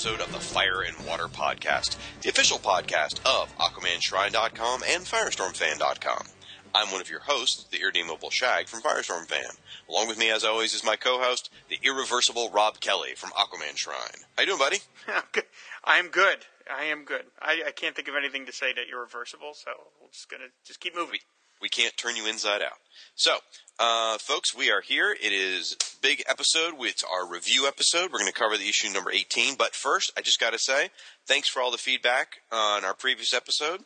Episode 0.00 0.22
of 0.22 0.32
the 0.32 0.40
Fire 0.40 0.80
and 0.80 1.06
Water 1.06 1.26
Podcast, 1.26 1.98
the 2.22 2.30
official 2.30 2.56
podcast 2.56 3.20
of 3.26 3.54
AquamanShrine.com 3.58 4.82
and 4.88 5.04
FirestormFan.com. 5.04 6.26
I'm 6.74 6.90
one 6.90 7.02
of 7.02 7.10
your 7.10 7.20
hosts, 7.20 7.64
the 7.64 7.82
irredeemable 7.82 8.30
Shag 8.30 8.66
from 8.66 8.80
Firestorm 8.80 9.26
Fan. 9.26 9.50
Along 9.90 10.08
with 10.08 10.16
me, 10.16 10.30
as 10.30 10.42
always, 10.42 10.72
is 10.72 10.82
my 10.82 10.96
co-host, 10.96 11.50
the 11.68 11.78
irreversible 11.82 12.48
Rob 12.48 12.80
Kelly 12.80 13.10
from 13.14 13.28
Aquaman 13.32 13.76
Shrine. 13.76 14.24
How 14.38 14.44
you 14.44 14.46
doing, 14.46 14.58
buddy? 14.58 14.78
I'm 15.06 15.22
good. 15.32 15.44
I 15.84 15.98
am 15.98 16.08
good. 16.08 16.38
I 16.74 16.84
am 16.84 17.04
good. 17.04 17.24
I, 17.42 17.64
I 17.66 17.70
can't 17.70 17.94
think 17.94 18.08
of 18.08 18.16
anything 18.16 18.46
to 18.46 18.52
say 18.52 18.72
to 18.72 18.80
irreversible, 18.90 19.52
so 19.52 19.70
we're 20.00 20.08
just 20.12 20.30
gonna 20.30 20.44
just 20.64 20.80
keep 20.80 20.96
moving. 20.96 21.20
We 21.60 21.68
can't 21.68 21.94
turn 21.98 22.16
you 22.16 22.26
inside 22.26 22.62
out. 22.62 22.78
So, 23.16 23.36
uh, 23.78 24.16
folks, 24.16 24.56
we 24.56 24.70
are 24.70 24.80
here. 24.80 25.12
It 25.12 25.32
is 25.34 25.76
big 26.00 26.22
episode. 26.28 26.74
It's 26.80 27.04
our 27.04 27.26
review 27.26 27.66
episode. 27.66 28.12
We're 28.12 28.18
going 28.18 28.32
to 28.32 28.38
cover 28.38 28.56
the 28.56 28.68
issue 28.68 28.92
number 28.92 29.10
18. 29.10 29.56
But 29.56 29.74
first, 29.74 30.12
I 30.16 30.20
just 30.20 30.40
got 30.40 30.52
to 30.52 30.58
say, 30.58 30.90
thanks 31.26 31.48
for 31.48 31.60
all 31.60 31.70
the 31.70 31.78
feedback 31.78 32.42
on 32.50 32.84
our 32.84 32.94
previous 32.94 33.34
episode. 33.34 33.80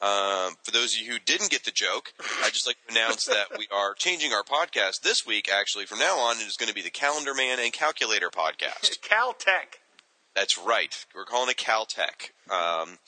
Um, 0.00 0.56
for 0.62 0.72
those 0.72 0.94
of 0.94 1.00
you 1.00 1.12
who 1.12 1.18
didn't 1.18 1.50
get 1.50 1.64
the 1.64 1.70
joke, 1.70 2.12
I'd 2.42 2.52
just 2.52 2.66
like 2.66 2.76
to 2.86 2.94
announce 2.94 3.24
that 3.26 3.58
we 3.58 3.66
are 3.72 3.94
changing 3.94 4.32
our 4.32 4.42
podcast 4.42 5.02
this 5.02 5.26
week. 5.26 5.48
Actually, 5.52 5.86
from 5.86 5.98
now 5.98 6.18
on, 6.18 6.36
it 6.36 6.46
is 6.46 6.56
going 6.56 6.68
to 6.68 6.74
be 6.74 6.82
the 6.82 6.90
Calendar 6.90 7.34
Man 7.34 7.58
and 7.60 7.72
Calculator 7.72 8.30
podcast. 8.30 9.00
Caltech. 9.00 9.80
That's 10.34 10.58
right. 10.58 11.04
We're 11.14 11.24
calling 11.24 11.50
it 11.50 11.56
Caltech. 11.56 12.30
Um, 12.50 12.98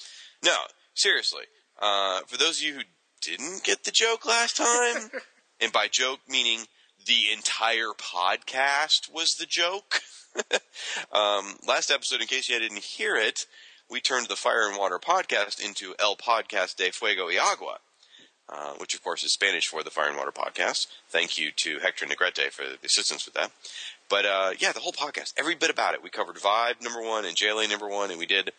no, 0.43 0.57
seriously. 0.95 1.45
Uh, 1.81 2.21
for 2.27 2.39
those 2.39 2.59
of 2.59 2.67
you 2.67 2.75
who 2.75 2.83
didn't 3.21 3.63
get 3.65 3.85
the 3.85 3.91
joke 3.91 4.25
last 4.25 4.57
time, 4.57 5.11
and 5.61 5.73
by 5.73 5.89
joke 5.89 6.21
meaning 6.29 6.61
the 7.09 7.33
entire 7.33 7.93
podcast 7.97 9.13
was 9.13 9.37
the 9.37 9.47
joke. 9.47 10.03
um, 11.11 11.57
last 11.67 11.91
episode, 11.91 12.21
in 12.21 12.27
case 12.27 12.51
you 12.51 12.59
didn't 12.59 12.85
hear 12.85 13.17
it, 13.17 13.47
we 13.91 13.99
turned 13.99 14.29
the 14.29 14.37
Fire 14.37 14.69
and 14.69 14.77
Water 14.77 14.99
podcast 14.99 15.65
into 15.65 15.95
El 15.99 16.17
Podcast 16.17 16.77
de 16.77 16.91
Fuego 16.91 17.27
y 17.27 17.39
Agua. 17.41 17.79
Uh, 18.51 18.73
which 18.79 18.95
of 18.95 19.03
course 19.03 19.25
is 19.25 19.33
Spanish 19.33 19.69
for 19.69 19.83
the 19.83 19.91
Fire 19.91 20.09
and 20.09 20.17
Water 20.17 20.33
podcast. 20.33 20.87
Thank 21.11 21.37
you 21.37 21.51
to 21.57 21.81
Hector 21.81 22.07
Negrete 22.07 22.51
for 22.51 22.63
the 22.65 22.79
assistance 22.83 23.27
with 23.27 23.35
that. 23.35 23.51
But 24.09 24.25
uh, 24.25 24.51
yeah, 24.59 24.73
the 24.73 24.81
whole 24.81 24.93
podcast, 24.93 25.35
every 25.37 25.55
bit 25.55 25.69
about 25.69 25.93
it. 25.93 26.03
We 26.03 26.09
covered 26.09 26.37
Vibe 26.37 26.83
number 26.83 27.03
one 27.03 27.27
and 27.27 27.37
JLA 27.37 27.69
number 27.69 27.89
one, 27.89 28.11
and 28.11 28.19
we 28.19 28.25
did 28.25 28.53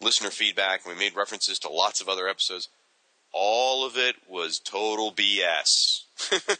listener 0.00 0.30
feedback, 0.30 0.84
and 0.84 0.94
we 0.94 0.98
made 0.98 1.14
references 1.14 1.60
to 1.60 1.68
lots 1.68 2.00
of 2.00 2.08
other 2.08 2.28
episodes. 2.28 2.68
All 3.32 3.86
of 3.86 3.96
it 3.96 4.16
was 4.28 4.58
total 4.58 5.12
BS. 5.12 6.02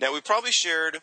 now, 0.00 0.12
we 0.12 0.20
probably 0.20 0.52
shared 0.52 1.00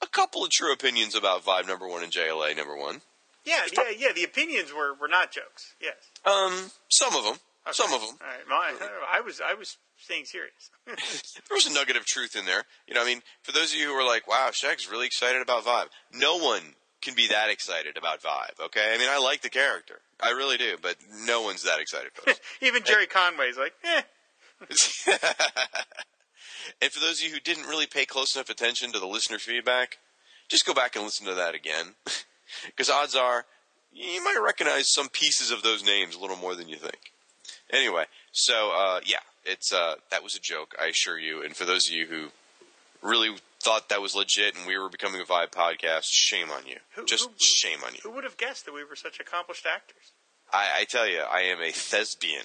a 0.00 0.06
couple 0.06 0.44
of 0.44 0.50
true 0.50 0.72
opinions 0.72 1.14
about 1.14 1.44
Vibe 1.44 1.66
number 1.66 1.86
one 1.86 2.02
and 2.02 2.12
JLA 2.12 2.56
number 2.56 2.76
one. 2.76 3.02
Yeah, 3.44 3.62
yeah, 3.72 3.82
yeah. 3.96 4.12
The 4.12 4.24
opinions 4.24 4.72
were, 4.72 4.94
were 4.94 5.08
not 5.08 5.32
jokes. 5.32 5.74
Yes. 5.80 5.94
Um, 6.24 6.70
some 6.88 7.16
of 7.16 7.24
them. 7.24 7.36
Okay. 7.66 7.72
Some 7.72 7.92
of 7.92 8.00
them. 8.00 8.16
All 8.20 8.26
right. 8.26 8.48
My, 8.48 8.88
I 9.10 9.20
was 9.20 9.40
I 9.40 9.54
was 9.54 9.76
staying 9.96 10.24
serious. 10.24 10.70
there 10.86 11.54
was 11.54 11.66
a 11.66 11.72
nugget 11.72 11.96
of 11.96 12.04
truth 12.04 12.36
in 12.36 12.44
there. 12.44 12.64
You 12.86 12.94
know, 12.94 13.02
I 13.02 13.06
mean, 13.06 13.22
for 13.42 13.52
those 13.52 13.72
of 13.72 13.78
you 13.78 13.86
who 13.86 13.92
are 13.94 14.06
like, 14.06 14.28
wow, 14.28 14.50
Shag's 14.52 14.90
really 14.90 15.06
excited 15.06 15.42
about 15.42 15.64
Vibe. 15.64 15.86
No 16.12 16.36
one 16.38 16.74
can 17.00 17.14
be 17.14 17.28
that 17.28 17.50
excited 17.50 17.96
about 17.96 18.22
Vibe, 18.22 18.64
okay? 18.66 18.92
I 18.94 18.98
mean, 18.98 19.08
I 19.10 19.18
like 19.18 19.42
the 19.42 19.50
character. 19.50 20.00
I 20.20 20.30
really 20.30 20.56
do, 20.56 20.76
but 20.80 20.96
no 21.26 21.42
one's 21.42 21.64
that 21.64 21.80
excited 21.80 22.12
for 22.14 22.24
this. 22.26 22.40
Even 22.60 22.84
Gerry 22.84 23.06
Conway's 23.06 23.58
like, 23.58 23.74
eh. 23.84 24.02
And 26.80 26.90
for 26.90 27.00
those 27.00 27.20
of 27.20 27.26
you 27.26 27.32
who 27.34 27.40
didn't 27.40 27.66
really 27.68 27.86
pay 27.86 28.04
close 28.04 28.34
enough 28.34 28.50
attention 28.50 28.92
to 28.92 28.98
the 28.98 29.06
listener 29.06 29.38
feedback, 29.38 29.98
just 30.48 30.66
go 30.66 30.74
back 30.74 30.94
and 30.96 31.04
listen 31.04 31.26
to 31.26 31.34
that 31.34 31.54
again. 31.54 31.94
Because 32.66 32.90
odds 32.90 33.16
are, 33.16 33.46
you 33.94 34.22
might 34.22 34.38
recognize 34.44 34.92
some 34.92 35.08
pieces 35.08 35.50
of 35.50 35.62
those 35.62 35.82
names 35.82 36.14
a 36.14 36.20
little 36.20 36.36
more 36.36 36.54
than 36.54 36.68
you 36.68 36.76
think. 36.76 36.98
Anyway, 37.72 38.04
so 38.30 38.70
uh, 38.76 39.00
yeah, 39.06 39.20
it's 39.46 39.72
uh, 39.72 39.94
that 40.10 40.22
was 40.22 40.36
a 40.36 40.40
joke, 40.40 40.74
I 40.78 40.88
assure 40.88 41.18
you. 41.18 41.42
And 41.42 41.56
for 41.56 41.64
those 41.64 41.88
of 41.88 41.94
you 41.94 42.04
who 42.06 42.26
really 43.00 43.34
thought 43.62 43.88
that 43.88 44.02
was 44.02 44.14
legit 44.14 44.54
and 44.54 44.66
we 44.66 44.76
were 44.76 44.90
becoming 44.90 45.22
a 45.22 45.24
Vibe 45.24 45.50
podcast, 45.50 46.08
shame 46.10 46.50
on 46.50 46.66
you. 46.66 46.76
Who- 46.94 47.06
Just 47.06 47.24
who- 47.24 47.34
shame 47.40 47.78
on 47.86 47.94
you. 47.94 48.00
Who 48.02 48.10
would 48.12 48.24
have 48.24 48.36
guessed 48.36 48.66
that 48.66 48.74
we 48.74 48.84
were 48.84 48.96
such 48.96 49.18
accomplished 49.18 49.64
actors? 49.64 50.12
I, 50.52 50.80
I 50.80 50.84
tell 50.84 51.08
you, 51.08 51.20
I 51.20 51.40
am 51.44 51.62
a 51.62 51.72
thespian. 51.72 52.44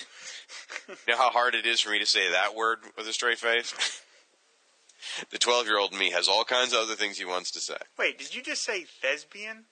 you 0.88 0.94
know 1.08 1.16
how 1.16 1.30
hard 1.30 1.54
it 1.54 1.66
is 1.66 1.80
for 1.80 1.90
me 1.90 1.98
to 1.98 2.06
say 2.06 2.30
that 2.30 2.54
word 2.54 2.78
with 2.96 3.06
a 3.06 3.12
straight 3.12 3.38
face? 3.38 4.02
the 5.30 5.38
12 5.38 5.66
year 5.66 5.78
old 5.78 5.92
me 5.92 6.10
has 6.10 6.28
all 6.28 6.44
kinds 6.44 6.72
of 6.72 6.80
other 6.80 6.94
things 6.94 7.18
he 7.18 7.24
wants 7.24 7.50
to 7.52 7.60
say. 7.60 7.76
Wait, 7.98 8.18
did 8.18 8.34
you 8.34 8.42
just 8.42 8.62
say 8.62 8.84
thespian? 8.84 9.64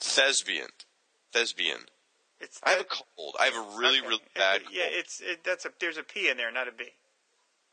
Thespian. 0.00 0.68
Thespian. 1.32 1.80
It's 2.40 2.60
I 2.62 2.70
have 2.70 2.80
a 2.80 2.84
cold. 2.84 3.36
I 3.40 3.46
have 3.46 3.54
a 3.54 3.78
really, 3.78 3.98
okay. 3.98 4.08
really 4.08 4.22
bad 4.34 4.62
cold. 4.62 4.74
Yeah, 4.74 4.86
it's 4.86 5.20
it, 5.20 5.44
that's 5.44 5.64
a 5.64 5.70
there's 5.80 5.96
a 5.96 6.02
P 6.02 6.28
in 6.28 6.36
there, 6.36 6.52
not 6.52 6.68
a 6.68 6.72
B. 6.72 6.84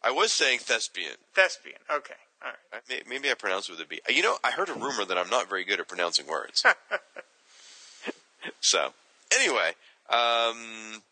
I 0.04 0.12
was 0.12 0.32
saying 0.32 0.60
thespian. 0.60 1.18
Thespian. 1.36 1.78
Okay. 1.92 2.16
All 2.44 2.52
right. 2.52 2.82
I, 2.90 3.02
maybe 3.08 3.30
I 3.30 3.36
pronounce 3.36 3.70
it 3.70 3.74
with 3.74 3.82
a 3.82 3.86
B. 3.86 4.02
You 4.10 4.24
know, 4.24 4.38
I 4.44 4.52
heard 4.52 4.70
a 4.70 4.74
rumor 4.74 5.06
that 5.06 5.18
I'm 5.18 5.30
not 5.30 5.48
very 5.48 5.64
good 5.64 5.80
at 5.80 5.88
pronouncing 5.88 6.26
words. 6.26 6.66
so, 8.60 8.94
anyway, 9.32 9.74
um, 10.10 11.04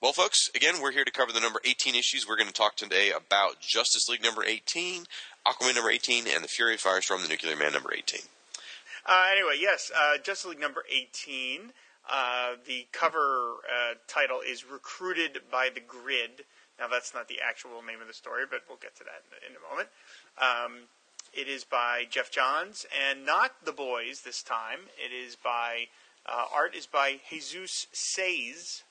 well, 0.00 0.12
folks, 0.12 0.50
again, 0.54 0.80
we're 0.80 0.92
here 0.92 1.04
to 1.04 1.10
cover 1.10 1.30
the 1.30 1.40
number 1.40 1.60
18 1.62 1.94
issues. 1.94 2.26
We're 2.26 2.36
going 2.36 2.48
to 2.48 2.54
talk 2.54 2.74
today 2.74 3.12
about 3.14 3.60
Justice 3.60 4.08
League 4.08 4.22
number 4.22 4.42
18, 4.42 5.04
Aquaman 5.46 5.74
number 5.74 5.90
18, 5.90 6.24
and 6.26 6.42
the 6.42 6.48
Fury 6.48 6.74
of 6.74 6.80
Firestorm, 6.80 7.22
the 7.22 7.28
Nuclear 7.28 7.54
Man 7.54 7.74
number 7.74 7.92
18. 7.92 8.22
Uh, 9.04 9.24
anyway, 9.30 9.56
yes, 9.60 9.90
uh, 9.94 10.16
Justice 10.16 10.46
League 10.46 10.60
number 10.60 10.84
18. 10.90 11.72
Uh, 12.10 12.52
the 12.66 12.86
cover 12.92 13.56
uh, 13.68 13.94
title 14.08 14.40
is 14.40 14.64
Recruited 14.64 15.42
by 15.52 15.68
the 15.72 15.80
Grid. 15.80 16.44
Now, 16.78 16.88
that's 16.88 17.12
not 17.12 17.28
the 17.28 17.38
actual 17.46 17.82
name 17.86 18.00
of 18.00 18.08
the 18.08 18.14
story, 18.14 18.44
but 18.50 18.60
we'll 18.68 18.78
get 18.78 18.96
to 18.96 19.04
that 19.04 19.22
in, 19.46 19.52
in 19.52 19.56
a 19.58 19.70
moment. 19.70 19.88
Um, 20.40 20.88
it 21.34 21.46
is 21.46 21.62
by 21.62 22.06
Geoff 22.08 22.30
Johns, 22.30 22.86
and 22.90 23.26
not 23.26 23.66
the 23.66 23.72
boys 23.72 24.22
this 24.22 24.42
time. 24.42 24.88
It 24.96 25.12
is 25.12 25.36
by, 25.36 25.88
uh, 26.24 26.46
art 26.54 26.74
is 26.74 26.86
by 26.86 27.20
Jesus 27.28 27.86
Saez. 27.92 28.82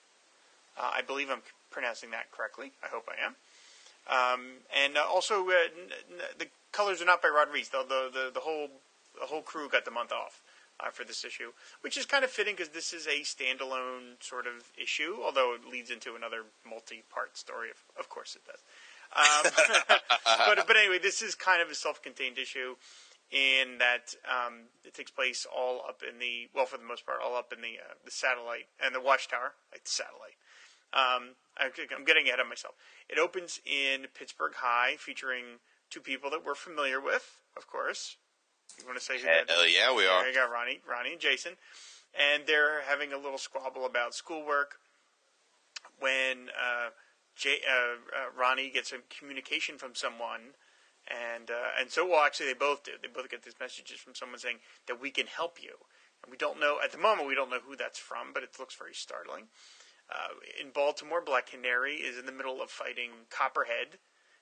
Uh, 0.79 0.91
I 0.95 1.01
believe 1.01 1.29
I'm 1.29 1.41
pronouncing 1.71 2.11
that 2.11 2.31
correctly. 2.31 2.71
I 2.83 2.87
hope 2.87 3.09
I 3.09 3.25
am. 3.25 3.35
Um, 4.09 4.41
and 4.75 4.97
uh, 4.97 5.03
also, 5.07 5.47
uh, 5.47 5.51
n- 5.51 5.91
n- 6.09 6.25
the 6.39 6.47
colors 6.71 7.01
are 7.01 7.05
not 7.05 7.21
by 7.21 7.27
Rod 7.27 7.49
Reis. 7.53 7.69
The, 7.69 7.83
the, 7.87 8.09
the, 8.11 8.31
the 8.33 8.39
whole 8.39 8.69
the 9.19 9.25
whole 9.25 9.41
crew 9.41 9.67
got 9.67 9.83
the 9.85 9.91
month 9.91 10.11
off 10.13 10.41
uh, 10.79 10.89
for 10.91 11.03
this 11.03 11.25
issue, 11.25 11.51
which 11.81 11.97
is 11.97 12.05
kind 12.05 12.23
of 12.23 12.29
fitting 12.29 12.55
because 12.55 12.69
this 12.69 12.93
is 12.93 13.05
a 13.07 13.21
standalone 13.21 14.21
sort 14.21 14.47
of 14.47 14.71
issue, 14.81 15.17
although 15.23 15.53
it 15.53 15.69
leads 15.69 15.91
into 15.91 16.15
another 16.15 16.43
multi-part 16.67 17.37
story. 17.37 17.69
Of, 17.69 17.77
of 17.99 18.09
course, 18.09 18.37
it 18.37 18.43
does. 18.45 18.63
Um, 19.11 19.51
but 20.47 20.65
but 20.67 20.77
anyway, 20.77 20.99
this 21.01 21.21
is 21.21 21.35
kind 21.35 21.61
of 21.61 21.69
a 21.69 21.75
self-contained 21.75 22.37
issue 22.37 22.75
in 23.31 23.77
that 23.77 24.15
um, 24.25 24.69
it 24.83 24.93
takes 24.93 25.11
place 25.11 25.45
all 25.55 25.83
up 25.87 26.01
in 26.07 26.19
the 26.19 26.47
well, 26.55 26.65
for 26.65 26.77
the 26.77 26.85
most 26.85 27.05
part, 27.05 27.19
all 27.23 27.35
up 27.35 27.51
in 27.53 27.61
the 27.61 27.77
uh, 27.77 27.93
the 28.05 28.11
satellite 28.11 28.67
and 28.83 28.95
the 28.95 29.01
watchtower, 29.01 29.53
like 29.71 29.81
satellite. 29.83 30.37
Um, 30.93 31.35
I- 31.57 31.71
I'm 31.95 32.05
getting 32.05 32.27
ahead 32.27 32.39
of 32.39 32.47
myself. 32.47 32.75
It 33.07 33.19
opens 33.19 33.59
in 33.65 34.07
Pittsburgh 34.13 34.53
High, 34.55 34.95
featuring 34.97 35.59
two 35.89 36.01
people 36.01 36.29
that 36.31 36.43
we're 36.43 36.55
familiar 36.55 36.99
with, 37.01 37.41
of 37.57 37.67
course. 37.67 38.17
You 38.79 38.85
want 38.85 38.97
to 38.97 39.03
say 39.03 39.19
who 39.19 39.25
that 39.25 39.49
Hell 39.49 39.61
is? 39.61 39.75
yeah, 39.75 39.93
we 39.93 40.05
are. 40.05 40.21
There 40.21 40.29
you 40.29 40.35
go, 40.35 40.49
Ronnie, 40.49 40.81
Ronnie 40.87 41.11
and 41.13 41.21
Jason, 41.21 41.57
and 42.13 42.45
they're 42.47 42.81
having 42.83 43.11
a 43.13 43.17
little 43.17 43.37
squabble 43.37 43.85
about 43.85 44.13
schoolwork 44.15 44.79
when 45.99 46.49
uh, 46.49 46.89
J- 47.35 47.61
uh, 47.69 47.95
uh, 48.15 48.25
Ronnie 48.37 48.69
gets 48.69 48.91
a 48.91 48.97
communication 49.09 49.77
from 49.77 49.95
someone, 49.95 50.55
and 51.07 51.49
uh, 51.51 51.71
and 51.79 51.89
so 51.91 52.07
well 52.07 52.21
actually 52.21 52.47
they 52.47 52.53
both 52.53 52.83
do. 52.83 52.91
They 53.01 53.07
both 53.09 53.29
get 53.29 53.43
these 53.43 53.59
messages 53.59 53.99
from 53.99 54.15
someone 54.15 54.39
saying 54.39 54.57
that 54.87 55.01
we 55.01 55.11
can 55.11 55.27
help 55.27 55.61
you, 55.61 55.75
and 56.23 56.31
we 56.31 56.37
don't 56.37 56.59
know 56.59 56.79
at 56.83 56.91
the 56.91 56.97
moment 56.97 57.27
we 57.27 57.35
don't 57.35 57.49
know 57.49 57.59
who 57.65 57.75
that's 57.75 57.99
from, 57.99 58.33
but 58.33 58.43
it 58.43 58.57
looks 58.59 58.75
very 58.75 58.93
startling. 58.93 59.45
Uh, 60.09 60.33
in 60.59 60.71
Baltimore, 60.71 61.21
Black 61.23 61.47
Canary 61.47 61.95
is 61.95 62.17
in 62.17 62.25
the 62.25 62.31
middle 62.31 62.61
of 62.61 62.69
fighting 62.69 63.29
Copperhead, 63.29 63.99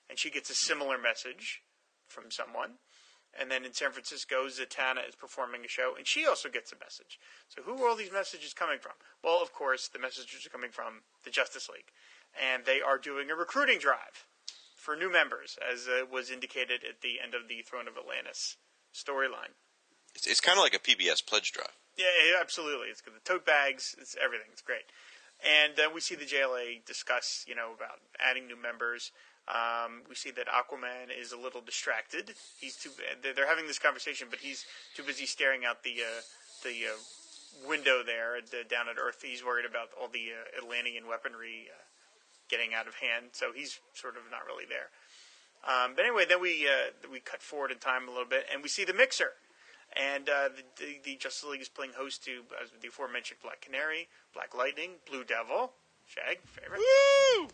and 0.08 0.18
she 0.18 0.30
gets 0.30 0.50
a 0.50 0.54
similar 0.54 0.96
message 0.96 1.62
from 2.08 2.30
someone. 2.30 2.80
And 3.38 3.50
then 3.50 3.64
in 3.64 3.74
San 3.74 3.92
Francisco, 3.92 4.46
Zatanna 4.46 5.06
is 5.06 5.14
performing 5.14 5.64
a 5.64 5.68
show, 5.68 5.94
and 5.96 6.06
she 6.06 6.26
also 6.26 6.48
gets 6.48 6.72
a 6.72 6.76
message. 6.80 7.20
So 7.48 7.62
who 7.62 7.84
are 7.84 7.88
all 7.90 7.96
these 7.96 8.12
messages 8.12 8.54
coming 8.54 8.78
from? 8.80 8.92
Well, 9.22 9.42
of 9.42 9.52
course, 9.52 9.88
the 9.88 9.98
messages 9.98 10.46
are 10.46 10.50
coming 10.50 10.70
from 10.70 11.02
the 11.24 11.30
Justice 11.30 11.68
League, 11.68 11.92
and 12.32 12.64
they 12.64 12.80
are 12.80 12.96
doing 12.96 13.30
a 13.30 13.34
recruiting 13.34 13.78
drive 13.78 14.24
for 14.74 14.96
new 14.96 15.12
members, 15.12 15.58
as 15.60 15.86
uh, 15.86 16.06
was 16.10 16.30
indicated 16.30 16.80
at 16.88 17.02
the 17.02 17.20
end 17.22 17.34
of 17.34 17.48
the 17.48 17.60
Throne 17.60 17.86
of 17.86 17.98
Atlantis 17.98 18.56
storyline. 18.94 19.52
It's, 20.14 20.26
it's 20.26 20.40
kind 20.40 20.56
of 20.56 20.62
like 20.62 20.74
a 20.74 20.78
PBS 20.78 21.24
pledge 21.24 21.52
drive. 21.52 21.76
Yeah, 21.96 22.06
yeah, 22.24 22.40
absolutely. 22.40 22.88
It's 22.88 23.02
got 23.02 23.14
the 23.14 23.20
tote 23.20 23.44
bags. 23.44 23.94
It's 24.00 24.16
everything. 24.22 24.48
It's 24.52 24.62
great. 24.62 24.86
And 25.44 25.74
then 25.76 25.94
we 25.94 26.00
see 26.00 26.14
the 26.14 26.24
JLA 26.24 26.84
discuss, 26.84 27.44
you 27.46 27.54
know, 27.54 27.72
about 27.76 28.00
adding 28.18 28.46
new 28.46 28.60
members. 28.60 29.12
Um, 29.46 30.02
we 30.08 30.14
see 30.14 30.30
that 30.32 30.46
Aquaman 30.46 31.08
is 31.16 31.32
a 31.32 31.38
little 31.38 31.60
distracted. 31.60 32.34
He's 32.60 32.76
too. 32.76 32.90
They're 33.22 33.48
having 33.48 33.66
this 33.66 33.78
conversation, 33.78 34.28
but 34.28 34.40
he's 34.40 34.66
too 34.94 35.02
busy 35.02 35.24
staring 35.24 35.64
out 35.64 35.84
the 35.84 36.02
uh, 36.02 36.20
the 36.64 36.92
uh, 36.92 37.68
window 37.68 38.02
there 38.04 38.40
the, 38.42 38.68
down 38.68 38.88
at 38.88 38.96
Earth. 39.00 39.22
He's 39.22 39.44
worried 39.44 39.64
about 39.64 39.88
all 39.98 40.08
the 40.08 40.36
uh, 40.36 40.62
Atlantean 40.62 41.08
weaponry 41.08 41.68
uh, 41.72 41.80
getting 42.50 42.74
out 42.74 42.86
of 42.86 42.96
hand, 42.96 43.32
so 43.32 43.52
he's 43.54 43.80
sort 43.94 44.16
of 44.16 44.22
not 44.30 44.44
really 44.46 44.66
there. 44.68 44.90
Um, 45.64 45.94
but 45.96 46.04
anyway, 46.04 46.24
then 46.28 46.42
we 46.42 46.68
uh, 46.68 46.92
we 47.10 47.20
cut 47.20 47.42
forward 47.42 47.70
in 47.70 47.78
time 47.78 48.06
a 48.06 48.10
little 48.10 48.28
bit, 48.28 48.44
and 48.52 48.62
we 48.62 48.68
see 48.68 48.84
the 48.84 48.94
mixer. 48.94 49.32
And 49.96 50.28
uh, 50.28 50.48
the, 50.76 50.84
the, 50.84 50.98
the 51.04 51.16
Justice 51.16 51.48
League 51.50 51.60
is 51.62 51.68
playing 51.68 51.92
host 51.96 52.24
to 52.24 52.42
as 52.62 52.70
the 52.80 52.88
aforementioned 52.88 53.40
Black 53.42 53.60
Canary, 53.60 54.08
Black 54.34 54.54
Lightning, 54.56 54.90
Blue 55.08 55.24
Devil, 55.24 55.72
Shag, 56.06 56.38
favorite, 56.44 56.80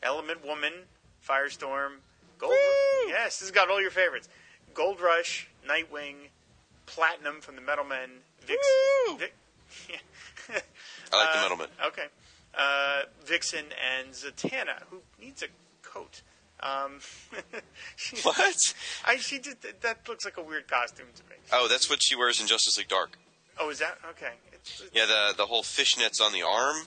Element 0.02 0.44
Woman, 0.44 0.72
Firestorm, 1.26 1.96
Gold. 2.38 2.52
Yes, 3.06 3.38
this 3.38 3.48
has 3.48 3.50
got 3.50 3.70
all 3.70 3.81
your 3.81 3.90
favorites: 3.90 4.28
Gold 4.75 5.00
Rush, 5.00 5.48
Nightwing, 5.66 6.14
Platinum 6.86 7.40
from 7.40 7.54
the 7.56 7.62
Metal 7.62 7.84
Men, 7.84 8.10
Vix, 8.46 8.58
Woo! 9.08 9.16
Vic, 9.19 9.34
I 10.50 10.52
like 10.54 10.62
Uh, 11.12 11.34
the 11.36 11.42
middleman. 11.42 11.69
Okay. 11.86 12.06
Uh, 12.56 13.02
Vixen 13.25 13.64
and 13.98 14.10
Zatanna, 14.12 14.82
who 14.90 14.98
needs 15.20 15.42
a 15.42 15.46
coat. 15.82 16.22
Um, 16.64 16.99
she, 17.96 18.16
What? 18.22 18.75
I, 19.05 19.16
she 19.16 19.38
did, 19.38 19.56
that 19.82 20.08
looks 20.08 20.25
like 20.25 20.38
a 20.38 20.43
weird 20.43 20.66
costume 20.66 21.06
to 21.14 21.22
me. 21.25 21.37
Oh, 21.52 21.69
that's 21.69 21.90
what 21.90 22.00
she 22.02 22.16
wears 22.16 22.40
in 22.40 22.46
Justice 22.46 22.78
League 22.78 22.88
Dark. 22.88 23.19
Oh, 23.61 23.69
is 23.70 23.78
that 23.81 23.99
okay? 24.11 24.32
It's, 24.52 24.82
Yeah, 24.93 25.06
the 25.06 25.34
the 25.37 25.46
whole 25.46 25.62
fishnets 25.62 26.20
on 26.20 26.32
the 26.32 26.43
arm 26.43 26.87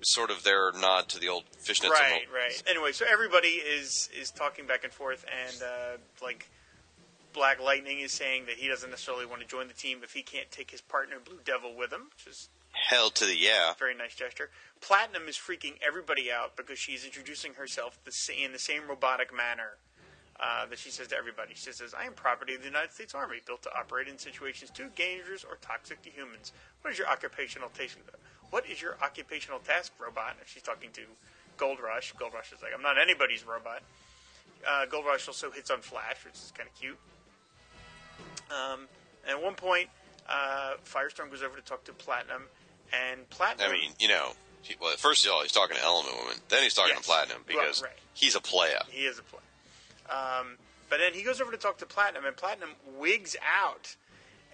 is 0.00 0.10
sort 0.12 0.30
of 0.30 0.42
their 0.42 0.72
nod 0.72 1.08
to 1.10 1.18
the 1.20 1.28
old 1.28 1.44
fishnets. 1.64 1.90
right, 1.90 2.22
the- 2.28 2.34
right. 2.34 2.62
Anyway, 2.66 2.92
so 2.92 3.06
everybody 3.10 3.48
is 3.48 4.10
is 4.18 4.30
talking 4.30 4.66
back 4.66 4.84
and 4.84 4.92
forth, 4.92 5.24
and 5.46 5.62
uh, 5.62 5.96
like 6.22 6.50
Black 7.32 7.62
Lightning 7.62 8.00
is 8.00 8.12
saying 8.12 8.46
that 8.46 8.56
he 8.56 8.68
doesn't 8.68 8.90
necessarily 8.90 9.24
want 9.24 9.40
to 9.40 9.46
join 9.46 9.68
the 9.68 9.74
team 9.74 10.00
if 10.02 10.12
he 10.12 10.22
can't 10.22 10.50
take 10.50 10.70
his 10.70 10.80
partner 10.82 11.16
Blue 11.24 11.38
Devil 11.44 11.74
with 11.76 11.92
him, 11.92 12.10
which 12.14 12.26
is 12.26 12.48
Hell 12.72 13.10
to 13.10 13.26
the 13.26 13.36
yeah. 13.36 13.74
very 13.78 13.94
nice 13.94 14.14
gesture. 14.14 14.50
Platinum 14.80 15.28
is 15.28 15.36
freaking 15.36 15.74
everybody 15.86 16.32
out 16.32 16.56
because 16.56 16.78
she's 16.78 17.04
introducing 17.04 17.54
herself 17.54 17.98
the 18.04 18.12
sa- 18.12 18.32
in 18.32 18.52
the 18.52 18.58
same 18.58 18.88
robotic 18.88 19.34
manner. 19.34 19.76
Uh, 20.40 20.66
that 20.66 20.78
she 20.78 20.90
says 20.90 21.06
to 21.06 21.16
everybody. 21.16 21.52
She 21.54 21.70
says, 21.70 21.94
I 21.96 22.04
am 22.04 22.14
property 22.14 22.54
of 22.54 22.62
the 22.62 22.66
United 22.66 22.90
States 22.92 23.14
Army, 23.14 23.36
built 23.46 23.62
to 23.62 23.70
operate 23.78 24.08
in 24.08 24.18
situations 24.18 24.72
too 24.72 24.88
dangerous 24.96 25.44
or 25.44 25.56
toxic 25.60 26.02
to 26.02 26.10
humans. 26.10 26.50
What 26.80 26.90
is 26.90 26.98
your 26.98 27.06
occupational 27.06 27.68
task? 27.68 27.98
What 28.50 28.66
is 28.66 28.82
your 28.82 28.96
occupational 29.02 29.60
task, 29.60 29.92
robot? 30.00 30.34
And 30.40 30.48
she's 30.48 30.62
talking 30.62 30.90
to 30.94 31.02
Gold 31.56 31.78
Rush. 31.80 32.12
Gold 32.18 32.34
Rush 32.34 32.50
is 32.50 32.60
like, 32.60 32.72
I'm 32.74 32.82
not 32.82 33.00
anybody's 33.00 33.46
robot. 33.46 33.82
Uh, 34.66 34.86
Gold 34.86 35.06
Rush 35.06 35.28
also 35.28 35.50
hits 35.50 35.70
on 35.70 35.80
Flash, 35.80 36.24
which 36.24 36.34
is 36.34 36.52
kind 36.56 36.68
of 36.68 36.74
cute. 36.80 36.98
Um, 38.50 38.88
and 39.22 39.38
at 39.38 39.42
one 39.42 39.54
point, 39.54 39.88
uh, 40.28 40.72
Firestorm 40.84 41.30
goes 41.30 41.42
over 41.42 41.56
to 41.56 41.62
talk 41.62 41.84
to 41.84 41.92
Platinum, 41.92 42.44
and 42.92 43.28
Platinum. 43.30 43.70
I 43.70 43.72
mean, 43.72 43.90
you 43.98 44.08
know, 44.08 44.32
he, 44.62 44.74
well, 44.80 44.94
first 44.96 45.24
of 45.26 45.32
all, 45.32 45.42
he's 45.42 45.52
talking 45.52 45.76
to 45.76 45.82
Element 45.82 46.14
Woman. 46.16 46.36
Then 46.48 46.62
he's 46.62 46.74
talking 46.74 46.92
Yes. 46.94 47.02
to 47.04 47.08
Platinum 47.08 47.42
because 47.46 47.82
Right, 47.82 47.88
right. 47.90 47.98
he's 48.14 48.34
a 48.34 48.40
playa. 48.40 48.80
He 48.90 49.06
is 49.06 49.18
a 49.18 49.22
play. 49.22 49.40
Um, 50.10 50.58
but 50.88 50.98
then 50.98 51.14
he 51.14 51.22
goes 51.22 51.40
over 51.40 51.50
to 51.50 51.56
talk 51.56 51.78
to 51.78 51.86
Platinum, 51.86 52.24
and 52.26 52.36
Platinum 52.36 52.70
wigs 52.98 53.34
out 53.42 53.96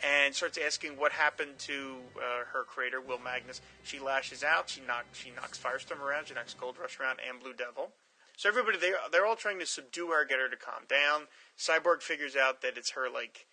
and 0.05 0.32
starts 0.35 0.56
asking 0.64 0.93
what 0.96 1.11
happened 1.12 1.58
to 1.58 1.96
uh, 2.17 2.44
her 2.52 2.62
creator, 2.64 3.00
Will 3.00 3.19
Magnus. 3.19 3.61
She 3.83 3.99
lashes 3.99 4.45
out. 4.45 4.68
She 4.71 4.80
knocks 4.87 5.18
she 5.18 5.30
knocks 5.35 5.59
Firestorm 5.59 6.00
around. 6.00 6.28
She 6.28 6.35
knocks 6.35 6.54
Gold 6.54 6.76
Rush 6.80 7.00
around 7.00 7.18
and 7.28 7.40
Blue 7.40 7.52
Devil. 7.52 7.90
So 8.37 8.49
everybody 8.49 8.78
they 8.78 8.92
they're 9.11 9.26
all 9.26 9.35
trying 9.35 9.59
to 9.59 9.66
subdue 9.66 10.09
her, 10.09 10.25
get 10.25 10.38
her 10.38 10.49
to 10.49 10.57
calm 10.57 10.85
down. 10.88 11.23
Cyborg 11.59 12.02
figures 12.02 12.37
out 12.37 12.62
that 12.62 12.78
it's 12.78 12.90
her 12.90 13.11
like 13.12 13.47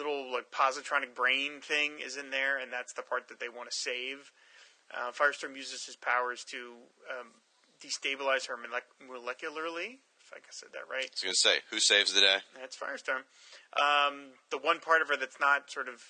little 0.00 0.32
like 0.32 0.50
positronic 0.50 1.14
brain 1.14 1.60
thing 1.60 2.00
is 2.04 2.16
in 2.16 2.30
there, 2.30 2.58
and 2.58 2.72
that's 2.72 2.92
the 2.92 3.02
part 3.02 3.28
that 3.28 3.40
they 3.40 3.48
want 3.48 3.70
to 3.70 3.76
save. 3.76 4.32
Uh, 4.90 5.12
Firestorm 5.12 5.56
uses 5.56 5.84
his 5.84 5.96
powers 5.96 6.42
to 6.50 6.72
um, 7.08 7.28
destabilize 7.84 8.48
her 8.48 8.56
molec- 8.56 8.96
molecularly. 9.04 9.98
If 10.24 10.32
I 10.34 10.38
said 10.50 10.70
that 10.72 10.86
right, 10.90 11.04
I 11.04 11.14
was 11.14 11.22
going 11.22 11.34
to 11.34 11.38
say, 11.38 11.56
who 11.70 11.80
saves 11.80 12.12
the 12.12 12.20
day? 12.20 12.38
that's 12.58 12.76
Firestorm. 12.76 13.26
Um, 13.78 14.34
the 14.50 14.58
one 14.58 14.80
part 14.80 15.02
of 15.02 15.08
her 15.08 15.16
that's 15.16 15.40
not 15.40 15.70
sort 15.70 15.88
of 15.88 16.02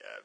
uh, 0.00 0.20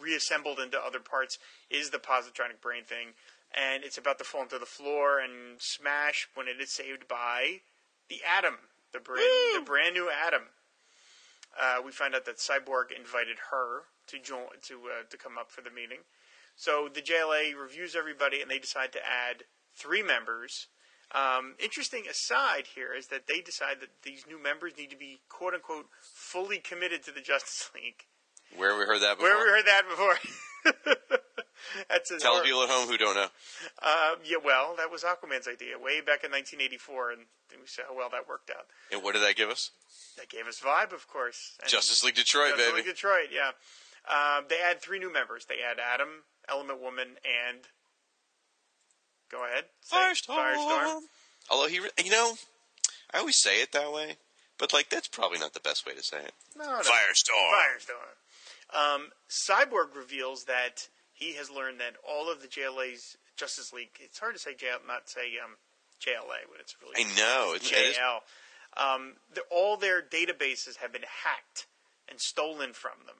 reassembled 0.00 0.58
into 0.58 0.78
other 0.78 1.00
parts 1.00 1.38
is 1.70 1.90
the 1.90 1.98
positronic 1.98 2.60
brain 2.60 2.84
thing, 2.84 3.14
and 3.54 3.84
it's 3.84 3.98
about 3.98 4.18
to 4.18 4.24
fall 4.24 4.42
into 4.42 4.58
the 4.58 4.66
floor 4.66 5.18
and 5.20 5.60
smash 5.60 6.28
when 6.34 6.46
it 6.48 6.60
is 6.60 6.72
saved 6.72 7.08
by 7.08 7.60
the 8.08 8.20
Atom, 8.26 8.58
the 8.92 9.00
brand, 9.00 9.22
the 9.54 9.62
brand 9.64 9.94
new 9.94 10.10
Atom. 10.10 10.42
Uh, 11.60 11.82
we 11.84 11.90
find 11.90 12.14
out 12.14 12.24
that 12.24 12.38
Cyborg 12.38 12.96
invited 12.96 13.38
her 13.50 13.82
to 14.06 14.18
join 14.18 14.46
to 14.62 14.74
uh, 14.74 15.02
to 15.10 15.16
come 15.16 15.36
up 15.38 15.50
for 15.50 15.60
the 15.60 15.70
meeting. 15.70 15.98
So 16.56 16.88
the 16.92 17.02
JLA 17.02 17.54
reviews 17.60 17.94
everybody, 17.94 18.40
and 18.40 18.50
they 18.50 18.58
decide 18.58 18.92
to 18.92 18.98
add 18.98 19.44
three 19.76 20.02
members. 20.02 20.68
Um, 21.14 21.54
interesting 21.58 22.04
aside 22.08 22.66
here 22.74 22.92
is 22.92 23.06
that 23.06 23.26
they 23.26 23.40
decide 23.40 23.80
that 23.80 24.02
these 24.02 24.26
new 24.28 24.42
members 24.42 24.76
need 24.76 24.90
to 24.90 24.96
be 24.96 25.20
quote 25.28 25.54
unquote 25.54 25.86
fully 26.02 26.58
committed 26.58 27.02
to 27.04 27.12
the 27.12 27.20
Justice 27.20 27.70
League. 27.74 28.06
Where 28.56 28.70
have 28.70 28.78
we 28.78 28.86
heard 28.86 29.02
that 29.02 29.18
before? 29.18 29.30
Where 29.30 29.38
have 29.38 29.46
we 29.46 29.52
heard 29.52 29.66
that 29.66 29.88
before? 29.88 31.17
That's 31.88 32.10
a, 32.10 32.18
Tell 32.18 32.42
people 32.42 32.62
at 32.62 32.68
home 32.68 32.88
who 32.88 32.96
don't 32.96 33.14
know. 33.14 33.28
Uh, 33.82 34.14
yeah, 34.24 34.36
well, 34.42 34.74
that 34.76 34.90
was 34.90 35.02
Aquaman's 35.04 35.48
idea 35.48 35.78
way 35.78 36.00
back 36.00 36.24
in 36.24 36.30
1984, 36.30 37.12
and 37.12 37.20
we 37.60 37.66
saw 37.66 37.82
how 37.88 37.96
well 37.96 38.08
that 38.10 38.28
worked 38.28 38.50
out. 38.50 38.66
And 38.92 39.02
what 39.02 39.14
did 39.14 39.22
that 39.22 39.36
give 39.36 39.50
us? 39.50 39.70
That 40.16 40.28
gave 40.28 40.46
us 40.46 40.60
Vibe, 40.60 40.92
of 40.92 41.08
course. 41.08 41.56
And 41.62 41.70
Justice 41.70 42.02
League 42.04 42.14
Detroit, 42.14 42.56
baby. 42.56 42.58
Justice 42.58 42.72
baby. 42.72 42.76
League 42.86 42.94
Detroit, 42.94 43.28
yeah. 43.32 43.50
Um, 44.08 44.44
they 44.48 44.56
add 44.58 44.80
three 44.80 44.98
new 44.98 45.12
members. 45.12 45.46
They 45.46 45.56
add 45.60 45.78
Atom, 45.78 46.24
Element 46.48 46.80
Woman, 46.80 47.08
and 47.24 47.58
go 49.30 49.44
ahead, 49.44 49.64
Firestorm. 49.84 50.56
Firestorm. 50.56 51.00
Although 51.50 51.68
he, 51.68 51.80
re- 51.80 51.90
you 52.02 52.10
know, 52.10 52.34
I 53.12 53.18
always 53.18 53.36
say 53.38 53.60
it 53.60 53.72
that 53.72 53.92
way, 53.92 54.16
but 54.58 54.72
like 54.72 54.88
that's 54.88 55.08
probably 55.08 55.38
not 55.38 55.54
the 55.54 55.60
best 55.60 55.86
way 55.86 55.94
to 55.94 56.02
say 56.02 56.18
it. 56.18 56.32
No, 56.56 56.64
no. 56.64 56.80
Firestorm. 56.80 57.52
Firestorm. 57.52 58.94
Um, 58.94 59.08
Cyborg 59.28 59.96
reveals 59.96 60.44
that 60.44 60.88
he 61.18 61.34
has 61.34 61.50
learned 61.50 61.80
that 61.80 61.96
all 62.08 62.30
of 62.30 62.40
the 62.40 62.48
JLA's 62.48 63.16
Justice 63.36 63.72
League. 63.72 63.90
It's 63.98 64.18
hard 64.18 64.34
to 64.34 64.40
say 64.40 64.54
jail, 64.54 64.78
not 64.86 65.08
say 65.08 65.34
um, 65.42 65.56
JLA 66.00 66.46
when 66.48 66.60
it's 66.60 66.76
really 66.80 67.04
I 67.04 67.16
know. 67.16 67.54
It's, 67.54 67.70
JL. 67.70 68.20
Um, 68.76 69.14
the, 69.34 69.42
all 69.50 69.76
their 69.76 70.00
databases 70.00 70.76
have 70.76 70.92
been 70.92 71.02
hacked 71.02 71.66
and 72.08 72.20
stolen 72.20 72.72
from 72.72 73.06
them. 73.06 73.16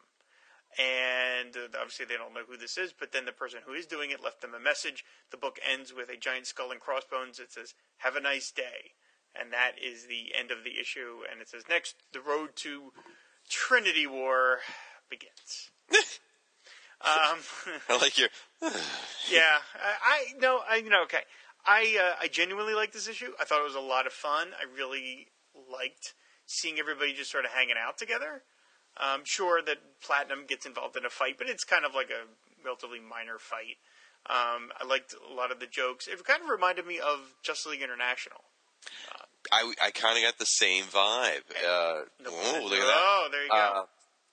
And 0.79 1.57
uh, 1.57 1.77
obviously, 1.81 2.07
they 2.07 2.17
don't 2.17 2.35
know 2.35 2.47
who 2.49 2.57
this 2.57 2.79
is, 2.79 2.93
but 2.93 3.11
then 3.11 3.25
the 3.25 3.33
person 3.33 3.61
who 3.67 3.73
is 3.73 3.87
doing 3.87 4.11
it 4.11 4.23
left 4.23 4.43
them 4.43 4.55
a 4.55 4.61
message. 4.61 5.05
The 5.33 5.37
book 5.37 5.59
ends 5.69 5.93
with 5.93 6.09
a 6.09 6.17
giant 6.17 6.47
skull 6.47 6.71
and 6.71 6.81
crossbones. 6.81 7.41
It 7.41 7.51
says, 7.51 7.75
Have 7.99 8.15
a 8.15 8.21
nice 8.21 8.53
day. 8.53 8.95
And 9.35 9.53
that 9.53 9.73
is 9.83 10.07
the 10.07 10.39
end 10.39 10.53
of 10.53 10.63
the 10.63 10.79
issue. 10.81 11.27
And 11.31 11.41
it 11.41 11.49
says, 11.49 11.65
Next, 11.69 11.97
the 12.13 12.21
road 12.21 12.51
to 12.57 12.93
Trinity 13.49 14.07
War 14.07 14.61
begins. 15.11 15.71
um, 17.01 17.39
I 17.89 17.97
like 17.99 18.19
your. 18.19 18.29
yeah, 19.31 19.59
I, 20.05 20.35
no, 20.41 20.61
I 20.69 20.77
you 20.77 20.91
know, 20.91 21.03
okay. 21.05 21.23
I 21.67 21.99
uh, 22.01 22.17
I 22.21 22.29
genuinely 22.29 22.75
liked 22.75 22.93
this 22.93 23.09
issue. 23.09 23.33
I 23.41 23.45
thought 23.45 23.61
it 23.61 23.65
was 23.65 23.75
a 23.75 23.81
lot 23.81 24.07
of 24.07 24.13
fun. 24.13 24.49
I 24.59 24.65
really 24.77 25.29
liked 25.71 26.15
seeing 26.47 26.79
everybody 26.79 27.13
just 27.13 27.31
sort 27.31 27.45
of 27.45 27.51
hanging 27.53 27.77
out 27.79 27.99
together. 27.99 28.43
Um, 28.97 29.21
sure 29.25 29.63
that 29.63 29.79
Platinum 30.03 30.45
gets 30.49 30.67
involved 30.67 30.97
in 30.97 31.05
a 31.05 31.11
fight, 31.11 31.37
but 31.39 31.49
it's 31.49 31.63
kind 31.63 31.85
of 31.85 31.95
like 31.95 32.11
a 32.11 32.27
relatively 32.65 32.99
minor 32.99 33.39
fight. 33.39 33.79
Um, 34.27 34.71
I 34.79 34.85
liked 34.85 35.15
a 35.15 35.33
lot 35.33 35.53
of 35.53 35.61
the 35.61 35.67
jokes. 35.67 36.09
It 36.09 36.23
kind 36.25 36.43
of 36.43 36.49
reminded 36.49 36.87
me 36.87 36.99
of 36.99 37.35
Justice 37.45 37.67
League 37.67 37.83
International. 37.83 38.43
I, 39.53 39.73
I 39.83 39.91
kind 39.91 40.19
of 40.19 40.25
got 40.25 40.39
the 40.39 40.45
same 40.45 40.85
vibe. 40.85 41.47
Uh, 41.57 42.05
No- 42.21 42.31
oh, 42.33 42.61
look 42.65 42.79
at 42.79 42.87
that. 42.87 42.99
Oh, 42.99 43.29
there 43.31 43.45
you 43.45 43.51
go. 43.51 43.57
Uh, 43.57 43.83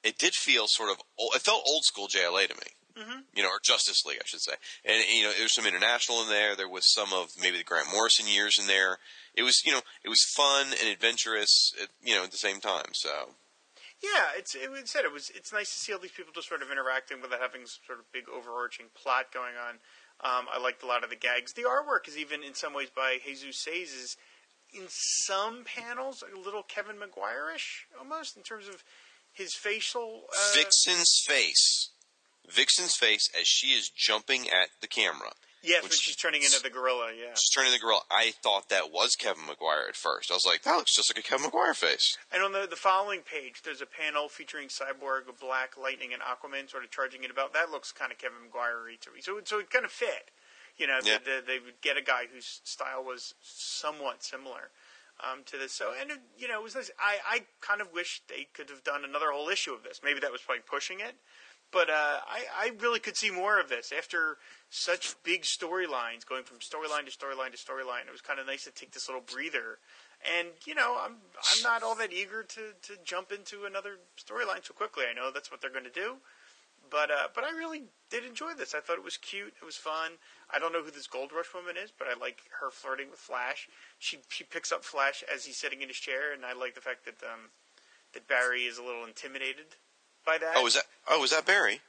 it 0.05 0.17
did 0.17 0.33
feel 0.33 0.67
sort 0.67 0.91
of. 0.91 0.97
Old, 1.17 1.31
it 1.35 1.41
felt 1.41 1.63
old 1.67 1.83
school 1.83 2.07
JLA 2.07 2.47
to 2.47 2.55
me. 2.55 2.71
Mm-hmm. 2.97 3.19
You 3.35 3.43
know, 3.43 3.49
or 3.49 3.59
Justice 3.61 4.05
League, 4.05 4.19
I 4.21 4.25
should 4.25 4.39
say. 4.39 4.53
And 4.85 5.03
you 5.11 5.23
know, 5.23 5.33
there 5.33 5.43
was 5.43 5.53
some 5.53 5.65
international 5.65 6.21
in 6.21 6.29
there. 6.29 6.55
There 6.55 6.69
was 6.69 6.93
some 6.93 7.11
of 7.11 7.31
maybe 7.41 7.57
the 7.57 7.65
Grant 7.65 7.87
Morrison 7.91 8.25
years 8.27 8.57
in 8.57 8.67
there. 8.67 8.99
It 9.35 9.43
was, 9.43 9.61
you 9.65 9.73
know, 9.73 9.81
it 10.05 10.07
was 10.07 10.23
fun 10.37 10.67
and 10.67 10.87
adventurous. 10.87 11.73
At, 11.81 11.89
you 12.01 12.15
know, 12.15 12.23
at 12.23 12.31
the 12.31 12.37
same 12.37 12.61
time. 12.61 12.93
So 12.93 13.35
Yeah, 14.01 14.31
it's 14.37 14.55
it 14.55 14.71
was 14.71 14.89
said 14.89 15.03
it 15.03 15.11
was 15.11 15.29
it's 15.35 15.51
nice 15.51 15.73
to 15.73 15.79
see 15.79 15.91
all 15.91 15.99
these 15.99 16.15
people 16.15 16.31
just 16.33 16.47
sort 16.47 16.61
of 16.61 16.71
interacting 16.71 17.19
without 17.21 17.41
having 17.41 17.65
some 17.65 17.83
sort 17.85 17.99
of 17.99 18.05
big 18.13 18.29
overarching 18.31 18.87
plot 18.95 19.33
going 19.33 19.59
on. 19.59 19.83
Um, 20.23 20.47
I 20.47 20.61
liked 20.61 20.81
a 20.81 20.87
lot 20.87 21.03
of 21.03 21.09
the 21.09 21.17
gags. 21.17 21.51
The 21.51 21.67
artwork 21.67 22.07
is 22.07 22.17
even 22.17 22.43
in 22.43 22.53
some 22.53 22.73
ways 22.73 22.87
by 22.95 23.17
Jesus 23.25 23.67
Saez 23.67 23.91
is 23.91 24.15
in 24.73 24.87
some 24.87 25.63
panels 25.65 26.23
a 26.23 26.39
little 26.39 26.63
Kevin 26.63 26.99
Maguire-ish 26.99 27.87
almost 27.99 28.37
in 28.37 28.43
terms 28.43 28.67
of 28.67 28.83
his 29.35 29.53
facial. 29.53 30.23
Uh, 30.31 30.55
Vixen's 30.55 31.21
face, 31.25 31.89
Vixen's 32.49 32.95
face 32.95 33.29
as 33.39 33.47
she 33.47 33.67
is 33.67 33.89
jumping 33.89 34.49
at 34.49 34.69
the 34.81 34.87
camera. 34.87 35.31
yes, 35.63 35.81
when 35.83 35.91
she's 35.91 36.15
turning 36.15 36.43
into 36.43 36.61
the 36.61 36.69
gorilla. 36.69 37.11
Yeah, 37.17 37.33
She's 37.35 37.49
turning 37.49 37.71
the 37.71 37.79
gorilla. 37.79 38.01
I 38.11 38.33
thought 38.43 38.69
that 38.69 38.91
was 38.91 39.15
Kevin 39.15 39.45
Maguire 39.47 39.85
at 39.89 39.95
first. 39.95 40.29
I 40.29 40.35
was 40.35 40.45
like, 40.45 40.61
that 40.63 40.75
looks 40.77 40.95
just 40.95 41.09
like 41.09 41.23
a 41.23 41.27
Kevin 41.27 41.45
Maguire 41.47 41.73
face. 41.73 42.17
and 42.31 42.43
on 42.43 42.51
the 42.51 42.67
the 42.69 42.75
following 42.75 43.21
page, 43.21 43.61
there's 43.63 43.81
a 43.81 43.85
panel 43.87 44.29
featuring 44.29 44.67
Cyborg, 44.67 45.23
Black 45.39 45.75
Lightning, 45.75 46.11
and 46.13 46.21
Aquaman 46.21 46.69
sort 46.69 46.83
of 46.83 46.91
charging 46.91 47.23
it 47.23 47.31
about. 47.31 47.53
That 47.53 47.71
looks 47.71 47.91
kind 47.91 48.11
of 48.11 48.17
Kevin 48.17 48.37
Maguire 48.45 48.85
y 48.87 48.95
to 49.01 49.11
me. 49.11 49.21
So 49.21 49.39
so 49.43 49.59
it 49.59 49.69
kind 49.69 49.85
of 49.85 49.91
fit. 49.91 50.29
You 50.77 50.87
know, 50.87 50.99
Yeah. 51.03 51.19
they, 51.23 51.39
they 51.55 51.59
would 51.59 51.79
get 51.81 51.95
a 51.97 52.01
guy 52.01 52.23
whose 52.31 52.59
style 52.65 53.01
was 53.03 53.33
somewhat 53.41 54.23
similar 54.23 54.69
um, 55.23 55.43
to 55.45 55.57
this. 55.57 55.73
So, 55.73 55.91
and 55.99 56.11
you 56.37 56.47
know, 56.47 56.59
it 56.59 56.63
was 56.63 56.75
nice. 56.75 56.91
I, 56.99 57.17
I 57.37 57.39
kind 57.61 57.81
of 57.81 57.93
wish 57.93 58.21
they 58.27 58.47
could 58.53 58.69
have 58.69 58.83
done 58.83 59.03
another 59.03 59.31
whole 59.31 59.49
issue 59.49 59.73
of 59.73 59.83
this. 59.83 60.01
Maybe 60.03 60.19
that 60.19 60.31
was 60.31 60.41
probably 60.41 60.63
pushing 60.67 60.99
it, 60.99 61.15
but 61.71 61.89
uh, 61.89 62.19
I, 62.27 62.45
I 62.55 62.71
really 62.79 62.99
could 62.99 63.17
see 63.17 63.31
more 63.31 63.59
of 63.59 63.69
this 63.69 63.91
after 63.91 64.37
such 64.69 65.15
big 65.23 65.43
storylines, 65.43 66.25
going 66.27 66.43
from 66.43 66.57
storyline 66.57 67.05
to 67.05 67.11
storyline 67.11 67.51
to 67.51 67.57
storyline. 67.57 68.07
It 68.07 68.11
was 68.11 68.21
kind 68.21 68.39
of 68.39 68.47
nice 68.47 68.63
to 68.65 68.71
take 68.71 68.91
this 68.91 69.07
little 69.07 69.23
breather. 69.23 69.79
And 70.39 70.49
you 70.65 70.75
know, 70.75 70.97
I'm 70.99 71.17
I'm 71.35 71.63
not 71.63 71.83
all 71.83 71.95
that 71.95 72.13
eager 72.13 72.43
to, 72.43 72.61
to 72.81 72.93
jump 73.03 73.31
into 73.31 73.65
another 73.65 73.99
storyline 74.17 74.65
so 74.65 74.73
quickly. 74.73 75.05
I 75.09 75.13
know 75.13 75.31
that's 75.31 75.51
what 75.51 75.61
they're 75.61 75.71
going 75.71 75.85
to 75.85 75.91
do, 75.91 76.17
but 76.89 77.11
uh, 77.11 77.27
but 77.33 77.43
I 77.43 77.51
really 77.51 77.83
did 78.09 78.25
enjoy 78.25 78.53
this. 78.53 78.73
I 78.73 78.79
thought 78.79 78.97
it 78.97 79.03
was 79.03 79.17
cute. 79.17 79.53
It 79.61 79.65
was 79.65 79.75
fun. 79.75 80.13
I 80.55 80.59
don't 80.59 80.71
know 80.71 80.81
who 80.83 80.91
this 80.91 81.07
Gold 81.07 81.31
Rush 81.35 81.53
woman 81.53 81.75
is, 81.81 81.91
but 81.97 82.07
I 82.07 82.17
like 82.19 82.39
her 82.61 82.71
flirting 82.71 83.09
with 83.11 83.19
Flash. 83.19 83.67
She 83.99 84.19
she 84.29 84.43
picks 84.43 84.71
up 84.71 84.83
Flash 84.83 85.23
as 85.33 85.45
he's 85.45 85.57
sitting 85.57 85.81
in 85.81 85.87
his 85.89 85.97
chair, 85.97 86.31
and 86.33 86.45
I 86.45 86.53
like 86.53 86.75
the 86.75 86.81
fact 86.81 87.05
that 87.05 87.21
um, 87.25 87.49
that 88.13 88.27
Barry 88.27 88.63
is 88.63 88.77
a 88.77 88.83
little 88.83 89.03
intimidated 89.05 89.65
by 90.25 90.37
that. 90.37 90.53
Oh, 90.55 90.65
is 90.67 90.75
that? 90.75 90.83
Oh, 91.09 91.19
was 91.19 91.31
that 91.31 91.45
Barry? 91.45 91.81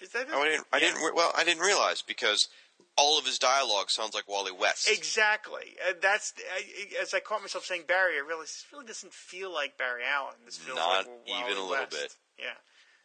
Is 0.00 0.08
that 0.10 0.26
Oh, 0.32 0.42
I 0.42 0.48
didn't. 0.48 0.66
I 0.72 0.78
Yeah. 0.78 0.88
didn't. 0.88 1.02
Re- 1.02 1.12
well, 1.14 1.32
I 1.36 1.44
didn't 1.44 1.62
realize 1.62 2.02
because 2.02 2.48
all 2.96 3.18
of 3.18 3.26
his 3.26 3.38
dialogue 3.38 3.90
sounds 3.90 4.14
like 4.14 4.28
Wally 4.28 4.50
West. 4.52 4.88
Exactly. 4.90 5.76
Uh, 5.88 5.92
that's 6.00 6.32
I, 6.56 6.64
as 7.00 7.12
I 7.14 7.20
caught 7.20 7.40
myself 7.42 7.64
saying 7.64 7.84
Barry. 7.86 8.16
I 8.16 8.26
realized 8.26 8.50
this 8.54 8.66
really 8.72 8.86
doesn't 8.86 9.12
feel 9.12 9.52
like 9.52 9.76
Barry 9.78 10.02
Allen. 10.04 10.34
This 10.44 10.58
feels 10.58 10.76
Not 10.76 11.06
like 11.06 11.06
even 11.26 11.40
Wally 11.40 11.52
a 11.52 11.54
little 11.60 11.70
West. 11.70 11.90
bit. 11.90 12.16
Yeah. 12.38 12.56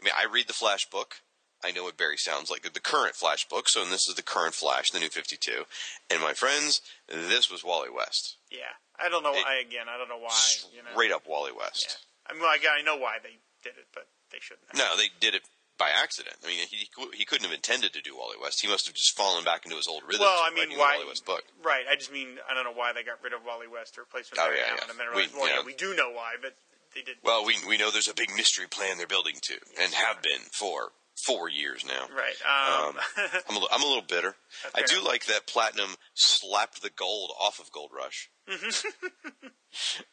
I 0.02 0.04
mean, 0.04 0.14
I 0.18 0.26
read 0.32 0.48
the 0.48 0.54
Flash 0.54 0.86
book. 0.90 1.16
I 1.64 1.72
know 1.72 1.84
what 1.84 1.98
Barry 1.98 2.18
sounds 2.18 2.50
like. 2.50 2.62
The 2.72 2.80
current 2.80 3.16
Flash 3.16 3.48
book. 3.48 3.68
So, 3.70 3.82
and 3.84 3.92
this 3.92 4.08
is 4.08 4.16
the 4.16 4.22
current 4.24 4.54
Flash, 4.56 4.92
the 4.92 5.00
new 5.00 5.10
Fifty 5.10 5.36
Two. 5.38 5.64
And 6.10 6.22
my 6.22 6.34
friends, 6.34 6.82
this 7.08 7.52
was 7.52 7.64
Wally 7.64 7.90
West. 7.90 8.38
Yeah. 8.52 8.74
I 9.00 9.10
don't 9.10 9.24
know. 9.24 9.34
It- 9.34 9.46
I 9.46 9.56
again, 9.60 9.86
I 9.90 9.98
don't 9.98 10.10
know 10.10 10.18
why. 10.20 10.36
You 10.74 10.84
know. 10.84 10.92
Straight 10.94 11.12
up 11.12 11.24
Wally 11.28 11.52
Yeah. 11.54 11.60
West. 11.64 11.98
I 12.30 12.34
mean, 12.34 12.44
I, 12.44 12.58
I 12.80 12.82
know 12.84 12.96
why 12.98 13.18
they 13.22 13.40
did 13.64 13.74
it, 13.78 13.88
but 13.94 14.08
they 14.32 14.38
shouldn't. 14.40 14.68
Have. 14.72 14.78
No, 14.78 14.96
they 14.98 15.10
did 15.20 15.34
it 15.36 15.42
by 15.78 15.90
accident. 15.90 16.36
I 16.44 16.48
mean, 16.48 16.60
he 16.70 16.88
he 17.16 17.26
couldn't 17.26 17.46
have 17.46 17.54
intended 17.56 17.94
to 17.94 18.02
do 18.02 18.16
Wally 18.16 18.36
West. 18.42 18.62
He 18.62 18.68
must 18.68 18.86
have 18.88 18.96
just 18.96 19.16
fallen 19.16 19.44
back 19.44 19.66
into 19.66 19.78
his 19.78 19.88
old 19.88 20.04
rhythms. 20.04 20.20
Well, 20.22 20.40
I 20.44 20.52
mean, 20.54 20.78
why? 20.78 20.96
Wally 20.96 21.08
West 21.08 21.26
book? 21.26 21.44
Right. 21.64 21.84
I 21.90 21.96
just 21.96 22.12
mean 22.12 22.38
I 22.50 22.54
don't 22.54 22.66
know 22.66 22.74
why 22.78 22.92
they 22.94 23.04
got 23.04 23.24
rid 23.24 23.34
of 23.34 23.40
Wally 23.46 23.68
West 23.68 23.96
to 23.96 24.02
replace 24.02 24.30
with 24.30 24.40
Oh, 24.40 24.46
Barry 24.46 24.60
yeah, 24.60 24.66
Allen, 24.68 24.80
yeah. 24.86 24.92
and 24.92 25.00
then 25.00 25.08
I 25.12 25.16
We- 25.16 25.28
well, 25.40 25.48
yeah. 25.50 25.56
yeah, 25.60 25.66
we 25.66 25.74
do 25.74 25.96
know 25.96 26.12
why, 26.12 26.36
but 26.42 26.56
they 26.94 27.02
did. 27.02 27.18
Well, 27.24 27.46
we 27.46 27.56
we 27.68 27.78
know 27.78 27.92
there's 27.92 28.08
a 28.10 28.14
big 28.14 28.36
mystery 28.36 28.68
plan 28.68 28.98
they're 28.98 29.08
building 29.08 29.36
to, 29.44 29.56
and 29.80 29.94
have 29.94 30.22
been 30.22 30.42
for 30.52 30.92
four 31.26 31.50
years 31.50 31.86
now. 31.86 32.08
right. 32.16 32.88
Um, 32.88 32.96
I'm 33.50 33.58
a, 33.58 33.66
I'm 33.72 33.84
a 33.84 33.88
little 33.88 34.04
bitter. 34.08 34.36
I 34.76 34.82
do 34.82 35.04
like 35.04 35.26
that 35.26 35.48
Platinum 35.48 35.96
slapped 36.14 36.82
the 36.82 36.90
gold 36.90 37.32
off 37.40 37.60
of 37.60 37.72
Gold 37.72 37.92
Rush, 37.96 38.30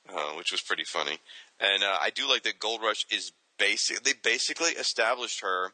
uh, 0.09 0.33
which 0.37 0.53
was 0.53 0.63
pretty 0.63 0.85
funny. 0.85 1.19
And 1.61 1.83
uh, 1.83 1.97
I 2.01 2.11
do 2.11 2.29
like 2.29 2.43
that 2.45 2.59
Gold 2.59 2.83
Rush 2.83 3.05
is 3.11 3.33
basic. 3.59 4.03
They 4.03 4.13
basically 4.23 4.71
established 4.73 5.41
her 5.43 5.73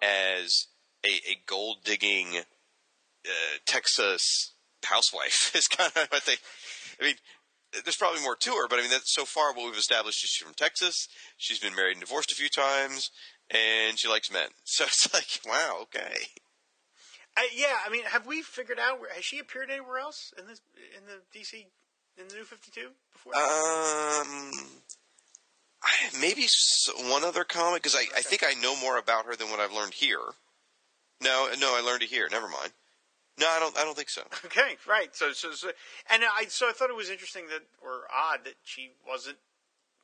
as 0.00 0.66
a, 1.04 1.08
a 1.08 1.38
gold 1.46 1.78
digging 1.84 2.38
uh, 3.26 3.58
Texas 3.66 4.54
housewife. 4.84 5.52
Is 5.56 5.68
kind 5.68 5.90
of 5.96 6.08
what 6.10 6.24
they. 6.24 6.36
I 7.00 7.04
mean, 7.04 7.14
there's 7.84 7.96
probably 7.96 8.22
more 8.22 8.36
to 8.36 8.50
her, 8.50 8.68
but 8.68 8.78
I 8.78 8.82
mean, 8.82 8.90
that's 8.90 9.14
so 9.14 9.24
far 9.24 9.52
what 9.52 9.66
we've 9.66 9.76
established 9.78 10.24
is 10.24 10.30
she's 10.30 10.44
from 10.44 10.54
Texas. 10.54 11.08
She's 11.36 11.58
been 11.58 11.74
married 11.74 11.92
and 11.92 12.00
divorced 12.00 12.32
a 12.32 12.34
few 12.34 12.48
times, 12.48 13.10
and 13.50 13.98
she 13.98 14.08
likes 14.08 14.32
men. 14.32 14.48
So 14.64 14.84
it's 14.84 15.12
like, 15.12 15.40
wow, 15.46 15.78
okay. 15.82 16.26
I, 17.36 17.48
yeah, 17.54 17.76
I 17.86 17.90
mean, 17.90 18.04
have 18.04 18.26
we 18.26 18.42
figured 18.42 18.78
out 18.78 19.00
where 19.00 19.12
has 19.14 19.24
she 19.24 19.38
appeared 19.38 19.70
anywhere 19.70 19.98
else 19.98 20.34
in 20.38 20.46
this 20.46 20.60
in 20.96 21.04
the 21.06 21.38
DC 21.38 21.66
in 22.18 22.28
the 22.28 22.34
New 22.34 22.44
Fifty 22.44 22.70
Two 22.70 22.88
before? 23.12 23.34
Um, 23.36 24.52
I, 25.82 26.10
maybe 26.20 26.46
one 27.10 27.24
other 27.24 27.44
comic 27.44 27.82
because 27.82 27.96
I, 27.96 28.04
I 28.16 28.22
think 28.22 28.42
I 28.44 28.60
know 28.60 28.76
more 28.80 28.98
about 28.98 29.26
her 29.26 29.36
than 29.36 29.50
what 29.50 29.60
I've 29.60 29.72
learned 29.72 29.94
here. 29.94 30.18
No, 31.22 31.48
no, 31.58 31.76
I 31.76 31.80
learned 31.80 32.02
it 32.02 32.08
here. 32.08 32.28
Never 32.30 32.48
mind. 32.48 32.72
No, 33.38 33.46
I 33.48 33.60
don't. 33.60 33.78
I 33.78 33.84
don't 33.84 33.96
think 33.96 34.10
so. 34.10 34.22
Okay, 34.46 34.76
right. 34.88 35.14
So, 35.14 35.32
so, 35.32 35.52
so, 35.52 35.70
and 36.10 36.22
I, 36.24 36.46
so 36.48 36.68
I 36.68 36.72
thought 36.72 36.90
it 36.90 36.96
was 36.96 37.10
interesting 37.10 37.46
that, 37.50 37.62
or 37.80 38.02
odd 38.12 38.44
that 38.44 38.54
she 38.64 38.90
wasn't 39.06 39.38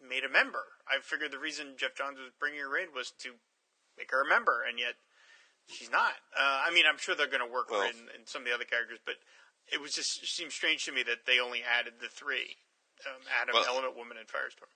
made 0.01 0.25
a 0.25 0.29
member. 0.29 0.65
I 0.89 1.01
figured 1.01 1.33
the 1.33 1.39
reason 1.39 1.77
Geoff 1.77 1.95
Johns 1.97 2.19
was 2.19 2.33
bringing 2.39 2.61
her 2.61 2.77
in 2.77 2.93
was 2.95 3.13
to 3.23 3.41
make 3.99 4.11
her 4.11 4.23
a 4.23 4.29
member, 4.29 4.63
and 4.67 4.79
yet 4.79 4.95
she's 5.69 5.91
not. 5.91 6.13
Uh, 6.37 6.65
I 6.67 6.73
mean, 6.73 6.85
I'm 6.89 6.99
sure 6.99 7.15
they're 7.15 7.31
going 7.31 7.45
to 7.47 7.51
work 7.53 7.71
her 7.71 7.79
Well- 7.79 7.89
in, 7.89 8.09
in 8.21 8.27
some 8.27 8.43
of 8.43 8.49
the 8.49 8.55
other 8.55 8.65
characters, 8.69 8.99
but 9.05 9.17
it 9.73 9.81
was 9.81 9.93
just 9.93 10.23
it 10.23 10.29
seemed 10.29 10.53
strange 10.53 10.85
to 10.85 10.93
me 10.93 11.03
that 11.05 11.25
they 11.27 11.41
only 11.41 11.63
added 11.63 11.95
the 12.01 12.09
three: 12.09 12.57
um, 13.07 13.23
Atom, 13.41 13.55
Well- 13.55 13.67
Element 13.69 13.97
Woman, 13.97 14.17
and 14.19 14.29
Firestorm. 14.29 14.71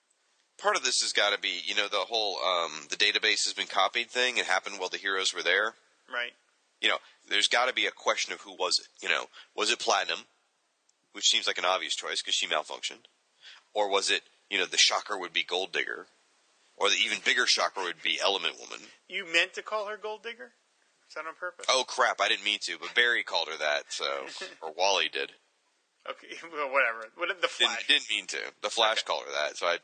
Part 0.58 0.76
of 0.76 0.82
this 0.82 1.00
has 1.02 1.12
got 1.12 1.30
to 1.32 1.38
be, 1.38 1.62
you 1.64 1.76
know, 1.76 1.86
the 1.86 2.08
whole 2.10 2.36
um, 2.42 2.88
the 2.90 2.96
database 2.96 3.44
has 3.44 3.54
been 3.54 3.68
copied 3.68 4.10
thing. 4.10 4.38
It 4.38 4.46
happened 4.46 4.80
while 4.80 4.88
the 4.88 4.96
heroes 4.98 5.32
were 5.32 5.42
there. 5.42 5.74
Right. 6.12 6.32
You 6.80 6.88
know, 6.88 6.98
there's 7.28 7.46
got 7.48 7.66
to 7.68 7.74
be 7.74 7.86
a 7.86 7.92
question 7.92 8.32
of 8.32 8.40
who 8.40 8.54
was 8.56 8.78
it. 8.80 8.88
You 9.00 9.08
know, 9.08 9.26
was 9.54 9.70
it 9.70 9.78
Platinum, 9.78 10.20
which 11.12 11.26
seems 11.28 11.46
like 11.46 11.58
an 11.58 11.64
obvious 11.64 11.94
choice 11.94 12.20
because 12.22 12.34
she 12.34 12.46
malfunctioned, 12.46 13.06
or 13.72 13.88
was 13.88 14.10
it, 14.10 14.22
you 14.50 14.58
know, 14.58 14.66
the 14.66 14.78
shocker 14.78 15.18
would 15.18 15.32
be 15.32 15.42
Gold 15.42 15.72
Digger, 15.72 16.06
or 16.76 16.88
the 16.88 16.96
even 16.96 17.18
bigger 17.24 17.46
shocker 17.46 17.82
would 17.82 18.02
be 18.02 18.18
Element 18.22 18.54
Woman. 18.60 18.86
You 19.08 19.26
meant 19.32 19.54
to 19.54 19.62
call 19.62 19.86
her 19.88 19.96
Gold 19.96 20.22
Digger? 20.22 20.52
Is 21.08 21.14
that 21.14 21.26
on 21.26 21.34
purpose? 21.40 21.66
Oh 21.68 21.84
crap! 21.86 22.20
I 22.20 22.28
didn't 22.28 22.44
mean 22.44 22.58
to, 22.62 22.78
but 22.78 22.94
Barry 22.94 23.22
called 23.22 23.48
her 23.48 23.56
that, 23.58 23.84
so 23.88 24.04
or 24.62 24.72
Wally 24.76 25.08
did. 25.12 25.32
Okay, 26.08 26.36
well, 26.52 26.70
whatever. 26.70 27.08
What 27.16 27.28
the 27.40 27.48
Didn't 27.58 27.86
didn't 27.88 28.10
mean 28.10 28.26
to. 28.28 28.38
The 28.62 28.70
Flash 28.70 28.98
Okay. 28.98 29.06
called 29.06 29.24
her 29.26 29.32
that, 29.32 29.56
so 29.56 29.66
I 29.66 29.78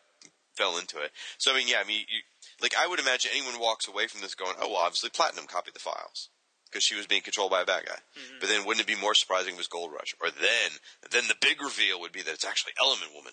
fell 0.55 0.79
into 0.79 1.01
it. 1.01 1.11
So 1.39 1.53
I 1.53 1.57
mean, 1.57 1.69
yeah, 1.69 1.81
I 1.81 1.85
mean, 1.85 2.01
you, 2.09 2.21
like 2.61 2.75
I 2.79 2.87
would 2.87 3.01
imagine 3.01 3.31
anyone 3.35 3.59
walks 3.61 3.89
away 3.89 4.07
from 4.07 4.21
this 4.21 4.35
going, 4.35 4.55
"Oh, 4.61 4.69
well, 4.69 4.79
obviously 4.79 5.11
Platinum 5.11 5.47
copied 5.47 5.75
the 5.75 5.81
files," 5.81 6.29
because 6.71 6.85
she 6.85 6.95
was 6.95 7.07
being 7.07 7.23
controlled 7.23 7.51
by 7.51 7.63
a 7.63 7.67
bad 7.67 7.87
guy. 7.87 7.99
Mm-hmm. 8.21 8.37
But 8.41 8.49
then, 8.49 8.65
wouldn't 8.67 8.87
it 8.89 8.95
be 8.95 9.01
more 9.01 9.15
surprising 9.15 9.49
if 9.49 9.55
it 9.55 9.59
was 9.59 9.67
Gold 9.69 9.93
Rush? 9.93 10.15
Or 10.21 10.31
then, 10.31 10.71
then 11.11 11.25
the 11.29 11.37
big 11.41 11.61
reveal 11.63 12.01
would 12.01 12.13
be 12.13 12.23
that 12.23 12.35
it's 12.35 12.45
actually 12.45 12.73
Element 12.81 13.13
Woman 13.15 13.33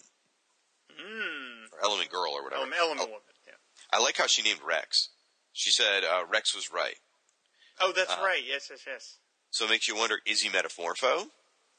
or 1.71 1.83
Element 1.83 2.09
Girl 2.09 2.31
or 2.33 2.43
whatever. 2.43 2.63
Um, 2.63 2.73
Element 2.77 3.01
Oh, 3.01 3.05
Woman. 3.05 3.21
Yeah. 3.47 3.53
I 3.91 4.01
like 4.01 4.17
how 4.17 4.27
she 4.27 4.41
named 4.41 4.59
Rex. 4.65 5.09
She 5.53 5.71
said 5.71 6.03
uh, 6.03 6.23
Rex 6.31 6.55
was 6.55 6.71
right. 6.71 6.95
Oh, 7.79 7.91
that's 7.95 8.13
Uh, 8.13 8.21
right. 8.23 8.41
Yes, 8.45 8.67
yes, 8.69 8.81
yes. 8.87 9.15
So 9.49 9.65
it 9.65 9.69
makes 9.69 9.87
you 9.87 9.95
wonder: 9.95 10.19
is 10.25 10.41
he 10.41 10.49
Metamorpho, 10.49 11.27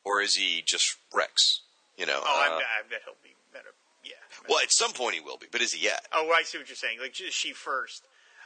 or 0.05 0.21
is 0.21 0.35
he 0.37 0.63
just 0.67 0.97
Rex? 1.15 1.61
You 1.97 2.07
know. 2.07 2.21
Oh, 2.23 2.43
I, 2.43 2.55
uh, 2.55 2.59
bet, 2.59 2.67
I 2.67 2.83
bet 2.91 3.01
he'll 3.05 3.15
be 3.23 3.35
better. 3.53 3.69
Yeah. 4.05 4.15
well, 4.49 4.59
at 4.63 4.73
some 4.73 4.93
point 4.93 5.15
he 5.15 5.21
will 5.21 5.39
be, 5.39 5.47
but 5.51 5.61
is 5.63 5.73
he 5.73 5.85
yet? 5.85 6.07
Oh, 6.13 6.31
I 6.37 6.43
see 6.43 6.59
what 6.59 6.69
you're 6.69 6.75
saying. 6.77 6.99
Like 7.01 7.19
is 7.21 7.33
she 7.33 7.53
first. 7.53 8.03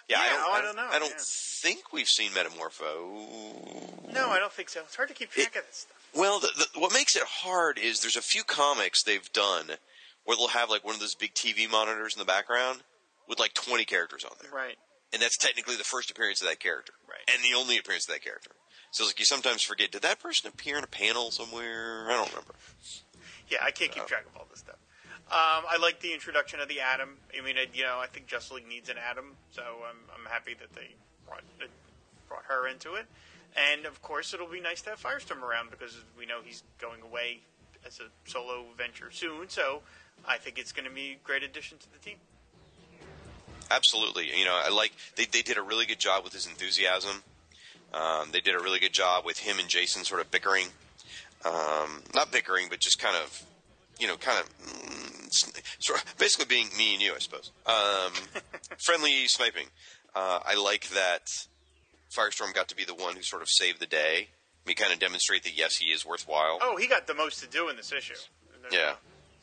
Yeah, 0.08 0.18
I 0.20 0.28
don't, 0.28 0.38
oh, 0.40 0.52
I 0.52 0.58
I 0.58 0.60
don't 0.62 0.76
know, 0.76 0.88
I 0.92 0.98
don't 1.00 1.08
yeah. 1.10 1.16
think 1.18 1.92
we've 1.92 2.06
seen 2.06 2.30
Metamorpho. 2.30 4.12
No, 4.12 4.28
I 4.30 4.38
don't 4.38 4.52
think 4.52 4.68
so. 4.68 4.80
It's 4.80 4.94
hard 4.94 5.08
to 5.08 5.14
keep 5.14 5.30
track 5.30 5.56
of 5.56 5.66
this 5.66 5.78
stuff. 5.88 5.96
Well, 6.14 6.38
the, 6.38 6.48
the, 6.56 6.80
what 6.80 6.92
makes 6.94 7.16
it 7.16 7.24
hard 7.24 7.78
is 7.78 8.00
there's 8.00 8.16
a 8.16 8.22
few 8.22 8.44
comics 8.44 9.02
they've 9.02 9.32
done 9.32 9.72
where 10.26 10.36
they'll 10.36 10.48
have 10.48 10.68
like 10.68 10.84
one 10.84 10.94
of 10.94 11.00
those 11.00 11.14
big 11.14 11.32
TV 11.34 11.70
monitors 11.70 12.14
in 12.14 12.18
the 12.18 12.24
background 12.26 12.80
with 13.28 13.38
like 13.38 13.54
20 13.54 13.84
characters 13.86 14.24
on 14.24 14.32
there, 14.42 14.50
Right. 14.52 14.76
and 15.12 15.22
that's 15.22 15.36
technically 15.38 15.76
the 15.76 15.84
first 15.84 16.10
appearance 16.10 16.40
of 16.42 16.48
that 16.48 16.60
character, 16.60 16.92
Right. 17.08 17.22
and 17.32 17.42
the 17.42 17.56
only 17.58 17.78
appearance 17.78 18.06
of 18.08 18.14
that 18.14 18.22
character. 18.22 18.50
So 18.92 19.02
it's 19.04 19.10
like 19.12 19.18
you 19.18 19.24
sometimes 19.24 19.62
forget, 19.62 19.90
did 19.90 20.02
that 20.02 20.20
person 20.20 20.48
appear 20.48 20.78
in 20.78 20.84
a 20.84 20.88
panel 20.88 21.30
somewhere? 21.30 22.06
I 22.10 22.12
don't 22.12 22.28
remember. 22.28 22.54
Yeah, 23.48 23.58
I 23.64 23.70
can't 23.70 23.90
keep 23.90 24.06
track 24.06 24.26
of 24.26 24.36
all 24.36 24.46
this 24.50 24.60
stuff. 24.60 24.76
Um, 25.28 25.64
I 25.68 25.76
like 25.80 26.00
the 26.00 26.12
introduction 26.14 26.60
of 26.60 26.68
the 26.68 26.80
Atom. 26.80 27.16
I 27.36 27.42
mean, 27.42 27.56
I, 27.58 27.66
you 27.74 27.82
know, 27.82 27.98
I 27.98 28.06
think 28.06 28.26
Justice 28.28 28.52
League 28.52 28.68
needs 28.68 28.88
an 28.88 28.96
Atom, 28.98 29.32
so 29.50 29.62
I'm, 29.88 29.96
I'm 30.16 30.30
happy 30.30 30.54
that 30.54 30.72
they 30.74 30.94
brought 31.26 31.42
that 31.58 31.68
brought 32.28 32.44
her 32.44 32.68
into 32.68 32.94
it. 32.94 33.06
And 33.56 33.86
of 33.86 34.00
course, 34.02 34.32
it'll 34.34 34.46
be 34.46 34.60
nice 34.60 34.82
to 34.82 34.90
have 34.90 35.02
Firestorm 35.02 35.42
around 35.42 35.70
because 35.70 35.96
we 36.16 36.26
know 36.26 36.40
he's 36.44 36.62
going 36.78 37.02
away 37.02 37.40
as 37.84 37.98
a 38.00 38.04
solo 38.30 38.66
venture 38.78 39.10
soon. 39.10 39.48
So 39.48 39.82
I 40.26 40.38
think 40.38 40.58
it's 40.58 40.72
going 40.72 40.88
to 40.88 40.94
be 40.94 41.12
a 41.12 41.26
great 41.26 41.42
addition 41.42 41.78
to 41.78 41.92
the 41.92 41.98
team. 41.98 42.16
Absolutely. 43.70 44.30
You 44.36 44.44
know, 44.44 44.60
I 44.64 44.70
like 44.70 44.92
they 45.16 45.24
they 45.24 45.42
did 45.42 45.58
a 45.58 45.62
really 45.62 45.86
good 45.86 45.98
job 45.98 46.24
with 46.24 46.32
his 46.32 46.46
enthusiasm. 46.46 47.22
Um, 47.92 48.30
they 48.32 48.40
did 48.40 48.54
a 48.54 48.58
really 48.58 48.78
good 48.78 48.92
job 48.92 49.24
with 49.24 49.38
him 49.38 49.58
and 49.58 49.68
Jason 49.68 50.04
sort 50.04 50.20
of 50.20 50.30
bickering, 50.30 50.66
um, 51.44 52.02
not 52.14 52.30
bickering, 52.32 52.66
but 52.68 52.80
just 52.80 52.98
kind 52.98 53.16
of, 53.16 53.42
you 53.98 54.06
know, 54.06 54.16
kind 54.16 54.38
of, 54.40 54.58
mm, 54.58 55.62
sort 55.78 56.02
of 56.02 56.18
basically 56.18 56.46
being 56.46 56.68
me 56.76 56.94
and 56.94 57.02
you, 57.02 57.14
I 57.14 57.18
suppose. 57.18 57.52
Um, 57.64 58.12
friendly 58.78 59.26
sniping. 59.28 59.66
Uh, 60.14 60.40
I 60.44 60.56
like 60.56 60.88
that 60.90 61.28
Firestorm 62.14 62.54
got 62.54 62.68
to 62.68 62.76
be 62.76 62.84
the 62.84 62.94
one 62.94 63.16
who 63.16 63.22
sort 63.22 63.42
of 63.42 63.48
saved 63.48 63.80
the 63.80 63.86
day. 63.86 64.28
We 64.66 64.74
kind 64.74 64.92
of 64.92 64.98
demonstrate 64.98 65.44
that 65.44 65.56
yes, 65.56 65.76
he 65.76 65.90
is 65.90 66.04
worthwhile. 66.04 66.58
Oh, 66.60 66.76
he 66.76 66.88
got 66.88 67.06
the 67.06 67.14
most 67.14 67.40
to 67.40 67.48
do 67.48 67.68
in 67.68 67.76
this 67.76 67.92
issue. 67.92 68.14
Yeah. 68.72 68.94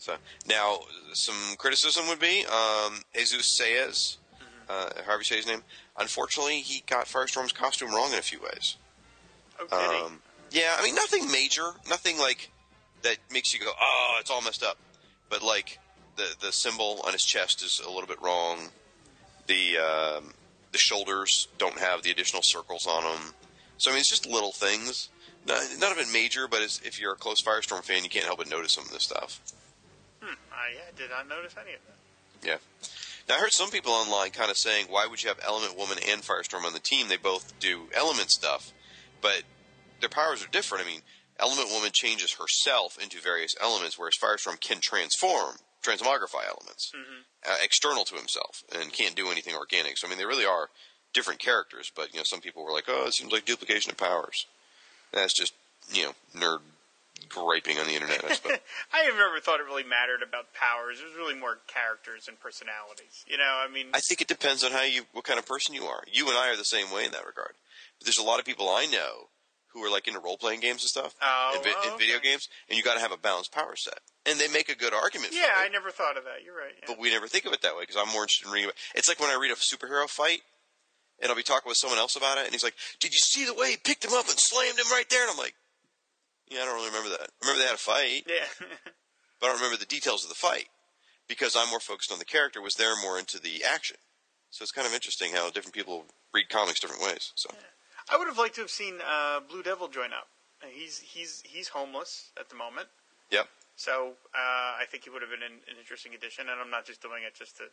So 0.04 0.16
now, 0.50 0.80
some 1.14 1.56
criticism 1.58 2.10
would 2.10 2.20
be 2.20 2.46
um, 2.46 3.00
Jesus 3.16 3.58
Saez, 3.58 4.18
uh, 4.68 4.90
however 5.06 5.20
you 5.20 5.24
say 5.24 5.38
his 5.38 5.48
name. 5.48 5.62
Unfortunately, 5.98 6.60
he 6.60 6.84
got 6.88 7.06
Firestorm's 7.06 7.54
costume 7.54 7.90
wrong 7.90 8.12
in 8.12 8.20
a 8.20 8.22
few 8.22 8.42
ways. 8.42 8.76
Oh. 9.72 10.06
Um, 10.08 10.20
yeah, 10.52 10.76
I 10.78 10.84
mean 10.84 10.94
nothing 10.94 11.32
major, 11.32 11.72
nothing 11.90 12.20
like 12.20 12.52
that 13.04 13.16
makes 13.32 13.54
you 13.54 13.62
go, 13.62 13.72
"Oh, 13.80 14.18
it's 14.20 14.30
all 14.30 14.42
messed 14.42 14.62
up." 14.62 14.78
But 15.30 15.42
like 15.42 15.80
the 16.18 16.36
the 16.42 16.52
symbol 16.52 17.02
on 17.08 17.14
his 17.14 17.24
chest 17.24 17.64
is 17.64 17.80
a 17.80 17.90
little 17.90 18.08
bit 18.08 18.22
wrong. 18.22 18.58
The 19.48 19.78
um, 19.78 20.34
the 20.74 20.80
shoulders 20.80 21.48
don't 21.58 21.80
have 21.80 22.04
the 22.04 22.12
additional 22.12 22.42
circles 22.44 22.86
on 22.88 23.04
them. 23.04 23.34
So 23.78 23.90
I 23.90 23.94
mean, 23.94 24.02
it's 24.02 24.10
just 24.10 24.26
little 24.26 24.52
things. 24.52 25.08
None, 25.48 25.80
none 25.80 25.94
of 25.94 25.98
it 25.98 26.12
major, 26.12 26.50
but 26.50 26.62
it's, 26.62 26.82
if 26.82 27.00
you're 27.00 27.14
a 27.14 27.18
close 27.18 27.42
Firestorm 27.42 27.84
fan, 27.84 28.04
you 28.04 28.10
can't 28.10 28.26
help 28.26 28.40
but 28.40 28.50
notice 28.50 28.74
some 28.74 28.84
of 28.84 28.92
this 28.92 29.04
stuff. 29.04 29.42
I 30.54 30.74
yeah, 30.76 30.92
did 30.96 31.10
not 31.10 31.28
notice 31.28 31.56
any 31.60 31.74
of 31.74 31.82
that. 31.88 32.48
Yeah. 32.48 32.58
Now 33.28 33.36
I 33.36 33.40
heard 33.40 33.52
some 33.52 33.72
people 33.72 33.92
online 33.92 34.32
kind 34.32 34.52
of 34.52 34.58
saying, 34.58 34.88
"Why 34.90 35.08
would 35.08 35.24
you 35.24 35.30
have 35.30 35.40
Element 35.44 35.78
Woman 35.78 35.98
and 36.08 36.22
Firestorm 36.22 36.66
on 36.66 36.74
the 36.74 36.80
team? 36.80 37.08
They 37.08 37.18
both 37.18 37.58
do 37.60 37.90
element 37.94 38.32
stuff, 38.32 38.72
but 39.22 39.44
their 40.00 40.10
powers 40.10 40.44
are 40.44 40.50
different. 40.50 40.86
I 40.86 40.88
mean, 40.88 41.02
Element 41.40 41.70
Woman 41.70 41.92
changes 41.94 42.34
herself 42.34 42.98
into 43.02 43.20
various 43.20 43.56
elements, 43.62 43.98
whereas 43.98 44.16
Firestorm 44.22 44.60
can 44.60 44.80
transform, 44.82 45.56
transmogrify 45.82 46.46
elements 46.48 46.92
uh, 47.48 47.56
external 47.62 48.06
to 48.06 48.16
himself 48.16 48.64
and 48.74 48.92
can't 48.94 49.16
do 49.16 49.30
anything 49.30 49.56
organic. 49.56 49.98
So 49.98 50.08
I 50.08 50.10
mean, 50.10 50.20
they 50.20 50.26
really 50.26 50.46
are 50.46 50.70
different 51.14 51.40
characters. 51.40 51.92
But 51.96 52.14
you 52.14 52.20
know, 52.20 52.24
some 52.26 52.42
people 52.42 52.64
were 52.64 52.72
like, 52.72 52.86
"Oh, 52.88 53.06
it 53.08 53.14
seems 53.14 53.32
like 53.32 53.46
duplication 53.46 53.92
of 53.92 53.98
powers." 53.98 54.46
That's 55.12 55.34
just 55.34 55.54
you 55.92 56.04
know 56.04 56.14
nerd 56.36 56.60
griping 57.30 57.78
on 57.80 57.88
the 57.88 57.94
internet. 57.94 58.24
I 58.24 58.34
suppose. 58.34 58.58
I 58.94 59.00
have 59.10 59.16
never 59.16 59.40
thought 59.40 59.60
it 59.60 59.64
really 59.66 59.84
mattered 59.84 60.22
about 60.22 60.54
powers. 60.54 61.00
It 61.00 61.06
was 61.06 61.16
really 61.16 61.36
more 61.36 61.60
characters 61.68 62.28
and 62.28 62.40
personalities. 62.40 63.24
You 63.28 63.38
know, 63.38 63.60
I 63.64 63.72
mean, 63.72 63.88
I 63.94 64.00
think 64.00 64.22
it 64.22 64.28
depends 64.28 64.64
on 64.64 64.72
how 64.72 64.84
you, 64.84 65.04
what 65.14 65.24
kind 65.26 65.40
of 65.40 65.46
person 65.46 65.74
you 65.76 65.84
are. 65.86 66.04
You 66.12 66.28
and 66.30 66.38
I 66.38 66.50
are 66.52 66.58
the 66.58 66.64
same 66.66 66.92
way 66.92 67.06
in 67.06 67.12
that 67.12 67.26
regard. 67.26 67.54
But 68.00 68.06
there's 68.06 68.18
a 68.20 68.24
lot 68.24 68.40
of 68.40 68.46
people 68.46 68.70
I 68.70 68.86
know 68.86 69.30
who 69.74 69.84
are 69.84 69.90
like 69.90 70.08
into 70.08 70.20
role 70.20 70.38
playing 70.38 70.60
games 70.60 70.84
and 70.84 70.90
stuff, 70.90 71.16
Oh, 71.22 71.54
and, 71.56 71.64
vi- 71.64 71.74
oh, 71.76 71.90
and 71.90 72.00
video 72.00 72.20
games, 72.20 72.48
and 72.70 72.78
you 72.78 72.84
got 72.84 72.94
to 72.94 73.00
have 73.00 73.12
a 73.12 73.18
balanced 73.18 73.52
power 73.52 73.76
set. 73.76 74.00
And 74.26 74.40
they 74.40 74.48
make 74.48 74.70
a 74.70 74.76
good 74.76 74.94
argument. 74.94 75.34
yeah, 75.34 75.50
I 75.58 75.68
never 75.70 75.90
thought 75.90 76.16
of 76.18 76.26
that. 76.26 76.46
You're 76.46 76.56
right. 76.56 76.74
Yeah. 76.80 76.86
but 76.88 77.00
we 77.00 77.10
never 77.10 77.28
think 77.28 77.46
of 77.46 77.54
it 77.54 77.62
that 77.64 77.74
way 77.76 77.82
because 77.84 77.98
I'm 77.98 78.12
more 78.14 78.22
interested 78.22 78.48
in 78.48 78.54
reading. 78.54 78.70
About, 78.70 78.78
it's 78.96 79.08
like 79.10 79.20
when 79.20 79.32
I 79.32 79.38
read 79.42 79.52
a 79.52 79.56
superhero 79.56 80.08
fight. 80.08 80.42
And 81.22 81.30
I'll 81.30 81.38
be 81.38 81.44
talking 81.44 81.70
with 81.70 81.78
someone 81.78 82.00
else 82.00 82.18
about 82.18 82.38
it, 82.40 82.44
and 82.46 82.52
he's 82.52 82.64
like, 82.64 82.74
"Did 83.00 83.14
you 83.14 83.20
see 83.20 83.46
the 83.46 83.54
way 83.54 83.70
he 83.72 83.78
picked 83.78 84.04
him 84.04 84.14
up 84.14 84.28
and 84.28 84.36
slammed 84.38 84.78
him 84.78 84.88
right 84.92 85.08
there?" 85.10 85.22
And 85.22 85.32
I'm 85.32 85.38
like, 85.38 85.54
"Yeah, 86.54 86.62
I 86.62 86.66
don't 86.66 86.76
really 86.76 86.88
remember 86.88 87.10
that. 87.10 87.22
I 87.22 87.28
remember 87.42 87.62
they 87.62 87.68
had 87.68 87.76
a 87.76 87.78
fight, 87.78 88.24
yeah. 88.28 88.46
but 89.40 89.48
I 89.48 89.50
don't 89.50 89.58
remember 89.58 89.78
the 89.78 89.86
details 89.86 90.24
of 90.24 90.30
the 90.30 90.36
fight 90.36 90.68
because 91.28 91.56
I'm 91.56 91.70
more 91.70 91.80
focused 91.80 92.12
on 92.12 92.20
the 92.20 92.26
character. 92.26 92.62
Was 92.62 92.76
there 92.76 92.96
more 93.02 93.18
into 93.18 93.40
the 93.40 93.64
action? 93.64 93.98
So 94.52 94.62
it's 94.62 94.72
kind 94.72 94.86
of 94.88 94.94
interesting 94.94 95.32
how 95.34 95.50
different 95.50 95.74
people 95.74 96.06
read 96.34 96.50
comics 96.50 96.80
different 96.80 97.02
ways. 97.02 97.32
So 97.36 97.50
I 98.12 98.18
would 98.18 98.28
have 98.28 98.38
liked 98.38 98.56
to 98.56 98.62
have 98.62 98.70
seen 98.70 99.00
uh, 99.06 99.40
Blue 99.40 99.64
Devil 99.64 99.88
join 99.88 100.14
up. 100.14 100.28
Uh, 100.62 100.68
He's 100.72 101.00
he's 101.00 101.42
he's 101.46 101.70
homeless 101.70 102.32
at 102.40 102.50
the 102.50 102.56
moment, 102.56 102.88
yep, 103.32 103.48
so 103.76 104.14
uh, 104.34 104.72
I 104.80 104.86
think 104.90 105.04
he 105.06 105.10
would 105.10 105.22
have 105.22 105.32
been 105.32 105.42
an, 105.44 105.60
an 105.68 105.76
interesting 105.80 106.14
addition. 106.14 106.48
And 106.50 106.60
I'm 106.62 106.70
not 106.70 106.86
just 106.86 107.02
doing 107.02 107.24
it 107.26 107.36
just 107.36 107.58
to 107.58 107.64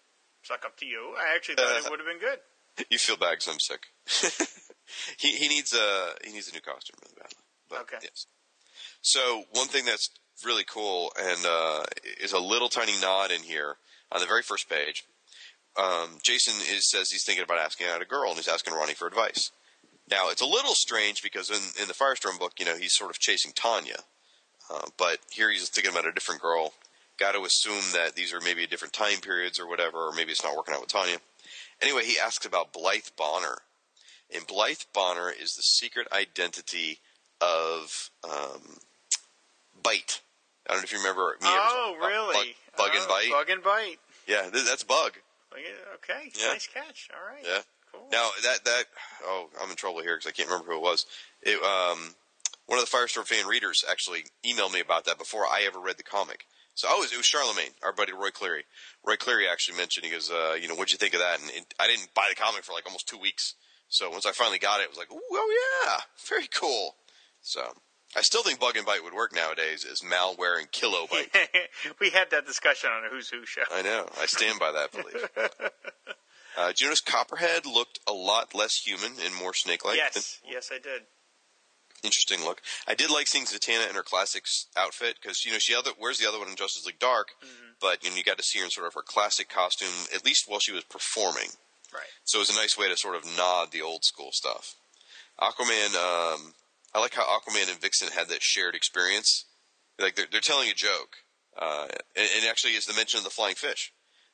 suck 0.43 0.64
up 0.64 0.77
to 0.79 0.87
you. 0.87 1.14
I 1.19 1.37
actually 1.37 1.57
thought 1.57 1.85
it 1.85 1.90
would 1.90 2.01
have 2.01 2.09
been 2.09 2.19
good. 2.19 2.38
you 2.90 2.99
feel 2.99 3.16
bad 3.16 3.38
because 3.38 3.49
I'm 3.49 3.61
sick. 3.61 3.87
he 5.19 5.37
he 5.37 5.49
needs 5.49 5.75
a 5.75 6.14
he 6.25 6.33
needs 6.33 6.49
a 6.49 6.53
new 6.53 6.61
costume 6.61 6.97
really 7.03 7.14
badly. 7.16 7.45
But, 7.69 7.81
Okay. 7.83 7.99
Yes. 8.03 8.27
So 9.03 9.45
one 9.53 9.69
thing 9.69 9.85
that's 9.85 10.11
really 10.45 10.64
cool 10.64 11.12
and 11.19 11.38
uh, 11.47 11.83
is 12.21 12.33
a 12.33 12.38
little 12.38 12.69
tiny 12.69 12.99
nod 13.01 13.31
in 13.31 13.43
here 13.43 13.77
on 14.12 14.21
the 14.21 14.27
very 14.27 14.43
first 14.43 14.69
page. 14.69 15.05
Um, 15.77 16.19
Jason 16.23 16.55
is 16.75 16.90
says 16.90 17.11
he's 17.11 17.25
thinking 17.25 17.45
about 17.45 17.59
asking 17.59 17.87
out 17.87 18.03
a 18.03 18.07
girl 18.07 18.29
and 18.29 18.37
he's 18.37 18.49
asking 18.49 18.75
Ronnie 18.75 18.95
for 18.95 19.07
advice. 19.07 19.51
Now 20.11 20.31
it's 20.31 20.43
a 20.43 20.47
little 20.47 20.75
strange 20.75 21.23
because 21.23 21.51
in 21.51 21.61
in 21.81 21.88
the 21.88 21.95
Firestorm 21.95 22.38
book, 22.38 22.55
you 22.59 22.64
know, 22.64 22.77
he's 22.77 22.95
sort 22.95 23.11
of 23.11 23.19
chasing 23.19 23.53
Tanya, 23.53 23.99
uh, 24.73 24.88
but 24.99 25.19
here 25.31 25.51
he's 25.51 25.69
thinking 25.69 25.93
about 25.93 26.07
a 26.07 26.12
different 26.12 26.43
girl. 26.43 26.73
Got 27.19 27.33
to 27.33 27.45
assume 27.45 27.93
that 27.93 28.14
these 28.14 28.33
are 28.33 28.40
maybe 28.40 28.66
different 28.66 28.95
time 28.95 29.19
periods 29.21 29.61
or 29.61 29.69
whatever, 29.69 29.99
or 30.09 30.12
maybe 30.12 30.33
it's 30.33 30.43
not 30.43 30.57
working 30.57 30.75
out 30.75 30.81
with 30.81 30.90
Tanya. 30.90 31.19
Anyway, 31.81 32.05
he 32.05 32.19
asks 32.19 32.47
about 32.47 32.73
Blythe 32.73 33.11
Bonner, 33.16 33.59
and 34.35 34.47
Blythe 34.47 34.83
Bonner 34.93 35.31
is 35.31 35.55
the 35.55 35.62
secret 35.62 36.09
identity 36.12 36.99
of 37.40 38.11
um, 38.24 38.79
Byte. 39.83 40.20
I 40.68 40.74
don't 40.74 40.79
know 40.81 40.85
if 40.85 40.92
you 40.92 40.98
remember 40.98 41.37
me. 41.40 41.48
Oh, 41.48 41.96
really? 42.00 42.55
Bug, 42.76 42.87
bug 42.87 42.90
and 42.94 43.05
Oh, 43.09 43.12
Byte. 43.14 43.31
Bug 43.31 43.50
and 43.50 43.62
Byte. 43.62 43.98
Yeah, 44.26 44.42
th- 44.50 44.64
that's 44.64 44.85
Bug. 44.85 45.12
Okay, 45.53 46.31
Yeah. 46.40 46.48
nice 46.53 46.68
catch. 46.68 47.09
All 47.12 47.35
right. 47.35 47.44
Yeah. 47.44 47.61
Cool. 47.92 48.07
Now 48.12 48.29
that 48.44 48.64
that 48.64 48.85
oh, 49.24 49.48
I'm 49.61 49.70
in 49.70 49.76
trouble 49.76 50.00
here 50.00 50.16
because 50.16 50.29
I 50.29 50.33
can't 50.33 50.48
remember 50.48 50.70
who 50.70 50.79
it 50.79 50.83
was. 50.83 51.07
It, 51.42 51.61
um, 51.62 52.14
one 52.66 52.79
of 52.79 52.88
the 52.88 52.96
Firestorm 52.96 53.26
fan 53.26 53.46
readers 53.48 53.85
actually 53.90 54.24
emailed 54.44 54.72
me 54.72 54.81
about 54.81 55.07
that 55.07 55.18
before 55.18 55.42
I 55.44 55.62
ever 55.66 55.81
read 55.81 55.96
the 55.96 56.05
comic. 56.05 56.46
So 56.74 56.87
oh, 56.88 56.98
it 56.98 57.00
was, 57.00 57.12
it 57.12 57.16
was 57.16 57.26
Charlemagne, 57.26 57.72
our 57.83 57.92
buddy 57.92 58.12
Roy 58.12 58.31
Cleary. 58.31 58.64
Roy 59.05 59.16
Cleary 59.16 59.48
actually 59.48 59.76
mentioned 59.76 60.07
he 60.07 60.12
goes, 60.12 60.31
uh, 60.31 60.55
you 60.61 60.68
know, 60.68 60.74
what'd 60.76 60.92
you 60.92 60.98
think 60.98 61.14
of 61.14 61.20
that? 61.20 61.40
And 61.40 61.50
it, 61.50 61.74
I 61.81 61.88
didn't 61.88 62.14
buy 62.14 62.26
the 62.31 62.40
comic 62.40 62.62
for 62.62 62.72
like 62.72 62.87
almost 62.87 63.09
two 63.09 63.18
weeks. 63.18 63.55
So 63.88 64.09
once 64.09 64.24
I 64.24 64.31
finally 64.31 64.61
got 64.61 64.81
it, 64.81 64.85
it 64.85 64.88
was 64.90 64.98
like, 64.98 65.11
Ooh, 65.11 65.18
oh 65.33 65.83
yeah, 65.85 65.98
very 66.29 66.46
cool. 66.55 66.94
So 67.42 67.72
I 68.16 68.22
still 68.22 68.42
think 68.42 68.59
Bug 68.61 68.76
and 68.76 68.87
Byte 68.87 69.03
would 69.05 69.14
work 69.14 69.35
nowadays 69.35 69.85
as 69.90 70.00
malware 70.00 70.59
and 70.59 70.70
kilobyte. 70.72 71.29
we 72.00 72.11
had 72.11 72.31
that 72.31 72.46
discussion 72.46 72.90
on 72.90 73.05
a 73.05 73.09
Who's 73.09 73.29
Who 73.31 73.44
show. 73.46 73.62
I 73.72 73.83
know. 73.83 74.07
I 74.20 74.26
stand 74.26 74.59
by 74.59 74.72
that 74.72 74.92
belief. 74.92 75.29
Uh, 76.59 76.66
did 76.68 76.81
you 76.81 76.87
notice 76.88 77.00
Copperhead 77.00 77.64
looked 77.64 78.00
a 78.09 78.12
lot 78.12 78.57
less 78.57 78.74
human 78.74 79.12
and 79.24 79.33
more 79.37 79.55
snake-like? 79.55 79.94
than- 79.96 80.07
yes, 80.12 80.40
yes, 80.44 80.70
I 80.72 80.79
did. 80.79 81.03
interesting 82.03 82.44
look. 82.44 82.61
I 82.88 82.94
did 82.94 83.09
like 83.09 83.29
seeing 83.29 83.44
Zatanna 83.44 83.88
in 83.88 83.94
her 83.94 84.03
classics 84.03 84.66
outfit 84.76 85.16
because 85.22 85.44
you 85.44 85.53
know 85.53 85.59
she 85.59 85.76
other 85.76 85.92
wears 85.98 86.18
the 86.18 86.29
other 86.29 86.40
one 86.40 86.48
in 86.48 86.57
Justice 86.57 86.85
League 86.85 86.98
Dark, 86.98 87.29
but 87.81 88.03
you 88.03 88.11
know 88.11 88.16
you 88.16 88.24
got 88.24 88.37
to 88.38 88.42
see 88.42 88.59
her 88.59 88.64
in 88.64 88.70
sort 88.72 88.88
of 88.88 88.94
her 88.94 89.00
classic 89.03 89.48
costume 89.48 90.09
at 90.12 90.24
least 90.24 90.46
while 90.48 90.59
she 90.59 90.72
was 90.72 90.83
performing. 90.85 91.50
Right. 91.94 92.03
So 92.24 92.38
it 92.38 92.40
was 92.40 92.50
a 92.50 92.61
nice 92.61 92.76
way 92.76 92.88
to 92.88 92.96
sort 92.96 93.14
of 93.14 93.24
nod 93.37 93.70
the 93.70 93.81
old 93.83 94.05
school 94.05 94.31
stuff. 94.33 94.74
Aquaman. 95.40 95.94
Um, 95.94 96.55
I 96.94 97.00
like 97.00 97.14
how 97.14 97.24
Aquaman 97.24 97.70
and 97.70 97.81
Vixen 97.81 98.09
had 98.09 98.29
that 98.29 98.42
shared 98.42 98.74
experience. 98.74 99.46
Like 99.98 100.16
they're 100.16 100.26
they're 100.31 100.40
telling 100.40 100.68
a 100.70 100.74
joke, 100.74 101.16
uh, 101.59 101.87
and, 102.16 102.29
and 102.37 102.46
actually 102.48 102.72
is 102.72 102.87
the 102.87 102.94
mention 102.94 103.18
of 103.18 103.24
the 103.24 103.31
flying 103.31 103.55
fish. 103.55 103.92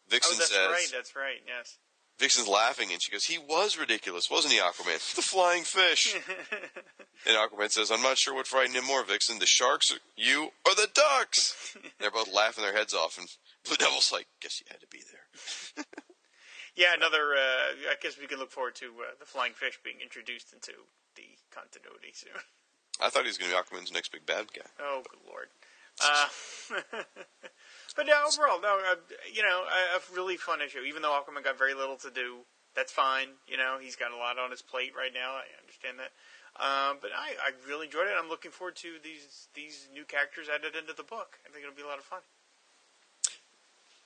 Vixen 0.09 0.35
oh, 0.35 0.39
that's 0.39 0.51
says, 0.51 0.69
right. 0.69 0.89
That's 0.93 1.17
right. 1.17 1.41
Yes. 1.47 1.79
Vixen's 2.19 2.49
laughing 2.49 2.93
and 2.93 3.03
she 3.03 3.13
goes, 3.13 3.25
"He 3.25 3.37
was 3.37 3.77
ridiculous, 3.77 4.31
wasn't 4.31 4.55
he, 4.55 4.61
Aquaman? 4.61 5.15
The 5.17 5.23
flying 5.23 5.65
fish." 5.65 6.15
and 7.27 7.37
Aquaman 7.37 7.71
says, 7.71 7.91
"I'm 7.91 8.03
not 8.03 8.17
sure 8.17 8.35
what 8.35 8.47
frightened 8.47 8.77
him 8.77 8.87
more, 8.87 9.05
Vixen: 9.05 9.39
the 9.39 9.47
sharks, 9.47 9.93
you, 10.17 10.45
or 10.65 10.75
the 10.75 10.89
ducks." 10.95 11.77
They're 11.99 12.11
both 12.11 12.33
laughing 12.33 12.65
their 12.65 12.77
heads 12.77 12.95
off, 12.95 13.19
and 13.19 13.29
Blue 13.67 13.77
Devil's 13.77 14.13
like, 14.13 14.29
"Guess 14.41 14.61
you 14.61 14.67
had 14.71 14.81
to 14.81 14.87
be 14.87 15.03
there." 15.11 15.85
Yeah, 16.77 16.93
another. 16.95 17.33
Uh, 17.33 17.89
I 17.91 17.97
guess 18.01 18.21
we 18.21 18.27
can 18.27 18.39
look 18.39 18.53
forward 18.53 18.77
to 18.77 18.87
uh, 19.01 19.17
the 19.19 19.25
flying 19.25 19.53
fish 19.55 19.81
being 19.83 19.97
introduced 20.03 20.53
into 20.53 20.73
the 20.73 21.06
continuity 21.57 22.13
soon. 22.13 22.37
I 23.01 23.09
thought 23.09 23.25
he 23.25 23.33
was 23.33 23.39
going 23.41 23.51
to 23.51 23.57
be 23.57 23.61
Aquaman's 23.61 23.93
next 23.93 24.13
big 24.13 24.25
bad 24.25 24.53
guy. 24.53 24.69
Oh, 24.81 25.03
good 25.09 25.25
lord. 25.25 25.49
Uh, 25.97 26.29
but 27.97 28.07
yeah, 28.07 28.21
overall, 28.21 28.61
no, 28.61 28.77
uh, 28.85 29.01
you 29.33 29.43
know, 29.43 29.65
a, 29.65 29.97
a 29.97 30.01
really 30.15 30.37
fun 30.37 30.61
issue. 30.61 30.81
Even 30.81 31.01
though 31.01 31.17
Aquaman 31.17 31.45
got 31.45 31.57
very 31.59 31.73
little 31.73 31.97
to 31.97 32.11
do, 32.11 32.45
that's 32.75 32.93
fine. 32.93 33.41
You 33.49 33.57
know, 33.57 33.79
he's 33.81 33.97
got 33.97 34.13
a 34.13 34.17
lot 34.17 34.39
on 34.39 34.51
his 34.51 34.61
plate 34.61 34.93
right 34.97 35.13
now. 35.13 35.41
I 35.41 35.49
understand 35.61 35.99
that. 35.99 36.13
Um, 36.57 36.99
but 37.01 37.11
I, 37.13 37.37
I 37.37 37.53
really 37.69 37.87
enjoyed 37.87 38.09
it. 38.09 38.17
I'm 38.17 38.29
looking 38.29 38.51
forward 38.51 38.77
to 38.77 38.97
these 39.05 39.49
these 39.55 39.89
new 39.93 40.05
characters 40.05 40.49
added 40.49 40.75
into 40.77 40.95
the 40.97 41.05
book. 41.05 41.37
I 41.45 41.53
think 41.53 41.65
it'll 41.65 41.77
be 41.77 41.83
a 41.83 41.89
lot 41.89 41.99
of 41.99 42.05
fun. 42.05 42.21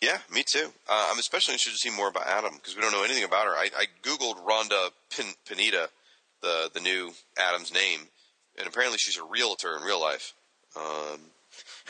Yeah, 0.00 0.18
me 0.32 0.42
too. 0.42 0.72
Uh, 0.88 1.08
I'm 1.12 1.18
especially 1.18 1.54
interested 1.54 1.78
to 1.78 1.90
see 1.90 1.94
more 1.94 2.08
about 2.08 2.26
Atom 2.26 2.54
because 2.54 2.74
we 2.74 2.82
don't 2.82 2.90
know 2.90 3.04
anything 3.04 3.24
about 3.24 3.46
her. 3.46 3.52
I, 3.52 3.70
I 3.76 3.84
googled 4.02 4.42
Rhonda 4.44 4.90
Pin- 5.14 5.36
Pineda, 5.46 5.90
the 6.42 6.70
the 6.72 6.80
new 6.80 7.12
Atom's 7.38 7.72
name, 7.72 8.08
and 8.58 8.66
apparently 8.66 8.98
she's 8.98 9.16
a 9.18 9.24
realtor 9.24 9.76
in 9.76 9.82
real 9.82 10.00
life. 10.00 10.34
Um, 10.76 11.20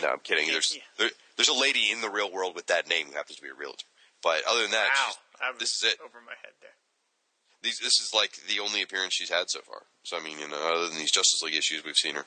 no, 0.01 0.09
I'm 0.09 0.21
kidding. 0.21 0.49
There's 0.49 0.75
Yeah. 0.75 0.83
there, 0.99 1.11
there's 1.37 1.49
a 1.49 1.55
lady 1.55 1.91
in 1.91 2.01
the 2.01 2.11
real 2.11 2.31
world 2.31 2.55
with 2.55 2.67
that 2.67 2.89
name 2.89 3.07
who 3.09 3.13
happens 3.15 3.37
to 3.37 3.43
be 3.43 3.49
a 3.49 3.55
realtor. 3.55 3.87
But 4.23 4.43
other 4.49 4.63
than 4.63 4.71
that, 4.73 4.91
Wow, 4.95 5.15
I 5.41 5.53
this 5.59 5.75
is 5.77 5.83
it. 5.93 6.01
over 6.01 6.21
my 6.25 6.33
head 6.43 6.53
there. 6.61 6.71
These, 7.63 7.79
this 7.79 8.01
is 8.01 8.13
like 8.15 8.33
the 8.49 8.61
only 8.61 8.81
appearance 8.83 9.15
she's 9.15 9.29
had 9.31 9.51
so 9.51 9.61
far. 9.61 9.83
So 10.03 10.17
I 10.17 10.21
mean, 10.21 10.39
you 10.39 10.49
know, 10.49 10.57
other 10.57 10.89
than 10.89 10.97
these 10.99 11.13
Justice 11.13 11.43
League 11.43 11.55
issues, 11.57 11.85
we've 11.85 11.97
seen 11.97 12.15
her. 12.15 12.25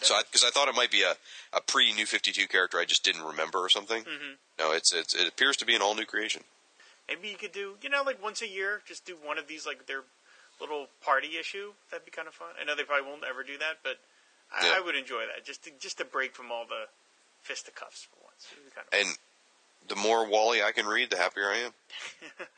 So 0.00 0.18
because 0.20 0.42
I, 0.44 0.50
thought 0.50 0.68
it 0.68 0.74
might 0.74 0.90
be 0.90 1.02
a, 1.02 1.14
a 1.52 1.60
pre 1.60 1.92
New 1.92 2.04
Fifty 2.04 2.32
Two 2.32 2.48
character 2.48 2.78
I 2.78 2.84
just 2.84 3.04
didn't 3.04 3.22
remember 3.22 3.58
or 3.60 3.68
something. 3.68 4.02
Mhm. 4.02 4.36
No, 4.58 4.72
it's 4.72 4.92
it's 4.92 5.14
it 5.14 5.28
appears 5.28 5.56
to 5.58 5.64
be 5.64 5.74
an 5.74 5.82
all 5.82 5.94
new 5.94 6.04
creation. 6.04 6.42
Maybe 7.08 7.28
you 7.28 7.36
could 7.36 7.52
do, 7.52 7.76
you 7.80 7.88
know, 7.90 8.02
like 8.02 8.20
once 8.22 8.42
a 8.42 8.48
year, 8.48 8.82
just 8.86 9.04
do 9.04 9.16
one 9.22 9.38
of 9.38 9.46
these, 9.46 9.64
like 9.66 9.86
their 9.86 10.02
little 10.60 10.86
party 11.02 11.36
issue. 11.38 11.72
That'd 11.90 12.04
be 12.04 12.10
kind 12.10 12.28
of 12.28 12.34
fun. 12.34 12.48
I 12.60 12.64
know 12.64 12.74
they 12.74 12.84
probably 12.84 13.08
won't 13.08 13.24
ever 13.28 13.42
do 13.42 13.58
that, 13.58 13.78
but 13.82 13.96
I, 14.52 14.66
Yeah. 14.66 14.74
I 14.76 14.80
would 14.80 14.94
enjoy 14.96 15.26
that. 15.26 15.44
Just 15.44 15.64
to, 15.64 15.70
just 15.78 15.98
to 15.98 16.04
break 16.04 16.34
from 16.34 16.52
all 16.52 16.66
the 16.66 16.86
fisticuffs 17.42 18.04
for 18.04 18.16
once. 18.24 18.48
Kind 18.74 18.86
of 18.86 18.94
And 18.98 19.18
the 19.88 19.96
more 19.96 20.26
Wally 20.26 20.62
I 20.62 20.72
can 20.72 20.86
read, 20.86 21.10
the 21.10 21.16
happier 21.16 21.48
I 21.48 21.56
am. 21.58 21.72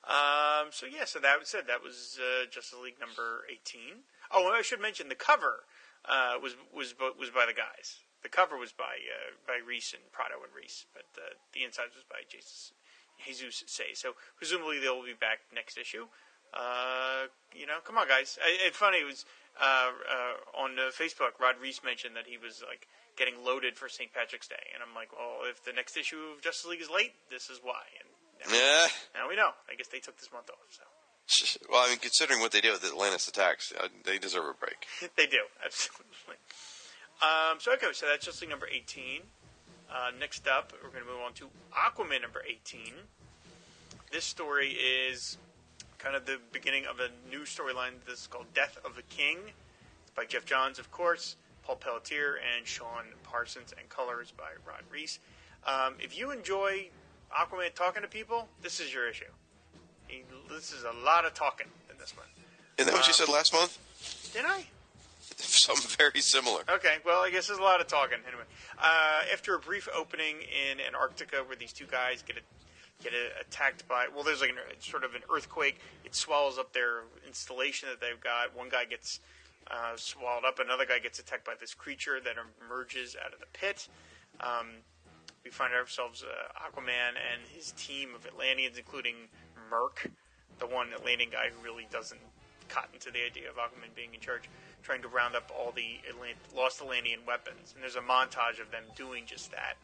Um, 0.00 0.72
so 0.72 0.86
yeah, 0.86 1.04
so 1.04 1.20
that 1.20 1.38
was 1.38 1.52
it. 1.52 1.66
That 1.66 1.84
was 1.84 2.18
uh, 2.18 2.46
Justice 2.50 2.78
League 2.82 2.98
number 2.98 3.44
eighteen. 3.52 4.08
Oh, 4.32 4.48
I 4.48 4.62
should 4.62 4.80
mention 4.80 5.08
the 5.08 5.14
cover 5.14 5.68
uh, 6.08 6.34
was 6.42 6.56
was 6.72 6.94
was 6.98 7.28
by 7.30 7.44
the 7.44 7.52
guys. 7.52 8.00
The 8.22 8.28
cover 8.32 8.56
was 8.56 8.72
by 8.72 8.96
uh, 8.96 9.36
by 9.46 9.60
Reis 9.60 9.92
and 9.92 10.02
Prado 10.10 10.40
and 10.42 10.52
Reis, 10.56 10.86
but 10.94 11.04
uh, 11.20 11.36
the 11.52 11.64
inside 11.64 11.92
was 11.94 12.04
by 12.08 12.24
Jesus 12.28 12.72
Jesus 13.24 13.62
Saez. 13.68 13.98
So 14.00 14.16
presumably 14.36 14.80
they'll 14.80 15.04
be 15.04 15.12
back 15.12 15.40
next 15.54 15.76
issue. 15.76 16.08
Uh, 16.54 17.26
you 17.54 17.66
know, 17.66 17.78
come 17.84 17.96
on, 17.98 18.08
guys. 18.08 18.38
I, 18.42 18.56
it's 18.66 18.76
funny. 18.76 18.98
It 18.98 19.06
was 19.06 19.24
uh, 19.60 19.90
uh, 20.10 20.60
on 20.62 20.78
uh, 20.78 20.90
Facebook. 20.90 21.38
Rod 21.40 21.56
Reis 21.60 21.80
mentioned 21.84 22.16
that 22.16 22.26
he 22.26 22.38
was 22.38 22.62
like 22.66 22.86
getting 23.16 23.44
loaded 23.44 23.76
for 23.76 23.88
St. 23.88 24.12
Patrick's 24.12 24.48
Day, 24.48 24.70
and 24.74 24.82
I'm 24.82 24.94
like, 24.94 25.10
well, 25.12 25.48
if 25.48 25.64
the 25.64 25.72
next 25.72 25.96
issue 25.96 26.18
of 26.34 26.42
Justice 26.42 26.66
League 26.70 26.80
is 26.80 26.90
late, 26.90 27.12
this 27.30 27.50
is 27.50 27.60
why. 27.62 27.82
And 28.00 28.08
now, 28.50 28.56
Yeah. 28.56 28.86
now 29.14 29.28
we 29.28 29.36
know. 29.36 29.50
I 29.70 29.74
guess 29.76 29.88
they 29.88 29.98
took 30.00 30.18
this 30.18 30.32
month 30.32 30.50
off, 30.50 30.66
so. 30.70 30.82
Well, 31.70 31.84
I 31.86 31.90
mean, 31.90 31.98
considering 31.98 32.40
what 32.40 32.50
they 32.50 32.60
did 32.60 32.72
with 32.72 32.84
Atlantis 32.84 33.28
Attacks, 33.28 33.72
uh, 33.78 33.86
they 34.04 34.18
deserve 34.18 34.44
a 34.46 34.54
break. 34.54 34.86
they 35.16 35.26
do, 35.26 35.42
absolutely. 35.64 36.36
Um, 37.22 37.58
so, 37.60 37.72
okay, 37.74 37.86
so 37.92 38.06
that's 38.06 38.24
Justice 38.24 38.40
League 38.42 38.50
number 38.50 38.66
18. 38.66 39.20
Uh, 39.92 40.10
next 40.18 40.48
up, 40.48 40.72
we're 40.82 40.88
going 40.90 41.04
to 41.04 41.10
move 41.10 41.20
on 41.24 41.32
to 41.34 41.48
Aquaman 41.72 42.22
number 42.22 42.42
18. 42.48 42.80
This 44.10 44.24
story 44.24 44.70
is 44.70 45.36
kind 46.02 46.16
of 46.16 46.24
the 46.26 46.38
beginning 46.52 46.84
of 46.86 46.98
a 47.00 47.08
new 47.30 47.40
storyline. 47.42 47.92
This 48.06 48.20
is 48.22 48.26
called 48.26 48.46
Death 48.54 48.78
of 48.84 48.96
the 48.96 49.02
King. 49.02 49.38
It's 50.02 50.10
by 50.16 50.24
Geoff 50.24 50.44
Johns, 50.44 50.78
of 50.78 50.90
course, 50.90 51.36
Paul 51.62 51.76
Pelletier, 51.76 52.38
and 52.56 52.66
Sean 52.66 53.04
Parsons, 53.22 53.74
and 53.78 53.88
colors 53.88 54.32
by 54.36 54.50
Rod 54.66 54.82
Reis. 54.90 55.18
Um, 55.66 55.94
if 56.00 56.16
you 56.18 56.30
enjoy 56.30 56.88
Aquaman 57.36 57.74
talking 57.74 58.02
to 58.02 58.08
people, 58.08 58.48
this 58.62 58.80
is 58.80 58.92
your 58.92 59.08
issue. 59.08 59.24
He, 60.08 60.22
this 60.50 60.72
is 60.72 60.84
a 60.84 61.04
lot 61.04 61.24
of 61.26 61.34
talking 61.34 61.66
in 61.90 61.98
this 61.98 62.16
one. 62.16 62.26
Isn't 62.78 62.90
that 62.92 62.96
what 62.98 63.06
you 63.06 63.12
Uh, 63.12 63.14
said 63.14 63.28
last 63.28 63.52
month? 63.52 63.78
Didn't 64.32 64.50
I? 64.50 64.64
Something 65.36 65.90
very 65.98 66.20
similar. 66.20 66.62
Okay, 66.68 66.96
well, 67.04 67.20
I 67.22 67.30
guess 67.30 67.46
there's 67.46 67.58
a 67.58 67.62
lot 67.62 67.80
of 67.80 67.86
talking 67.86 68.18
anyway. 68.26 68.44
Uh, 68.78 69.22
after 69.32 69.54
a 69.54 69.58
brief 69.58 69.86
opening 69.94 70.36
in 70.42 70.80
Antarctica, 70.80 71.36
where 71.46 71.56
these 71.56 71.72
two 71.72 71.86
guys 71.86 72.22
get 72.22 72.36
a, 72.38 72.40
get 73.02 73.12
attacked 73.40 73.86
by, 73.88 74.06
well, 74.14 74.24
there's 74.24 74.40
like 74.40 74.50
an, 74.50 74.56
sort 74.80 75.04
of 75.04 75.14
an 75.14 75.22
earthquake. 75.34 75.80
It 76.04 76.14
swallows 76.14 76.58
up 76.58 76.72
their 76.72 77.02
installation 77.26 77.88
that 77.88 78.00
they've 78.00 78.20
got. 78.20 78.56
One 78.56 78.68
guy 78.68 78.84
gets 78.84 79.20
uh, 79.70 79.96
swallowed 79.96 80.44
up. 80.44 80.58
Another 80.58 80.84
guy 80.86 80.98
gets 80.98 81.18
attacked 81.18 81.44
by 81.44 81.54
this 81.58 81.74
creature 81.74 82.20
that 82.20 82.34
emerges 82.64 83.16
out 83.24 83.32
of 83.32 83.40
the 83.40 83.46
pit. 83.52 83.88
Um, 84.40 84.66
we 85.44 85.50
find 85.50 85.72
ourselves 85.72 86.22
uh, 86.22 86.68
Aquaman 86.68 87.16
and 87.16 87.40
his 87.48 87.72
team 87.72 88.14
of 88.14 88.26
Atlanteans, 88.26 88.76
including 88.76 89.14
Murk, 89.70 90.10
the 90.58 90.66
one 90.66 90.88
Atlantean 90.94 91.30
guy 91.30 91.48
who 91.54 91.64
really 91.64 91.86
doesn't 91.90 92.20
cotton 92.68 92.98
to 93.00 93.10
the 93.10 93.24
idea 93.24 93.48
of 93.48 93.56
Aquaman 93.56 93.94
being 93.94 94.14
in 94.14 94.20
charge, 94.20 94.48
trying 94.82 95.02
to 95.02 95.08
round 95.08 95.34
up 95.34 95.50
all 95.56 95.72
the 95.72 95.98
Atlant- 96.08 96.56
lost 96.56 96.80
Atlantean 96.80 97.20
weapons. 97.26 97.72
And 97.74 97.82
there's 97.82 97.96
a 97.96 98.00
montage 98.00 98.60
of 98.60 98.70
them 98.70 98.84
doing 98.96 99.24
just 99.26 99.50
that. 99.50 99.74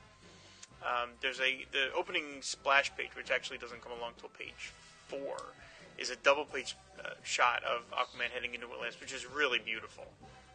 Um, 0.87 1.11
there's 1.21 1.41
a 1.41 1.67
the 1.73 1.93
opening 1.97 2.41
splash 2.43 2.95
page, 2.97 3.11
which 3.17 3.31
actually 3.31 3.59
doesn't 3.59 3.83
come 3.83 3.93
along 3.99 4.13
till 4.21 4.29
page 4.39 4.73
four, 5.09 5.37
is 5.99 6.11
a 6.11 6.17
double 6.17 6.45
page 6.45 6.77
uh, 7.01 7.11
shot 7.25 7.63
of 7.65 7.83
Aquaman 7.91 8.31
heading 8.33 8.55
into 8.55 8.67
Atlantis, 8.73 9.01
which 9.01 9.13
is 9.13 9.27
really 9.27 9.59
beautiful. 9.59 10.05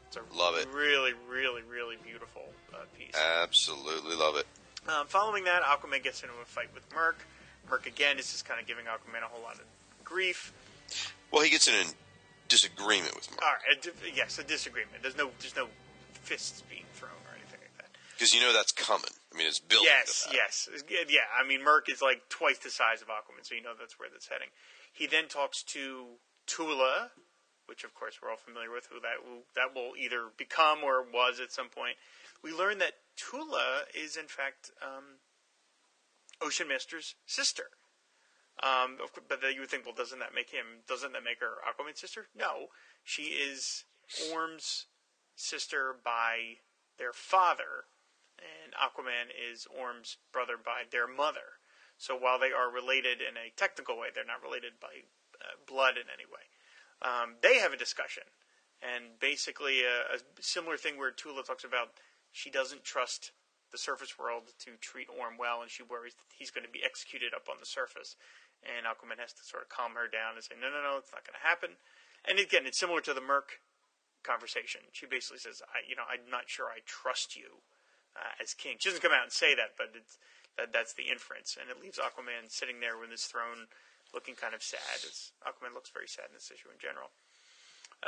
It's 0.07 0.17
a 0.17 0.21
Love 0.37 0.55
it. 0.57 0.67
really, 0.73 1.11
really, 1.29 1.61
really 1.63 1.97
beautiful 2.03 2.43
uh, 2.73 2.77
piece. 2.97 3.15
Absolutely 3.43 4.15
love 4.15 4.35
it. 4.37 4.45
Um, 4.89 5.07
following 5.07 5.43
that, 5.45 5.61
Aquaman 5.63 6.03
gets 6.03 6.21
into 6.23 6.33
a 6.41 6.45
fight 6.45 6.67
with 6.73 6.83
Murk. 6.93 7.15
Murk 7.69 7.85
again 7.87 8.17
is 8.19 8.31
just 8.31 8.45
kind 8.45 8.59
of 8.59 8.67
giving 8.67 8.85
Aquaman 8.85 9.23
a 9.23 9.27
whole 9.27 9.41
lot 9.41 9.55
of 9.55 9.61
grief. 10.03 10.51
Well, 11.31 11.43
he 11.43 11.49
gets 11.49 11.67
in 11.67 11.75
a 11.75 11.85
disagreement 12.49 13.15
with 13.15 13.29
Mark 13.31 13.41
All 13.43 13.49
right, 13.53 13.77
a 13.77 13.81
di- 13.81 14.13
yes, 14.15 14.37
a 14.39 14.43
disagreement. 14.43 15.01
There's 15.01 15.17
no, 15.17 15.31
there's 15.39 15.55
no 15.55 15.67
fists 16.23 16.61
being 16.69 16.83
thrown 16.93 17.11
or 17.11 17.35
anything 17.35 17.59
like 17.61 17.77
that. 17.77 17.89
because 18.17 18.33
you 18.33 18.41
know 18.41 18.51
that's 18.53 18.71
coming. 18.73 19.11
I 19.33 19.37
mean, 19.37 19.47
it's 19.47 19.59
building. 19.59 19.87
yes, 19.87 20.27
yes, 20.33 20.67
yeah. 21.07 21.21
I 21.39 21.47
mean, 21.47 21.63
Murk 21.63 21.89
is 21.89 22.01
like 22.01 22.27
twice 22.29 22.57
the 22.57 22.69
size 22.69 23.01
of 23.01 23.07
Aquaman, 23.07 23.43
so 23.43 23.55
you 23.55 23.61
know 23.61 23.71
that's 23.77 23.97
where 23.97 24.09
that's 24.11 24.27
heading. 24.27 24.49
He 24.91 25.07
then 25.07 25.27
talks 25.27 25.63
to 25.71 26.19
Tula, 26.45 27.11
which 27.65 27.83
of 27.85 27.93
course 27.93 28.19
we're 28.21 28.29
all 28.29 28.37
familiar 28.37 28.71
with, 28.71 28.87
who 28.91 28.99
that 28.99 29.23
who 29.23 29.43
that 29.55 29.73
will 29.73 29.93
either 29.95 30.27
become 30.37 30.83
or 30.83 31.01
was 31.01 31.39
at 31.39 31.51
some 31.51 31.69
point. 31.69 31.95
We 32.43 32.51
learn 32.51 32.79
that 32.79 32.93
Tula 33.15 33.83
is 33.95 34.17
in 34.17 34.27
fact 34.27 34.71
um, 34.81 35.23
Ocean 36.41 36.67
Master's 36.67 37.15
sister. 37.25 37.71
Um, 38.61 38.97
but 39.29 39.39
you 39.55 39.61
would 39.61 39.69
think, 39.69 39.85
well, 39.85 39.95
doesn't 39.95 40.19
that 40.19 40.35
make 40.35 40.51
him? 40.51 40.83
Doesn't 40.87 41.13
that 41.13 41.23
make 41.23 41.39
her 41.39 41.55
Aquaman's 41.63 42.01
sister? 42.01 42.27
No, 42.35 42.67
she 43.03 43.23
is 43.23 43.85
Orm's 44.31 44.87
sister 45.35 45.95
by 46.03 46.59
their 46.99 47.13
father, 47.13 47.87
and 48.41 48.73
Aquaman 48.73 49.29
is 49.31 49.67
Orm's 49.69 50.17
brother 50.33 50.57
by 50.57 50.83
their 50.89 51.07
mother. 51.07 51.61
So 51.97 52.17
while 52.17 52.39
they 52.39 52.51
are 52.51 52.71
related 52.71 53.21
in 53.21 53.37
a 53.37 53.53
technical 53.55 53.97
way, 53.97 54.09
they're 54.09 54.25
not 54.25 54.41
related 54.41 54.81
by 54.81 55.05
uh, 55.37 55.61
blood 55.69 55.95
in 56.01 56.09
any 56.09 56.25
way. 56.25 56.49
Um, 57.01 57.37
they 57.41 57.57
have 57.57 57.73
a 57.73 57.77
discussion, 57.77 58.23
and 58.81 59.17
basically 59.19 59.81
a, 59.81 60.17
a 60.17 60.19
similar 60.41 60.77
thing 60.77 60.97
where 60.97 61.11
Tula 61.11 61.43
talks 61.43 61.63
about 61.63 61.97
she 62.31 62.49
doesn't 62.49 62.83
trust 62.83 63.31
the 63.71 63.77
surface 63.77 64.19
world 64.19 64.51
to 64.65 64.75
treat 64.81 65.07
Orm 65.09 65.37
well, 65.39 65.61
and 65.61 65.71
she 65.71 65.83
worries 65.83 66.13
that 66.13 66.35
he's 66.35 66.51
going 66.51 66.65
to 66.65 66.71
be 66.71 66.83
executed 66.83 67.33
up 67.33 67.47
on 67.49 67.57
the 67.59 67.65
surface. 67.65 68.15
And 68.61 68.85
Aquaman 68.85 69.17
has 69.17 69.33
to 69.33 69.43
sort 69.43 69.63
of 69.63 69.69
calm 69.69 69.95
her 69.95 70.05
down 70.05 70.35
and 70.35 70.43
say, 70.43 70.53
no, 70.59 70.69
no, 70.69 70.83
no, 70.83 70.97
it's 70.99 71.13
not 71.13 71.25
going 71.25 71.39
to 71.39 71.47
happen. 71.47 71.81
And 72.27 72.37
again, 72.37 72.69
it's 72.69 72.77
similar 72.77 73.01
to 73.01 73.13
the 73.13 73.23
Murk 73.23 73.61
conversation. 74.21 74.81
She 74.91 75.09
basically 75.09 75.39
says, 75.39 75.61
I, 75.65 75.81
you 75.87 75.95
know, 75.95 76.05
I'm 76.05 76.29
not 76.29 76.45
sure 76.45 76.69
I 76.69 76.85
trust 76.85 77.33
you 77.33 77.65
uh, 78.15 78.41
as 78.41 78.53
king. 78.53 78.75
She 78.79 78.89
doesn't 78.89 79.01
come 79.01 79.15
out 79.15 79.23
and 79.23 79.31
say 79.31 79.55
that, 79.55 79.77
but 79.77 79.93
that, 80.57 80.73
that's 80.73 80.93
the 80.93 81.09
inference. 81.11 81.57
And 81.59 81.69
it 81.69 81.81
leaves 81.81 81.99
Aquaman 81.99 82.49
sitting 82.49 82.79
there 82.79 82.97
with 82.97 83.11
his 83.11 83.23
throne 83.23 83.71
looking 84.13 84.35
kind 84.35 84.53
of 84.53 84.61
sad, 84.61 84.99
as 85.07 85.31
Aquaman 85.47 85.73
looks 85.73 85.89
very 85.89 86.07
sad 86.07 86.27
in 86.27 86.35
this 86.35 86.51
issue 86.51 86.67
in 86.67 86.79
general. 86.79 87.15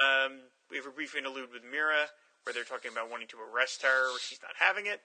Um, 0.01 0.51
we 0.69 0.77
have 0.77 0.87
a 0.87 0.91
brief 0.91 1.15
interlude 1.15 1.53
with 1.53 1.63
Mera 1.63 2.11
where 2.43 2.51
they're 2.51 2.67
talking 2.67 2.91
about 2.91 3.09
wanting 3.09 3.31
to 3.31 3.39
arrest 3.39 3.83
her, 3.83 4.11
where 4.11 4.19
she's 4.19 4.43
not 4.43 4.59
having 4.59 4.85
it. 4.85 4.99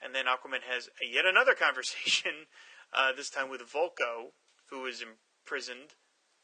And 0.00 0.14
then 0.14 0.24
Aquaman 0.24 0.64
has 0.64 0.88
yet 1.00 1.26
another 1.26 1.54
conversation, 1.58 2.48
uh, 2.92 3.12
this 3.12 3.28
time 3.28 3.50
with 3.50 3.60
Vulko, 3.60 4.32
who 4.70 4.86
is 4.86 5.04
imprisoned 5.04 5.92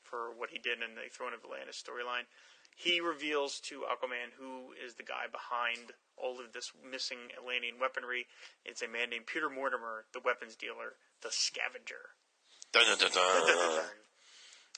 for 0.02 0.34
what 0.36 0.50
he 0.50 0.58
did 0.58 0.82
in 0.82 0.94
the 0.94 1.08
Throne 1.08 1.32
of 1.32 1.40
Atlantis 1.40 1.80
storyline. 1.80 2.28
He 2.76 3.00
reveals 3.00 3.60
to 3.68 3.84
Aquaman 3.88 4.36
who 4.38 4.72
is 4.72 4.94
the 4.94 5.02
guy 5.02 5.28
behind 5.30 5.92
all 6.22 6.40
of 6.40 6.52
this 6.52 6.72
missing 6.78 7.32
Atlantean 7.36 7.80
weaponry. 7.80 8.26
It's 8.64 8.82
a 8.82 8.88
man 8.88 9.10
named 9.10 9.26
Peter 9.26 9.48
Mortimer, 9.48 10.04
the 10.12 10.20
weapons 10.20 10.56
dealer, 10.56 11.00
the 11.22 11.30
scavenger. 11.30 12.16
Dun, 12.72 12.84
dun, 12.86 12.98
dun, 12.98 13.10
dun. 13.12 13.84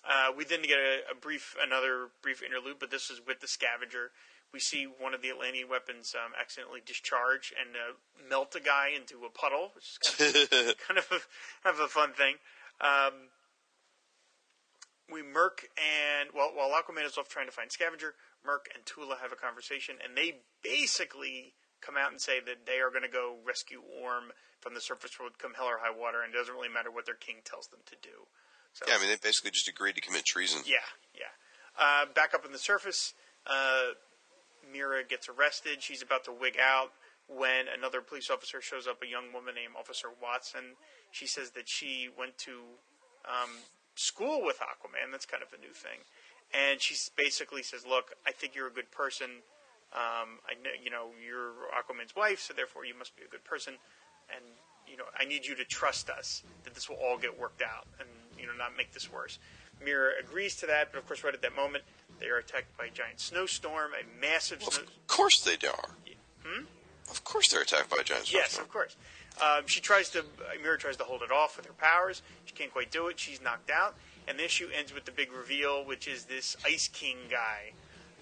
Uh, 0.03 0.33
we 0.37 0.45
then 0.45 0.63
get 0.63 0.79
a, 0.79 1.13
a 1.13 1.15
brief, 1.15 1.55
another 1.63 2.09
brief 2.23 2.43
interlude, 2.43 2.79
but 2.81 2.91
this 2.91 3.11
is 3.11 3.21
with 3.25 3.41
the 3.41 3.47
scavenger. 3.47 4.11
We 4.53 4.59
see 4.59 4.85
one 4.85 5.15
of 5.15 5.23
the 5.23 5.31
Atlantean 5.31 5.69
weapons 5.69 6.15
um, 6.15 6.33
accidentally 6.39 6.81
discharge 6.85 7.55
and 7.59 7.77
uh, 7.77 8.29
melt 8.29 8.55
a 8.57 8.61
guy 8.61 8.91
into 8.95 9.25
a 9.25 9.31
puddle, 9.31 9.71
which 9.75 9.97
is 9.97 9.99
kind 10.03 10.37
of, 10.37 10.79
kind 10.89 10.99
of, 10.99 11.07
a, 11.11 11.21
kind 11.63 11.75
of 11.77 11.81
a 11.81 11.89
fun 11.89 12.13
thing. 12.13 12.37
Um, 12.81 13.31
we 15.11 15.23
Murk 15.23 15.69
and 15.77 16.31
well, 16.35 16.51
while 16.55 16.71
Aquaman 16.71 17.07
is 17.07 17.19
off 17.19 17.29
trying 17.29 17.47
to 17.47 17.53
find 17.53 17.71
Scavenger, 17.71 18.15
Murk 18.45 18.67
and 18.75 18.85
Tula 18.85 19.17
have 19.23 19.33
a 19.33 19.37
conversation, 19.37 19.97
and 20.03 20.17
they 20.17 20.43
basically 20.63 21.55
come 21.81 21.97
out 21.97 22.11
and 22.11 22.21
say 22.21 22.39
that 22.41 22.67
they 22.67 22.79
are 22.79 22.91
going 22.91 23.03
to 23.03 23.11
go 23.11 23.37
rescue 23.45 23.83
Orm 23.83 24.33
from 24.61 24.75
the 24.75 24.81
surface 24.81 25.19
world, 25.19 25.39
come 25.39 25.55
hell 25.55 25.67
or 25.67 25.79
high 25.83 25.91
water, 25.95 26.23
and 26.23 26.33
it 26.35 26.37
doesn't 26.39 26.55
really 26.55 26.69
matter 26.71 26.91
what 26.91 27.07
their 27.07 27.19
king 27.19 27.43
tells 27.45 27.67
them 27.69 27.81
to 27.87 27.97
do. 28.01 28.31
So, 28.73 28.87
Yeah, 28.87 28.95
I 28.97 29.01
mean, 29.01 29.09
they 29.11 29.17
basically 29.17 29.51
just 29.51 29.67
agreed 29.69 29.97
to 29.97 30.01
commit 30.01 30.25
treason. 30.25 30.63
yeah, 30.65 30.87
yeah. 31.15 31.35
Uh, 31.79 32.07
back 32.15 32.35
up 32.35 32.45
on 32.45 32.53
the 32.53 32.59
surface, 32.63 33.15
uh, 33.47 33.99
Mera 34.71 35.03
gets 35.03 35.29
arrested. 35.29 35.83
She's 35.83 36.03
about 36.03 36.25
to 36.25 36.33
wig 36.33 36.57
out 36.61 36.93
when 37.27 37.67
another 37.67 38.01
police 38.01 38.31
officer 38.31 38.61
shows 38.61 38.87
up, 38.87 39.03
a 39.03 39.07
young 39.07 39.33
woman 39.33 39.55
named 39.55 39.75
Officer 39.79 40.09
Watson. 40.23 40.77
She 41.11 41.27
says 41.27 41.51
that 41.53 41.69
she 41.69 42.09
went 42.17 42.39
to 42.47 42.79
um, 43.27 43.51
school 43.95 44.45
with 44.45 44.59
Aquaman. 44.61 45.11
That's 45.11 45.27
kind 45.27 45.43
of 45.43 45.53
a 45.53 45.61
new 45.61 45.73
thing. 45.73 46.05
And 46.53 46.81
she 46.81 46.95
basically 47.17 47.63
says, 47.63 47.87
"Look, 47.87 48.15
I 48.27 48.33
think 48.33 48.55
you're 48.55 48.69
a 48.69 48.73
good 48.73 48.91
person. 48.91 49.43
Um, 49.93 50.41
I 50.49 50.55
know, 50.63 50.71
you 50.83 50.91
know, 50.91 51.11
you're 51.25 51.53
Aquaman's 51.73 52.17
wife, 52.17 52.41
so 52.41 52.55
therefore 52.55 52.85
you 52.85 52.95
must 52.97 53.17
be 53.17 53.25
a 53.25 53.29
good 53.29 53.45
person. 53.45 53.75
And 54.35 54.45
you 54.87 54.97
know, 54.97 55.05
I 55.19 55.25
need 55.25 55.47
you 55.47 55.55
to 55.55 55.65
trust 55.65 56.11
us 56.11 56.43
that 56.65 56.75
this 56.75 56.89
will 56.89 56.97
all 56.97 57.17
get 57.17 57.39
worked 57.39 57.63
out, 57.63 57.87
and 57.99 58.09
you 58.39 58.47
know, 58.47 58.53
not 58.59 58.77
make 58.77 58.93
this 58.93 59.11
worse." 59.11 59.39
Mera 59.85 60.13
agrees 60.21 60.55
to 60.57 60.67
that, 60.67 60.93
but 60.93 60.99
of 60.99 61.07
course, 61.07 61.25
right 61.25 61.35
at 61.35 61.43
that 61.43 61.57
moment, 61.57 61.85
they 62.21 62.27
are 62.29 62.39
attacked 62.39 62.77
by 62.77 62.87
a 62.87 62.91
giant 62.91 63.19
snowstorm, 63.19 63.91
a 63.95 64.21
massive 64.21 64.63
snow. 64.63 64.83
Of 64.83 65.07
course 65.09 65.41
they 65.41 65.67
are. 65.67 65.89
Hmm? 66.45 66.65
Of 67.11 67.25
course 67.25 67.49
they're 67.49 67.63
attacked 67.63 67.91
by 67.91 67.97
a 68.01 68.05
giant 68.05 68.27
snowstorm. 68.27 68.43
Yes, 68.43 68.59
of 68.59 68.69
course. 68.69 68.97
Um, 69.41 69.67
she 69.67 69.81
tries 69.81 70.09
to, 70.11 70.25
Mera 70.63 70.79
tries 70.79 70.97
to 70.99 71.05
hold 71.05 71.23
it 71.23 71.33
off 71.33 71.57
with 71.57 71.67
her 71.67 71.73
powers. 71.73 72.23
She 72.45 72.55
can't 72.55 72.73
quite 72.73 72.91
do 72.91 73.09
it. 73.09 73.19
She's 73.19 73.41
knocked 73.41 73.71
out. 73.71 73.97
And 74.29 74.39
the 74.39 74.45
issue 74.45 74.69
ends 74.77 74.95
with 74.95 75.05
the 75.05 75.13
big 75.13 75.33
reveal, 75.33 75.85
which 75.85 76.07
is 76.07 76.25
this 76.25 76.57
Ice 76.65 76.89
King 76.89 77.17
guy. 77.31 77.73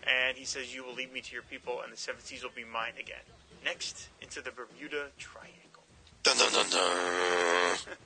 And 0.07 0.37
he 0.37 0.45
says, 0.45 0.75
You 0.75 0.85
will 0.85 0.95
lead 0.95 1.13
me 1.13 1.21
to 1.21 1.33
your 1.33 1.43
people, 1.43 1.81
and 1.83 1.93
the 1.93 1.97
seven 1.97 2.23
seas 2.23 2.43
will 2.43 2.51
be 2.55 2.65
mine 2.65 2.95
again. 2.99 3.25
Next, 3.65 4.09
into 4.23 4.41
the 4.41 4.51
Bermuda 4.51 5.09
Triangle. 5.19 5.85
Dun, 6.23 6.37
dun, 6.39 6.53
dun, 6.53 6.71
dun. 6.71 7.77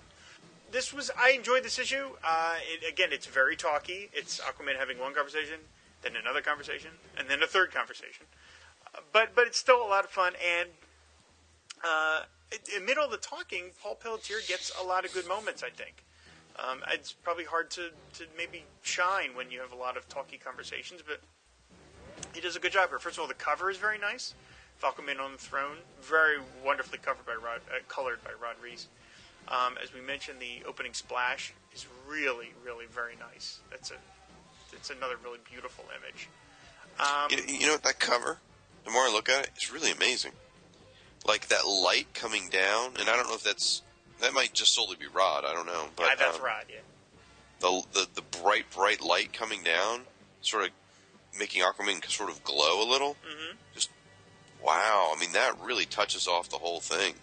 This 0.74 0.92
was, 0.92 1.08
I 1.16 1.30
enjoyed 1.30 1.62
this 1.62 1.78
issue. 1.78 2.08
Uh, 2.24 2.56
it, 2.66 2.92
again, 2.92 3.10
it's 3.12 3.26
very 3.26 3.54
talky. 3.54 4.10
It's 4.12 4.40
Aquaman 4.40 4.76
having 4.76 4.98
one 4.98 5.14
conversation, 5.14 5.60
then 6.02 6.16
another 6.20 6.40
conversation, 6.40 6.90
and 7.16 7.30
then 7.30 7.44
a 7.44 7.46
third 7.46 7.72
conversation. 7.72 8.26
Uh, 8.92 8.98
but, 9.12 9.36
but 9.36 9.46
it's 9.46 9.56
still 9.56 9.80
a 9.80 9.86
lot 9.86 10.02
of 10.02 10.10
fun. 10.10 10.32
And 10.44 10.70
uh, 11.84 12.22
in 12.76 12.86
the 12.86 13.06
the 13.08 13.16
talking, 13.18 13.70
Paul 13.80 13.94
Pelletier 13.94 14.38
gets 14.48 14.72
a 14.80 14.84
lot 14.84 15.04
of 15.04 15.12
good 15.14 15.28
moments, 15.28 15.62
I 15.62 15.70
think. 15.70 16.02
Um, 16.56 16.82
it's 16.92 17.12
probably 17.12 17.44
hard 17.44 17.70
to, 17.72 17.90
to 18.14 18.24
maybe 18.36 18.64
shine 18.82 19.34
when 19.34 19.50
you 19.50 19.60
have 19.60 19.72
a 19.72 19.76
lot 19.76 19.96
of 19.96 20.08
talky 20.08 20.38
conversations, 20.38 21.02
but 21.06 21.20
he 22.32 22.40
does 22.40 22.54
a 22.56 22.60
good 22.60 22.72
job 22.72 22.90
here. 22.90 22.98
First 22.98 23.16
of 23.16 23.22
all, 23.22 23.28
the 23.28 23.34
cover 23.34 23.70
is 23.70 23.76
very 23.76 23.98
nice. 23.98 24.34
Falcon 24.78 25.06
Man 25.06 25.18
on 25.18 25.32
the 25.32 25.38
Throne, 25.38 25.78
very 26.02 26.38
wonderfully 26.64 26.98
covered 26.98 27.26
by 27.26 27.34
Rod, 27.34 27.60
uh, 27.70 27.78
colored 27.88 28.22
by 28.22 28.30
Rod 28.40 28.56
Reis. 28.62 28.88
Um, 29.48 29.76
as 29.82 29.92
we 29.92 30.00
mentioned, 30.00 30.38
the 30.40 30.66
opening 30.66 30.94
splash 30.94 31.52
is 31.74 31.86
really, 32.08 32.52
really 32.64 32.86
very 32.86 33.14
nice. 33.16 33.60
That's 33.70 33.90
a, 33.90 33.94
it's 34.72 34.90
another 34.90 35.16
really 35.22 35.38
beautiful 35.50 35.84
image. 35.96 36.28
Um, 36.98 37.30
You, 37.30 37.60
you 37.60 37.66
know 37.66 37.72
what? 37.72 37.82
That 37.82 37.98
cover, 37.98 38.38
the 38.84 38.90
more 38.90 39.02
I 39.02 39.12
look 39.12 39.28
at 39.28 39.44
it, 39.44 39.50
it's 39.54 39.72
really 39.72 39.90
amazing. 39.90 40.32
Like 41.26 41.48
that 41.48 41.66
light 41.66 42.12
coming 42.14 42.48
down, 42.50 42.92
and 42.98 43.08
I 43.08 43.16
don't 43.16 43.28
know 43.28 43.34
if 43.34 43.42
that's 43.42 43.82
that 44.20 44.32
might 44.34 44.52
just 44.54 44.74
solely 44.74 44.96
be 44.96 45.06
Rod. 45.06 45.44
I 45.44 45.52
don't 45.52 45.66
know, 45.66 45.86
but 45.96 46.06
yeah, 46.06 46.14
that's 46.18 46.38
um, 46.38 46.44
Rod. 46.44 46.64
Yeah. 46.68 46.76
the, 47.60 47.82
the 47.92 48.08
the 48.14 48.38
bright 48.42 48.70
bright 48.70 49.02
light 49.02 49.32
coming 49.32 49.62
down, 49.62 50.02
sort 50.40 50.64
of 50.64 50.70
making 51.38 51.62
Aquaman 51.62 52.04
sort 52.10 52.30
of 52.30 52.42
glow 52.44 52.82
a 52.82 52.88
little. 52.88 53.14
Mm-hmm. 53.14 53.56
Just 53.74 53.90
wow! 54.62 55.12
I 55.14 55.18
mean, 55.18 55.32
that 55.32 55.60
really 55.60 55.84
touches 55.86 56.26
off 56.26 56.48
the 56.48 56.58
whole 56.58 56.80
thing. 56.80 57.14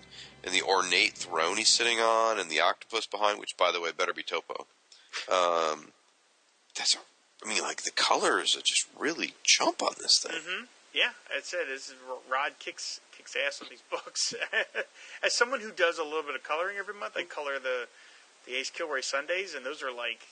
And 0.43 0.55
the 0.55 0.63
ornate 0.63 1.13
throne 1.13 1.57
he's 1.57 1.69
sitting 1.69 1.99
on, 1.99 2.39
and 2.39 2.49
the 2.49 2.61
octopus 2.61 3.05
behind, 3.05 3.39
which 3.39 3.55
by 3.57 3.71
the 3.71 3.79
way 3.79 3.91
better 3.95 4.13
be 4.13 4.23
Topo. 4.23 4.65
Um, 5.31 5.89
that's 6.75 6.97
I 7.43 7.47
mean, 7.49 7.61
like 7.61 7.83
the 7.83 7.91
colors 7.91 8.55
are 8.55 8.61
just 8.61 8.87
really 8.97 9.33
jump 9.43 9.81
on 9.83 9.93
this 9.99 10.19
thing. 10.19 10.39
hmm 10.43 10.63
Yeah, 10.93 11.11
that's 11.33 11.53
it. 11.53 11.67
This 11.69 11.89
is 11.89 11.95
Rod 12.29 12.53
kicks 12.59 12.99
kicks 13.15 13.35
ass 13.35 13.61
on 13.61 13.67
these 13.69 13.83
books. 13.89 14.33
As 15.23 15.33
someone 15.35 15.61
who 15.61 15.71
does 15.71 15.97
a 15.97 16.03
little 16.03 16.23
bit 16.23 16.35
of 16.35 16.43
coloring 16.43 16.77
every 16.77 16.93
month, 16.93 17.13
I 17.15 17.23
color 17.23 17.59
the 17.59 17.87
the 18.45 18.55
Ace 18.55 18.69
Kilroy 18.69 19.01
Sundays, 19.01 19.53
and 19.53 19.65
those 19.65 19.83
are 19.83 19.91
like 19.91 20.27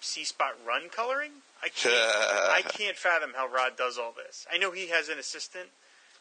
C 0.00 0.24
spot 0.24 0.54
run 0.66 0.88
coloring. 0.88 1.30
I 1.62 1.68
can't 1.68 1.94
I 1.94 2.62
can't 2.68 2.96
fathom 2.96 3.32
how 3.36 3.46
Rod 3.46 3.76
does 3.76 3.98
all 3.98 4.12
this. 4.16 4.46
I 4.52 4.58
know 4.58 4.72
he 4.72 4.88
has 4.88 5.08
an 5.08 5.18
assistant, 5.18 5.68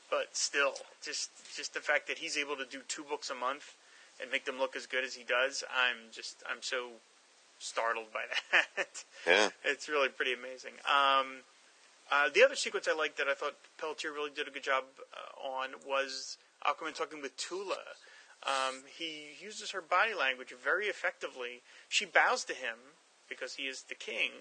but 0.10 0.30
still, 0.34 0.74
just 1.04 1.30
just 1.56 1.74
the 1.74 1.80
fact 1.80 2.08
that 2.08 2.20
he's 2.20 2.38
able 2.38 2.56
to 2.58 2.66
do 2.66 2.82
two 2.88 3.04
books 3.04 3.30
a 3.30 3.36
month 3.36 3.74
and 4.22 4.30
make 4.32 4.46
them 4.46 4.60
look 4.60 4.76
as 4.76 4.86
good 4.86 5.04
as 5.04 5.16
he 5.16 5.24
does, 5.24 5.64
I'm 5.74 6.12
just 6.12 6.44
I'm 6.50 6.62
so 6.62 6.90
startled 7.58 8.12
by 8.14 8.22
that. 8.52 9.04
Yeah. 9.26 9.50
it's 9.64 9.88
really 9.88 10.10
pretty 10.10 10.34
amazing. 10.34 10.74
Um, 10.86 11.42
uh, 12.12 12.30
the 12.34 12.44
other 12.44 12.56
sequence 12.56 12.88
I 12.88 12.96
liked 12.96 13.18
that 13.18 13.28
I 13.28 13.34
thought 13.34 13.56
Pelletier 13.80 14.12
really 14.12 14.32
did 14.36 14.48
a 14.48 14.52
good 14.52 14.64
job 14.64 14.84
uh, 15.14 15.48
on 15.48 15.70
was 15.88 16.38
Aquaman 16.66 16.94
talking 16.94 17.22
with 17.22 17.36
Tula. 17.38 17.78
Um, 18.44 18.84
he 18.98 19.38
uses 19.40 19.72
her 19.72 19.82
body 19.82 20.14
language 20.14 20.54
very 20.64 20.88
effectively. 20.88 21.62
She 21.90 22.06
bows 22.06 22.44
to 22.46 22.54
him 22.54 22.76
because 23.30 23.56
he 23.56 23.64
is 23.64 23.84
the 23.84 23.96
king, 23.96 24.32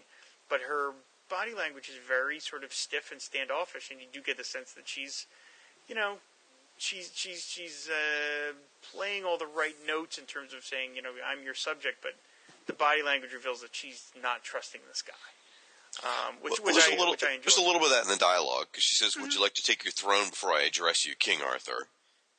but 0.49 0.61
her 0.63 0.93
body 1.29 1.55
language 1.55 1.89
is 1.89 1.95
very 2.07 2.41
sort 2.41 2.65
of 2.65 2.73
stiff 2.73 3.13
and 3.13 3.21
standoffish, 3.21 3.91
and 3.91 4.01
you 4.01 4.07
do 4.13 4.21
get 4.21 4.37
the 4.37 4.45
sense 4.45 4.73
that 4.73 4.89
she's, 4.89 5.27
you 5.87 5.95
know, 5.95 6.17
she's 6.77 7.13
she's 7.15 7.45
she's 7.45 7.89
uh, 7.89 8.53
playing 8.93 9.25
all 9.25 9.39
the 9.39 9.47
right 9.47 9.77
notes 9.87 10.19
in 10.19 10.25
terms 10.25 10.53
of 10.55 10.65
saying, 10.65 10.97
you 10.97 11.03
know, 11.03 11.11
I'm 11.25 11.45
your 11.45 11.55
subject, 11.55 11.99
but 12.03 12.13
the 12.67 12.73
body 12.73 13.03
language 13.03 13.33
reveals 13.33 13.61
that 13.61 13.75
she's 13.75 14.11
not 14.21 14.43
trusting 14.43 14.81
this 14.89 15.03
guy. 15.03 15.40
Um, 16.03 16.37
which, 16.41 16.55
Well, 16.63 16.75
which, 16.75 16.85
I, 16.85 16.95
a 16.95 16.99
little, 16.99 17.11
which 17.13 17.25
I 17.25 17.33
enjoy. 17.33 17.43
there's 17.43 17.59
a 17.59 17.63
little 17.67 17.81
bit 17.81 17.91
of 17.91 17.97
that 17.99 18.05
in 18.05 18.11
the 18.11 18.17
dialogue 18.17 18.67
because 18.71 18.85
she 18.85 18.95
says, 18.95 19.17
"Would 19.17 19.35
you 19.35 19.41
like 19.43 19.55
to 19.55 19.63
take 19.63 19.85
your 19.85 19.93
throne 19.93 20.31
before 20.31 20.53
I 20.53 20.63
address 20.63 21.05
you, 21.05 21.15
King 21.19 21.41
Arthur?" 21.43 21.89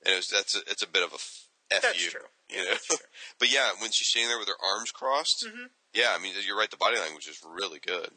And 0.05 0.13
it 0.13 0.17
was, 0.17 0.27
that's 0.29 0.55
a, 0.55 0.59
it's 0.71 0.81
a 0.81 0.87
bit 0.87 1.03
of 1.03 1.11
a 1.11 1.15
f, 1.19 1.47
That's 1.69 2.03
you, 2.03 2.09
true. 2.11 2.21
you 2.49 2.57
Yeah, 2.57 2.63
know. 2.63 2.69
that's 2.71 2.87
true. 2.87 2.97
but 3.39 3.51
yeah, 3.51 3.71
when 3.79 3.91
she's 3.91 4.07
standing 4.07 4.29
there 4.29 4.39
with 4.39 4.47
her 4.47 4.57
arms 4.63 4.91
crossed, 4.91 5.45
Mhm. 5.45 5.69
yeah, 5.93 6.15
I 6.15 6.19
mean, 6.21 6.33
you're 6.45 6.57
right. 6.57 6.71
The 6.71 6.77
body 6.77 6.97
language 6.97 7.27
is 7.27 7.43
really 7.45 7.79
good. 7.79 8.11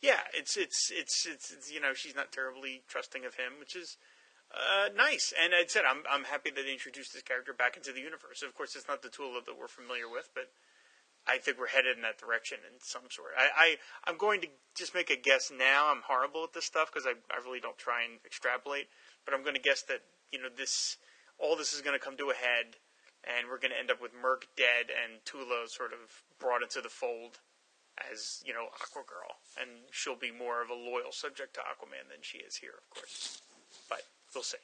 Yeah, 0.00 0.20
it's, 0.32 0.56
it's 0.56 0.90
it's 0.90 1.26
it's 1.26 1.50
it's 1.52 1.70
you 1.70 1.80
know 1.80 1.92
she's 1.94 2.16
not 2.16 2.32
terribly 2.32 2.82
trusting 2.88 3.24
of 3.24 3.34
him, 3.36 3.60
which 3.60 3.76
is 3.76 3.96
uh, 4.50 4.88
nice. 4.96 5.32
And 5.38 5.54
I 5.54 5.64
said 5.66 5.84
I'm 5.88 6.02
I'm 6.10 6.24
happy 6.24 6.50
that 6.50 6.62
they 6.64 6.72
introduced 6.72 7.12
this 7.12 7.22
character 7.22 7.52
back 7.52 7.76
into 7.76 7.92
the 7.92 8.00
universe. 8.00 8.42
Of 8.42 8.54
course, 8.56 8.74
it's 8.76 8.88
not 8.88 9.02
the 9.02 9.08
Tula 9.10 9.40
that 9.44 9.58
we're 9.58 9.68
familiar 9.68 10.08
with, 10.08 10.30
but 10.34 10.50
I 11.26 11.38
think 11.38 11.58
we're 11.58 11.68
headed 11.68 11.96
in 11.96 12.02
that 12.02 12.18
direction 12.18 12.58
in 12.68 12.80
some 12.80 13.08
sort. 13.08 13.32
I, 13.36 13.48
I 13.56 13.76
I'm 14.10 14.18
going 14.18 14.40
to 14.42 14.48
just 14.76 14.94
make 14.94 15.10
a 15.10 15.16
guess 15.16 15.50
now. 15.50 15.90
I'm 15.90 16.02
horrible 16.06 16.44
at 16.44 16.52
this 16.52 16.64
stuff 16.64 16.92
because 16.92 17.06
I 17.06 17.14
I 17.32 17.42
really 17.44 17.60
don't 17.60 17.78
try 17.78 18.02
and 18.02 18.20
extrapolate, 18.24 18.88
but 19.24 19.34
I'm 19.34 19.42
going 19.42 19.56
to 19.56 19.62
guess 19.62 19.82
that 19.82 20.02
you 20.30 20.40
know 20.40 20.48
this 20.54 20.98
all 21.38 21.56
this 21.56 21.72
is 21.72 21.80
going 21.80 21.98
to 21.98 22.04
come 22.04 22.16
to 22.18 22.30
a 22.30 22.34
head, 22.34 22.76
and 23.24 23.48
we're 23.48 23.58
going 23.58 23.72
to 23.72 23.78
end 23.78 23.90
up 23.90 24.00
with 24.00 24.12
Murk 24.12 24.46
dead 24.56 24.92
and 24.92 25.24
Tula 25.24 25.66
sort 25.68 25.92
of 25.92 26.22
brought 26.38 26.62
into 26.62 26.80
the 26.80 26.92
fold 26.92 27.40
as 28.10 28.42
you 28.44 28.52
know 28.52 28.68
Aquagirl, 28.82 29.40
and 29.60 29.70
she'll 29.90 30.18
be 30.18 30.32
more 30.32 30.62
of 30.62 30.70
a 30.70 30.74
loyal 30.74 31.12
subject 31.12 31.54
to 31.54 31.60
Aquaman 31.60 32.10
than 32.10 32.20
she 32.20 32.38
is 32.38 32.56
here, 32.56 32.74
of 32.76 32.90
course. 32.90 33.40
But 33.88 34.02
we'll 34.34 34.44
see. 34.44 34.58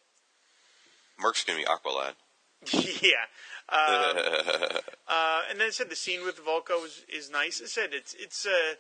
Murk's 1.18 1.44
gonna 1.44 1.58
be 1.58 1.64
Aqualad. 1.64 2.14
yeah. 3.02 3.26
Um, 3.68 4.16
uh, 5.08 5.42
and 5.50 5.60
then 5.60 5.68
I 5.68 5.70
said 5.70 5.90
the 5.90 5.96
scene 5.96 6.24
with 6.24 6.44
Vulko 6.44 6.84
is, 6.84 7.04
is 7.08 7.30
nice. 7.30 7.60
I 7.62 7.66
said 7.66 7.90
it's 7.92 8.14
it's 8.18 8.46
uh, 8.46 8.74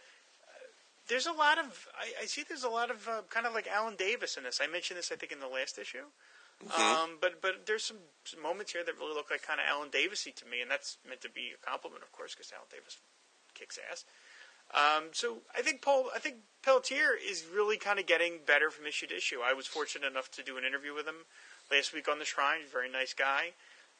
there's 1.08 1.26
a 1.26 1.32
lot 1.32 1.58
of 1.58 1.88
I, 1.98 2.22
I 2.22 2.26
see 2.26 2.44
there's 2.46 2.64
a 2.64 2.68
lot 2.68 2.90
of 2.90 3.08
uh, 3.08 3.22
kind 3.30 3.46
of 3.46 3.54
like 3.54 3.66
Alan 3.66 3.96
Davis 3.96 4.36
in 4.36 4.44
this. 4.44 4.60
I 4.62 4.66
mentioned 4.66 4.98
this 4.98 5.10
I 5.12 5.16
think 5.16 5.32
in 5.32 5.40
the 5.40 5.48
last 5.48 5.78
issue. 5.78 6.04
Um, 6.76 7.16
but 7.20 7.40
but 7.40 7.64
there's 7.66 7.84
some, 7.84 7.96
some 8.24 8.42
moments 8.42 8.72
here 8.72 8.84
that 8.84 8.98
really 8.98 9.14
look 9.14 9.30
like 9.30 9.42
kind 9.42 9.60
of 9.60 9.66
Alan 9.66 9.88
Davisy 9.88 10.30
to 10.32 10.44
me, 10.44 10.60
and 10.60 10.70
that's 10.70 10.98
meant 11.08 11.22
to 11.22 11.30
be 11.30 11.52
a 11.56 11.66
compliment, 11.66 12.02
of 12.02 12.12
course, 12.12 12.34
because 12.34 12.52
Alan 12.52 12.68
Davis 12.70 12.98
kicks 13.54 13.78
ass. 13.90 14.04
Um, 14.72 15.08
so 15.12 15.38
I 15.56 15.62
think 15.62 15.82
Paul, 15.82 16.10
I 16.14 16.18
think 16.18 16.36
Pelletier 16.62 17.16
is 17.16 17.44
really 17.52 17.76
kind 17.76 17.98
of 17.98 18.06
getting 18.06 18.40
better 18.46 18.70
from 18.70 18.86
issue 18.86 19.06
to 19.08 19.16
issue. 19.16 19.38
I 19.42 19.54
was 19.54 19.66
fortunate 19.66 20.06
enough 20.06 20.30
to 20.32 20.42
do 20.42 20.58
an 20.58 20.64
interview 20.64 20.94
with 20.94 21.06
him 21.06 21.26
last 21.72 21.94
week 21.94 22.08
on 22.08 22.18
the 22.18 22.24
Shrine. 22.24 22.60
Very 22.70 22.90
nice 22.90 23.14
guy, 23.14 23.56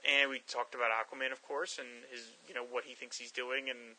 and 0.09 0.31
we 0.31 0.41
talked 0.41 0.75
about 0.75 0.91
Aquaman, 0.91 1.33
of 1.33 1.43
course, 1.43 1.79
and 1.79 1.89
his 2.11 2.33
you 2.49 2.55
know 2.55 2.65
what 2.65 2.85
he 2.85 2.95
thinks 2.95 3.19
he's 3.19 3.33
doing 3.33 3.69
and 3.71 3.97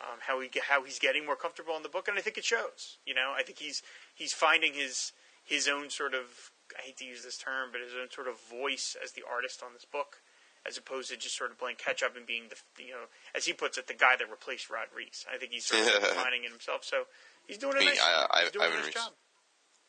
um, 0.00 0.18
how 0.26 0.40
he 0.40 0.48
how 0.68 0.82
he's 0.84 0.98
getting 0.98 1.24
more 1.26 1.36
comfortable 1.36 1.76
in 1.76 1.82
the 1.82 1.88
book, 1.88 2.08
and 2.08 2.18
I 2.18 2.20
think 2.22 2.38
it 2.38 2.44
shows. 2.44 2.98
You 3.06 3.14
know, 3.14 3.32
I 3.36 3.42
think 3.42 3.58
he's 3.58 3.82
he's 4.14 4.32
finding 4.32 4.74
his 4.74 5.12
his 5.44 5.68
own 5.68 5.90
sort 5.90 6.14
of 6.14 6.50
I 6.78 6.82
hate 6.82 6.96
to 6.98 7.04
use 7.04 7.22
this 7.24 7.36
term, 7.38 7.68
but 7.72 7.80
his 7.80 7.92
own 8.00 8.10
sort 8.10 8.28
of 8.28 8.40
voice 8.40 8.96
as 9.02 9.12
the 9.12 9.22
artist 9.30 9.62
on 9.62 9.72
this 9.74 9.84
book, 9.84 10.22
as 10.66 10.78
opposed 10.78 11.10
to 11.10 11.16
just 11.16 11.36
sort 11.36 11.50
of 11.50 11.58
playing 11.58 11.76
catch 11.76 12.02
up 12.02 12.16
and 12.16 12.24
being 12.26 12.44
the 12.48 12.56
you 12.82 12.92
know 12.92 13.06
as 13.34 13.44
he 13.46 13.52
puts 13.52 13.76
it, 13.78 13.86
the 13.88 13.94
guy 13.94 14.16
that 14.16 14.30
replaced 14.30 14.70
Rod 14.70 14.88
Reis. 14.96 15.26
I 15.32 15.36
think 15.38 15.52
he's 15.52 15.66
sort 15.66 15.82
of 15.86 16.02
finding 16.16 16.44
it 16.44 16.50
himself. 16.50 16.84
So 16.84 17.04
he's 17.46 17.58
doing 17.58 17.76
a 17.76 17.80
Me, 17.80 17.86
nice, 17.86 18.00
I- 18.00 18.26
I- 18.30 18.42
he's 18.42 18.52
doing 18.52 18.64
Ivan 18.66 18.78
a 18.80 18.82
nice 18.84 18.94
job. 18.94 19.12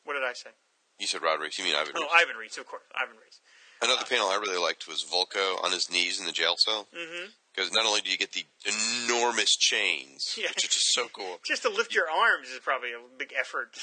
What 0.03 0.13
did 0.15 0.23
I 0.23 0.33
say? 0.33 0.49
You 0.99 1.07
said 1.07 1.21
Rod 1.21 1.39
Reis. 1.39 1.57
You 1.57 1.63
mean 1.65 1.75
Ivan 1.75 1.93
Oh, 1.95 2.01
Reis. 2.01 2.11
Ivan 2.19 2.35
Reis, 2.35 2.57
of 2.57 2.65
course, 2.67 2.83
Ivan 2.93 3.15
Reis. 3.23 3.39
Another 3.83 4.05
panel 4.09 4.27
I 4.29 4.35
really 4.37 4.57
liked 4.61 4.87
was 4.87 5.03
Vulko 5.03 5.63
on 5.63 5.71
his 5.71 5.91
knees 5.91 6.19
in 6.19 6.25
the 6.25 6.31
jail 6.31 6.55
cell. 6.57 6.87
Mm-hmm. 6.95 7.27
Because 7.55 7.71
not 7.71 7.85
only 7.85 8.01
do 8.01 8.09
you 8.09 8.17
get 8.17 8.31
the 8.31 8.45
enormous 9.05 9.55
chains, 9.55 10.35
Yeah. 10.37 10.47
which 10.49 10.65
are 10.65 10.69
just 10.69 10.93
so 10.93 11.07
cool. 11.13 11.39
Just 11.45 11.61
to 11.63 11.69
lift 11.69 11.93
your 11.93 12.09
arms 12.09 12.49
is 12.49 12.59
probably 12.59 12.89
a 12.93 13.17
big 13.17 13.31
effort. 13.39 13.77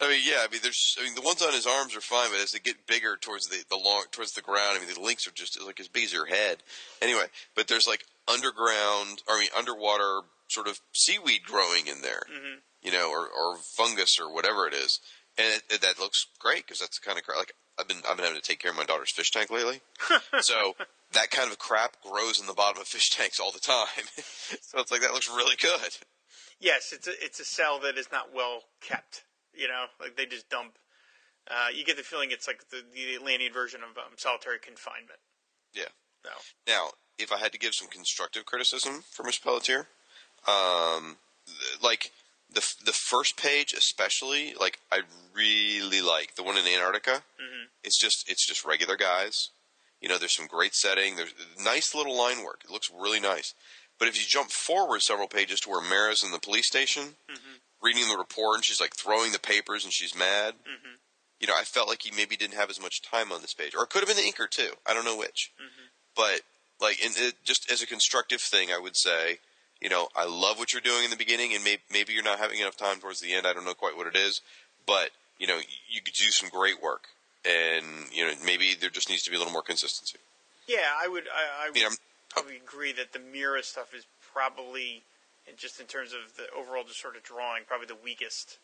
I 0.00 0.08
mean, 0.08 0.20
yeah. 0.24 0.38
I 0.42 0.48
mean, 0.50 0.60
there's. 0.62 0.96
I 0.98 1.04
mean, 1.04 1.14
the 1.14 1.20
ones 1.20 1.42
on 1.42 1.52
his 1.52 1.66
arms 1.66 1.94
are 1.94 2.00
fine, 2.00 2.30
but 2.30 2.40
as 2.40 2.52
they 2.52 2.58
get 2.58 2.86
bigger 2.86 3.18
towards 3.20 3.48
the 3.48 3.62
the 3.68 3.76
long 3.76 4.04
towards 4.10 4.32
the 4.32 4.40
ground, 4.40 4.76
I 4.76 4.78
mean, 4.78 4.88
the 4.94 4.98
links 5.00 5.26
are 5.26 5.32
just 5.32 5.60
like 5.62 5.78
as 5.78 5.88
big 5.88 6.04
as 6.04 6.12
your 6.14 6.24
head. 6.24 6.62
Anyway, 7.02 7.24
but 7.54 7.68
there's 7.68 7.86
like 7.86 8.04
underground, 8.26 9.20
I 9.28 9.38
mean, 9.38 9.50
underwater 9.56 10.22
sort 10.48 10.68
of 10.68 10.80
seaweed 10.94 11.42
growing 11.44 11.86
in 11.86 12.00
there, 12.00 12.22
Mhm. 12.32 12.60
you 12.82 12.92
know, 12.92 13.10
or 13.10 13.28
or 13.28 13.58
fungus 13.76 14.18
or 14.18 14.32
whatever 14.32 14.66
it 14.66 14.72
is, 14.72 15.00
and 15.36 15.46
it, 15.54 15.62
it, 15.74 15.80
that 15.82 15.98
looks 16.00 16.24
great 16.38 16.64
because 16.64 16.78
that's 16.78 16.98
the 16.98 17.04
kind 17.06 17.18
of. 17.18 17.24
Like 17.36 17.52
I've 17.80 17.88
been 17.88 18.02
I've 18.08 18.16
been 18.16 18.26
having 18.26 18.40
to 18.40 18.46
take 18.46 18.60
care 18.60 18.70
of 18.70 18.76
my 18.76 18.84
daughter's 18.84 19.10
fish 19.10 19.30
tank 19.30 19.50
lately, 19.50 19.80
so 20.40 20.74
that 21.12 21.30
kind 21.30 21.50
of 21.50 21.58
crap 21.58 21.96
grows 22.02 22.38
in 22.40 22.46
the 22.46 22.52
bottom 22.52 22.80
of 22.80 22.86
fish 22.86 23.10
tanks 23.10 23.40
all 23.40 23.50
the 23.50 23.60
time. 23.60 24.04
so 24.60 24.78
it's 24.78 24.92
like 24.92 25.00
that 25.00 25.12
looks 25.12 25.28
really 25.28 25.56
good. 25.60 25.96
Yes, 26.60 26.92
it's 26.92 27.08
a 27.08 27.12
it's 27.24 27.40
a 27.40 27.44
cell 27.44 27.80
that 27.80 27.96
is 27.96 28.08
not 28.12 28.34
well 28.34 28.64
kept. 28.80 29.24
You 29.54 29.68
know, 29.68 29.86
like 30.00 30.16
they 30.16 30.26
just 30.26 30.48
dump. 30.50 30.78
Uh, 31.50 31.68
you 31.74 31.84
get 31.84 31.96
the 31.96 32.02
feeling 32.02 32.30
it's 32.30 32.46
like 32.46 32.68
the, 32.70 32.84
the 32.94 33.16
Atlantean 33.16 33.52
version 33.52 33.80
of 33.82 33.96
um, 33.96 34.12
solitary 34.16 34.58
confinement. 34.58 35.18
Yeah. 35.72 35.88
No. 36.24 36.30
Now, 36.68 36.90
if 37.18 37.32
I 37.32 37.38
had 37.38 37.52
to 37.52 37.58
give 37.58 37.74
some 37.74 37.88
constructive 37.88 38.44
criticism 38.44 39.02
for 39.10 39.24
Miss 39.24 39.38
Pelletier, 39.38 39.88
um, 40.46 41.16
like 41.82 42.12
the 42.52 42.74
the 42.84 42.92
first 42.92 43.36
page 43.36 43.72
especially, 43.72 44.54
like 44.58 44.78
I 44.90 45.02
really 45.34 46.02
like 46.02 46.34
the 46.34 46.42
one 46.42 46.56
in 46.56 46.66
Antarctica. 46.66 47.22
Mhm. 47.40 47.68
It's 47.84 47.98
just 47.98 48.28
it's 48.28 48.46
just 48.46 48.64
regular 48.64 48.96
guys. 48.96 49.50
You 50.00 50.08
know, 50.08 50.18
there's 50.18 50.34
some 50.36 50.46
great 50.46 50.74
setting. 50.74 51.16
There's 51.16 51.34
nice 51.62 51.94
little 51.94 52.16
line 52.16 52.42
work. 52.42 52.62
It 52.64 52.70
looks 52.70 52.90
really 52.90 53.20
nice. 53.20 53.54
But 53.98 54.08
if 54.08 54.16
you 54.16 54.26
jump 54.26 54.50
forward 54.50 55.02
several 55.02 55.28
pages 55.28 55.60
to 55.60 55.68
where 55.70 55.82
Mera's 55.82 56.22
in 56.24 56.30
the 56.30 56.38
police 56.38 56.66
station, 56.66 57.16
reading 57.82 58.08
the 58.08 58.16
report, 58.16 58.56
and 58.56 58.64
she's 58.64 58.80
like 58.80 58.96
throwing 58.96 59.32
the 59.32 59.38
papers, 59.38 59.84
and 59.84 59.92
she's 59.92 60.14
mad. 60.14 60.54
Mhm. 60.64 60.98
You 61.38 61.46
know, 61.46 61.54
I 61.56 61.64
felt 61.64 61.88
like 61.88 62.02
he 62.02 62.10
maybe 62.10 62.36
didn't 62.36 62.56
have 62.56 62.70
as 62.70 62.80
much 62.80 63.02
time 63.02 63.30
on 63.32 63.42
this 63.42 63.54
page, 63.54 63.74
or 63.74 63.84
it 63.84 63.90
could 63.90 64.00
have 64.06 64.08
been 64.08 64.22
the 64.22 64.30
inker 64.30 64.50
too. 64.50 64.78
I 64.86 64.94
don't 64.94 65.04
know 65.04 65.16
which. 65.16 65.52
But 66.14 66.42
like, 66.80 66.98
in, 67.00 67.12
it, 67.16 67.44
just 67.44 67.70
as 67.70 67.82
a 67.82 67.86
constructive 67.86 68.40
thing, 68.40 68.72
I 68.72 68.78
would 68.78 68.96
say, 68.96 69.38
you 69.80 69.88
know, 69.88 70.08
I 70.16 70.26
love 70.26 70.58
what 70.58 70.72
you're 70.72 70.82
doing 70.82 71.04
in 71.04 71.10
the 71.10 71.16
beginning, 71.16 71.54
and 71.54 71.64
maybe 71.64 71.82
maybe 71.90 72.12
you're 72.12 72.22
not 72.22 72.38
having 72.38 72.60
enough 72.60 72.76
time 72.76 73.00
towards 73.00 73.20
the 73.20 73.32
end. 73.32 73.46
I 73.46 73.52
don't 73.52 73.64
know 73.64 73.74
quite 73.74 73.96
what 73.96 74.06
it 74.06 74.16
is, 74.16 74.40
but 74.86 75.10
you 75.38 75.46
know, 75.46 75.58
you 75.88 76.00
could 76.02 76.14
do 76.14 76.30
some 76.30 76.48
great 76.50 76.82
work, 76.82 77.04
and 77.44 77.84
you 78.12 78.26
know, 78.26 78.32
maybe 78.44 78.74
there 78.78 78.90
just 78.90 79.08
needs 79.08 79.22
to 79.22 79.30
be 79.30 79.36
a 79.36 79.38
little 79.38 79.52
more 79.52 79.62
consistency. 79.62 80.18
Yeah, 80.68 80.86
I 81.02 81.08
would. 81.08 81.24
I, 81.24 81.64
I 81.64 81.68
would 81.68 81.74
mean, 81.74 81.84
I'm- 81.84 81.96
probably 82.28 82.56
agree 82.56 82.92
that 82.92 83.12
the 83.12 83.18
Mera 83.18 83.60
stuff 83.62 83.92
is 83.92 84.06
probably, 84.32 85.02
just 85.56 85.80
in 85.80 85.86
terms 85.86 86.12
of 86.12 86.36
the 86.36 86.44
overall 86.56 86.84
just 86.84 87.00
sort 87.00 87.16
of 87.16 87.24
drawing, 87.24 87.64
probably 87.66 87.88
the 87.88 87.96
weakest 88.04 88.58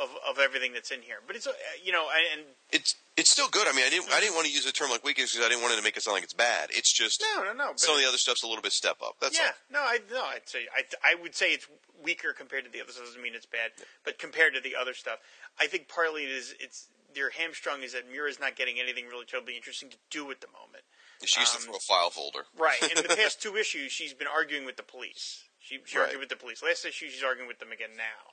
of 0.00 0.10
of 0.28 0.38
everything 0.38 0.72
that's 0.72 0.90
in 0.90 1.02
here. 1.02 1.18
But 1.26 1.36
it's 1.36 1.46
uh, 1.46 1.52
you 1.82 1.92
know, 1.92 2.08
and 2.32 2.42
It's 2.70 2.94
it's 3.16 3.30
still 3.30 3.48
good. 3.48 3.66
I 3.68 3.72
mean, 3.72 3.84
I 3.86 3.90
didn't 3.90 4.12
I 4.12 4.20
didn't 4.20 4.34
want 4.34 4.46
to 4.46 4.52
use 4.52 4.66
a 4.66 4.72
term 4.72 4.90
like 4.90 5.04
weakness 5.04 5.32
because 5.32 5.46
I 5.46 5.48
didn't 5.48 5.62
want 5.62 5.74
it 5.74 5.76
to 5.78 5.82
make 5.82 5.96
it 5.96 6.02
sound 6.02 6.14
like 6.14 6.24
it's 6.24 6.34
bad. 6.34 6.70
It's 6.70 6.92
just 6.92 7.22
no, 7.36 7.44
no, 7.44 7.52
no. 7.52 7.72
Some 7.76 7.94
of 7.94 8.00
the 8.00 8.08
other 8.08 8.18
stuff's 8.18 8.42
a 8.42 8.46
little 8.46 8.62
bit 8.62 8.72
step 8.72 8.98
up. 9.04 9.16
That's 9.20 9.38
yeah, 9.38 9.46
all. 9.46 9.52
no, 9.72 9.80
I 9.80 9.98
no, 10.10 10.24
I'd 10.24 10.48
say 10.48 10.66
I 10.76 10.82
I 11.04 11.14
would 11.20 11.34
say 11.34 11.52
it's 11.52 11.66
weaker 12.02 12.32
compared 12.32 12.64
to 12.64 12.70
the 12.70 12.80
others. 12.80 12.96
Doesn't 12.96 13.22
mean 13.22 13.34
it's 13.34 13.46
bad, 13.46 13.70
but 14.04 14.18
compared 14.18 14.54
to 14.54 14.60
the 14.60 14.74
other 14.76 14.94
stuff, 14.94 15.18
I 15.60 15.66
think 15.66 15.88
partly 15.88 16.24
it 16.24 16.30
is 16.30 16.54
it's 16.60 16.88
their 17.14 17.30
hamstrung 17.30 17.82
is 17.82 17.94
that 17.94 18.04
Mera's 18.10 18.38
not 18.38 18.54
getting 18.54 18.78
anything 18.78 19.06
really 19.06 19.24
terribly 19.24 19.56
interesting 19.56 19.88
to 19.90 19.96
do 20.10 20.30
at 20.30 20.40
the 20.42 20.46
moment. 20.48 20.84
She 21.24 21.40
used 21.40 21.54
Um, 21.56 21.62
to 21.62 21.66
throw 21.66 21.76
a 21.76 21.80
file 21.80 22.10
folder. 22.10 22.44
Right. 22.56 22.80
In 22.82 23.02
the 23.02 23.08
past 23.16 23.42
two 23.42 23.56
issues, 23.56 23.90
she's 23.90 24.12
been 24.14 24.28
arguing 24.28 24.64
with 24.64 24.76
the 24.76 24.84
police. 24.84 25.42
She, 25.58 25.80
she 25.84 25.96
Right. 25.98 26.04
argued 26.04 26.20
with 26.20 26.28
the 26.28 26.36
police. 26.36 26.62
Last 26.62 26.84
issue, 26.84 27.08
she's 27.10 27.24
arguing 27.24 27.48
with 27.48 27.58
them 27.58 27.72
again 27.72 27.96
now. 27.96 28.27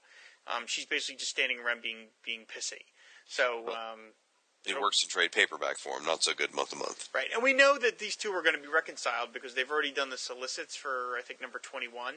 Um, 0.48 0.64
she's 0.68 0.86
basically 0.86 1.18
just 1.18 1.32
standing 1.32 1.60
around 1.60 1.82
being 1.82 2.08
being 2.24 2.42
pissy. 2.42 2.84
So, 3.28 3.70
um, 3.70 4.14
It 4.66 4.80
works 4.80 5.04
in 5.04 5.10
trade 5.10 5.32
paperback 5.32 5.78
form, 5.78 6.06
not 6.06 6.24
so 6.24 6.34
good 6.34 6.54
month 6.54 6.70
to 6.72 6.76
month. 6.76 7.10
right. 7.14 7.28
And 7.34 7.42
we 7.44 7.54
know 7.54 7.78
that 7.78 7.98
these 8.00 8.16
two 8.16 8.32
are 8.32 8.42
going 8.42 8.56
to 8.56 8.62
be 8.62 8.68
reconciled 8.68 9.34
because 9.34 9.54
they've 9.56 9.70
already 9.70 9.92
done 9.92 10.10
the 10.10 10.18
solicits 10.18 10.76
for, 10.76 11.16
I 11.18 11.22
think, 11.22 11.42
number 11.42 11.60
21. 11.60 12.14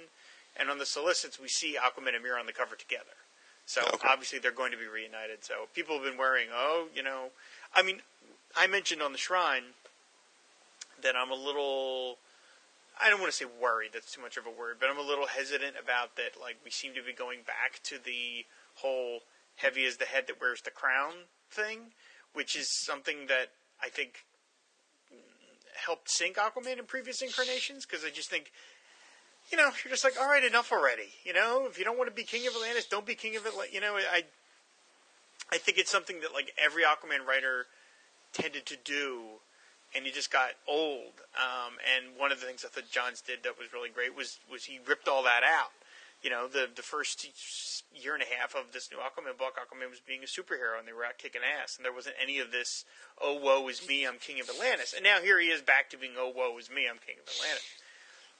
And 0.56 0.70
on 0.70 0.78
the 0.78 0.86
solicits, 0.86 1.38
we 1.38 1.48
see 1.48 1.76
Aquaman 1.76 2.14
and 2.14 2.22
Mera 2.22 2.38
on 2.40 2.46
the 2.46 2.52
cover 2.52 2.74
together. 2.76 3.16
So 3.66 3.82
Okay. 3.82 4.08
obviously 4.08 4.38
they're 4.38 4.50
going 4.50 4.72
to 4.72 4.78
be 4.78 4.86
reunited. 4.86 5.44
So 5.44 5.68
people 5.74 5.96
have 5.96 6.04
been 6.04 6.16
worrying, 6.18 6.48
oh, 6.52 6.88
you 6.94 7.02
know, 7.02 7.30
I 7.74 7.82
mean, 7.82 8.00
I 8.56 8.66
mentioned 8.66 9.02
on 9.02 9.12
the 9.12 9.18
Shrine 9.18 9.74
that 11.02 11.14
I'm 11.16 11.30
a 11.30 11.34
little 11.34 12.18
I 13.00 13.10
don't 13.10 13.20
want 13.20 13.32
to 13.32 13.36
say 13.36 13.44
worried, 13.46 13.90
that's 13.92 14.12
too 14.12 14.20
much 14.20 14.36
of 14.36 14.46
a 14.46 14.50
word, 14.50 14.76
but 14.80 14.90
I'm 14.90 14.98
a 14.98 15.06
little 15.06 15.26
hesitant 15.26 15.76
about 15.80 16.16
that 16.16 16.40
like 16.40 16.56
we 16.64 16.70
seem 16.70 16.94
to 16.94 17.02
be 17.02 17.12
going 17.12 17.40
back 17.46 17.80
to 17.84 18.02
the 18.02 18.44
whole 18.76 19.20
heavy 19.56 19.84
as 19.84 19.96
the 19.96 20.04
head 20.04 20.24
that 20.26 20.40
wears 20.40 20.60
the 20.62 20.70
crown 20.70 21.30
thing, 21.50 21.92
which 22.32 22.56
is 22.56 22.68
something 22.84 23.26
that 23.28 23.48
I 23.82 23.88
think 23.88 24.24
helped 25.86 26.10
sink 26.10 26.36
Aquaman 26.36 26.78
in 26.78 26.86
previous 26.86 27.22
incarnations 27.22 27.86
because 27.86 28.04
I 28.04 28.10
just 28.10 28.30
think 28.30 28.50
you 29.50 29.56
know, 29.56 29.70
you're 29.84 29.90
just 29.90 30.04
like, 30.04 30.20
all 30.20 30.28
right, 30.28 30.44
enough 30.44 30.72
already. 30.72 31.10
You 31.24 31.32
know, 31.32 31.66
if 31.66 31.78
you 31.78 31.84
don't 31.84 31.96
want 31.96 32.10
to 32.10 32.14
be 32.14 32.22
king 32.22 32.46
of 32.46 32.54
Atlantis, 32.54 32.86
don't 32.86 33.06
be 33.06 33.14
king 33.14 33.36
of 33.36 33.46
Atlantis. 33.46 33.74
You 33.74 33.80
know, 33.80 33.96
I, 33.96 34.24
I 35.50 35.58
think 35.58 35.78
it's 35.78 35.90
something 35.90 36.20
that 36.20 36.32
like 36.34 36.52
every 36.62 36.82
Aquaman 36.82 37.26
writer 37.26 37.66
tended 38.32 38.66
to 38.66 38.76
do, 38.76 39.40
and 39.94 40.04
he 40.04 40.12
just 40.12 40.30
got 40.30 40.50
old. 40.66 41.24
Um, 41.36 41.78
and 41.80 42.18
one 42.18 42.32
of 42.32 42.40
the 42.40 42.46
things 42.46 42.64
I 42.64 42.68
thought 42.68 42.90
Johns 42.90 43.20
did 43.20 43.42
that 43.44 43.58
was 43.58 43.72
really 43.72 43.90
great 43.90 44.16
was 44.16 44.38
was 44.50 44.64
he 44.64 44.80
ripped 44.86 45.08
all 45.08 45.22
that 45.24 45.42
out. 45.42 45.72
You 46.22 46.30
know, 46.30 46.48
the 46.48 46.68
the 46.74 46.82
first 46.82 47.24
year 47.94 48.14
and 48.14 48.22
a 48.22 48.26
half 48.26 48.54
of 48.54 48.72
this 48.72 48.90
new 48.90 48.98
Aquaman 48.98 49.38
book, 49.38 49.56
Aquaman 49.56 49.90
was 49.90 50.00
being 50.00 50.22
a 50.22 50.26
superhero, 50.26 50.78
and 50.78 50.86
they 50.86 50.92
were 50.92 51.04
out 51.04 51.18
kicking 51.18 51.42
ass, 51.42 51.76
and 51.76 51.84
there 51.84 51.92
wasn't 51.92 52.16
any 52.20 52.38
of 52.38 52.50
this, 52.50 52.84
oh 53.20 53.34
woe 53.34 53.66
is 53.68 53.86
me, 53.86 54.06
I'm 54.06 54.18
king 54.18 54.40
of 54.40 54.48
Atlantis. 54.48 54.94
And 54.94 55.04
now 55.04 55.20
here 55.20 55.40
he 55.40 55.48
is 55.48 55.62
back 55.62 55.90
to 55.90 55.96
being, 55.96 56.14
oh 56.18 56.32
woe 56.34 56.56
is 56.58 56.70
me, 56.70 56.86
I'm 56.88 56.98
king 56.98 57.16
of 57.22 57.28
Atlantis. 57.28 57.64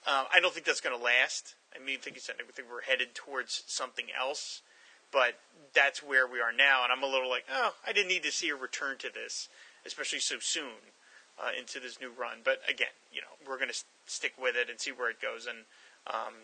Um, 0.07 0.27
I 0.33 0.41
don't 0.41 0.55
think 0.55 0.65
that's 0.65 0.81
going 0.81 0.97
to 0.97 1.03
last. 1.03 1.55
I 1.75 1.85
mean, 1.85 1.99
I 1.99 2.01
think, 2.01 2.17
I 2.17 2.53
think 2.53 2.69
we're 2.71 2.83
headed 2.83 3.15
towards 3.15 3.65
something 3.67 4.07
else, 4.19 4.63
but 5.11 5.35
that's 5.75 6.03
where 6.03 6.27
we 6.27 6.41
are 6.41 6.53
now. 6.53 6.85
And 6.85 6.93
I'm 6.93 7.03
a 7.03 7.07
little 7.07 7.29
like, 7.29 7.45
oh, 7.51 7.75
I 7.87 7.93
didn't 7.93 8.09
need 8.09 8.23
to 8.23 8.33
see 8.33 8.49
a 8.49 8.57
return 8.57 8.97
to 8.99 9.11
this, 9.13 9.49
especially 9.85 10.21
so 10.21 10.37
soon 10.39 10.95
uh, 11.41 11.51
into 11.59 11.81
this 11.81 12.01
new 12.01 12.11
run. 12.11 12.39
But 12.45 12.61
again, 12.69 12.95
you 13.13 13.21
know, 13.21 13.35
we're 13.47 13.57
going 13.57 13.69
to 13.69 13.75
st- 13.75 13.87
stick 14.07 14.33
with 14.41 14.57
it 14.57 14.69
and 14.69 14.81
see 14.81 14.91
where 14.91 15.11
it 15.11 15.21
goes. 15.21 15.47
And 15.47 15.65
um, 16.07 16.35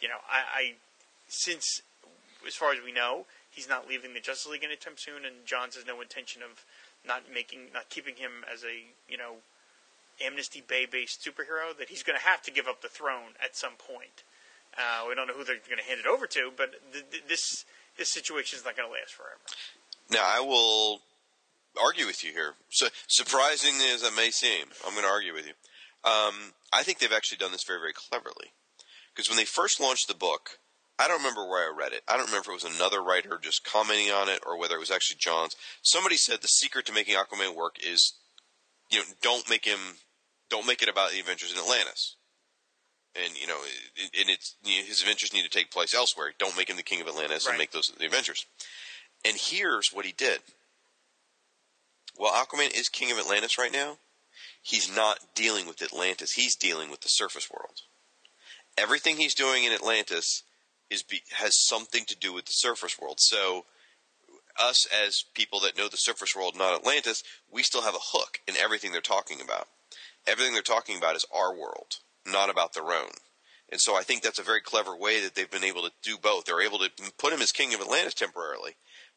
you 0.00 0.08
know, 0.08 0.20
I, 0.28 0.40
I 0.54 0.62
since 1.28 1.82
as 2.46 2.54
far 2.54 2.72
as 2.72 2.78
we 2.84 2.92
know, 2.92 3.26
he's 3.50 3.68
not 3.68 3.88
leaving 3.88 4.14
the 4.14 4.20
Justice 4.20 4.50
League 4.50 4.64
anytime 4.64 4.94
soon, 4.96 5.24
and 5.24 5.46
Johns 5.46 5.76
has 5.76 5.86
no 5.86 6.00
intention 6.00 6.42
of 6.42 6.64
not 7.06 7.22
making, 7.32 7.72
not 7.72 7.88
keeping 7.88 8.16
him 8.16 8.44
as 8.52 8.64
a 8.64 8.84
you 9.08 9.16
know 9.16 9.40
Amnesty 10.24 10.62
Bay 10.66 10.86
based 10.86 11.24
superhero. 11.24 11.76
That 11.76 11.88
he's 11.88 12.02
going 12.02 12.18
to 12.18 12.24
have 12.24 12.42
to 12.42 12.50
give 12.50 12.68
up 12.68 12.82
the 12.82 12.88
throne 12.88 13.36
at 13.42 13.56
some 13.56 13.74
point. 13.78 14.24
Uh, 14.76 15.06
we 15.08 15.14
don't 15.14 15.28
know 15.28 15.34
who 15.34 15.44
they're 15.44 15.62
going 15.66 15.78
to 15.78 15.84
hand 15.88 16.00
it 16.00 16.06
over 16.06 16.26
to, 16.26 16.50
but 16.56 16.74
th- 16.92 17.04
th- 17.10 17.24
this 17.28 17.64
this 17.96 18.10
situation 18.12 18.58
is 18.58 18.64
not 18.64 18.76
going 18.76 18.88
to 18.88 18.92
last 18.92 19.14
forever. 19.14 19.40
Now, 20.10 20.24
I 20.26 20.40
will 20.40 21.00
argue 21.82 22.06
with 22.06 22.22
you 22.24 22.32
here. 22.32 22.54
So, 22.70 22.88
surprising 23.08 23.74
as 23.92 24.02
it 24.02 24.14
may 24.16 24.30
seem, 24.30 24.66
I'm 24.86 24.92
going 24.94 25.04
to 25.04 25.10
argue 25.10 25.34
with 25.34 25.46
you. 25.46 25.52
Um, 26.04 26.52
I 26.72 26.82
think 26.82 26.98
they've 26.98 27.12
actually 27.12 27.38
done 27.38 27.52
this 27.52 27.64
very, 27.64 27.80
very 27.80 27.92
cleverly. 27.92 28.52
Because 29.14 29.28
when 29.28 29.36
they 29.38 29.44
first 29.44 29.80
launched 29.80 30.08
the 30.08 30.14
book, 30.14 30.58
I 30.98 31.08
don't 31.08 31.18
remember 31.18 31.46
where 31.48 31.68
I 31.68 31.76
read 31.76 31.92
it. 31.92 32.02
I 32.06 32.16
don't 32.16 32.26
remember 32.26 32.50
if 32.52 32.62
it 32.62 32.64
was 32.64 32.76
another 32.76 33.02
writer 33.02 33.38
just 33.42 33.64
commenting 33.64 34.10
on 34.12 34.28
it 34.28 34.40
or 34.46 34.58
whether 34.58 34.76
it 34.76 34.80
was 34.80 34.90
actually 34.90 35.18
Johns. 35.20 35.56
Somebody 35.82 36.16
said 36.16 36.40
the 36.40 36.48
secret 36.48 36.86
to 36.86 36.92
making 36.92 37.16
Aquaman 37.16 37.54
work 37.54 37.76
is, 37.84 38.14
you 38.90 38.98
know, 38.98 39.04
don't 39.22 39.48
make 39.48 39.64
him, 39.64 39.78
don't 40.50 40.66
make 40.66 40.82
it 40.82 40.88
about 40.88 41.10
the 41.10 41.20
adventures 41.20 41.52
in 41.52 41.58
Atlantis. 41.58 42.16
And 43.16 43.40
you 43.40 43.46
know, 43.46 43.58
and 44.18 44.28
it's 44.28 44.56
you 44.64 44.80
know, 44.80 44.86
his 44.86 45.00
adventures 45.00 45.32
need 45.32 45.44
to 45.44 45.48
take 45.48 45.70
place 45.70 45.94
elsewhere. 45.94 46.32
Don't 46.38 46.56
make 46.56 46.68
him 46.68 46.76
the 46.76 46.82
king 46.82 47.00
of 47.00 47.06
Atlantis 47.06 47.46
Right. 47.46 47.52
and 47.52 47.58
make 47.58 47.70
those 47.70 47.92
the 47.96 48.04
adventures. 48.06 48.44
And 49.24 49.36
here's 49.36 49.90
what 49.92 50.04
he 50.04 50.10
did. 50.12 50.40
While 52.16 52.32
Aquaman 52.32 52.76
is 52.76 52.88
king 52.88 53.10
of 53.10 53.18
Atlantis 53.18 53.58
right 53.58 53.72
now, 53.72 53.98
he's 54.62 54.94
not 54.94 55.18
dealing 55.34 55.66
with 55.66 55.82
Atlantis. 55.82 56.32
He's 56.32 56.56
dealing 56.56 56.90
with 56.90 57.00
the 57.00 57.08
surface 57.08 57.50
world. 57.50 57.80
Everything 58.76 59.16
he's 59.16 59.34
doing 59.34 59.64
in 59.64 59.72
Atlantis 59.72 60.42
is 60.90 61.02
be, 61.02 61.22
has 61.32 61.52
something 61.66 62.04
to 62.06 62.16
do 62.16 62.32
with 62.32 62.46
the 62.46 62.52
surface 62.52 62.98
world. 63.00 63.16
So, 63.20 63.64
us 64.58 64.86
as 64.86 65.24
people 65.34 65.60
that 65.60 65.76
know 65.76 65.88
the 65.88 65.96
surface 65.96 66.34
world, 66.36 66.56
not 66.56 66.78
Atlantis, 66.78 67.22
we 67.50 67.62
still 67.62 67.82
have 67.82 67.94
a 67.94 68.12
hook 68.12 68.38
in 68.46 68.56
everything 68.56 68.92
they're 68.92 69.00
talking 69.00 69.40
about. 69.40 69.68
Everything 70.26 70.52
they're 70.52 70.62
talking 70.62 70.96
about 70.96 71.16
is 71.16 71.26
our 71.34 71.52
world, 71.52 71.96
not 72.26 72.50
about 72.50 72.72
their 72.72 72.92
own. 72.92 73.10
And 73.70 73.80
so 73.80 73.96
I 73.96 74.02
think 74.02 74.22
that's 74.22 74.38
a 74.38 74.44
very 74.44 74.60
clever 74.60 74.94
way 74.96 75.20
that 75.20 75.34
they've 75.34 75.50
been 75.50 75.64
able 75.64 75.82
to 75.82 75.92
do 76.02 76.16
both. 76.16 76.44
They're 76.44 76.62
able 76.62 76.78
to 76.78 76.90
put 77.18 77.32
him 77.32 77.42
as 77.42 77.50
king 77.50 77.74
of 77.74 77.80
Atlantis 77.80 78.14
temporarily, 78.14 78.76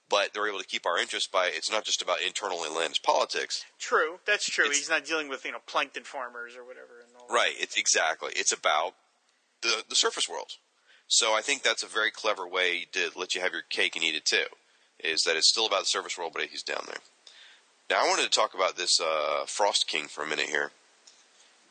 but 0.10 0.34
they're 0.34 0.48
able 0.48 0.60
to 0.60 0.66
keep 0.66 0.86
our 0.86 0.98
interest 0.98 1.32
by 1.32 1.48
it's 1.48 1.72
not 1.72 1.84
just 1.84 2.02
about 2.02 2.22
internal 2.22 2.64
Atlantis 2.66 3.00
politics. 3.00 3.66
True, 3.80 4.20
that's 4.26 4.46
true. 4.50 4.66
It's- 4.66 4.80
He's 4.80 4.90
not 4.90 5.06
dealing 5.06 5.30
with 5.30 5.46
you 5.46 5.52
know 5.52 5.60
plankton 5.68 6.04
farmers 6.04 6.56
or 6.56 6.64
whatever. 6.64 7.00
And 7.06 7.10
all 7.20 7.28
that. 7.28 7.34
Right. 7.34 7.54
It's 7.58 7.78
exactly. 7.78 8.32
It's 8.36 8.52
about 8.52 8.94
the 9.62 9.84
the 9.90 9.96
surface 9.96 10.28
world. 10.30 10.52
So 11.08 11.34
I 11.34 11.42
think 11.42 11.64
that's 11.64 11.84
a 11.84 11.88
very 11.88 12.12
clever 12.12 12.46
way 12.48 12.86
to 12.92 13.12
let 13.16 13.34
you 13.34 13.42
have 13.42 13.54
your 13.54 13.62
cake 13.70 13.96
and 13.96 14.04
eat 14.04 14.16
it 14.16 14.26
too. 14.26 14.46
Is 15.04 15.22
that 15.24 15.36
it's 15.38 15.50
still 15.50 15.66
about 15.66 15.82
the 15.82 15.86
surface 15.86 16.18
world, 16.18 16.34
but 16.34 16.44
he's 16.44 16.64
down 16.64 16.84
there. 16.88 16.98
Now 17.90 18.04
I 18.04 18.08
wanted 18.10 18.24
to 18.24 18.30
talk 18.30 18.54
about 18.54 18.76
this 18.76 19.00
uh, 19.00 19.46
Frost 19.46 19.88
King 19.88 20.08
for 20.08 20.24
a 20.24 20.28
minute 20.28 20.50
here. 20.50 20.72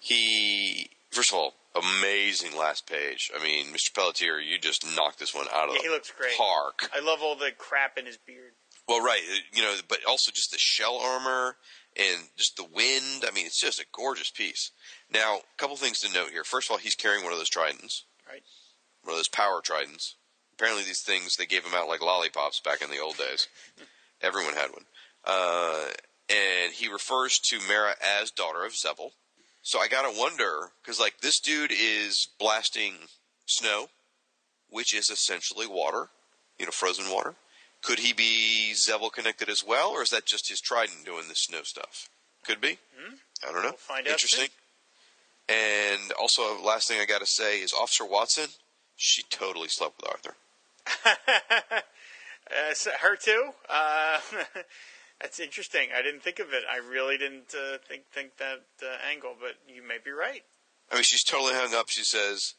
He 0.00 0.90
first 1.10 1.32
of 1.32 1.38
all, 1.38 1.54
amazing 1.74 2.56
last 2.56 2.86
page. 2.88 3.30
I 3.38 3.42
mean, 3.42 3.66
Mr. 3.66 3.94
Pelletier, 3.94 4.38
you 4.38 4.58
just 4.58 4.84
knocked 4.96 5.18
this 5.18 5.34
one 5.34 5.46
out 5.52 5.68
of 5.68 5.74
Yeah, 5.74 5.82
the 5.82 5.88
he 5.88 5.94
looks 5.94 6.10
great. 6.10 6.36
park. 6.36 6.88
I 6.94 7.00
love 7.00 7.20
all 7.22 7.36
the 7.36 7.50
crap 7.56 7.98
in 7.98 8.06
his 8.06 8.16
beard. 8.18 8.52
Well, 8.88 9.02
right, 9.02 9.20
uh, 9.32 9.36
you 9.52 9.62
know, 9.62 9.74
but 9.88 9.98
also 10.08 10.30
just 10.30 10.52
the 10.52 10.58
shell 10.58 10.96
armor 10.98 11.56
and 11.96 12.20
just 12.36 12.56
the 12.56 12.64
wind. 12.64 13.24
I 13.26 13.32
mean, 13.34 13.46
it's 13.46 13.60
just 13.60 13.80
a 13.80 13.86
gorgeous 13.92 14.30
piece. 14.30 14.70
Now, 15.12 15.36
a 15.38 15.40
couple 15.56 15.76
things 15.76 16.00
to 16.00 16.12
note 16.14 16.30
here. 16.30 16.44
First 16.44 16.68
of 16.68 16.72
all, 16.72 16.78
he's 16.78 16.94
carrying 16.94 17.24
one 17.24 17.32
of 17.32 17.38
those 17.38 17.48
tridents, 17.48 18.04
Right. 18.28 18.42
one 19.02 19.12
of 19.14 19.18
those 19.18 19.28
power 19.28 19.60
tridents. 19.60 20.14
Apparently, 20.54 20.84
these 20.84 21.02
things 21.02 21.36
they 21.36 21.46
gave 21.46 21.64
him 21.64 21.74
out 21.74 21.88
like 21.88 22.00
lollipops 22.00 22.60
back 22.60 22.80
in 22.80 22.90
the 22.90 22.98
old 23.00 23.16
days. 23.16 23.48
Everyone 24.22 24.54
had 24.54 24.70
one. 24.70 24.86
Uh, 25.24 25.86
and 26.30 26.72
he 26.72 26.88
refers 26.88 27.38
to 27.40 27.58
Mera 27.68 27.94
as 28.00 28.30
daughter 28.30 28.64
of 28.64 28.72
Xebel. 28.72 29.10
So 29.66 29.80
I 29.80 29.88
gotta 29.88 30.16
wonder 30.16 30.70
because 30.80 31.00
like 31.00 31.22
this 31.22 31.40
dude 31.40 31.72
is 31.72 32.28
blasting 32.38 32.94
snow, 33.46 33.88
which 34.70 34.94
is 34.94 35.10
essentially 35.10 35.66
water, 35.66 36.06
you 36.56 36.66
know, 36.66 36.70
frozen 36.70 37.12
water. 37.12 37.34
Could 37.82 37.98
he 37.98 38.12
be 38.12 38.74
Xebel 38.74 39.12
connected 39.12 39.48
as 39.48 39.64
well, 39.66 39.90
or 39.90 40.02
is 40.02 40.10
that 40.10 40.24
just 40.24 40.48
his 40.48 40.60
trident 40.60 41.04
doing 41.04 41.24
the 41.28 41.34
snow 41.34 41.64
stuff? 41.64 42.08
Could 42.46 42.60
be. 42.60 42.78
I 43.42 43.52
don't 43.52 43.62
know. 43.64 43.70
We'll 43.70 43.72
find 43.72 44.06
out 44.06 44.12
Interesting. 44.12 44.50
And 45.48 46.12
also, 46.12 46.62
last 46.62 46.86
thing 46.86 47.00
I 47.00 47.04
got 47.04 47.18
to 47.18 47.26
say 47.26 47.58
is 47.58 47.72
Officer 47.72 48.04
Watson. 48.04 48.50
She 48.94 49.24
totally 49.30 49.68
slept 49.68 50.00
with 50.00 50.08
Arthur. 50.08 50.36
Uh, 52.48 52.72
her 53.00 53.16
too. 53.16 53.50
Uh, 53.68 54.20
that's 55.20 55.40
interesting. 55.40 55.88
I 55.96 56.02
didn't 56.02 56.22
think 56.22 56.38
of 56.38 56.52
it. 56.52 56.62
I 56.70 56.78
really 56.78 57.16
didn't 57.16 57.54
uh, 57.54 57.78
think 57.88 58.04
think 58.12 58.36
that 58.38 58.62
uh, 58.82 58.96
angle, 59.10 59.34
but 59.38 59.54
you 59.68 59.82
may 59.86 59.98
be 60.04 60.10
right. 60.10 60.42
I 60.90 60.94
mean, 60.94 61.04
she's 61.04 61.24
totally 61.24 61.54
hung 61.54 61.74
up. 61.74 61.88
She 61.88 62.04
says, 62.04 62.54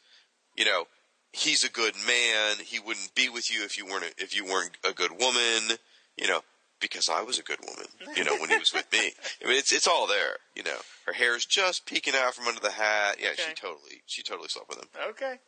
you 0.56 0.64
know, 0.64 0.86
he's 1.32 1.64
a 1.64 1.70
good 1.70 1.94
man. 2.06 2.56
He 2.64 2.78
wouldn't 2.78 3.14
be 3.14 3.28
with 3.28 3.50
you 3.50 3.64
if 3.64 3.78
you 3.78 3.86
weren't 3.86 4.04
a, 4.04 4.22
if 4.22 4.36
you 4.36 4.44
weren't 4.44 4.76
a 4.84 4.92
good 4.92 5.12
woman. 5.12 5.78
You 6.16 6.26
know, 6.26 6.40
because 6.80 7.08
I 7.08 7.22
was 7.22 7.38
a 7.38 7.42
good 7.42 7.60
woman. 7.60 7.86
You 8.16 8.24
know, 8.24 8.36
when 8.38 8.50
he 8.50 8.58
was 8.58 8.72
with 8.72 8.90
me. 8.92 9.12
I 9.44 9.48
mean, 9.48 9.58
it's 9.58 9.72
it's 9.72 9.86
all 9.86 10.06
there. 10.06 10.38
You 10.54 10.64
know, 10.64 10.78
her 11.06 11.12
hair's 11.12 11.46
just 11.46 11.86
peeking 11.86 12.14
out 12.16 12.34
from 12.34 12.48
under 12.48 12.60
the 12.60 12.72
hat. 12.72 13.18
Yeah, 13.20 13.30
she 13.36 13.54
totally 13.54 14.02
she 14.06 14.22
totally 14.22 14.48
slept 14.48 14.68
with 14.68 14.78
him. 14.78 14.88
Okay. 15.10 15.38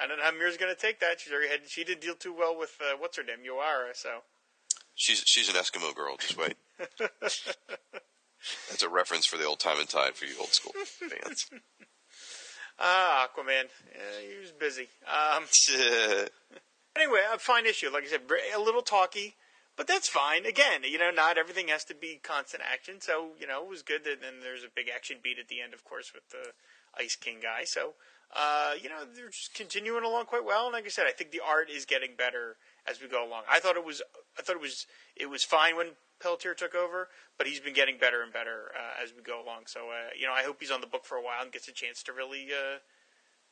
I 0.00 0.06
don't 0.06 0.18
know 0.18 0.24
how 0.24 0.30
Mera's 0.30 0.56
going 0.56 0.74
to 0.74 0.80
take 0.80 1.00
that. 1.00 1.20
She's 1.20 1.32
already 1.32 1.48
had, 1.48 1.60
she 1.68 1.84
didn't 1.84 2.00
deal 2.00 2.14
too 2.14 2.32
well 2.32 2.56
with 2.56 2.78
uh, 2.80 2.96
what's 2.96 3.16
her 3.16 3.24
name, 3.24 3.44
Yoara. 3.44 3.94
So 3.94 4.22
She's 4.94 5.22
she's 5.26 5.48
an 5.48 5.54
Eskimo 5.54 5.94
girl. 5.94 6.16
Just 6.18 6.36
wait. 6.36 6.56
That's 8.68 8.82
a 8.82 8.88
reference 8.88 9.26
for 9.26 9.36
the 9.36 9.46
old 9.46 9.60
time 9.60 9.78
and 9.78 9.88
tide 9.88 10.14
for 10.14 10.24
you 10.24 10.34
old 10.38 10.52
school 10.52 10.72
fans. 10.84 11.46
ah, 12.78 13.28
Aquaman. 13.28 13.68
Yeah, 13.92 14.30
he 14.30 14.38
was 14.38 14.52
busy. 14.52 14.88
Um, 15.06 15.44
anyway, 16.96 17.20
a 17.32 17.38
fine 17.38 17.66
issue. 17.66 17.90
Like 17.90 18.04
I 18.04 18.08
said, 18.08 18.22
a 18.54 18.60
little 18.60 18.82
talky, 18.82 19.36
but 19.76 19.86
that's 19.86 20.08
fine. 20.08 20.46
Again, 20.46 20.82
you 20.84 20.98
know, 20.98 21.10
not 21.10 21.38
everything 21.38 21.68
has 21.68 21.84
to 21.84 21.94
be 21.94 22.20
constant 22.22 22.62
action. 22.70 23.00
So 23.00 23.30
you 23.38 23.46
know, 23.46 23.62
it 23.62 23.68
was 23.68 23.82
good 23.82 24.04
that 24.04 24.20
then 24.20 24.40
there's 24.42 24.64
a 24.64 24.74
big 24.74 24.86
action 24.94 25.18
beat 25.22 25.38
at 25.38 25.48
the 25.48 25.60
end, 25.60 25.74
of 25.74 25.84
course, 25.84 26.12
with 26.14 26.28
the 26.30 26.52
Ice 26.98 27.16
King 27.16 27.38
guy. 27.42 27.64
So 27.64 27.94
uh, 28.34 28.72
you 28.80 28.88
know, 28.88 29.02
they're 29.14 29.28
just 29.28 29.54
continuing 29.54 30.04
along 30.04 30.26
quite 30.26 30.44
well. 30.44 30.66
And 30.66 30.72
like 30.72 30.86
I 30.86 30.88
said, 30.88 31.06
I 31.08 31.12
think 31.12 31.30
the 31.30 31.40
art 31.44 31.68
is 31.68 31.84
getting 31.84 32.10
better 32.16 32.56
as 32.86 33.00
we 33.00 33.08
go 33.08 33.26
along. 33.26 33.42
I 33.50 33.58
thought 33.58 33.76
it 33.76 33.84
was, 33.84 34.02
I 34.38 34.42
thought 34.42 34.56
it 34.56 34.62
was, 34.62 34.86
it 35.16 35.28
was 35.28 35.44
fine 35.44 35.76
when 35.76 35.92
Pelletier 36.20 36.54
took 36.54 36.74
over, 36.74 37.08
but 37.38 37.46
he's 37.46 37.60
been 37.60 37.74
getting 37.74 37.98
better 37.98 38.22
and 38.22 38.32
better 38.32 38.72
uh, 38.76 39.02
as 39.02 39.12
we 39.14 39.22
go 39.22 39.42
along. 39.42 39.64
So 39.66 39.88
uh, 39.90 40.10
you 40.18 40.26
know, 40.26 40.32
I 40.32 40.42
hope 40.42 40.58
he's 40.60 40.70
on 40.70 40.80
the 40.80 40.86
book 40.86 41.04
for 41.04 41.16
a 41.16 41.22
while 41.22 41.42
and 41.42 41.52
gets 41.52 41.68
a 41.68 41.72
chance 41.72 42.02
to 42.04 42.12
really. 42.12 42.48
Uh, 42.52 42.78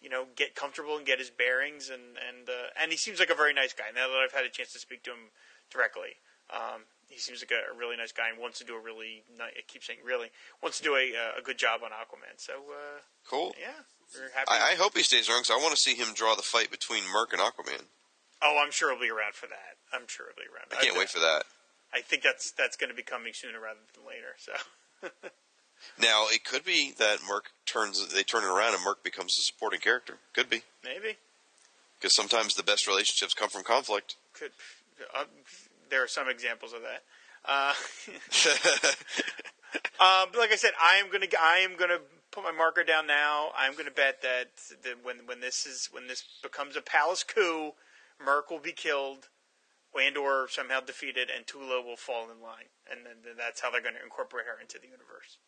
you 0.00 0.08
know, 0.08 0.26
get 0.36 0.54
comfortable 0.54 0.96
and 0.96 1.04
get 1.04 1.18
his 1.18 1.30
bearings, 1.30 1.90
and 1.90 2.14
and 2.22 2.48
uh, 2.48 2.70
and 2.80 2.92
he 2.92 2.96
seems 2.96 3.18
like 3.18 3.30
a 3.30 3.34
very 3.34 3.52
nice 3.52 3.72
guy. 3.72 3.90
Now 3.92 4.06
that 4.06 4.18
I've 4.22 4.32
had 4.32 4.44
a 4.44 4.48
chance 4.48 4.72
to 4.74 4.78
speak 4.78 5.02
to 5.04 5.10
him 5.10 5.34
directly, 5.72 6.22
um, 6.54 6.86
he 7.08 7.18
seems 7.18 7.42
like 7.42 7.50
a, 7.50 7.74
a 7.74 7.76
really 7.76 7.96
nice 7.96 8.12
guy 8.12 8.28
and 8.28 8.38
wants 8.38 8.58
to 8.60 8.64
do 8.64 8.76
a 8.76 8.80
really. 8.80 9.24
ni- 9.36 9.42
I 9.42 9.62
keep 9.66 9.82
saying 9.82 9.98
really 10.04 10.30
wants 10.62 10.78
to 10.78 10.84
do 10.84 10.94
a 10.94 11.12
a 11.36 11.42
good 11.42 11.58
job 11.58 11.80
on 11.82 11.90
Aquaman. 11.90 12.38
So 12.38 12.52
uh, 12.52 13.00
cool. 13.28 13.54
yeah. 13.58 13.82
I, 14.48 14.72
I 14.72 14.74
hope 14.76 14.96
he 14.96 15.02
stays 15.02 15.28
around 15.28 15.42
because 15.42 15.58
I 15.58 15.62
want 15.62 15.74
to 15.74 15.80
see 15.80 15.94
him 15.94 16.14
draw 16.14 16.34
the 16.34 16.42
fight 16.42 16.70
between 16.70 17.02
Murk 17.12 17.32
and 17.32 17.42
Aquaman. 17.42 17.84
Oh, 18.42 18.60
I'm 18.62 18.70
sure 18.70 18.92
he'll 18.92 19.00
be 19.00 19.10
around 19.10 19.34
for 19.34 19.46
that. 19.46 19.76
I'm 19.92 20.06
sure 20.06 20.26
he'll 20.26 20.44
be 20.44 20.48
around. 20.48 20.66
I 20.72 20.84
can't 20.84 20.98
wait 20.98 21.08
for 21.08 21.20
that. 21.20 21.44
I 21.92 22.00
think 22.00 22.22
that's 22.22 22.50
that's 22.52 22.76
going 22.76 22.90
to 22.90 22.96
be 22.96 23.02
coming 23.02 23.32
sooner 23.32 23.60
rather 23.60 23.80
than 23.94 24.04
later. 24.06 24.36
So 24.36 24.52
Now 25.98 26.26
it 26.28 26.44
could 26.44 26.64
be 26.64 26.92
that 26.98 27.18
Murk 27.26 27.50
turns 27.66 28.06
they 28.12 28.22
turn 28.22 28.44
it 28.44 28.48
around 28.48 28.74
and 28.74 28.84
Murk 28.84 29.02
becomes 29.02 29.38
a 29.38 29.42
supporting 29.42 29.80
character. 29.80 30.18
Could 30.34 30.50
be 30.50 30.62
maybe 30.84 31.16
because 31.98 32.14
sometimes 32.14 32.54
the 32.54 32.62
best 32.62 32.86
relationships 32.86 33.34
come 33.34 33.48
from 33.48 33.62
conflict. 33.64 34.16
could. 34.34 34.52
Uh, 35.16 35.24
there 35.90 36.02
are 36.02 36.08
some 36.08 36.28
examples 36.28 36.72
of 36.72 36.80
that. 36.82 37.02
Uh, 37.44 37.72
Um, 40.00 40.28
but 40.32 40.38
like 40.38 40.52
I 40.52 40.56
said, 40.56 40.72
I 40.80 40.96
am 40.96 41.10
gonna 41.10 41.26
I 41.40 41.58
am 41.58 41.76
gonna 41.76 41.98
put 42.30 42.44
my 42.44 42.52
marker 42.52 42.84
down 42.84 43.06
now. 43.06 43.50
I'm 43.56 43.76
gonna 43.76 43.90
bet 43.90 44.22
that, 44.22 44.48
that 44.82 45.04
when 45.04 45.18
when 45.26 45.40
this 45.40 45.66
is 45.66 45.88
when 45.92 46.06
this 46.06 46.24
becomes 46.42 46.76
a 46.76 46.80
palace 46.80 47.22
coup, 47.22 47.72
Murk 48.24 48.50
will 48.50 48.58
be 48.60 48.72
killed, 48.72 49.28
and 49.94 50.16
or 50.16 50.48
somehow 50.48 50.80
defeated, 50.80 51.28
and 51.34 51.46
Tula 51.46 51.82
will 51.82 51.96
fall 51.96 52.24
in 52.24 52.42
line, 52.42 52.70
and 52.90 53.04
then, 53.04 53.16
then 53.24 53.34
that's 53.36 53.60
how 53.60 53.70
they're 53.70 53.82
going 53.82 53.94
to 53.94 54.02
incorporate 54.02 54.46
her 54.46 54.60
into 54.60 54.78
the 54.78 54.86
universe. 54.86 55.38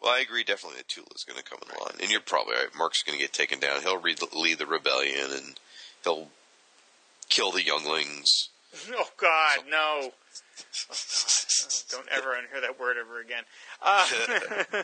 well, 0.00 0.12
I 0.14 0.20
agree 0.20 0.44
definitely 0.44 0.78
that 0.78 0.88
Tula's 0.88 1.24
going 1.26 1.38
to 1.38 1.44
come 1.44 1.58
in 1.62 1.76
line, 1.80 1.96
and 2.00 2.10
you're 2.10 2.20
probably 2.20 2.54
right. 2.54 2.74
Murk's 2.76 3.02
going 3.02 3.18
to 3.18 3.22
get 3.24 3.32
taken 3.32 3.58
down. 3.58 3.82
He'll 3.82 4.00
lead, 4.00 4.20
lead 4.32 4.58
the 4.58 4.66
rebellion, 4.66 5.30
and 5.32 5.60
he'll 6.04 6.28
kill 7.28 7.50
the 7.52 7.64
younglings. 7.64 8.48
Oh 8.90 9.08
God, 9.16 9.60
no! 9.70 10.10
Oh, 10.10 10.94
Don't 11.90 12.08
ever 12.10 12.30
unhear 12.30 12.60
that 12.60 12.78
word 12.80 12.96
ever 13.00 13.20
again. 13.20 13.44
Uh, 13.80 14.04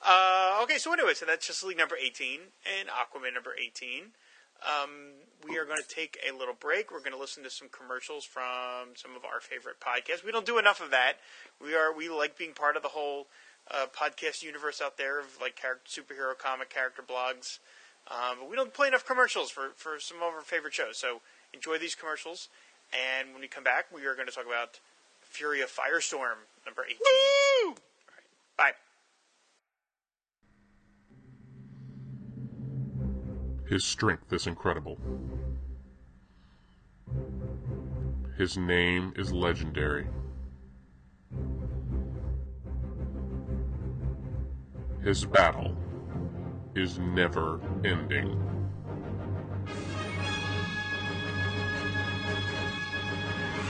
uh, 0.06 0.60
okay, 0.62 0.78
so 0.78 0.90
anyway, 0.94 1.12
so 1.12 1.26
that's 1.26 1.46
Justice 1.46 1.64
League 1.68 1.76
number 1.76 1.96
eighteen 2.02 2.40
and 2.64 2.88
Aquaman 2.88 3.34
number 3.34 3.54
eighteen. 3.62 4.12
Um, 4.64 5.12
we 5.48 5.58
are 5.58 5.64
going 5.64 5.80
to 5.80 5.88
take 5.88 6.18
a 6.28 6.36
little 6.36 6.54
break. 6.58 6.90
We're 6.90 7.00
going 7.00 7.12
to 7.12 7.18
listen 7.18 7.42
to 7.44 7.50
some 7.50 7.68
commercials 7.68 8.24
from 8.24 8.96
some 8.96 9.14
of 9.14 9.24
our 9.24 9.40
favorite 9.40 9.76
podcasts. 9.80 10.24
We 10.24 10.32
don't 10.32 10.46
do 10.46 10.58
enough 10.58 10.80
of 10.80 10.90
that. 10.90 11.14
We 11.62 11.74
are 11.74 11.94
we 11.94 12.08
like 12.08 12.36
being 12.36 12.52
part 12.52 12.76
of 12.76 12.82
the 12.82 12.88
whole 12.88 13.26
uh, 13.70 13.86
podcast 13.94 14.42
universe 14.42 14.80
out 14.80 14.96
there 14.96 15.20
of 15.20 15.38
like 15.40 15.60
superhero 15.86 16.36
comic 16.36 16.70
character 16.70 17.02
blogs. 17.02 17.58
Um, 18.08 18.38
but 18.40 18.50
we 18.50 18.56
don't 18.56 18.72
play 18.72 18.88
enough 18.88 19.04
commercials 19.04 19.50
for, 19.50 19.70
for 19.74 19.98
some 19.98 20.18
of 20.18 20.22
our 20.22 20.40
favorite 20.40 20.74
shows. 20.74 20.96
So 20.98 21.20
enjoy 21.52 21.78
these 21.78 21.94
commercials. 21.94 22.48
And 22.92 23.32
when 23.32 23.40
we 23.40 23.48
come 23.48 23.64
back, 23.64 23.86
we 23.92 24.06
are 24.06 24.14
going 24.14 24.28
to 24.28 24.32
talk 24.32 24.46
about 24.46 24.78
Fury 25.20 25.60
of 25.60 25.70
Firestorm, 25.70 26.46
number 26.64 26.84
18. 26.84 26.98
All 27.66 27.74
right. 28.16 28.26
Bye. 28.56 28.72
His 33.68 33.84
strength 33.84 34.32
is 34.32 34.46
incredible. 34.46 34.98
his 38.36 38.58
name 38.58 39.14
is 39.16 39.32
legendary. 39.32 40.06
His 45.02 45.24
battle 45.24 45.74
is 46.74 46.98
never 46.98 47.60
ending. 47.84 48.42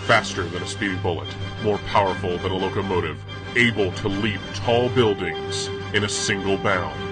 Faster 0.06 0.42
than 0.44 0.62
a 0.62 0.66
speeding 0.66 1.00
bullet, 1.02 1.28
more 1.62 1.78
powerful 1.78 2.36
than 2.38 2.50
a 2.50 2.56
locomotive, 2.56 3.22
able 3.56 3.92
to 3.92 4.08
leap 4.08 4.40
tall 4.54 4.88
buildings 4.90 5.68
in 5.94 6.04
a 6.04 6.08
single 6.08 6.56
bound. 6.56 7.05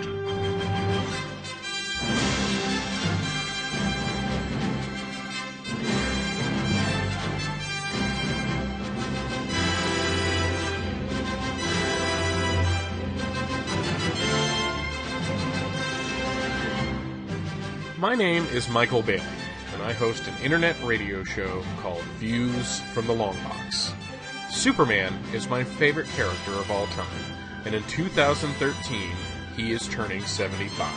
My 18.14 18.18
name 18.18 18.46
is 18.52 18.68
Michael 18.68 19.02
Bailey, 19.02 19.26
and 19.72 19.82
I 19.82 19.92
host 19.92 20.28
an 20.28 20.34
internet 20.40 20.80
radio 20.84 21.24
show 21.24 21.64
called 21.80 22.04
Views 22.20 22.78
from 22.92 23.08
the 23.08 23.12
Long 23.12 23.36
Box. 23.42 23.92
Superman 24.48 25.12
is 25.32 25.48
my 25.48 25.64
favorite 25.64 26.06
character 26.10 26.52
of 26.52 26.70
all 26.70 26.86
time, 26.86 27.24
and 27.64 27.74
in 27.74 27.82
2013, 27.88 29.10
he 29.56 29.72
is 29.72 29.88
turning 29.88 30.24
75. 30.24 30.94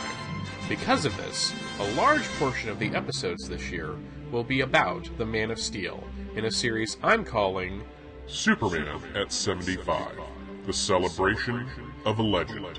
Because 0.68 1.04
of 1.04 1.16
this, 1.16 1.52
a 1.80 1.92
large 1.94 2.22
portion 2.38 2.70
of 2.70 2.78
the 2.78 2.94
episodes 2.94 3.48
this 3.48 3.68
year 3.68 3.96
will 4.30 4.44
be 4.44 4.60
about 4.60 5.10
the 5.18 5.26
Man 5.26 5.50
of 5.50 5.58
Steel 5.58 6.04
in 6.36 6.44
a 6.44 6.52
series 6.52 6.98
I'm 7.02 7.24
calling 7.24 7.82
Superman 8.28 9.02
at 9.16 9.32
75, 9.32 10.12
the 10.66 10.72
celebration 10.72 11.68
of 12.04 12.20
a 12.20 12.22
legend. 12.22 12.76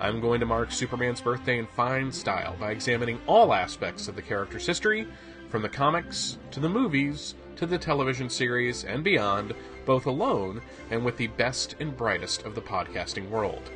I'm 0.00 0.20
going 0.20 0.40
to 0.40 0.46
mark 0.46 0.72
Superman's 0.72 1.20
birthday 1.20 1.58
in 1.58 1.66
fine 1.66 2.10
style 2.10 2.56
by 2.58 2.70
examining 2.70 3.20
all 3.26 3.52
aspects 3.52 4.08
of 4.08 4.16
the 4.16 4.22
character's 4.22 4.66
history, 4.66 5.06
from 5.50 5.60
the 5.60 5.68
comics 5.68 6.38
to 6.52 6.60
the 6.60 6.68
movies 6.68 7.34
to 7.56 7.66
the 7.66 7.76
television 7.76 8.30
series 8.30 8.84
and 8.84 9.04
beyond, 9.04 9.52
both 9.84 10.06
alone 10.06 10.62
and 10.90 11.04
with 11.04 11.18
the 11.18 11.26
best 11.26 11.76
and 11.80 11.94
brightest 11.94 12.44
of 12.44 12.54
the 12.54 12.62
podcasting 12.62 13.28
world. 13.28 13.70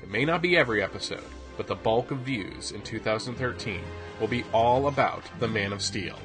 It 0.00 0.10
may 0.10 0.24
not 0.24 0.42
be 0.42 0.56
every 0.56 0.80
episode, 0.80 1.24
but 1.56 1.66
the 1.66 1.74
bulk 1.74 2.12
of 2.12 2.18
views 2.18 2.70
in 2.70 2.82
2013 2.82 3.80
will 4.20 4.28
be 4.28 4.44
all 4.52 4.86
about 4.86 5.24
the 5.40 5.48
Man 5.48 5.72
of 5.72 5.82
Steel. 5.82 6.18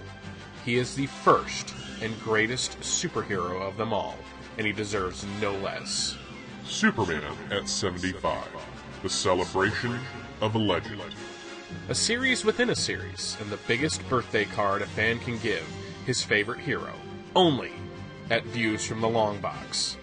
He 0.63 0.75
is 0.75 0.93
the 0.93 1.07
first 1.07 1.73
and 2.03 2.19
greatest 2.21 2.79
superhero 2.81 3.67
of 3.67 3.77
them 3.77 3.93
all, 3.93 4.17
and 4.59 4.67
he 4.67 4.73
deserves 4.73 5.25
no 5.41 5.53
less. 5.53 6.15
Superman 6.65 7.23
at 7.49 7.67
75, 7.67 8.45
the 9.01 9.09
celebration 9.09 9.97
of 10.41 10.55
a 10.55 10.59
legend. 10.59 11.01
A 11.89 11.95
series 11.95 12.43
within 12.43 12.71
a 12.71 12.75
series, 12.75 13.37
and 13.39 13.49
the 13.49 13.59
biggest 13.67 14.07
birthday 14.09 14.43
card 14.45 14.81
a 14.81 14.87
fan 14.87 15.19
can 15.19 15.37
give 15.39 15.63
his 16.05 16.23
favorite 16.23 16.59
hero, 16.59 16.93
only 17.35 17.71
at 18.29 18.45
Views 18.45 18.85
from 18.85 19.01
the 19.01 19.09
Long 19.09 19.39
Box. 19.39 19.97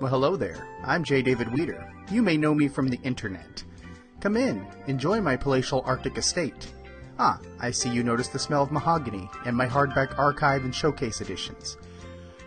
Well, 0.00 0.10
hello 0.10 0.34
there. 0.34 0.66
I'm 0.82 1.04
J. 1.04 1.20
David 1.20 1.52
Weter. 1.52 1.92
You 2.10 2.22
may 2.22 2.38
know 2.38 2.54
me 2.54 2.68
from 2.68 2.88
the 2.88 2.98
internet. 3.02 3.62
Come 4.22 4.34
in, 4.34 4.66
enjoy 4.86 5.20
my 5.20 5.36
palatial 5.36 5.82
Arctic 5.84 6.16
estate. 6.16 6.72
Ah, 7.18 7.38
I 7.60 7.70
see 7.70 7.90
you 7.90 8.02
noticed 8.02 8.32
the 8.32 8.38
smell 8.38 8.62
of 8.62 8.72
mahogany 8.72 9.28
and 9.44 9.54
my 9.54 9.66
hardback 9.66 10.18
archive 10.18 10.64
and 10.64 10.74
showcase 10.74 11.20
editions. 11.20 11.76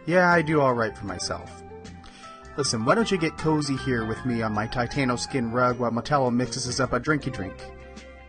Yeah, 0.08 0.32
I 0.32 0.42
do 0.42 0.62
alright 0.62 0.98
for 0.98 1.06
myself. 1.06 1.62
Listen, 2.58 2.86
why 2.86 2.96
don't 2.96 3.12
you 3.12 3.20
get 3.20 3.38
cozy 3.38 3.78
here 3.78 4.04
with 4.04 4.26
me 4.26 4.42
on 4.42 4.52
my 4.52 4.68
Titano 4.68 5.20
skin 5.20 5.52
rug 5.52 5.78
while 5.78 5.92
Metallo 5.92 6.34
mixes 6.34 6.68
us 6.68 6.80
up 6.80 6.94
a 6.94 7.00
drinky 7.00 7.32
drink? 7.32 7.54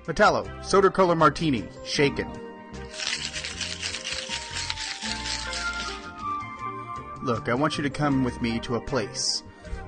Metallo, 0.05 0.47
soda 0.62 0.91
color 0.91 1.14
martini, 1.14 1.64
shaken. 1.83 2.31
Look, 7.25 7.49
I 7.49 7.55
want 7.55 7.79
you 7.79 7.83
to 7.83 7.89
come 7.89 8.22
with 8.22 8.43
me 8.43 8.61
to 8.61 8.77
a 8.77 8.81
place. 8.83 9.43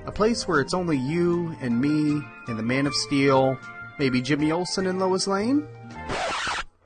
A 0.07 0.11
place 0.11 0.47
where 0.47 0.59
it's 0.59 0.73
only 0.73 0.97
you 0.97 1.55
and 1.61 1.79
me 1.79 2.19
and 2.47 2.57
the 2.57 2.63
Man 2.63 2.87
of 2.87 2.95
Steel, 2.95 3.59
maybe 3.99 4.23
Jimmy 4.23 4.51
Olsen 4.51 4.87
and 4.87 4.97
Lois 4.97 5.27
Lane? 5.27 5.67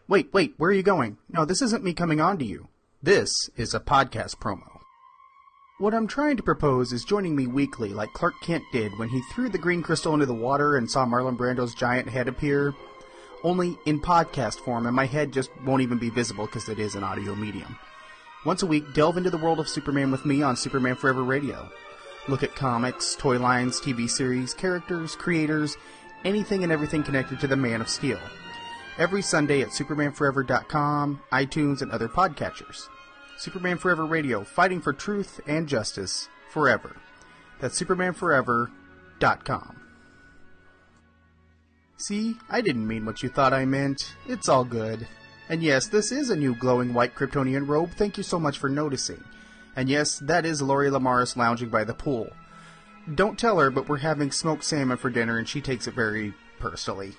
Wait, 0.10 0.34
wait, 0.34 0.54
where 0.58 0.72
are 0.72 0.74
you 0.74 0.84
going? 0.84 1.18
No, 1.30 1.45
this 1.45 1.62
isn't 1.62 1.86
me 1.86 1.93
coming 1.93 2.20
on 2.20 2.38
to 2.38 2.43
you. 2.43 2.68
This 3.02 3.49
is 3.56 3.74
a 3.74 3.80
podcast 3.80 4.39
promo. 4.39 4.82
What 5.80 5.93
I'm 5.93 6.06
trying 6.06 6.36
to 6.36 6.43
propose 6.43 6.91
is 6.91 7.06
joining 7.06 7.34
me 7.34 7.47
weekly 7.47 7.93
like 7.93 8.12
Clark 8.12 8.34
Kent 8.43 8.66
did 8.74 8.99
when 8.99 9.08
he 9.08 9.22
threw 9.32 9.47
the 9.47 9.58
green 9.58 9.82
crystal 9.82 10.14
into 10.14 10.26
the 10.26 10.34
water 10.34 10.76
and 10.76 10.91
saw 10.91 11.06
Marlon 11.06 11.38
Brando's 11.38 11.74
giant 11.74 12.10
head 12.10 12.28
appear. 12.28 12.74
Only 13.45 13.78
in 13.86 14.02
podcast 14.02 14.60
form, 14.60 14.86
and 14.86 14.93
my 14.97 15.06
head 15.06 15.32
just 15.32 15.49
won't 15.66 15.82
even 15.82 15.97
be 15.97 16.10
visible 16.10 16.45
because 16.45 16.68
it 16.68 16.78
is 16.78 16.95
an 16.95 17.06
audio 17.06 17.36
medium. 17.36 17.78
Once 18.44 18.64
a 18.64 18.66
week, 18.66 18.94
delve 18.94 19.18
into 19.18 19.30
the 19.30 19.38
world 19.38 19.60
of 19.60 19.70
Superman 19.70 20.10
with 20.10 20.26
me 20.26 20.42
on 20.42 20.56
Superman 20.56 20.96
Forever 20.96 21.24
Radio. 21.24 21.70
Look 22.28 22.42
at 22.42 22.56
comics, 22.56 23.16
toy 23.16 23.38
lines, 23.39 23.80
TV 23.80 24.10
series, 24.10 24.54
characters, 24.54 25.16
creators, 25.16 25.78
anything 26.26 26.64
and 26.64 26.72
everything 26.72 27.04
connected 27.04 27.39
to 27.39 27.48
the 27.48 27.56
Man 27.56 27.82
of 27.82 27.89
Steel. 27.89 28.20
Every 28.98 29.22
Sunday 29.22 29.62
at 29.62 29.70
SupermanForever.com, 29.70 31.22
iTunes, 31.32 31.82
and 31.82 31.92
other 31.92 32.08
podcatchers. 32.08 32.88
Superman 33.38 33.78
Forever 33.78 34.06
Radio, 34.06 34.44
fighting 34.44 34.82
for 34.82 34.94
truth 34.94 35.39
and 35.48 35.68
justice 35.68 36.28
forever. 36.50 36.96
That's 37.60 37.80
SupermanForever.com. 37.82 39.78
See, 41.98 42.38
I 42.50 42.62
didn't 42.62 42.88
mean 42.88 43.06
what 43.06 43.22
you 43.22 43.30
thought 43.30 43.54
I 43.54 43.66
meant. 43.66 44.16
It's 44.28 44.50
all 44.50 44.66
good. 44.66 45.08
And 45.52 45.62
yes, 45.62 45.88
this 45.88 46.14
is 46.14 46.30
a 46.30 46.36
new 46.38 46.56
glowing 46.56 46.93
white 46.93 47.14
Kryptonian 47.14 47.68
robe. 47.68 47.91
Thank 47.91 48.16
you 48.16 48.24
so 48.24 48.39
much 48.39 48.58
for 48.58 48.70
noticing. 48.70 49.22
And 49.76 49.89
yes, 49.89 50.18
that 50.20 50.45
is 50.45 50.62
Lori 50.62 50.89
Lemaris 50.89 51.36
lounging 51.36 51.68
by 51.68 51.84
the 51.84 51.93
pool. 51.93 52.30
Don't 53.16 53.38
tell 53.38 53.60
her, 53.60 53.70
but 53.70 53.89
we're 53.89 53.97
having 53.97 54.32
smoked 54.32 54.64
salmon 54.64 54.95
for 54.95 55.10
dinner 55.10 55.38
and 55.38 55.49
she 55.49 55.60
takes 55.60 55.88
it 55.88 55.93
very 55.93 56.34
personally. 56.60 57.12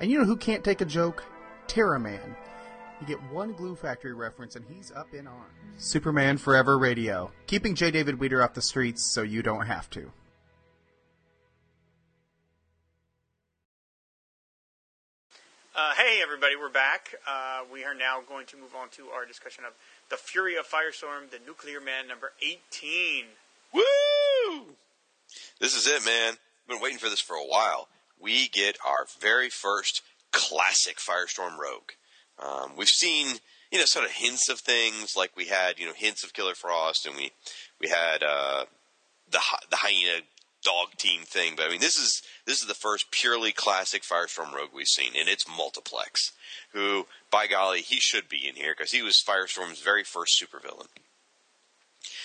And 0.00 0.10
you 0.10 0.18
know 0.18 0.24
who 0.24 0.36
can't 0.36 0.64
take 0.64 0.80
a 0.80 0.84
joke? 0.84 1.22
Terra 1.68 2.00
Man. 2.00 2.34
You 3.00 3.06
get 3.06 3.22
one 3.30 3.52
Glue 3.52 3.76
Factory 3.76 4.12
reference 4.12 4.56
and 4.56 4.64
he's 4.68 4.90
up 4.90 5.14
in 5.14 5.28
arms. 5.28 5.52
Superman 5.76 6.38
Forever 6.38 6.76
Radio. 6.76 7.30
Keeping 7.46 7.76
J. 7.76 7.92
David 7.92 8.18
Weter 8.18 8.42
off 8.42 8.54
the 8.54 8.60
streets 8.60 9.04
so 9.04 9.22
you 9.22 9.40
don't 9.40 9.66
have 9.66 9.88
to. 9.90 10.10
Uh, 15.82 15.94
hey, 15.96 16.20
everybody, 16.22 16.54
we're 16.54 16.70
back. 16.70 17.12
Uh, 17.26 17.62
we 17.72 17.82
are 17.82 17.92
now 17.92 18.20
going 18.28 18.46
to 18.46 18.56
move 18.56 18.72
on 18.80 18.88
to 18.88 19.08
our 19.08 19.26
discussion 19.26 19.64
of 19.64 19.72
The 20.10 20.16
Fury 20.16 20.54
of 20.54 20.64
Firestorm, 20.64 21.28
the 21.28 21.40
Nuclear 21.44 21.80
Man 21.80 22.06
number 22.06 22.30
18. 22.40 23.24
Woo! 23.74 23.82
This 25.60 25.74
is 25.74 25.88
it, 25.88 26.04
man. 26.04 26.34
I've 26.34 26.68
been 26.68 26.80
waiting 26.80 26.98
for 26.98 27.08
this 27.08 27.20
for 27.20 27.34
a 27.34 27.44
while. 27.44 27.88
We 28.20 28.46
get 28.46 28.78
our 28.86 29.06
very 29.18 29.48
first 29.48 30.02
classic 30.30 30.98
Firestorm 30.98 31.58
Rogue. 31.58 31.90
Um, 32.38 32.76
we've 32.76 32.86
seen, 32.86 33.38
you 33.72 33.80
know, 33.80 33.84
sort 33.84 34.04
of 34.04 34.12
hints 34.12 34.48
of 34.48 34.60
things, 34.60 35.16
like 35.16 35.36
we 35.36 35.46
had, 35.46 35.80
you 35.80 35.86
know, 35.86 35.94
hints 35.96 36.22
of 36.22 36.32
Killer 36.32 36.54
Frost, 36.54 37.06
and 37.06 37.16
we 37.16 37.32
we 37.80 37.88
had 37.88 38.22
uh, 38.22 38.66
the 39.28 39.40
the 39.68 39.76
hyena 39.78 40.20
dog 40.62 40.96
team 40.96 41.22
thing. 41.22 41.54
But 41.56 41.66
I 41.66 41.70
mean, 41.70 41.80
this 41.80 41.96
is 41.96 42.22
this 42.46 42.60
is 42.60 42.66
the 42.66 42.74
first 42.74 43.10
purely 43.10 43.52
classic 43.52 44.02
Firestorm 44.02 44.52
Rogue 44.52 44.70
we've 44.74 44.86
seen, 44.86 45.12
and 45.18 45.28
it's 45.28 45.48
Multiplex, 45.48 46.32
who, 46.72 47.06
by 47.30 47.46
golly, 47.46 47.80
he 47.80 47.96
should 47.96 48.28
be 48.28 48.46
in 48.46 48.56
here 48.56 48.74
because 48.76 48.92
he 48.92 49.02
was 49.02 49.22
Firestorm's 49.26 49.80
very 49.80 50.04
first 50.04 50.42
supervillain. 50.42 50.88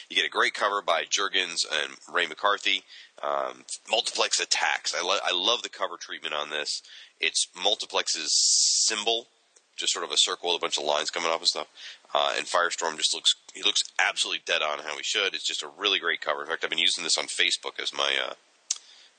You 0.09 0.15
get 0.15 0.26
a 0.26 0.30
great 0.30 0.53
cover 0.53 0.82
by 0.82 1.03
Jurgens 1.03 1.65
and 1.70 1.93
Ray 2.11 2.28
McCarthy. 2.28 2.84
Um, 3.22 3.65
multiplex 3.89 4.39
attacks. 4.39 4.95
I, 4.95 5.03
lo- 5.03 5.20
I 5.24 5.34
love 5.34 5.63
the 5.63 5.70
cover 5.70 5.97
treatment 5.97 6.34
on 6.34 6.49
this. 6.49 6.82
It's 7.20 7.47
multiplex's 7.55 8.32
symbol, 8.86 9.28
just 9.76 9.93
sort 9.93 10.05
of 10.05 10.11
a 10.11 10.18
circle 10.18 10.49
with 10.49 10.57
a 10.57 10.61
bunch 10.61 10.78
of 10.78 10.86
lines 10.86 11.09
coming 11.09 11.30
off 11.30 11.39
and 11.39 11.47
stuff. 11.47 11.68
Uh, 12.13 12.36
and 12.38 12.47
Firestorm 12.47 12.97
just 12.97 13.13
looks 13.13 13.36
he 13.53 13.61
looks 13.61 13.82
absolutely 13.99 14.41
dead 14.45 14.61
on 14.61 14.80
how 14.80 14.95
he 14.95 15.03
should. 15.03 15.34
It's 15.34 15.47
just 15.47 15.63
a 15.63 15.70
really 15.78 15.99
great 15.99 16.22
cover. 16.22 16.41
In 16.41 16.47
fact, 16.47 16.63
I've 16.63 16.70
been 16.70 16.80
using 16.80 17.03
this 17.03 17.18
on 17.18 17.26
Facebook 17.26 17.82
as 17.82 17.93
my 17.93 18.15
uh, 18.24 18.34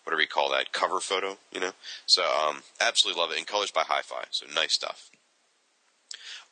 whatever 0.08 0.22
you 0.22 0.26
call 0.26 0.50
that 0.50 0.72
cover 0.72 1.00
photo. 1.00 1.36
You 1.52 1.60
know, 1.60 1.72
so 2.06 2.22
um, 2.22 2.62
absolutely 2.80 3.20
love 3.20 3.30
it. 3.30 3.36
And 3.36 3.46
colors 3.46 3.70
by 3.70 3.82
Hi-Fi, 3.82 4.24
so 4.30 4.46
nice 4.54 4.72
stuff. 4.72 5.10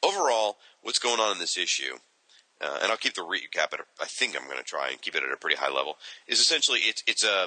Overall, 0.03 0.59
what's 0.83 0.99
going 0.99 1.21
on 1.21 1.33
in 1.33 1.39
this 1.39 1.57
issue? 1.57 1.97
Uh, 2.61 2.81
and 2.83 2.91
I'll 2.91 2.99
keep 2.99 3.15
the 3.15 3.23
recap 3.23 3.73
at. 3.73 3.81
A, 3.81 3.85
I 3.99 4.05
think 4.05 4.37
I'm 4.37 4.47
going 4.47 4.59
to 4.59 4.63
try 4.63 4.91
and 4.91 5.01
keep 5.01 5.15
it 5.15 5.23
at 5.23 5.33
a 5.33 5.39
pretty 5.39 5.57
high 5.57 5.71
level. 5.71 5.97
Is 6.27 6.39
essentially 6.39 6.81
it's 6.81 7.03
it's 7.07 7.25
a 7.25 7.47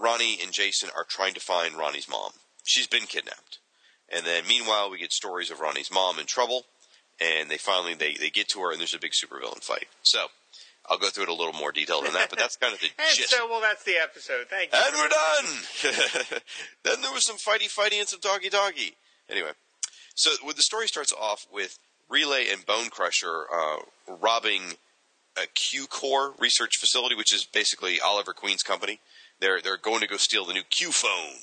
Ronnie 0.00 0.38
and 0.42 0.50
Jason 0.50 0.88
are 0.96 1.04
trying 1.04 1.34
to 1.34 1.40
find 1.40 1.74
Ronnie's 1.74 2.08
mom. 2.08 2.32
She's 2.64 2.86
been 2.86 3.04
kidnapped, 3.04 3.58
and 4.08 4.24
then 4.24 4.44
meanwhile 4.48 4.90
we 4.90 4.98
get 4.98 5.12
stories 5.12 5.50
of 5.50 5.60
Ronnie's 5.60 5.90
mom 5.92 6.18
in 6.18 6.24
trouble, 6.24 6.64
and 7.20 7.50
they 7.50 7.58
finally 7.58 7.94
they 7.94 8.14
they 8.14 8.30
get 8.30 8.48
to 8.48 8.60
her 8.60 8.72
and 8.72 8.80
there's 8.80 8.94
a 8.94 8.98
big 8.98 9.12
supervillain 9.12 9.62
fight. 9.62 9.88
So 10.02 10.28
I'll 10.90 10.98
go 10.98 11.08
through 11.08 11.22
it 11.24 11.28
a 11.28 11.34
little 11.34 11.52
more 11.52 11.70
detail 11.70 12.02
than 12.02 12.12
that, 12.14 12.30
but 12.30 12.38
that's 12.38 12.56
kind 12.56 12.74
of 12.74 12.80
the 12.80 12.88
And 12.98 13.16
gist. 13.16 13.30
so, 13.30 13.48
well, 13.48 13.60
that's 13.60 13.84
the 13.84 13.96
episode. 13.96 14.48
Thank 14.50 14.72
you. 14.72 14.78
And 14.82 14.94
we're 14.96 15.08
done. 15.08 16.40
then 16.82 17.00
there 17.02 17.12
was 17.12 17.24
some 17.24 17.36
fighty 17.36 17.72
fighty 17.72 18.00
and 18.00 18.08
some 18.08 18.18
doggy 18.20 18.48
doggy. 18.48 18.94
Anyway, 19.30 19.52
so 20.16 20.30
the 20.54 20.62
story 20.62 20.88
starts 20.88 21.12
off 21.12 21.46
with 21.52 21.78
Relay 22.08 22.48
and 22.50 22.66
Bone 22.66 22.90
Crusher 22.90 23.44
uh, 23.54 23.76
robbing 24.20 24.62
a 25.40 25.46
Q 25.54 25.86
Core 25.86 26.34
research 26.40 26.76
facility, 26.76 27.14
which 27.14 27.32
is 27.32 27.44
basically 27.44 28.00
Oliver 28.00 28.32
Queen's 28.32 28.64
company. 28.64 28.98
They're 29.38 29.60
they're 29.62 29.76
going 29.76 30.00
to 30.00 30.08
go 30.08 30.16
steal 30.16 30.44
the 30.44 30.52
new 30.52 30.64
Q 30.64 30.90
phone, 30.90 31.36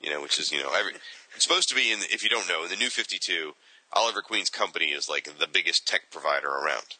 you 0.00 0.08
know, 0.10 0.22
which 0.22 0.38
is 0.40 0.50
you 0.50 0.62
know 0.62 0.70
every, 0.74 0.92
it's 1.34 1.44
supposed 1.44 1.68
to 1.68 1.74
be 1.74 1.92
in. 1.92 1.98
If 2.10 2.22
you 2.24 2.30
don't 2.30 2.48
know, 2.48 2.64
in 2.64 2.70
the 2.70 2.76
new 2.76 2.88
Fifty 2.88 3.18
Two, 3.20 3.52
Oliver 3.92 4.22
Queen's 4.22 4.48
company 4.48 4.86
is 4.86 5.08
like 5.08 5.24
the 5.38 5.46
biggest 5.46 5.86
tech 5.86 6.10
provider 6.10 6.48
around. 6.48 6.96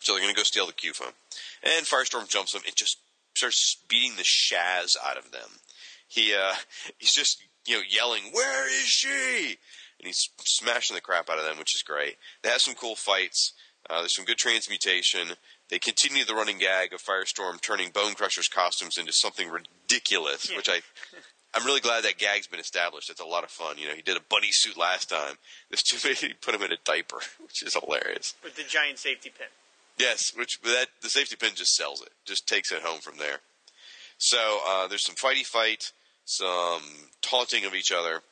So 0.00 0.12
they're 0.12 0.22
going 0.22 0.34
to 0.34 0.38
go 0.38 0.44
steal 0.44 0.66
the 0.66 0.72
Q 0.72 0.92
phone, 0.92 1.12
and 1.62 1.86
Firestorm 1.86 2.28
jumps 2.28 2.52
them 2.52 2.62
and 2.66 2.74
just 2.76 2.98
starts 3.36 3.76
beating 3.88 4.16
the 4.16 4.22
shaz 4.22 4.96
out 5.04 5.16
of 5.16 5.32
them. 5.32 5.60
He 6.06 6.34
uh, 6.34 6.54
he's 6.98 7.14
just 7.14 7.42
you 7.66 7.76
know 7.76 7.82
yelling, 7.88 8.30
"Where 8.32 8.68
is 8.68 8.86
she?" 8.86 9.58
and 9.98 10.06
he's 10.06 10.30
smashing 10.44 10.94
the 10.94 11.00
crap 11.00 11.28
out 11.28 11.38
of 11.38 11.44
them, 11.44 11.58
which 11.58 11.74
is 11.74 11.82
great. 11.82 12.16
They 12.42 12.50
have 12.50 12.60
some 12.60 12.74
cool 12.74 12.94
fights. 12.94 13.52
Uh, 13.90 14.00
there's 14.00 14.14
some 14.14 14.24
good 14.24 14.36
transmutation. 14.36 15.32
They 15.70 15.78
continue 15.78 16.24
the 16.24 16.34
running 16.34 16.58
gag 16.58 16.92
of 16.92 17.02
Firestorm 17.02 17.60
turning 17.60 17.90
Bone 17.90 18.14
Crusher's 18.14 18.48
costumes 18.48 18.96
into 18.98 19.12
something 19.12 19.48
ridiculous, 19.50 20.50
which 20.54 20.68
I. 20.68 20.80
I'm 21.54 21.64
really 21.64 21.80
glad 21.80 22.04
that 22.04 22.18
gag's 22.18 22.46
been 22.46 22.60
established. 22.60 23.08
It's 23.08 23.22
a 23.22 23.26
lot 23.26 23.42
of 23.42 23.50
fun. 23.50 23.78
You 23.78 23.88
know, 23.88 23.94
he 23.94 24.02
did 24.02 24.18
a 24.18 24.22
bunny 24.28 24.50
suit 24.50 24.76
last 24.76 25.08
time. 25.08 25.36
This 25.70 25.82
too 25.82 25.96
bad 26.06 26.18
he 26.18 26.34
put 26.34 26.54
him 26.54 26.62
in 26.62 26.72
a 26.72 26.76
diaper, 26.84 27.20
which 27.42 27.62
is 27.62 27.74
hilarious. 27.74 28.34
With 28.44 28.56
the 28.56 28.64
giant 28.64 28.98
safety 28.98 29.30
pin. 29.36 29.48
Yes, 29.98 30.32
which 30.36 30.60
that 30.62 30.86
the 31.02 31.08
safety 31.08 31.36
pin 31.36 31.52
just 31.54 31.74
sells 31.74 32.00
it, 32.02 32.10
just 32.24 32.46
takes 32.46 32.70
it 32.70 32.82
home 32.82 33.00
from 33.00 33.18
there. 33.18 33.38
So 34.18 34.60
uh, 34.66 34.86
there's 34.86 35.04
some 35.04 35.16
fighty 35.16 35.44
fight, 35.44 35.92
some 36.24 36.82
taunting 37.20 37.64
of 37.64 37.74
each 37.74 37.92
other, 37.92 38.22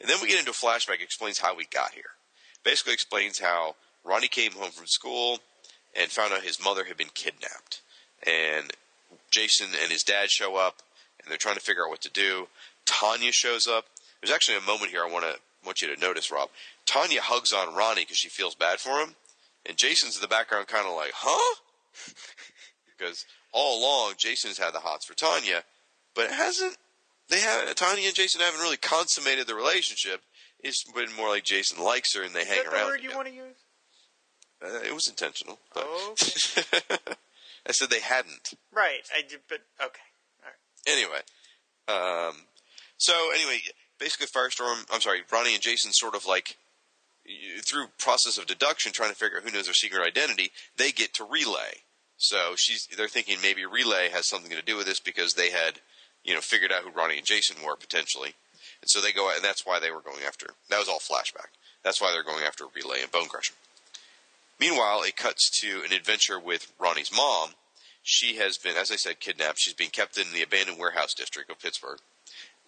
and 0.00 0.08
then 0.08 0.18
we 0.20 0.28
get 0.28 0.38
into 0.38 0.50
a 0.50 0.54
flashback. 0.54 1.02
Explains 1.02 1.38
how 1.38 1.56
we 1.56 1.66
got 1.66 1.92
here. 1.92 2.10
Basically, 2.64 2.92
explains 2.92 3.38
how 3.40 3.74
Ronnie 4.04 4.28
came 4.28 4.52
home 4.52 4.70
from 4.70 4.86
school 4.86 5.38
and 5.98 6.10
found 6.10 6.32
out 6.32 6.42
his 6.42 6.62
mother 6.62 6.84
had 6.84 6.96
been 6.96 7.10
kidnapped, 7.14 7.82
and 8.24 8.72
Jason 9.30 9.68
and 9.82 9.90
his 9.90 10.02
dad 10.02 10.30
show 10.30 10.56
up, 10.56 10.82
and 11.20 11.30
they're 11.30 11.38
trying 11.38 11.54
to 11.56 11.60
figure 11.60 11.84
out 11.84 11.90
what 11.90 12.02
to 12.02 12.10
do. 12.10 12.48
Tanya 12.84 13.32
shows 13.32 13.66
up. 13.66 13.86
There's 14.20 14.34
actually 14.34 14.58
a 14.58 14.62
moment 14.62 14.90
here 14.90 15.02
I 15.02 15.10
want 15.10 15.24
to 15.24 15.36
want 15.64 15.82
you 15.82 15.92
to 15.92 16.00
notice, 16.00 16.30
Rob. 16.30 16.48
Tanya 16.86 17.20
hugs 17.20 17.52
on 17.52 17.74
Ronnie 17.74 18.02
because 18.02 18.16
she 18.16 18.28
feels 18.28 18.54
bad 18.54 18.78
for 18.78 19.00
him, 19.00 19.16
and 19.68 19.76
Jason's 19.76 20.16
in 20.16 20.22
the 20.22 20.28
background, 20.28 20.66
kind 20.68 20.86
of 20.86 20.94
like, 20.94 21.12
"Huh?" 21.14 21.56
because 22.98 23.24
all 23.52 23.80
along 23.80 24.14
Jason's 24.18 24.58
had 24.58 24.72
the 24.74 24.80
hots 24.80 25.04
for 25.06 25.14
Tanya, 25.14 25.62
but 26.14 26.26
it 26.26 26.32
hasn't. 26.32 26.76
They 27.28 27.40
have 27.40 27.74
Tanya 27.74 28.06
and 28.06 28.14
Jason 28.14 28.40
haven't 28.40 28.60
really 28.60 28.76
consummated 28.76 29.46
the 29.46 29.54
relationship. 29.54 30.20
It's 30.60 30.84
been 30.84 31.12
more 31.16 31.28
like 31.28 31.44
Jason 31.44 31.82
likes 31.82 32.14
her 32.14 32.22
and 32.22 32.34
they 32.34 32.40
Is 32.40 32.48
hang 32.48 32.62
that 32.64 32.70
the 32.70 32.76
around. 32.76 32.86
word 32.86 33.02
you 33.02 33.14
want 33.14 33.28
to 33.28 33.34
use? 33.34 33.56
Uh, 34.64 34.80
it 34.86 34.94
was 34.94 35.08
intentional. 35.08 35.58
But 35.74 35.84
Oh, 35.86 36.12
okay. 36.12 36.88
I 37.68 37.72
said 37.72 37.90
they 37.90 38.00
hadn't. 38.00 38.54
right. 38.72 39.00
I 39.14 39.22
did, 39.22 39.40
but 39.48 39.58
okay. 39.84 40.00
All 40.44 40.50
right. 40.50 40.86
Anyway, 40.86 41.20
um, 41.88 42.42
so 42.96 43.12
anyway, 43.34 43.58
basically 43.98 44.28
Firestorm. 44.28 44.84
I'm 44.92 45.00
sorry, 45.00 45.22
Ronnie 45.30 45.54
and 45.54 45.62
Jason 45.62 45.90
sort 45.92 46.14
of 46.14 46.26
like 46.26 46.56
through 47.62 47.86
process 47.98 48.38
of 48.38 48.46
deduction, 48.46 48.92
trying 48.92 49.10
to 49.10 49.16
figure 49.16 49.38
out 49.38 49.44
who 49.44 49.50
knows 49.50 49.66
their 49.66 49.74
secret 49.74 50.06
identity. 50.06 50.50
They 50.76 50.92
get 50.92 51.14
to 51.14 51.24
Relay. 51.24 51.82
So 52.18 52.54
she's 52.56 52.88
they're 52.96 53.08
thinking 53.08 53.38
maybe 53.42 53.66
Relay 53.66 54.08
has 54.10 54.26
something 54.26 54.50
to 54.50 54.62
do 54.62 54.76
with 54.76 54.86
this 54.86 55.00
because 55.00 55.34
they 55.34 55.50
had 55.50 55.80
you 56.24 56.34
know 56.34 56.40
figured 56.40 56.72
out 56.72 56.82
who 56.82 56.90
Ronnie 56.90 57.18
and 57.18 57.26
Jason 57.26 57.56
were 57.64 57.76
potentially, 57.76 58.34
and 58.80 58.88
so 58.88 59.00
they 59.00 59.12
go 59.12 59.30
and 59.34 59.44
that's 59.44 59.66
why 59.66 59.78
they 59.78 59.90
were 59.90 60.00
going 60.00 60.24
after. 60.26 60.46
That 60.70 60.78
was 60.78 60.88
all 60.88 60.98
flashback. 60.98 61.48
That's 61.82 62.00
why 62.00 62.10
they're 62.12 62.24
going 62.24 62.44
after 62.44 62.64
Relay 62.74 63.02
and 63.02 63.12
Bone 63.12 63.28
Crusher. 63.28 63.54
Meanwhile, 64.58 65.02
it 65.02 65.16
cuts 65.16 65.50
to 65.60 65.82
an 65.84 65.92
adventure 65.92 66.40
with 66.40 66.72
Ronnie's 66.78 67.14
mom. 67.14 67.50
She 68.02 68.36
has 68.36 68.56
been, 68.56 68.76
as 68.76 68.90
I 68.90 68.96
said, 68.96 69.20
kidnapped. 69.20 69.58
She's 69.58 69.74
being 69.74 69.90
kept 69.90 70.16
in 70.16 70.32
the 70.32 70.42
abandoned 70.42 70.78
warehouse 70.78 71.12
district 71.12 71.50
of 71.50 71.58
Pittsburgh, 71.58 71.98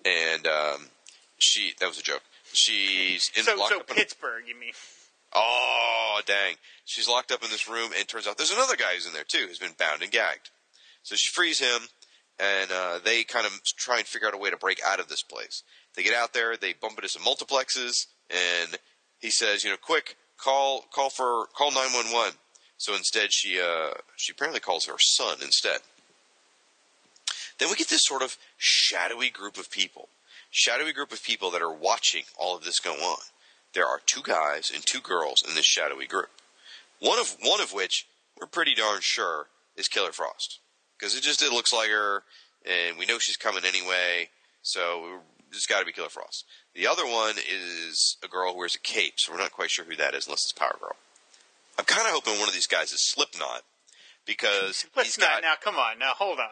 and 0.05 0.47
um, 0.47 0.89
she 1.39 1.73
that 1.81 1.89
was 1.89 1.99
a 1.99 2.03
joke. 2.03 2.23
She's 2.59 3.31
in, 3.37 3.45
So, 3.45 3.55
locked 3.57 3.71
so 3.73 3.81
up 3.81 3.91
in 3.91 3.97
a- 3.97 4.01
Pittsburgh, 4.01 4.45
you 4.49 4.59
mean? 4.59 4.73
Oh, 5.33 6.21
dang. 6.27 6.57
She's 6.85 7.09
locked 7.09 7.31
up 7.31 7.45
in 7.45 7.51
this 7.51 7.69
room, 7.69 7.93
and 7.97 8.09
turns 8.09 8.27
out 8.27 8.37
there's 8.37 8.51
another 8.51 8.77
guy 8.77 8.95
who's 8.95 9.07
in 9.07 9.13
there, 9.13 9.25
too, 9.25 9.47
who's 9.47 9.59
been 9.59 9.75
bound 9.79 10.03
and 10.03 10.11
gagged. 10.11 10.51
So 11.03 11.15
she 11.17 11.31
frees 11.31 11.59
him, 11.61 11.83
and 12.39 12.71
uh, 12.73 12.99
they 13.05 13.25
kind 13.25 13.47
of 13.47 13.53
try 13.77 13.99
and 13.99 14.07
figure 14.07 14.27
out 14.29 14.35
a 14.35 14.39
way 14.39 14.51
to 14.51 14.57
break 14.57 14.81
out 14.85 15.01
of 15.01 15.09
this 15.09 15.23
place. 15.23 15.63
They 15.95 16.03
get 16.03 16.15
out 16.15 16.33
there, 16.33 16.57
they 16.57 16.73
bump 16.73 16.97
into 16.99 17.09
some 17.09 17.23
multiplexes, 17.23 18.07
and 18.31 18.79
he 19.19 19.31
says, 19.31 19.65
you 19.65 19.71
know, 19.71 19.77
quick, 19.77 20.17
call 20.39 20.85
call 20.93 21.11
for 21.11 21.47
call 21.57 21.71
911. 21.73 22.35
So 22.77 22.95
instead, 22.95 23.33
she 23.33 23.61
uh, 23.61 23.95
she 24.17 24.33
apparently 24.33 24.61
calls 24.61 24.87
her 24.87 24.99
son 24.99 25.39
instead. 25.43 25.81
Then 27.59 27.69
we 27.71 27.77
get 27.77 27.89
this 27.89 28.05
sort 28.05 28.23
of 28.23 28.37
shadowy 28.57 29.31
group 29.31 29.59
of 29.59 29.71
people, 29.71 30.09
shadowy 30.51 30.93
group 30.93 31.13
of 31.13 31.23
people 31.23 31.51
that 31.51 31.63
are 31.63 31.73
watching 31.73 32.25
all 32.37 32.57
of 32.57 32.65
this 32.65 32.81
go 32.81 32.93
on. 32.93 33.19
There 33.75 33.87
are 33.87 34.01
two 34.05 34.23
guys 34.23 34.71
and 34.75 34.85
two 34.85 35.01
girls 35.01 35.43
in 35.47 35.55
this 35.55 35.67
shadowy 35.67 36.07
group. 36.07 36.31
One 37.01 37.19
of 37.19 37.37
one 37.43 37.61
of 37.61 37.73
which 37.73 38.07
we're 38.41 38.47
pretty 38.47 38.75
darn 38.75 39.01
sure 39.01 39.47
is 39.77 39.89
Killer 39.89 40.13
Frost 40.13 40.61
because 40.99 41.15
it 41.17 41.23
just 41.23 41.43
it 41.43 41.53
looks 41.53 41.73
like 41.73 41.89
her, 41.91 42.23
and 42.67 42.99
we 42.99 43.07
know 43.07 43.19
she's 43.19 43.37
coming 43.37 43.65
anyway. 43.65 44.31
So 44.63 45.21
it's 45.51 45.67
got 45.67 45.81
to 45.81 45.87
be 45.87 45.93
Killer 45.93 46.09
Frost. 46.09 46.45
The 46.75 46.87
other 46.87 47.07
one 47.07 47.35
is 47.39 48.17
a 48.25 48.29
girl 48.29 48.53
who 48.53 48.59
wears 48.59 48.75
a 48.75 48.81
cape, 48.81 49.15
so 49.17 49.33
we're 49.33 49.39
not 49.39 49.53
quite 49.53 49.71
sure 49.71 49.85
who 49.85 49.97
that 49.97 50.15
is 50.15 50.27
unless 50.27 50.45
it's 50.45 50.53
Power 50.53 50.77
Girl. 50.81 50.97
I'm 51.79 51.85
kind 51.85 52.07
of 52.07 52.13
hoping 52.13 52.39
one 52.41 52.49
of 52.49 52.55
these 52.55 52.67
guys 52.67 52.93
is 52.93 53.01
Slipknot 53.01 53.63
because 54.27 54.85
Let's 54.97 55.15
he's 55.15 55.19
not. 55.19 55.41
got 55.41 55.43
Now, 55.43 55.55
come 55.63 55.77
on. 55.77 55.99
Now, 55.99 56.13
hold 56.17 56.39
on. 56.41 56.49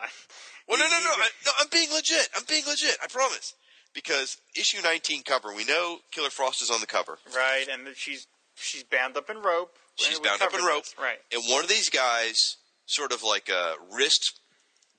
well, 0.68 0.78
no, 0.78 0.84
no, 0.84 0.98
no, 1.02 1.10
I, 1.10 1.28
no. 1.44 1.52
I'm 1.60 1.66
being 1.72 1.90
legit. 1.92 2.28
I'm 2.36 2.44
being 2.48 2.64
legit. 2.66 2.96
I 3.02 3.08
promise. 3.08 3.54
Because 3.96 4.36
issue 4.54 4.82
19 4.82 5.22
cover, 5.22 5.54
we 5.54 5.64
know 5.64 5.98
Killer 6.12 6.28
Frost 6.28 6.60
is 6.60 6.70
on 6.70 6.80
the 6.82 6.86
cover, 6.86 7.18
Right, 7.34 7.66
and 7.72 7.88
she's 7.96 8.26
she's 8.54 8.82
bound 8.84 9.16
up 9.16 9.30
in 9.30 9.38
rope. 9.38 9.74
She's 9.96 10.20
bound 10.20 10.42
up 10.42 10.52
in 10.54 10.62
rope. 10.62 10.84
this, 10.84 10.94
Right. 11.00 11.16
and 11.32 11.42
one 11.48 11.64
of 11.64 11.70
these 11.70 11.88
guys, 11.88 12.56
sort 12.84 13.10
of 13.10 13.22
like 13.22 13.48
uh, 13.50 13.72
wrist 13.90 14.38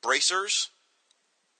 bracers. 0.01 0.71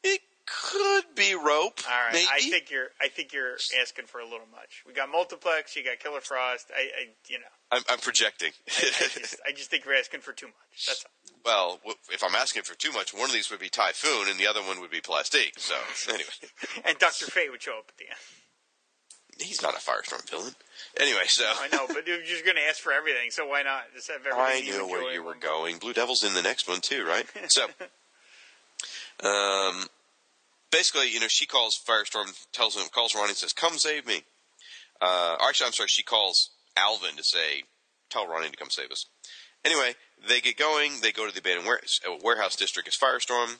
It 0.03 0.21
could 0.47 1.03
be 1.15 1.35
rope. 1.35 1.79
All 1.87 1.93
right. 2.05 2.13
maybe. 2.13 2.25
I 2.33 2.39
think 2.39 2.71
you're. 2.71 2.87
I 2.99 3.07
think 3.07 3.33
you're 3.33 3.57
asking 3.81 4.05
for 4.07 4.19
a 4.19 4.23
little 4.25 4.47
much. 4.51 4.83
We 4.87 4.93
got 4.93 5.09
multiplex. 5.11 5.75
You 5.75 5.83
got 5.83 5.99
Killer 5.99 6.21
Frost. 6.21 6.71
I. 6.75 6.81
I 6.81 7.07
you 7.27 7.37
know. 7.37 7.45
I'm, 7.71 7.81
I'm 7.89 7.99
projecting. 7.99 8.51
I 8.67 8.71
just, 8.71 9.35
I 9.47 9.51
just 9.51 9.69
think 9.69 9.85
you're 9.85 9.93
asking 9.95 10.21
for 10.21 10.31
too 10.33 10.47
much. 10.47 10.85
That's 10.87 11.03
all. 11.05 11.35
well, 11.43 11.71
w- 11.77 11.97
if 12.11 12.23
I'm 12.23 12.35
asking 12.35 12.63
for 12.63 12.75
too 12.75 12.91
much, 12.93 13.13
one 13.13 13.25
of 13.25 13.33
these 13.33 13.49
would 13.51 13.59
be 13.59 13.69
Typhoon, 13.69 14.29
and 14.29 14.39
the 14.39 14.47
other 14.47 14.61
one 14.61 14.79
would 14.79 14.91
be 14.91 15.01
Plastique. 15.01 15.59
So 15.59 15.75
anyway, 16.09 16.29
And 16.85 16.97
Doctor 16.97 17.25
Fate 17.25 17.51
would 17.51 17.61
show 17.61 17.77
up 17.79 17.85
at 17.89 17.97
the 17.97 18.05
end. 18.05 19.45
he's 19.45 19.61
not 19.61 19.73
a 19.75 19.79
Firestorm 19.79 20.29
villain. 20.29 20.53
Anyway, 20.99 21.23
so 21.27 21.43
I 21.45 21.67
know, 21.67 21.87
but 21.87 22.07
you're 22.07 22.21
just 22.21 22.45
going 22.45 22.55
to 22.55 22.63
ask 22.69 22.79
for 22.79 22.93
everything, 22.93 23.31
so 23.31 23.45
why 23.47 23.63
not? 23.63 23.83
Just 23.93 24.09
have 24.09 24.25
everything 24.25 24.73
I 24.73 24.77
knew 24.77 24.87
where 24.87 25.11
you 25.13 25.21
were 25.23 25.35
going. 25.35 25.77
Blue 25.77 25.93
Devil's 25.93 26.23
in 26.23 26.33
the 26.33 26.41
next 26.41 26.69
one 26.69 26.79
too, 26.81 27.03
right? 27.05 27.25
So, 27.49 27.65
um, 29.27 29.87
basically, 30.71 31.11
you 31.11 31.19
know, 31.19 31.27
she 31.27 31.45
calls 31.45 31.77
Firestorm, 31.87 32.33
tells 32.53 32.75
him, 32.75 32.83
calls 32.93 33.13
Ronnie, 33.13 33.29
and 33.29 33.37
says, 33.37 33.53
"Come 33.53 33.77
save 33.77 34.05
me." 34.07 34.23
Uh, 35.01 35.35
actually, 35.47 35.67
I'm 35.67 35.73
sorry, 35.73 35.89
she 35.89 36.03
calls 36.03 36.51
Alvin 36.77 37.17
to 37.17 37.23
say, 37.23 37.63
"Tell 38.09 38.27
Ronnie 38.27 38.49
to 38.49 38.57
come 38.57 38.69
save 38.69 38.91
us." 38.91 39.05
Anyway, 39.65 39.95
they 40.25 40.39
get 40.39 40.57
going. 40.57 41.01
They 41.01 41.11
go 41.11 41.25
to 41.25 41.33
the 41.33 41.39
abandoned 41.39 41.67
warehouse, 42.23 42.55
uh, 42.55 42.57
district 42.57 42.87
as 42.87 42.95
Firestorm. 42.95 43.59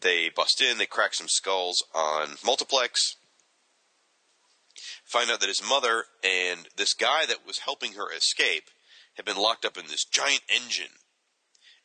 They 0.00 0.28
bust 0.28 0.60
in, 0.60 0.78
they 0.78 0.86
crack 0.86 1.14
some 1.14 1.28
skulls 1.28 1.82
on 1.92 2.36
Multiplex. 2.44 3.16
Find 5.04 5.30
out 5.30 5.40
that 5.40 5.48
his 5.48 5.66
mother 5.66 6.04
and 6.22 6.68
this 6.76 6.94
guy 6.94 7.26
that 7.26 7.46
was 7.46 7.60
helping 7.60 7.94
her 7.94 8.12
escape 8.12 8.70
have 9.14 9.26
been 9.26 9.36
locked 9.36 9.64
up 9.64 9.76
in 9.76 9.86
this 9.88 10.04
giant 10.04 10.42
engine, 10.48 11.00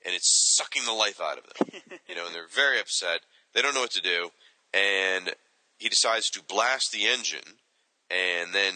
and 0.06 0.14
it's 0.14 0.56
sucking 0.56 0.86
the 0.86 0.92
life 0.92 1.20
out 1.20 1.40
of 1.40 1.46
them. 1.46 1.82
you 2.08 2.16
know, 2.16 2.28
and 2.28 2.36
they're 2.36 2.48
very 2.48 2.80
upset. 2.80 3.22
They 3.54 3.62
don't 3.62 3.74
know 3.74 3.82
what 3.82 3.92
to 3.92 4.02
do, 4.02 4.30
and 4.74 5.34
he 5.78 5.90
decides 5.90 6.30
to 6.32 6.44
blast 6.44 6.92
the 6.92 7.08
engine, 7.08 7.58
and 8.12 8.54
then 8.54 8.74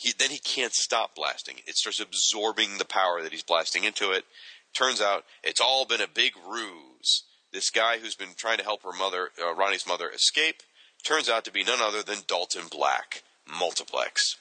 he 0.00 0.14
then 0.18 0.30
he 0.30 0.38
can't 0.38 0.72
stop 0.72 1.14
blasting. 1.14 1.56
It 1.66 1.76
starts 1.76 2.00
absorbing 2.00 2.78
the 2.78 2.86
power 2.86 3.20
that 3.22 3.32
he's 3.32 3.42
blasting 3.42 3.84
into 3.84 4.12
it. 4.12 4.24
Turns 4.72 4.98
out 4.98 5.26
it's 5.44 5.60
all 5.60 5.84
been 5.84 6.00
a 6.00 6.08
big 6.08 6.32
ruse. 6.48 7.24
This 7.52 7.68
guy 7.68 7.98
who's 7.98 8.14
been 8.14 8.34
trying 8.34 8.56
to 8.56 8.64
help 8.64 8.82
her 8.82 8.96
mother, 8.96 9.28
uh, 9.38 9.54
Ronnie's 9.54 9.86
mother, 9.86 10.08
escape, 10.08 10.62
turns 11.02 11.28
out 11.28 11.44
to 11.44 11.52
be 11.52 11.64
none 11.64 11.82
other 11.82 12.02
than 12.02 12.20
Dalton 12.26 12.68
Black, 12.70 13.22
Multiplex. 13.46 14.38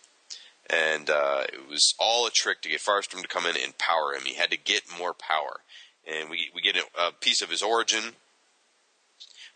And 0.70 1.10
uh, 1.10 1.44
it 1.52 1.68
was 1.70 1.94
all 2.00 2.26
a 2.26 2.32
trick 2.32 2.62
to 2.62 2.70
get 2.70 2.80
Firestorm 2.80 3.22
to 3.22 3.28
come 3.28 3.46
in 3.46 3.58
and 3.62 3.78
power 3.78 4.14
him. 4.14 4.24
He 4.24 4.36
had 4.36 4.52
to 4.52 4.58
get 4.58 4.84
more 4.98 5.14
power. 5.14 5.60
And 6.10 6.30
we, 6.30 6.52
we 6.56 6.62
get 6.62 6.78
a 6.78 7.12
piece 7.12 7.42
of 7.42 7.50
his 7.50 7.62
origin. 7.62 8.14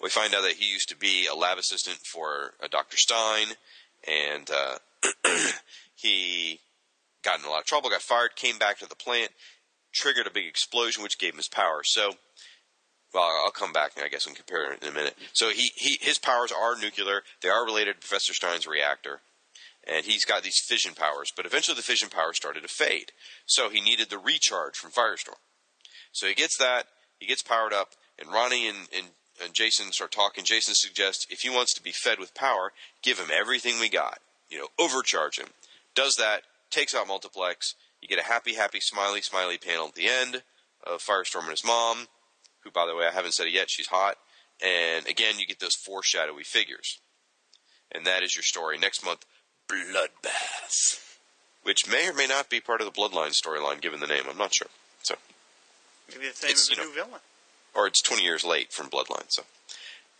We 0.01 0.09
find 0.09 0.35
out 0.35 0.41
that 0.41 0.55
he 0.55 0.69
used 0.69 0.89
to 0.89 0.97
be 0.97 1.27
a 1.27 1.35
lab 1.35 1.57
assistant 1.57 1.99
for 1.99 2.55
uh, 2.61 2.67
Dr. 2.69 2.97
Stein, 2.97 3.55
and 4.05 4.49
uh, 4.49 4.79
he 6.03 6.59
got 7.23 7.39
in 7.39 7.45
a 7.45 7.49
lot 7.49 7.61
of 7.61 7.65
trouble, 7.65 7.89
got 7.89 8.01
fired, 8.01 8.35
came 8.35 8.59
back 8.59 8.77
to 8.79 8.87
the 8.87 8.95
plant, 8.95 9.31
triggered 9.91 10.27
a 10.27 10.31
big 10.31 10.45
explosion, 10.45 11.01
which 11.01 11.17
gave 11.17 11.33
him 11.33 11.37
his 11.37 11.47
power. 11.47 11.81
So 11.83 12.11
well, 13.13 13.41
I'll 13.43 13.51
come 13.51 13.73
back, 13.73 13.91
I 14.03 14.07
guess, 14.07 14.25
and 14.25 14.35
compare 14.35 14.71
it 14.73 14.81
in 14.81 14.89
a 14.89 14.91
minute. 14.91 15.15
So 15.33 15.49
he, 15.49 15.71
he 15.75 15.97
his 16.01 16.17
powers 16.17 16.51
are 16.51 16.75
nuclear. 16.75 17.21
They 17.41 17.49
are 17.49 17.65
related 17.65 17.95
to 17.95 18.07
Professor 18.07 18.33
Stein's 18.33 18.65
reactor, 18.65 19.21
and 19.87 20.05
he's 20.05 20.25
got 20.25 20.43
these 20.43 20.59
fission 20.59 20.93
powers. 20.95 21.31
But 21.35 21.45
eventually, 21.45 21.75
the 21.75 21.83
fission 21.83 22.09
powers 22.09 22.37
started 22.37 22.63
to 22.63 22.69
fade. 22.69 23.11
So 23.45 23.69
he 23.69 23.81
needed 23.81 24.09
the 24.09 24.17
recharge 24.17 24.75
from 24.75 24.91
Firestorm. 24.91 25.37
So 26.11 26.27
he 26.27 26.33
gets 26.33 26.57
that. 26.57 26.87
He 27.19 27.27
gets 27.27 27.43
powered 27.43 27.73
up, 27.73 27.89
and 28.19 28.31
Ronnie 28.31 28.67
and, 28.67 28.89
and, 28.95 29.07
and 29.43 29.53
Jason 29.53 29.91
start 29.91 30.11
talking. 30.11 30.43
Jason 30.43 30.73
suggests 30.73 31.27
if 31.29 31.41
he 31.41 31.49
wants 31.49 31.73
to 31.75 31.83
be 31.83 31.91
fed 31.91 32.19
with 32.19 32.33
power, 32.33 32.73
give 33.01 33.19
him 33.19 33.29
everything 33.31 33.79
we 33.79 33.89
got. 33.89 34.19
You 34.49 34.59
know, 34.59 34.67
overcharge 34.77 35.39
him. 35.39 35.47
Does 35.95 36.15
that. 36.17 36.41
Takes 36.69 36.95
out 36.95 37.07
Multiplex. 37.07 37.75
You 38.01 38.07
get 38.07 38.19
a 38.19 38.23
happy, 38.23 38.55
happy, 38.55 38.79
smiley, 38.79 39.21
smiley 39.21 39.57
panel 39.57 39.87
at 39.87 39.95
the 39.95 40.07
end 40.07 40.43
of 40.85 41.01
Firestorm 41.01 41.41
and 41.41 41.51
his 41.51 41.63
mom 41.63 42.07
who, 42.63 42.71
by 42.71 42.85
the 42.85 42.95
way, 42.95 43.05
I 43.05 43.11
haven't 43.11 43.33
said 43.33 43.47
it 43.47 43.53
yet. 43.53 43.69
She's 43.69 43.87
hot. 43.87 44.15
And 44.63 45.05
again, 45.07 45.39
you 45.39 45.45
get 45.45 45.59
those 45.59 45.75
foreshadowy 45.75 46.43
figures. 46.43 46.99
And 47.91 48.05
that 48.05 48.23
is 48.23 48.35
your 48.35 48.43
story. 48.43 48.77
Next 48.77 49.05
month, 49.05 49.25
Bloodbath. 49.69 51.17
Which 51.63 51.87
may 51.89 52.09
or 52.09 52.13
may 52.13 52.27
not 52.27 52.49
be 52.49 52.59
part 52.59 52.81
of 52.81 52.85
the 52.85 52.91
Bloodline 52.91 53.33
storyline, 53.33 53.81
given 53.81 53.99
the 53.99 54.07
name. 54.07 54.23
I'm 54.29 54.37
not 54.37 54.53
sure. 54.53 54.67
So, 55.01 55.15
Maybe 56.09 56.25
it's 56.25 56.39
the 56.41 56.47
name 56.47 56.55
of 56.55 56.69
a 56.69 56.81
you 56.81 56.87
new 56.89 56.95
villain. 56.95 57.21
or 57.73 57.87
it's 57.87 58.01
20 58.01 58.23
years 58.23 58.43
late 58.43 58.71
from 58.71 58.89
Bloodline. 58.89 59.25
So, 59.29 59.43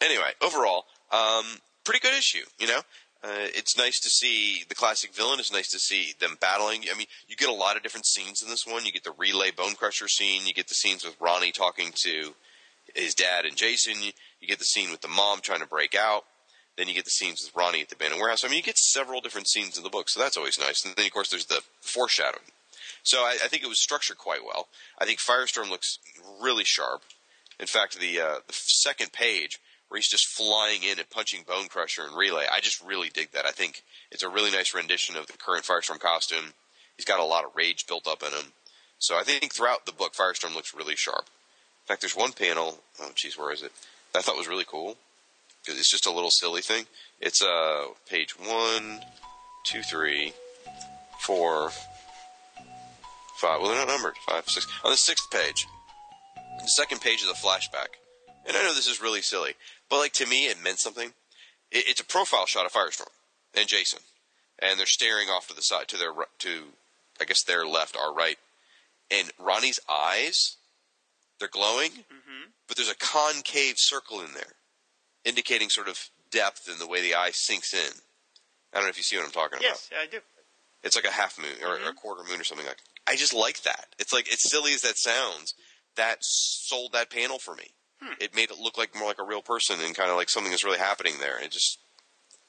anyway, 0.02 0.32
overall, 0.42 0.86
um, 1.12 1.46
pretty 1.84 2.00
good 2.00 2.14
issue. 2.18 2.46
You 2.60 2.68
know, 2.68 2.82
uh, 3.24 3.48
it's 3.56 3.78
nice 3.78 4.02
to 4.02 4.10
see 4.10 4.66
the 4.68 4.76
classic 4.76 5.14
villain. 5.14 5.40
It's 5.40 5.52
nice 5.52 5.70
to 5.70 5.80
see 5.80 6.14
them 6.20 6.38
battling. 6.42 6.84
I 6.94 6.98
mean, 6.98 7.08
you 7.28 7.38
get 7.38 7.48
a 7.48 7.54
lot 7.54 7.78
of 7.78 7.84
different 7.84 8.06
scenes 8.06 8.42
in 8.42 8.50
this 8.50 8.68
one. 8.68 8.86
You 8.86 8.92
get 8.92 9.06
the 9.06 9.14
relay 9.18 9.52
bone 9.52 9.76
crusher 9.76 10.10
scene. 10.10 10.46
You 10.46 10.54
get 10.54 10.68
the 10.68 10.74
scenes 10.74 11.06
with 11.06 11.16
Ronnie 11.22 11.54
talking 11.54 11.94
to 12.04 12.36
his 12.94 13.16
dad 13.16 13.46
and 13.46 13.56
Jason. 13.56 13.96
You, 14.02 14.12
get 14.48 14.60
the 14.60 14.66
scene 14.66 14.92
with 14.92 15.00
the 15.00 15.08
mom 15.08 15.40
trying 15.40 15.62
to 15.62 15.68
break 15.68 15.96
out. 15.96 16.24
Then 16.76 16.90
you 16.90 16.94
get 16.94 17.06
the 17.06 17.12
scenes 17.12 17.42
with 17.42 17.56
Ronnie 17.56 17.82
at 17.82 17.88
the 17.88 17.96
abandoned 17.96 18.20
warehouse. 18.20 18.44
I 18.44 18.50
mean, 18.50 18.58
you 18.58 18.64
get 18.64 18.78
several 18.78 19.22
different 19.22 19.48
scenes 19.48 19.78
in 19.78 19.84
the 19.84 19.90
book, 19.90 20.10
so 20.10 20.20
that's 20.20 20.36
always 20.36 20.60
nice. 20.60 20.84
And 20.84 20.94
then, 20.96 21.06
of 21.06 21.14
course, 21.14 21.30
there's 21.30 21.46
the 21.46 21.62
foreshadowing. 21.80 22.52
So 23.04 23.20
I, 23.20 23.38
I 23.44 23.48
think 23.48 23.64
it 23.64 23.70
was 23.70 23.82
structured 23.82 24.18
quite 24.18 24.44
well. 24.44 24.68
I 25.00 25.06
think 25.06 25.20
Firestorm 25.20 25.70
looks 25.70 26.00
really 26.42 26.66
sharp. 26.66 27.04
In 27.60 27.68
fact, 27.68 28.00
the 28.00 28.20
uh, 28.20 28.36
the 28.48 28.54
second 28.54 29.14
page 29.14 29.60
where 29.94 30.00
he's 30.00 30.10
just 30.10 30.26
flying 30.26 30.82
in 30.82 30.98
and 30.98 31.08
punching 31.12 31.44
Bone 31.44 31.68
Crusher 31.68 32.04
and 32.04 32.18
Relay, 32.18 32.46
I 32.52 32.62
just 32.62 32.84
really 32.84 33.10
dig 33.14 33.32
that. 33.34 33.46
I 33.46 33.52
think 33.52 33.84
it's 34.10 34.24
a 34.24 34.28
really 34.28 34.50
nice 34.50 34.74
rendition 34.74 35.16
of 35.16 35.28
the 35.28 35.38
current 35.38 35.66
Firestorm 35.66 36.00
costume. 36.00 36.54
He's 36.98 37.06
got 37.06 37.20
a 37.20 37.24
lot 37.24 37.46
of 37.46 37.52
rage 37.56 37.86
built 37.86 38.08
up 38.08 38.24
in 38.24 38.30
him. 38.30 38.54
So 38.98 39.20
I 39.20 39.22
think 39.22 39.54
throughout 39.54 39.86
the 39.86 39.92
book, 39.92 40.16
Firestorm 40.16 40.56
looks 40.56 40.74
really 40.74 40.96
sharp. 40.96 41.28
In 41.28 41.88
fact, 41.88 42.02
there's 42.02 42.16
one 42.16 42.32
panel. 42.32 42.80
Oh, 43.00 43.12
geez, 43.14 43.38
where 43.38 43.54
is 43.54 43.62
it? 43.62 43.72
That 44.14 44.20
I 44.20 44.22
thought 44.24 44.36
was 44.36 44.48
really 44.48 44.66
cool 44.68 44.98
because 45.64 45.80
it's 45.80 45.92
just 45.92 46.08
a 46.08 46.12
little 46.12 46.32
silly 46.32 46.62
thing. 46.62 46.88
It's 47.22 47.44
uh 47.44 47.86
page 48.10 48.32
one, 48.40 49.02
two, 49.64 49.84
three, 49.84 50.34
four, 51.20 51.70
five. 53.36 53.62
Well, 53.62 53.70
they're 53.70 53.86
not 53.86 53.90
numbered. 53.90 54.16
Five, 54.28 54.50
six. 54.50 54.66
On 54.84 54.90
the 54.90 54.98
sixth 54.98 55.30
page, 55.30 55.68
the 56.60 56.68
second 56.68 57.02
page 57.02 57.22
is 57.22 57.30
a 57.30 57.34
flashback. 57.34 58.00
And 58.46 58.58
I 58.58 58.64
know 58.64 58.74
this 58.74 58.88
is 58.88 59.02
really 59.02 59.22
silly, 59.22 59.54
but 59.94 60.00
like 60.00 60.14
to 60.14 60.26
me, 60.26 60.48
it 60.48 60.58
meant 60.62 60.80
something. 60.80 61.10
It, 61.72 61.86
it's 61.88 62.02
a 62.02 62.06
profile 62.06 62.48
shot 62.48 62.66
of 62.66 62.74
Firestorm 62.74 63.12
and 63.56 63.68
Jason, 63.68 64.00
and 64.58 64.80
they're 64.80 64.88
staring 64.88 65.28
off 65.28 65.48
to 65.50 65.56
the 65.56 65.62
side 65.62 65.88
to 65.90 65.98
their 65.98 66.12
to, 66.40 66.64
I 67.22 67.26
guess 67.26 67.44
their 67.44 67.64
left, 67.68 67.96
our 67.96 68.12
right, 68.12 68.40
and 69.12 69.30
Ronnie's 69.38 69.80
eyes, 69.88 70.58
they're 71.38 71.48
glowing, 71.48 71.92
mm-hmm. 71.92 72.50
but 72.68 72.76
there's 72.76 72.90
a 72.90 72.96
concave 72.96 73.76
circle 73.78 74.20
in 74.20 74.34
there, 74.34 74.54
indicating 75.24 75.70
sort 75.70 75.88
of 75.88 76.10
depth 76.32 76.68
in 76.68 76.80
the 76.80 76.88
way 76.88 77.04
the 77.04 77.14
eye 77.14 77.30
sinks 77.32 77.72
in. 77.72 77.94
I 78.74 78.78
don't 78.78 78.86
know 78.86 78.90
if 78.90 78.98
you 78.98 79.04
see 79.04 79.18
what 79.18 79.28
I'm 79.28 79.32
talking 79.32 79.60
about. 79.60 79.64
Yes, 79.64 79.92
I 79.96 80.08
do. 80.08 80.22
It's 80.84 80.96
like 80.96 81.06
a 81.06 81.12
half 81.12 81.38
moon 81.38 81.64
or, 81.64 81.76
or 81.76 81.92
a 81.92 81.94
quarter 81.94 82.24
moon 82.28 82.42
or 82.42 82.44
something 82.44 82.66
like. 82.66 82.80
I 83.06 83.16
just 83.16 83.36
like 83.36 83.62
that. 83.62 83.90
It's 84.00 84.12
like 84.12 84.28
as 84.34 84.42
silly 84.42 84.74
as 84.74 84.82
that 84.82 84.98
sounds, 84.98 85.54
that 85.98 86.18
sold 86.22 86.94
that 86.94 87.12
panel 87.12 87.38
for 87.38 87.54
me. 87.54 87.74
It 88.20 88.36
made 88.36 88.52
it 88.52 88.60
look 88.60 88.78
like 88.78 88.96
more 88.96 89.08
like 89.08 89.20
a 89.20 89.24
real 89.24 89.42
person 89.42 89.80
and 89.84 89.96
kind 89.96 90.10
of 90.10 90.16
like 90.16 90.30
something 90.30 90.52
that's 90.52 90.64
really 90.64 90.78
happening 90.78 91.16
there. 91.20 91.36
And 91.36 91.46
it 91.46 91.52
just, 91.52 91.80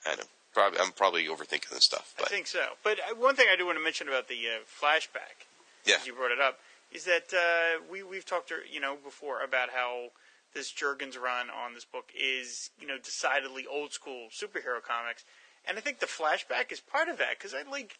I 0.06 0.10
don't 0.10 0.20
know. 0.20 0.24
Probably, 0.54 0.78
I'm 0.78 0.92
probably 0.92 1.24
overthinking 1.24 1.70
this 1.70 1.84
stuff, 1.84 2.14
I 2.20 2.28
think 2.28 2.46
so. 2.46 2.64
But 2.84 3.00
uh, 3.00 3.16
one 3.16 3.34
thing 3.34 3.46
I 3.52 3.56
do 3.56 3.66
want 3.66 3.76
to 3.76 3.82
mention 3.82 4.06
about 4.06 4.28
the 4.28 4.36
uh, 4.46 4.62
flashback, 4.62 5.50
yeah, 5.84 5.96
you 6.06 6.14
brought 6.14 6.30
it 6.30 6.40
up, 6.40 6.60
is 6.92 7.04
that 7.06 7.34
uh, 7.34 7.82
we 7.90 8.04
we've 8.04 8.24
talked, 8.24 8.52
uh, 8.52 8.62
you 8.70 8.78
know, 8.78 8.96
before 9.02 9.42
about 9.42 9.70
how 9.70 10.10
this 10.54 10.72
Jurgens 10.72 11.18
run 11.18 11.50
on 11.50 11.74
this 11.74 11.84
book 11.84 12.12
is, 12.16 12.70
you 12.80 12.86
know, 12.86 12.98
decidedly 13.02 13.66
old 13.66 13.92
school 13.92 14.28
superhero 14.30 14.80
comics, 14.80 15.24
and 15.66 15.76
I 15.76 15.80
think 15.80 15.98
the 15.98 16.06
flashback 16.06 16.70
is 16.70 16.78
part 16.78 17.08
of 17.08 17.18
that 17.18 17.36
because 17.36 17.52
I 17.52 17.68
like 17.68 17.98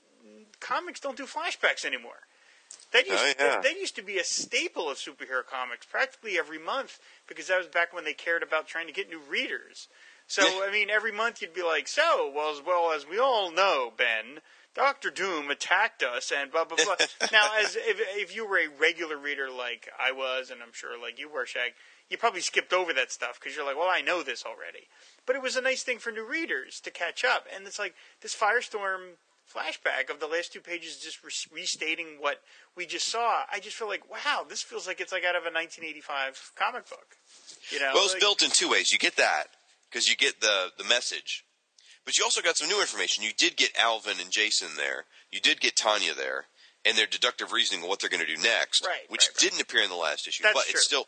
comics 0.60 1.00
don't 1.00 1.16
do 1.16 1.26
flashbacks 1.26 1.84
anymore. 1.84 2.22
That 2.92 3.06
used, 3.06 3.22
Oh, 3.22 3.26
yeah. 3.26 3.34
that, 3.38 3.62
that 3.64 3.76
used 3.76 3.96
to 3.96 4.02
be 4.02 4.18
a 4.18 4.24
staple 4.24 4.88
of 4.88 4.98
superhero 4.98 5.44
comics 5.44 5.84
practically 5.84 6.38
every 6.38 6.58
month 6.58 7.00
because 7.26 7.48
that 7.48 7.58
was 7.58 7.66
back 7.66 7.92
when 7.92 8.04
they 8.04 8.12
cared 8.14 8.42
about 8.42 8.68
trying 8.68 8.86
to 8.86 8.92
get 8.92 9.08
new 9.08 9.20
readers. 9.28 9.88
So 10.26 10.64
I 10.66 10.70
mean, 10.70 10.90
every 10.90 11.12
month 11.12 11.42
you'd 11.42 11.52
be 11.52 11.62
like, 11.62 11.86
"So, 11.88 12.30
well, 12.34 12.50
as 12.54 12.62
well 12.64 12.92
as 12.92 13.06
we 13.06 13.18
all 13.18 13.50
know, 13.50 13.92
Ben, 13.94 14.40
Doctor 14.74 15.10
Doom 15.10 15.50
attacked 15.50 16.02
us," 16.02 16.32
and 16.32 16.50
blah 16.50 16.64
blah 16.64 16.78
blah. 16.82 16.96
now, 17.32 17.50
as 17.58 17.76
if 17.76 17.98
if 18.16 18.34
you 18.34 18.46
were 18.48 18.58
a 18.58 18.68
regular 18.68 19.18
reader 19.18 19.50
like 19.50 19.90
I 20.00 20.12
was, 20.12 20.50
and 20.50 20.62
I'm 20.62 20.72
sure 20.72 20.98
like 20.98 21.18
you 21.18 21.28
were, 21.28 21.44
Shag, 21.44 21.74
you 22.08 22.16
probably 22.16 22.40
skipped 22.40 22.72
over 22.72 22.92
that 22.94 23.12
stuff 23.12 23.38
because 23.38 23.54
you're 23.54 23.66
like, 23.66 23.76
"Well, 23.76 23.90
I 23.90 24.00
know 24.00 24.22
this 24.22 24.44
already." 24.46 24.88
But 25.26 25.36
it 25.36 25.42
was 25.42 25.56
a 25.56 25.60
nice 25.60 25.82
thing 25.82 25.98
for 25.98 26.10
new 26.10 26.26
readers 26.26 26.80
to 26.80 26.90
catch 26.90 27.22
up, 27.24 27.46
and 27.54 27.66
it's 27.66 27.78
like 27.78 27.94
this 28.22 28.34
Firestorm 28.34 29.16
flashback 29.52 30.10
of 30.10 30.20
the 30.20 30.26
last 30.26 30.52
two 30.52 30.60
pages 30.60 30.98
just 30.98 31.18
restating 31.52 32.16
what 32.20 32.40
we 32.76 32.86
just 32.86 33.08
saw. 33.08 33.42
I 33.52 33.60
just 33.60 33.76
feel 33.76 33.88
like, 33.88 34.10
wow, 34.10 34.44
this 34.48 34.62
feels 34.62 34.86
like 34.86 35.00
it's 35.00 35.12
like 35.12 35.24
out 35.24 35.36
of 35.36 35.42
a 35.42 35.52
1985 35.52 36.52
comic 36.56 36.88
book. 36.88 37.16
You 37.70 37.80
know, 37.80 37.90
well, 37.94 38.04
it's 38.04 38.14
like- 38.14 38.20
built 38.20 38.42
in 38.42 38.50
two 38.50 38.68
ways. 38.70 38.92
You 38.92 38.98
get 38.98 39.16
that 39.16 39.48
because 39.90 40.08
you 40.08 40.16
get 40.16 40.40
the 40.40 40.70
the 40.78 40.84
message, 40.84 41.44
but 42.04 42.16
you 42.18 42.24
also 42.24 42.42
got 42.42 42.56
some 42.56 42.68
new 42.68 42.80
information. 42.80 43.24
You 43.24 43.30
did 43.36 43.56
get 43.56 43.76
Alvin 43.78 44.20
and 44.20 44.30
Jason 44.30 44.68
there. 44.76 45.04
You 45.30 45.40
did 45.40 45.60
get 45.60 45.76
Tanya 45.76 46.14
there, 46.14 46.46
and 46.84 46.96
their 46.96 47.06
deductive 47.06 47.52
reasoning 47.52 47.82
of 47.84 47.88
what 47.88 48.00
they're 48.00 48.10
going 48.10 48.24
to 48.24 48.36
do 48.36 48.40
next, 48.42 48.84
Right, 48.86 49.00
which 49.08 49.22
right, 49.28 49.28
right. 49.28 49.38
didn't 49.50 49.60
appear 49.62 49.82
in 49.82 49.88
the 49.90 49.96
last 49.96 50.26
issue. 50.28 50.42
That's 50.42 50.54
but 50.54 50.64
true. 50.64 50.70
it's 50.72 50.84
still, 50.84 51.06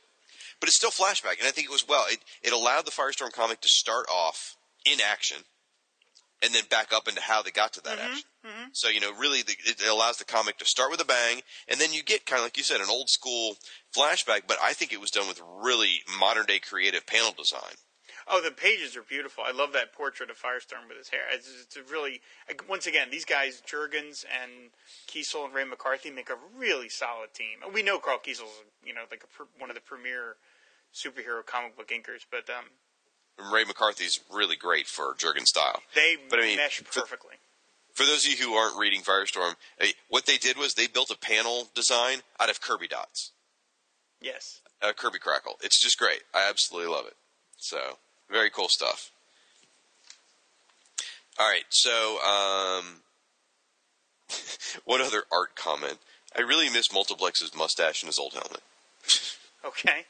but 0.61 0.69
it's 0.69 0.77
still 0.77 0.91
flashback, 0.91 1.39
and 1.39 1.47
I 1.49 1.51
think 1.51 1.67
it 1.69 1.73
was 1.73 1.87
well. 1.89 2.07
It 2.09 2.21
it 2.43 2.53
allowed 2.53 2.85
the 2.87 2.91
Firestorm 2.91 3.33
comic 3.33 3.61
to 3.61 3.69
start 3.69 4.07
off 4.11 4.57
in 4.85 5.01
action, 5.01 5.39
and 6.43 6.55
then 6.55 6.65
back 6.71 6.93
up 6.93 7.09
into 7.09 7.21
how 7.21 7.43
they 7.43 7.51
got 7.51 7.73
to 7.75 7.81
Mm-hmm, 7.81 7.97
that 7.97 8.05
action. 8.05 8.29
So 8.73 8.89
you 8.89 9.01
know, 9.01 9.13
really, 9.15 9.43
the, 9.43 9.57
it 9.65 9.83
allows 9.89 10.19
the 10.19 10.25
comic 10.25 10.59
to 10.59 10.65
start 10.65 10.91
with 10.91 11.01
a 11.01 11.05
bang, 11.05 11.43
and 11.69 11.81
then 11.81 11.93
you 11.93 12.03
get 12.03 12.27
kind 12.27 12.41
of 12.41 12.45
like 12.45 12.57
you 12.57 12.63
said, 12.63 12.81
an 12.81 12.89
old 12.91 13.09
school 13.09 13.57
flashback. 13.97 14.43
But 14.47 14.59
I 14.63 14.73
think 14.73 14.93
it 14.93 15.01
was 15.01 15.11
done 15.11 15.29
with 15.29 15.41
really 15.63 16.01
modern 16.19 16.47
day 16.47 16.59
creative 16.59 17.07
panel 17.07 17.33
design. 17.37 17.77
Oh, 18.29 18.43
the 18.43 18.51
pages 18.51 18.97
are 18.97 19.03
beautiful. 19.03 19.45
I 19.47 19.53
love 19.53 19.73
that 19.75 19.93
portrait 19.93 20.31
of 20.31 20.37
Firestorm 20.37 20.89
with 20.89 20.99
his 20.99 21.11
hair. 21.11 21.23
It's, 21.33 21.49
it's 21.63 21.77
a 21.77 21.83
really, 21.85 22.21
once 22.69 22.89
again, 22.89 23.07
these 23.11 23.25
guys, 23.25 23.63
Jurgens 23.65 24.25
and 24.27 24.71
Kesel 25.07 25.45
and 25.45 25.55
Ray 25.55 25.65
McCarthy, 25.65 26.11
make 26.11 26.29
a 26.29 26.37
really 26.59 26.89
solid 26.89 27.35
team. 27.35 27.63
We 27.73 27.85
know 27.85 28.01
Karl 28.01 28.19
Kesel's, 28.19 28.65
you 28.85 28.93
know, 28.93 29.03
like 29.13 29.23
a, 29.23 29.61
one 29.61 29.71
of 29.71 29.77
the 29.77 29.83
premier 29.83 30.37
superhero 30.93 31.47
comic 31.47 31.77
book 31.77 31.91
inkers, 31.91 32.27
but 32.29 32.51
um, 32.51 32.65
Ray 33.39 33.65
McCarthy's 33.65 34.21
really 34.33 34.57
great 34.57 34.87
for 34.87 35.15
Jurgen 35.19 35.47
style. 35.47 35.83
they 35.95 36.17
But 36.29 36.39
I 36.41 36.43
mean, 36.43 36.57
mesh 36.57 36.79
for- 36.79 37.01
perfectly. 37.01 37.35
For 37.93 38.05
those 38.05 38.27
of 38.27 38.31
you 38.33 38.37
who 38.37 38.53
aren't 38.55 38.77
reading 38.79 39.01
Firestorm, 39.01 39.55
what 40.11 40.27
they 40.27 40.37
did 40.37 40.59
was 40.59 40.75
they 40.75 40.87
built 40.87 41.11
a 41.11 41.17
panel 41.17 41.69
design 41.75 42.19
out 42.39 42.51
of 42.51 42.61
Kirby 42.61 42.89
dots, 42.89 43.31
yes. 44.21 44.61
uh, 44.83 44.93
Kirby 44.93 45.19
Crackle. 45.19 45.55
It's 45.63 45.81
just 45.81 45.99
great. 45.99 46.21
I 46.35 46.47
absolutely 46.49 46.91
love 46.93 47.07
it. 47.07 47.17
So 47.57 47.97
very 48.31 48.51
cool 48.51 48.69
stuff. 48.69 49.11
All 51.39 51.49
right, 51.49 51.65
so 51.71 52.19
um, 52.21 52.85
one 54.85 55.01
other 55.01 55.23
art 55.33 55.55
comment. 55.57 55.97
I 56.37 56.43
really 56.43 56.69
miss 56.69 56.89
Multiplex's 56.89 57.55
mustache 57.57 58.03
and 58.03 58.09
his 58.09 58.19
old 58.19 58.35
helmet. 58.35 58.61
Okay. 59.65 60.05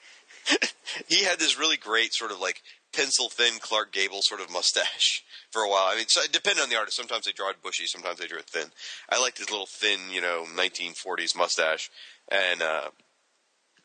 he 1.09 1.23
had 1.25 1.39
this 1.39 1.57
really 1.59 1.77
great 1.77 2.13
sort 2.15 2.33
of 2.33 2.41
like 2.41 2.63
pencil 2.97 3.29
thin 3.29 3.59
Clark 3.61 3.93
Gable 3.93 4.21
sort 4.23 4.41
of 4.41 4.51
mustache 4.51 5.23
for 5.51 5.63
a 5.63 5.69
while. 5.69 5.89
I 5.89 5.97
mean, 5.97 6.07
so 6.09 6.23
it 6.23 6.33
depended 6.33 6.63
on 6.63 6.71
the 6.71 6.77
artist. 6.77 6.97
Sometimes 6.97 7.27
they 7.27 7.33
draw 7.33 7.51
it 7.51 7.63
bushy, 7.63 7.87
sometimes 7.87 8.19
they 8.19 8.27
draw 8.27 8.39
it 8.39 8.47
thin. 8.47 8.71
I 9.11 9.21
liked 9.21 9.39
his 9.39 9.51
little 9.51 9.67
thin, 9.67 10.01
you 10.11 10.21
know, 10.21 10.45
1940s 10.55 11.37
mustache. 11.37 11.91
And 12.31 12.63
uh, 12.63 12.91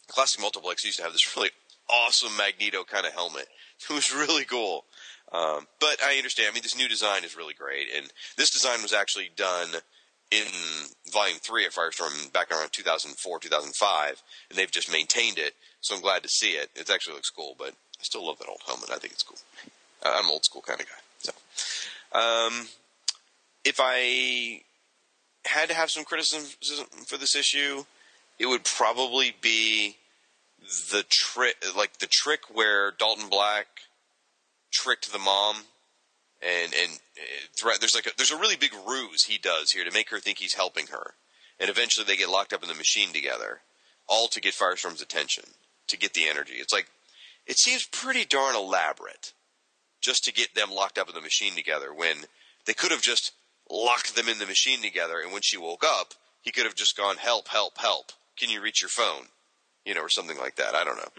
Classic 0.07 0.41
Multiplex 0.41 0.83
used 0.83 0.97
to 0.97 1.03
have 1.03 1.13
this 1.13 1.35
really 1.35 1.51
awesome 1.89 2.35
Magneto 2.37 2.83
kind 2.83 3.05
of 3.05 3.13
helmet. 3.13 3.47
It 3.89 3.93
was 3.93 4.13
really 4.13 4.45
cool. 4.45 4.85
Um, 5.31 5.65
but 5.79 5.97
I 6.03 6.17
understand. 6.17 6.49
I 6.51 6.53
mean, 6.53 6.61
this 6.61 6.77
new 6.77 6.87
design 6.87 7.23
is 7.23 7.35
really 7.35 7.55
great, 7.55 7.87
and 7.97 8.05
this 8.37 8.51
design 8.51 8.83
was 8.83 8.93
actually 8.93 9.31
done 9.35 9.69
in 10.29 10.45
Volume 11.11 11.39
Three 11.39 11.65
of 11.65 11.73
Firestorm 11.73 12.31
back 12.31 12.51
around 12.51 12.71
2004, 12.73 13.39
2005, 13.39 14.23
and 14.49 14.59
they've 14.59 14.69
just 14.69 14.91
maintained 14.91 15.39
it. 15.39 15.55
So 15.79 15.95
I'm 15.95 16.01
glad 16.01 16.21
to 16.21 16.29
see 16.29 16.51
it. 16.51 16.69
It 16.75 16.91
actually 16.91 17.15
looks 17.15 17.31
cool, 17.31 17.55
but 17.57 17.73
I 18.01 18.03
still 18.03 18.25
love 18.25 18.39
that 18.39 18.49
old 18.49 18.61
helmet. 18.65 18.89
I 18.91 18.97
think 18.97 19.13
it's 19.13 19.23
cool. 19.23 19.37
Uh, 20.03 20.19
I'm 20.19 20.31
old 20.31 20.43
school 20.43 20.61
kind 20.61 20.81
of 20.81 20.87
guy. 20.87 20.93
So, 21.19 21.31
um, 22.17 22.67
if 23.63 23.79
I 23.79 24.63
had 25.45 25.69
to 25.69 25.75
have 25.75 25.91
some 25.91 26.03
criticism 26.03 26.87
for 27.05 27.17
this 27.17 27.35
issue, 27.35 27.85
it 28.39 28.47
would 28.47 28.63
probably 28.63 29.35
be 29.39 29.97
the 30.91 31.05
trick, 31.07 31.57
like 31.77 31.99
the 31.99 32.07
trick 32.07 32.41
where 32.51 32.91
Dalton 32.91 33.29
Black 33.29 33.67
tricked 34.71 35.11
the 35.11 35.19
mom, 35.19 35.57
and 36.41 36.73
and 36.73 36.91
uh, 37.17 37.23
threat. 37.55 37.79
There's 37.79 37.95
like 37.95 38.07
a, 38.07 38.11
there's 38.17 38.31
a 38.31 38.37
really 38.37 38.55
big 38.55 38.73
ruse 38.87 39.25
he 39.25 39.37
does 39.37 39.71
here 39.71 39.85
to 39.85 39.91
make 39.91 40.09
her 40.09 40.19
think 40.19 40.39
he's 40.39 40.55
helping 40.55 40.87
her, 40.87 41.13
and 41.59 41.69
eventually 41.69 42.05
they 42.05 42.17
get 42.17 42.29
locked 42.29 42.53
up 42.53 42.63
in 42.63 42.69
the 42.69 42.75
machine 42.75 43.13
together, 43.13 43.61
all 44.07 44.27
to 44.29 44.41
get 44.41 44.53
Firestorm's 44.53 45.01
attention, 45.01 45.43
to 45.87 45.97
get 45.97 46.13
the 46.13 46.27
energy. 46.27 46.55
It's 46.55 46.73
like 46.73 46.87
it 47.45 47.57
seems 47.57 47.85
pretty 47.85 48.25
darn 48.25 48.55
elaborate, 48.55 49.33
just 50.01 50.23
to 50.25 50.33
get 50.33 50.55
them 50.55 50.71
locked 50.71 50.97
up 50.97 51.09
in 51.09 51.15
the 51.15 51.21
machine 51.21 51.55
together 51.55 51.93
when 51.93 52.25
they 52.65 52.73
could 52.73 52.91
have 52.91 53.01
just 53.01 53.33
locked 53.69 54.15
them 54.15 54.27
in 54.27 54.39
the 54.39 54.45
machine 54.45 54.81
together, 54.81 55.19
and 55.19 55.31
when 55.31 55.41
she 55.41 55.57
woke 55.57 55.83
up, 55.85 56.13
he 56.41 56.51
could 56.51 56.65
have 56.65 56.75
just 56.75 56.97
gone, 56.97 57.17
"Help! 57.17 57.47
Help! 57.47 57.77
Help! 57.77 58.11
Can 58.37 58.49
you 58.49 58.61
reach 58.61 58.81
your 58.81 58.89
phone?" 58.89 59.27
You 59.85 59.95
know, 59.95 60.01
or 60.01 60.09
something 60.09 60.37
like 60.37 60.57
that. 60.57 60.75
I 60.75 60.83
don't 60.83 60.97
know. 60.97 61.11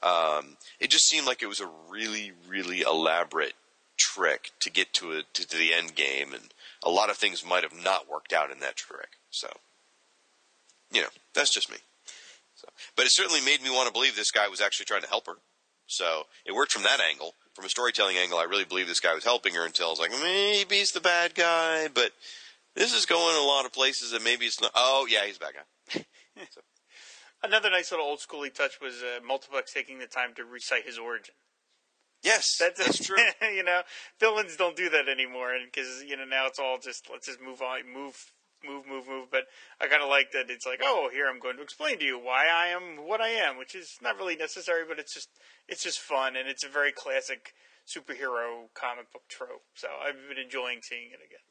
Um, 0.00 0.56
it 0.78 0.90
just 0.90 1.08
seemed 1.08 1.26
like 1.26 1.42
it 1.42 1.48
was 1.48 1.60
a 1.60 1.70
really, 1.88 2.32
really 2.48 2.82
elaborate 2.82 3.54
trick 3.96 4.52
to 4.60 4.70
get 4.70 4.92
to 4.94 5.12
a, 5.12 5.22
to, 5.34 5.46
to 5.46 5.56
the 5.56 5.74
end 5.74 5.94
game, 5.96 6.32
and 6.32 6.54
a 6.84 6.90
lot 6.90 7.10
of 7.10 7.16
things 7.16 7.44
might 7.44 7.64
have 7.64 7.74
not 7.74 8.08
worked 8.08 8.32
out 8.32 8.52
in 8.52 8.60
that 8.60 8.76
trick. 8.76 9.08
So, 9.30 9.48
you 10.92 11.02
know, 11.02 11.08
that's 11.34 11.52
just 11.52 11.70
me. 11.70 11.78
So, 12.54 12.68
but 12.96 13.06
it 13.06 13.12
certainly 13.12 13.40
made 13.40 13.62
me 13.62 13.70
want 13.70 13.88
to 13.88 13.92
believe 13.92 14.14
this 14.14 14.30
guy 14.30 14.48
was 14.48 14.60
actually 14.60 14.86
trying 14.86 15.02
to 15.02 15.08
help 15.08 15.26
her. 15.26 15.34
So 15.88 16.24
it 16.46 16.54
worked 16.54 16.72
from 16.72 16.84
that 16.84 17.00
angle. 17.00 17.34
From 17.54 17.64
a 17.64 17.68
storytelling 17.68 18.16
angle, 18.16 18.38
I 18.38 18.44
really 18.44 18.64
believe 18.64 18.86
this 18.86 19.00
guy 19.00 19.14
was 19.14 19.24
helping 19.24 19.54
her 19.54 19.66
until 19.66 19.88
I 19.88 19.90
was 19.90 19.98
like, 19.98 20.12
maybe 20.12 20.76
he's 20.76 20.92
the 20.92 21.00
bad 21.00 21.34
guy, 21.34 21.88
but 21.92 22.12
this 22.76 22.94
is 22.94 23.04
going 23.04 23.36
a 23.36 23.44
lot 23.44 23.64
of 23.66 23.72
places 23.72 24.12
that 24.12 24.22
maybe 24.22 24.46
it's 24.46 24.60
not. 24.60 24.70
Oh, 24.76 25.08
yeah, 25.10 25.24
he's 25.26 25.38
the 25.38 25.46
bad 25.46 25.54
guy. 25.54 26.44
Another 27.42 27.70
nice 27.70 27.90
little 27.90 28.06
old 28.06 28.20
schooly 28.20 28.54
touch 28.54 28.80
was 28.80 29.02
uh, 29.02 29.18
Multiplex 29.26 29.72
taking 29.72 29.98
the 29.98 30.06
time 30.06 30.34
to 30.36 30.44
recite 30.44 30.86
his 30.86 30.98
origin. 30.98 31.34
Yes, 32.22 32.56
That's, 32.58 32.84
that's 32.84 32.98
true. 33.06 33.16
you 33.42 33.62
know, 33.62 33.82
villains 34.20 34.56
don't 34.56 34.76
do 34.76 34.90
that 34.90 35.08
anymore, 35.08 35.54
and 35.54 35.66
because 35.70 36.02
you 36.04 36.16
know 36.16 36.24
now 36.24 36.46
it's 36.46 36.58
all 36.58 36.78
just 36.78 37.08
let's 37.10 37.26
just 37.26 37.40
move 37.40 37.62
on, 37.62 37.92
move, 37.92 38.16
move, 38.66 38.86
move, 38.86 39.08
move. 39.08 39.28
But 39.30 39.44
I 39.80 39.86
kind 39.86 40.02
of 40.02 40.08
like 40.08 40.32
that 40.32 40.50
it's 40.50 40.66
like, 40.66 40.80
oh, 40.82 41.10
here 41.12 41.26
I'm 41.28 41.40
going 41.40 41.56
to 41.56 41.62
explain 41.62 41.98
to 41.98 42.04
you 42.04 42.18
why 42.18 42.46
I 42.52 42.68
am 42.68 43.06
what 43.06 43.20
I 43.20 43.28
am, 43.28 43.58
which 43.58 43.74
is 43.74 43.98
not 44.02 44.16
really 44.16 44.36
necessary, 44.36 44.82
but 44.88 44.98
it's 44.98 45.14
just 45.14 45.28
it's 45.68 45.82
just 45.82 46.00
fun, 46.00 46.36
and 46.36 46.48
it's 46.48 46.64
a 46.64 46.68
very 46.68 46.92
classic 46.92 47.52
superhero 47.86 48.68
comic 48.74 49.12
book 49.12 49.22
trope. 49.28 49.64
So 49.74 49.88
I've 50.04 50.16
been 50.28 50.42
enjoying 50.42 50.80
seeing 50.82 51.08
it 51.10 51.24
again. 51.24 51.44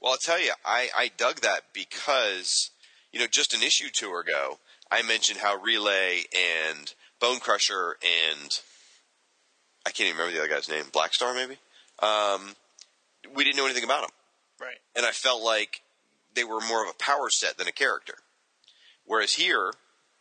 Well, 0.00 0.12
I'll 0.12 0.18
tell 0.18 0.40
you, 0.40 0.52
I, 0.64 0.88
I 0.96 1.10
dug 1.16 1.40
that 1.40 1.62
because, 1.74 2.70
you 3.12 3.18
know, 3.18 3.26
just 3.26 3.52
an 3.52 3.62
issue 3.62 3.88
two 3.92 4.14
ago, 4.14 4.58
I 4.90 5.02
mentioned 5.02 5.40
how 5.40 5.56
Relay 5.60 6.22
and 6.32 6.94
Bone 7.20 7.40
Crusher 7.40 7.96
and 8.02 8.60
I 9.86 9.90
can't 9.90 10.08
even 10.08 10.18
remember 10.18 10.36
the 10.38 10.44
other 10.44 10.54
guy's 10.54 10.68
name, 10.68 10.84
Black 10.92 11.14
Star 11.14 11.34
maybe. 11.34 11.58
Um, 11.98 12.54
we 13.34 13.42
didn't 13.44 13.56
know 13.56 13.64
anything 13.64 13.84
about 13.84 14.04
him, 14.04 14.10
Right. 14.60 14.78
and 14.94 15.04
I 15.04 15.10
felt 15.10 15.42
like 15.42 15.82
they 16.38 16.44
were 16.44 16.60
more 16.60 16.84
of 16.84 16.90
a 16.90 17.02
power 17.02 17.28
set 17.30 17.58
than 17.58 17.66
a 17.66 17.72
character. 17.72 18.14
Whereas 19.04 19.34
here, 19.34 19.72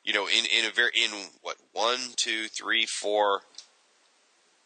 you 0.03 0.13
know, 0.13 0.28
in 0.28 0.45
in 0.45 0.65
a 0.65 0.74
very 0.74 0.91
in 0.95 1.11
what 1.41 1.57
one, 1.74 1.99
two, 2.15 2.47
three, 2.47 2.86
four, 2.86 3.41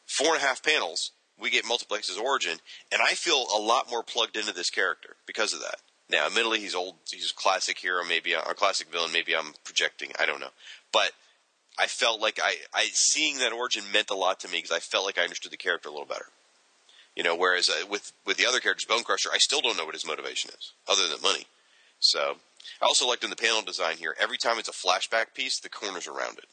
four 0.05 0.27
and 0.27 0.37
a 0.37 0.45
half 0.47 0.63
panels, 0.63 1.11
we 1.37 1.49
get 1.49 1.65
Multiplex's 1.65 2.17
origin, 2.17 2.59
and 2.91 3.01
I 3.01 3.13
feel 3.15 3.45
a 3.53 3.59
lot 3.59 3.89
more 3.89 4.03
plugged 4.03 4.37
into 4.37 4.53
this 4.53 4.69
character 4.69 5.17
because 5.25 5.53
of 5.53 5.59
that. 5.59 5.81
Now, 6.09 6.27
admittedly, 6.27 6.59
he's 6.59 6.75
old, 6.75 6.95
he's 7.09 7.31
a 7.31 7.41
classic 7.41 7.79
hero, 7.79 8.03
maybe 8.07 8.33
a, 8.33 8.41
a 8.41 8.53
classic 8.53 8.91
villain, 8.91 9.11
maybe 9.11 9.35
I'm 9.35 9.53
projecting, 9.63 10.11
I 10.19 10.25
don't 10.25 10.41
know, 10.41 10.51
but 10.91 11.11
I 11.79 11.87
felt 11.87 12.21
like 12.21 12.39
I, 12.43 12.55
I 12.73 12.89
seeing 12.91 13.39
that 13.39 13.53
origin 13.53 13.83
meant 13.91 14.09
a 14.09 14.15
lot 14.15 14.39
to 14.41 14.49
me 14.49 14.57
because 14.57 14.75
I 14.75 14.79
felt 14.79 15.05
like 15.05 15.17
I 15.17 15.23
understood 15.23 15.51
the 15.51 15.57
character 15.57 15.89
a 15.89 15.91
little 15.91 16.05
better. 16.05 16.27
You 17.15 17.23
know, 17.23 17.35
whereas 17.35 17.69
uh, 17.69 17.85
with 17.89 18.13
with 18.25 18.37
the 18.37 18.45
other 18.45 18.59
characters, 18.59 18.85
Bone 18.85 19.03
Crusher, 19.03 19.29
I 19.33 19.37
still 19.37 19.61
don't 19.61 19.77
know 19.77 19.85
what 19.85 19.95
his 19.95 20.05
motivation 20.07 20.51
is, 20.51 20.73
other 20.87 21.07
than 21.07 21.21
money. 21.21 21.45
So, 21.99 22.37
I 22.81 22.85
also 22.85 23.07
liked 23.07 23.23
in 23.23 23.29
the 23.29 23.35
panel 23.35 23.61
design 23.61 23.97
here. 23.97 24.15
Every 24.19 24.37
time 24.37 24.57
it's 24.57 24.69
a 24.69 24.71
flashback 24.71 25.33
piece, 25.35 25.59
the 25.59 25.69
corners 25.69 26.07
are 26.07 26.13
rounded. 26.13 26.45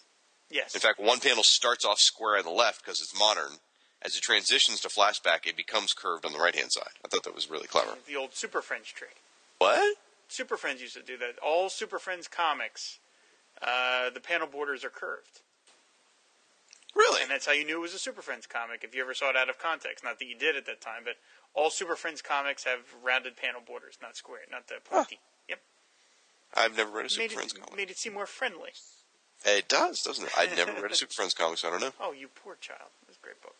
Yes. 0.50 0.74
In 0.74 0.80
fact, 0.80 0.98
one 0.98 1.20
panel 1.20 1.42
starts 1.42 1.84
off 1.84 2.00
square 2.00 2.36
on 2.38 2.44
the 2.44 2.50
left 2.50 2.84
because 2.84 3.00
it's 3.00 3.18
modern. 3.18 3.58
As 4.00 4.14
it 4.14 4.22
transitions 4.22 4.80
to 4.80 4.88
flashback, 4.88 5.46
it 5.46 5.56
becomes 5.56 5.92
curved 5.92 6.24
on 6.24 6.32
the 6.32 6.38
right 6.38 6.54
hand 6.54 6.70
side. 6.72 6.92
I 7.04 7.08
thought 7.08 7.24
that 7.24 7.34
was 7.34 7.50
really 7.50 7.66
clever. 7.66 7.96
the 8.06 8.16
old 8.16 8.34
Super 8.34 8.62
Friends 8.62 8.88
trick. 8.88 9.16
What? 9.58 9.96
Super 10.28 10.56
Friends 10.56 10.80
used 10.80 10.94
to 10.94 11.02
do 11.02 11.16
that. 11.18 11.38
All 11.44 11.68
Super 11.68 11.98
Friends 11.98 12.28
comics, 12.28 12.98
uh, 13.60 14.10
the 14.10 14.20
panel 14.20 14.46
borders 14.46 14.84
are 14.84 14.90
curved. 14.90 15.40
Really? 16.98 17.22
And 17.22 17.30
that's 17.30 17.46
how 17.46 17.52
you 17.52 17.64
knew 17.64 17.78
it 17.78 17.80
was 17.80 17.94
a 17.94 17.98
Super 17.98 18.22
Friends 18.22 18.46
comic 18.46 18.82
if 18.82 18.94
you 18.94 19.00
ever 19.02 19.14
saw 19.14 19.30
it 19.30 19.36
out 19.36 19.48
of 19.48 19.58
context. 19.58 20.02
Not 20.02 20.18
that 20.18 20.24
you 20.26 20.36
did 20.36 20.56
at 20.56 20.66
that 20.66 20.80
time, 20.80 21.02
but 21.04 21.14
all 21.54 21.70
Super 21.70 21.94
Friends 21.96 22.20
comics 22.20 22.64
have 22.64 22.80
rounded 23.02 23.36
panel 23.36 23.60
borders, 23.64 23.98
not 24.02 24.16
square, 24.16 24.40
not 24.50 24.66
the 24.66 24.74
pointy. 24.84 25.20
Yep. 25.48 25.60
I've 26.54 26.76
never 26.76 26.90
read 26.90 27.06
a 27.06 27.08
Super 27.08 27.22
Made 27.22 27.32
Friends 27.32 27.52
it, 27.52 27.60
comic. 27.60 27.76
made 27.76 27.90
it 27.90 27.98
seem 27.98 28.14
more 28.14 28.26
friendly. 28.26 28.70
It 29.46 29.68
does, 29.68 30.02
doesn't 30.02 30.24
it? 30.24 30.32
I've 30.36 30.56
never 30.56 30.72
read 30.82 30.90
a 30.90 30.96
Super 30.96 31.12
Friends 31.12 31.34
comic, 31.34 31.58
so 31.58 31.68
I 31.68 31.70
don't 31.70 31.80
know. 31.80 31.92
Oh, 32.00 32.12
you 32.12 32.26
poor 32.28 32.56
child. 32.60 32.90
That's 33.06 33.18
a 33.18 33.22
great 33.24 33.40
book. 33.40 33.54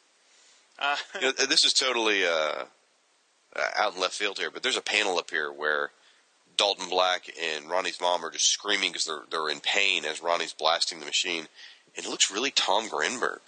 Uh, 0.78 0.96
You 1.20 1.26
know, 1.28 1.46
this 1.46 1.64
is 1.64 1.72
totally 1.72 2.24
uh, 2.26 2.64
uh, 3.54 3.60
out 3.76 3.94
in 3.94 4.00
left 4.00 4.14
field 4.14 4.38
here, 4.38 4.50
but 4.50 4.62
there's 4.64 4.76
a 4.76 4.82
panel 4.82 5.18
up 5.18 5.30
here 5.30 5.52
where 5.52 5.90
Dalton 6.56 6.88
Black 6.88 7.30
and 7.40 7.70
Ronnie's 7.70 8.00
mom 8.00 8.24
are 8.24 8.30
just 8.30 8.50
screaming 8.50 8.90
because 8.90 9.04
they're 9.04 9.22
they're 9.30 9.48
in 9.48 9.60
pain 9.60 10.04
as 10.04 10.20
Ronnie's 10.22 10.52
blasting 10.52 10.98
the 10.98 11.06
machine, 11.06 11.40
and 11.40 11.48
it 11.98 12.08
looks 12.08 12.30
really 12.30 12.50
Tom 12.50 12.88
Grindberg. 12.88 13.40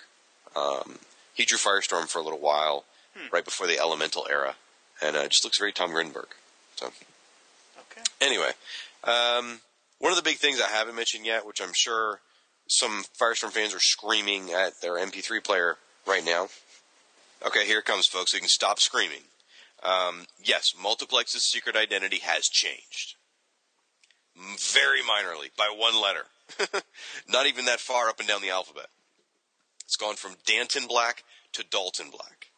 Um, 0.54 0.98
he 1.34 1.44
drew 1.44 1.56
Firestorm 1.56 2.08
for 2.08 2.18
a 2.18 2.22
little 2.22 2.40
while, 2.40 2.84
right 3.32 3.44
before 3.44 3.66
the 3.66 3.78
Elemental 3.78 4.26
era, 4.28 4.56
and 5.00 5.16
uh, 5.16 5.20
it 5.20 5.30
just 5.30 5.44
looks 5.44 5.58
very 5.58 5.72
Tom 5.72 5.90
Grindberg. 5.90 6.26
So 6.76 6.86
okay. 6.86 8.02
anyway, 8.20 8.50
um, 9.04 9.60
one 9.98 10.12
of 10.12 10.16
the 10.16 10.22
big 10.22 10.36
things 10.36 10.60
I 10.60 10.68
haven't 10.68 10.96
mentioned 10.96 11.24
yet, 11.24 11.46
which 11.46 11.62
I'm 11.62 11.72
sure 11.72 12.20
some 12.68 13.04
Firestorm 13.20 13.50
fans 13.50 13.74
are 13.74 13.80
screaming 13.80 14.50
at 14.50 14.80
their 14.80 14.94
MP3 14.94 15.42
player 15.42 15.76
right 16.06 16.24
now. 16.24 16.48
Okay, 17.46 17.64
here 17.66 17.78
it 17.78 17.84
comes, 17.84 18.06
folks. 18.06 18.34
You 18.34 18.40
can 18.40 18.48
stop 18.48 18.80
screaming. 18.80 19.22
Um, 19.82 20.26
yes, 20.42 20.74
Multiplex's 20.78 21.48
secret 21.48 21.76
identity 21.76 22.18
has 22.18 22.48
changed. 22.48 23.14
Very 24.36 25.00
minorly, 25.00 25.50
by 25.56 25.74
one 25.74 26.00
letter. 26.00 26.26
Not 27.28 27.46
even 27.46 27.64
that 27.66 27.80
far 27.80 28.08
up 28.08 28.18
and 28.18 28.28
down 28.28 28.42
the 28.42 28.50
alphabet. 28.50 28.86
It's 29.84 29.96
gone 29.96 30.16
from 30.16 30.36
Danton 30.46 30.86
Black 30.86 31.24
to 31.52 31.64
Dalton 31.68 32.10
Black. 32.10 32.48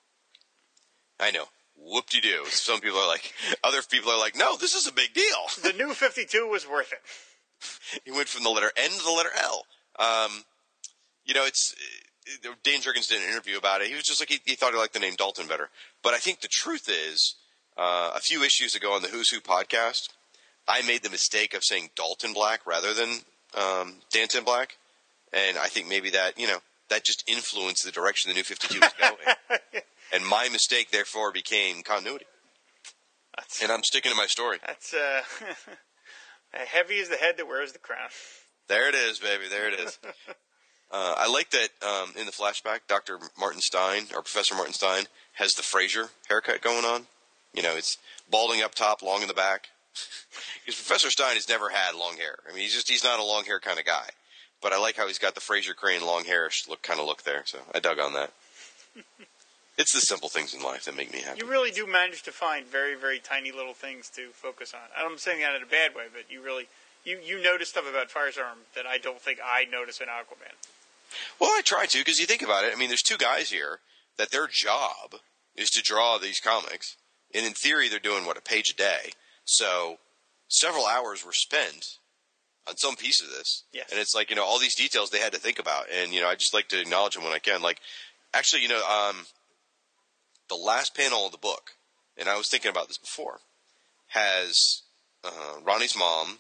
I 1.19 1.31
know. 1.31 1.45
Whoop 1.77 2.11
de 2.11 2.21
doo. 2.21 2.45
Some 2.47 2.81
people 2.81 2.99
are 2.99 3.09
like, 3.09 3.33
other 3.65 3.83
people 3.83 4.11
are 4.11 4.19
like, 4.19 4.37
no, 4.37 4.57
this 4.57 4.75
is 4.75 4.87
a 4.87 4.93
big 4.93 5.15
deal. 5.15 5.25
The 5.63 5.73
new 5.73 5.95
52 5.95 6.47
was 6.47 6.69
worth 6.69 6.93
it. 6.93 7.01
He 8.05 8.11
went 8.11 8.29
from 8.29 8.43
the 8.43 8.51
letter 8.51 8.73
N 8.77 8.91
to 8.91 9.05
the 9.05 9.11
letter 9.11 9.31
L. 9.41 9.67
Um, 9.97 10.45
you 11.25 11.33
know, 11.33 11.45
it's 11.45 11.75
uh, 12.45 12.49
Dan 12.65 12.81
Jurgens 12.81 13.09
did 13.09 13.23
an 13.23 13.29
interview 13.29 13.57
about 13.57 13.83
it. 13.83 13.89
He 13.89 13.95
was 13.95 14.03
just 14.03 14.21
like 14.21 14.31
he, 14.31 14.41
he 14.45 14.57
thought 14.57 14.73
he 14.73 14.79
liked 14.79 14.95
the 14.95 14.99
name 14.99 15.15
Dalton 15.17 15.47
better. 15.47 15.71
But 16.03 16.15
I 16.15 16.19
think 16.19 16.41
the 16.41 16.49
truth 16.49 16.89
is, 16.89 17.37
uh, 17.77 18.11
a 18.15 18.21
few 18.21 18.43
issues 18.43 18.75
ago 18.75 18.93
on 18.93 19.03
the 19.03 19.09
Who's 19.09 19.31
Who 19.31 19.41
podcast, 19.41 20.09
I 20.69 20.83
made 20.83 21.03
the 21.03 21.11
mistake 21.11 21.55
of 21.55 21.65
saying 21.65 21.91
Dalton 21.97 22.33
Black 22.33 22.67
rather 22.67 22.95
than 22.95 23.21
um, 23.55 23.95
Danton 24.13 24.45
Black, 24.45 24.77
and 25.33 25.59
I 25.59 25.67
think 25.69 25.89
maybe 25.89 26.11
that 26.11 26.39
you 26.39 26.47
know 26.47 26.59
that 26.89 27.05
just 27.05 27.25
influenced 27.29 27.85
the 27.85 27.91
direction 27.93 28.31
the 28.31 28.35
New 28.35 28.45
Fifty 28.45 28.69
Two 28.69 28.81
was 28.81 28.93
going, 28.99 29.63
and 30.13 30.27
my 30.27 30.49
mistake 30.51 30.91
therefore 30.91 31.33
became 31.33 31.83
continuity. 31.83 32.27
That's, 33.37 33.63
And 33.63 33.73
I'm 33.73 33.83
sticking 33.83 34.13
to 34.13 34.17
my 34.17 34.27
story. 34.27 34.59
that's 34.67 34.93
uh, 34.93 35.23
heavy 36.53 36.97
is 36.97 37.09
the 37.09 37.17
head 37.17 37.37
that 37.39 37.49
wears 37.49 37.73
the 37.73 37.79
crown. 37.79 38.11
There 38.69 38.89
it 38.89 38.95
is, 38.95 39.19
baby. 39.19 39.45
There 39.49 39.69
it 39.69 39.81
is. 39.81 39.99
Uh, 40.95 41.15
I 41.17 41.27
like 41.27 41.49
that 41.53 41.71
um, 41.81 42.13
in 42.21 42.27
the 42.27 42.33
flashback, 42.33 42.81
Dr. 42.87 43.19
Martin 43.39 43.63
Stein, 43.63 44.03
or 44.15 44.21
Professor 44.21 44.55
Martin 44.55 44.75
Stein, 44.75 45.05
has 45.33 45.55
the 45.55 45.63
Frasier 45.63 46.11
haircut 46.29 46.61
going 46.61 46.85
on. 46.85 47.07
You 47.55 47.63
know, 47.63 47.75
it's 47.75 47.97
balding 48.31 48.61
up 48.61 48.75
top, 48.75 49.01
long 49.01 49.23
in 49.23 49.29
the 49.29 49.33
back. 49.33 49.69
Because 50.65 50.81
Professor 50.81 51.11
Stein 51.11 51.35
has 51.35 51.49
never 51.49 51.71
had 51.71 51.97
long 51.97 52.19
hair. 52.19 52.39
I 52.49 52.53
mean, 52.53 52.63
he's 52.63 52.73
just 52.73 52.89
he's 52.89 53.03
not 53.03 53.19
a 53.19 53.25
long 53.25 53.45
hair 53.45 53.59
kind 53.59 53.81
of 53.81 53.85
guy. 53.85 54.11
But 54.61 54.73
I 54.73 54.79
like 54.79 54.97
how 54.97 55.09
he's 55.09 55.19
got 55.19 55.35
the 55.35 55.41
Frasier 55.41 55.75
Crane 55.75 56.07
long 56.07 56.25
hair 56.25 56.49
look 56.69 56.83
kind 56.83 57.01
of 57.01 57.07
look 57.07 57.25
there. 57.25 57.43
So 57.45 57.59
I 57.75 57.81
dug 57.81 57.99
on 57.99 58.15
that. 58.15 58.33
it's 59.77 59.93
the 59.93 60.01
simple 60.01 60.29
things 60.29 60.55
in 60.55 60.63
life 60.63 60.85
that 60.85 60.97
make 60.97 61.13
me 61.13 61.21
happy. 61.21 61.41
You 61.41 61.51
really 61.51 61.73
do 61.73 61.85
manage 61.85 62.23
to 62.23 62.33
find 62.33 62.65
very, 62.65 62.95
very 62.95 63.19
tiny 63.19 63.51
little 63.51 63.75
things 63.75 64.09
to 64.11 64.29
focus 64.31 64.73
on. 64.73 64.81
I'm 64.97 65.19
saying 65.19 65.41
that 65.41 65.57
in 65.57 65.65
a 65.65 65.67
bad 65.67 65.97
way, 65.97 66.05
but 66.13 66.31
you 66.31 66.43
really 66.43 66.69
you 67.05 67.19
you 67.23 67.43
notice 67.43 67.71
stuff 67.71 67.91
about 67.91 68.09
Firestorm 68.09 68.63
that 68.77 68.87
I 68.87 68.99
don't 68.99 69.21
think 69.21 69.41
I 69.45 69.65
notice 69.65 70.01
in 70.01 70.07
Aquaman. 70.07 70.55
Well, 71.41 71.51
I 71.51 71.63
try 71.65 71.87
to 71.87 71.99
because 71.99 72.21
you 72.21 72.27
think 72.27 72.43
about 72.43 72.65
it. 72.65 72.73
I 72.73 72.79
mean, 72.79 72.89
there's 72.89 73.03
two 73.03 73.19
guys 73.19 73.51
here 73.51 73.81
that 74.17 74.31
their 74.31 74.47
job 74.47 75.17
is 75.57 75.71
to 75.71 75.83
draw 75.83 76.19
these 76.19 76.39
comics, 76.39 76.97
and 77.35 77.45
in 77.45 77.53
theory, 77.53 77.89
they're 77.89 77.99
doing 77.99 78.25
what 78.25 78.39
a 78.39 78.43
page 78.43 78.71
a 78.71 78.77
day. 78.77 79.13
So 79.45 79.99
several 80.49 80.87
hours 80.87 81.25
were 81.25 81.33
spent 81.33 81.99
on 82.69 82.77
some 82.77 82.95
piece 82.97 83.21
of 83.21 83.29
this, 83.29 83.65
Yes. 83.73 83.91
and 83.91 83.99
it's 83.99 84.15
like 84.15 84.31
you 84.31 84.37
know 84.37 84.45
all 84.45 84.59
these 84.59 84.77
details 84.77 85.11
they 85.11 85.19
had 85.19 85.33
to 85.33 85.39
think 85.39 85.59
about, 85.59 85.87
and 85.93 86.13
you 86.13 86.21
know 86.21 86.29
I 86.29 86.35
just 86.37 86.55
like 86.55 86.69
to 86.69 86.81
acknowledge 86.81 87.15
them 87.15 87.25
when 87.25 87.33
I 87.33 87.39
can. 87.41 87.61
Like, 87.63 87.81
actually, 88.33 88.63
you 88.63 88.69
know, 88.69 88.85
um, 88.87 89.27
the 90.49 90.55
last 90.55 90.95
panel 90.97 91.27
of 91.27 91.33
the 91.33 91.39
book, 91.39 91.73
and 92.17 92.29
I 92.29 92.37
was 92.37 92.49
thinking 92.49 92.71
about 92.71 92.87
this 92.89 92.99
before, 92.99 93.41
has 94.09 94.83
uh, 95.25 95.55
Ronnie's 95.65 95.97
mom 95.97 96.39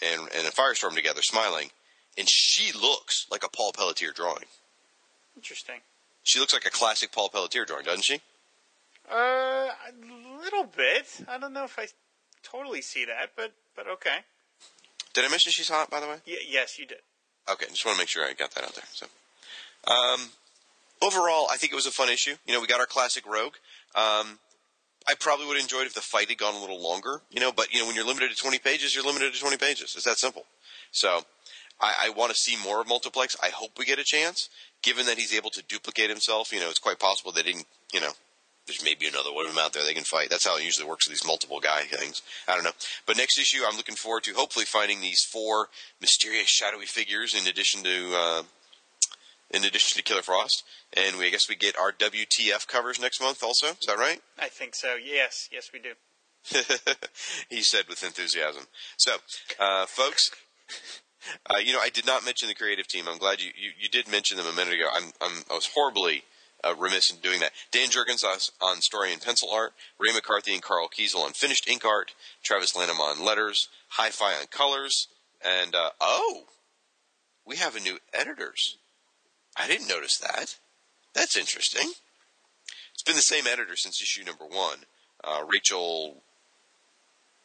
and 0.00 0.20
and 0.36 0.46
a 0.46 0.50
Firestorm 0.52 0.94
together 0.94 1.22
smiling, 1.22 1.70
and 2.16 2.28
she 2.28 2.72
looks 2.72 3.26
like 3.30 3.42
a 3.44 3.48
Paul 3.48 3.72
Pelletier 3.72 4.12
drawing. 4.12 4.44
Interesting. 5.34 5.80
She 6.22 6.38
looks 6.40 6.52
like 6.52 6.64
a 6.64 6.70
classic 6.70 7.10
Paul 7.12 7.28
Pelletier 7.28 7.64
drawing, 7.64 7.84
doesn't 7.84 8.04
she? 8.04 8.20
Uh, 9.10 9.14
a 9.68 10.40
little 10.42 10.64
bit. 10.64 11.06
I 11.28 11.38
don't 11.38 11.52
know 11.52 11.64
if 11.64 11.78
I 11.78 11.86
totally 12.42 12.82
see 12.82 13.04
that, 13.04 13.32
but 13.36 13.52
but 13.74 13.88
okay. 13.88 14.18
Did 15.14 15.24
I 15.24 15.28
mention 15.28 15.52
she's 15.52 15.68
hot, 15.68 15.90
by 15.90 16.00
the 16.00 16.06
way? 16.06 16.16
Y- 16.26 16.36
yes, 16.48 16.78
you 16.78 16.86
did. 16.86 16.98
Okay, 17.50 17.66
just 17.70 17.86
want 17.86 17.96
to 17.96 18.02
make 18.02 18.08
sure 18.08 18.24
I 18.24 18.32
got 18.32 18.50
that 18.52 18.64
out 18.64 18.74
there. 18.74 18.84
So, 18.92 19.06
um, 19.90 20.28
overall, 21.00 21.46
I 21.50 21.56
think 21.56 21.72
it 21.72 21.76
was 21.76 21.86
a 21.86 21.90
fun 21.92 22.10
issue. 22.10 22.34
You 22.46 22.54
know, 22.54 22.60
we 22.60 22.66
got 22.66 22.80
our 22.80 22.86
classic 22.86 23.26
Rogue. 23.26 23.54
Um, 23.94 24.40
I 25.08 25.14
probably 25.18 25.46
would 25.46 25.56
have 25.56 25.62
enjoyed 25.62 25.86
if 25.86 25.94
the 25.94 26.00
fight 26.00 26.28
had 26.28 26.38
gone 26.38 26.54
a 26.54 26.60
little 26.60 26.82
longer. 26.82 27.22
You 27.30 27.40
know, 27.40 27.52
but 27.52 27.72
you 27.72 27.80
know, 27.80 27.86
when 27.86 27.94
you're 27.94 28.06
limited 28.06 28.30
to 28.30 28.36
20 28.36 28.58
pages, 28.58 28.94
you're 28.94 29.04
limited 29.04 29.32
to 29.32 29.40
20 29.40 29.56
pages. 29.56 29.94
It's 29.94 30.04
that 30.04 30.18
simple. 30.18 30.44
So, 30.90 31.22
I, 31.80 31.94
I 32.06 32.10
want 32.10 32.32
to 32.32 32.36
see 32.38 32.56
more 32.56 32.80
of 32.80 32.88
Multiplex. 32.88 33.36
I 33.42 33.48
hope 33.48 33.78
we 33.78 33.84
get 33.84 33.98
a 33.98 34.04
chance. 34.04 34.48
Given 34.82 35.06
that 35.06 35.18
he's 35.18 35.34
able 35.34 35.50
to 35.50 35.62
duplicate 35.62 36.10
himself, 36.10 36.52
you 36.52 36.60
know, 36.60 36.68
it's 36.68 36.78
quite 36.78 36.98
possible 36.98 37.32
they 37.32 37.42
didn't. 37.42 37.66
You 37.92 38.00
know, 38.00 38.12
there's 38.66 38.84
maybe 38.84 39.06
another 39.06 39.32
one 39.32 39.46
of 39.46 39.54
them 39.54 39.62
out 39.64 39.72
there 39.72 39.84
they 39.84 39.94
can 39.94 40.04
fight. 40.04 40.28
That's 40.28 40.46
how 40.46 40.56
it 40.56 40.64
usually 40.64 40.88
works 40.88 41.06
with 41.06 41.18
these 41.18 41.26
multiple 41.26 41.60
guy 41.60 41.82
things. 41.82 42.22
I 42.48 42.54
don't 42.54 42.64
know. 42.64 42.72
But 43.06 43.16
next 43.16 43.38
issue, 43.38 43.62
I'm 43.66 43.76
looking 43.76 43.94
forward 43.94 44.24
to 44.24 44.34
hopefully 44.34 44.64
finding 44.64 45.00
these 45.00 45.22
four 45.22 45.68
mysterious, 46.00 46.48
shadowy 46.48 46.86
figures 46.86 47.34
in 47.34 47.46
addition 47.46 47.82
to 47.84 48.12
uh, 48.14 48.42
in 49.50 49.64
addition 49.64 49.96
to 49.96 50.02
Killer 50.02 50.22
Frost. 50.22 50.64
And 50.92 51.16
we 51.16 51.26
I 51.26 51.30
guess 51.30 51.48
we 51.48 51.54
get 51.54 51.78
our 51.78 51.92
WTF 51.92 52.66
covers 52.66 53.00
next 53.00 53.20
month 53.20 53.42
also. 53.42 53.68
Is 53.68 53.86
that 53.86 53.98
right? 53.98 54.20
I 54.38 54.48
think 54.48 54.74
so. 54.74 54.96
Yes, 54.96 55.48
yes, 55.52 55.70
we 55.72 55.78
do. 55.78 55.92
he 57.48 57.62
said 57.62 57.84
with 57.88 58.04
enthusiasm. 58.04 58.64
So, 58.96 59.16
uh, 59.58 59.86
folks, 59.86 60.30
uh, 61.50 61.58
you 61.58 61.72
know, 61.72 61.80
I 61.80 61.88
did 61.88 62.06
not 62.06 62.24
mention 62.24 62.48
the 62.48 62.54
creative 62.54 62.86
team. 62.86 63.06
I'm 63.08 63.18
glad 63.18 63.40
you, 63.40 63.50
you, 63.56 63.70
you 63.80 63.88
did 63.88 64.08
mention 64.08 64.36
them 64.36 64.46
a 64.46 64.52
minute 64.52 64.74
ago. 64.74 64.88
I'm, 64.92 65.10
I'm 65.20 65.42
I 65.50 65.54
was 65.54 65.68
horribly 65.74 66.22
uh, 66.66 66.74
remiss 66.76 67.10
in 67.10 67.18
doing 67.18 67.40
that. 67.40 67.52
Dan 67.70 67.88
Jurgens 67.88 68.24
on, 68.60 68.80
story 68.80 69.12
and 69.12 69.22
pencil 69.22 69.50
art, 69.50 69.72
Ray 69.98 70.12
McCarthy 70.12 70.52
and 70.52 70.62
Karl 70.62 70.88
Kesel 70.88 71.24
on 71.24 71.32
finished 71.32 71.68
ink 71.68 71.84
art, 71.84 72.12
Travis 72.42 72.76
Lanham 72.76 73.00
on 73.00 73.24
letters, 73.24 73.68
Hi-Fi 73.90 74.32
on 74.34 74.46
colors, 74.50 75.08
and 75.44 75.74
uh, 75.74 75.90
oh, 76.00 76.44
we 77.46 77.56
have 77.56 77.76
a 77.76 77.80
new 77.80 77.98
editors. 78.12 78.76
I 79.56 79.66
didn't 79.66 79.88
notice 79.88 80.18
that. 80.18 80.56
That's 81.14 81.36
interesting. 81.36 81.92
It's 82.92 83.02
been 83.02 83.16
the 83.16 83.22
same 83.22 83.46
editor 83.46 83.76
since 83.76 84.02
issue 84.02 84.24
number 84.24 84.44
one. 84.44 84.80
Uh, 85.24 85.44
Rachel 85.50 86.22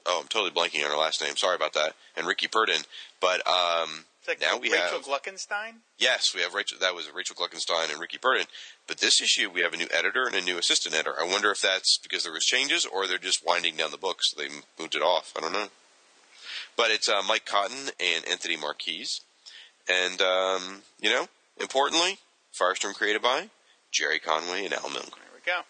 Oh, 0.05 0.19
I'm 0.21 0.27
totally 0.27 0.51
blanking 0.51 0.83
on 0.83 0.91
her 0.91 0.97
last 0.97 1.21
name. 1.21 1.35
Sorry 1.37 1.55
about 1.55 1.73
that. 1.73 1.93
And 2.17 2.25
Rickey 2.25 2.47
Purdin. 2.47 2.81
But 3.19 3.47
um, 3.47 4.05
like 4.27 4.39
now 4.41 4.57
we 4.57 4.71
Rachel 4.71 4.97
have 4.97 5.03
Gluckenstein. 5.03 5.75
yes, 5.97 6.33
we 6.35 6.41
have 6.41 6.53
Rachel. 6.53 6.77
That 6.79 6.95
was 6.95 7.09
Rachel 7.13 7.35
Gluckenstein 7.35 7.89
and 7.91 7.99
Rickey 7.99 8.17
Purdin. 8.17 8.45
But 8.87 8.97
this 8.99 9.21
issue, 9.21 9.49
we 9.49 9.61
have 9.61 9.73
a 9.73 9.77
new 9.77 9.87
editor 9.91 10.25
and 10.25 10.35
a 10.35 10.41
new 10.41 10.57
assistant 10.57 10.93
editor. 10.95 11.15
I 11.19 11.23
wonder 11.25 11.51
if 11.51 11.61
that's 11.61 11.97
because 11.97 12.23
there 12.23 12.33
was 12.33 12.43
changes 12.43 12.85
or 12.85 13.07
they're 13.07 13.17
just 13.17 13.45
winding 13.45 13.75
down 13.77 13.91
the 13.91 13.97
book, 13.97 14.19
so 14.21 14.39
they 14.41 14.49
moved 14.79 14.95
it 14.95 15.01
off. 15.01 15.33
I 15.37 15.41
don't 15.41 15.53
know. 15.53 15.67
But 16.77 16.91
it's 16.91 17.09
uh, 17.09 17.21
Mike 17.27 17.45
Cotton 17.45 17.89
and 17.99 18.27
Anthony 18.29 18.55
Marques, 18.57 19.21
and 19.89 20.21
um, 20.21 20.81
you 20.99 21.09
know, 21.09 21.27
importantly, 21.59 22.19
Firestorm 22.57 22.93
created 22.93 23.21
by 23.21 23.49
Gerry 23.91 24.19
Conway 24.19 24.65
and 24.65 24.73
Al 24.73 24.81
Milgrom. 24.81 25.15
There 25.15 25.35
we 25.35 25.41
go. 25.45 25.61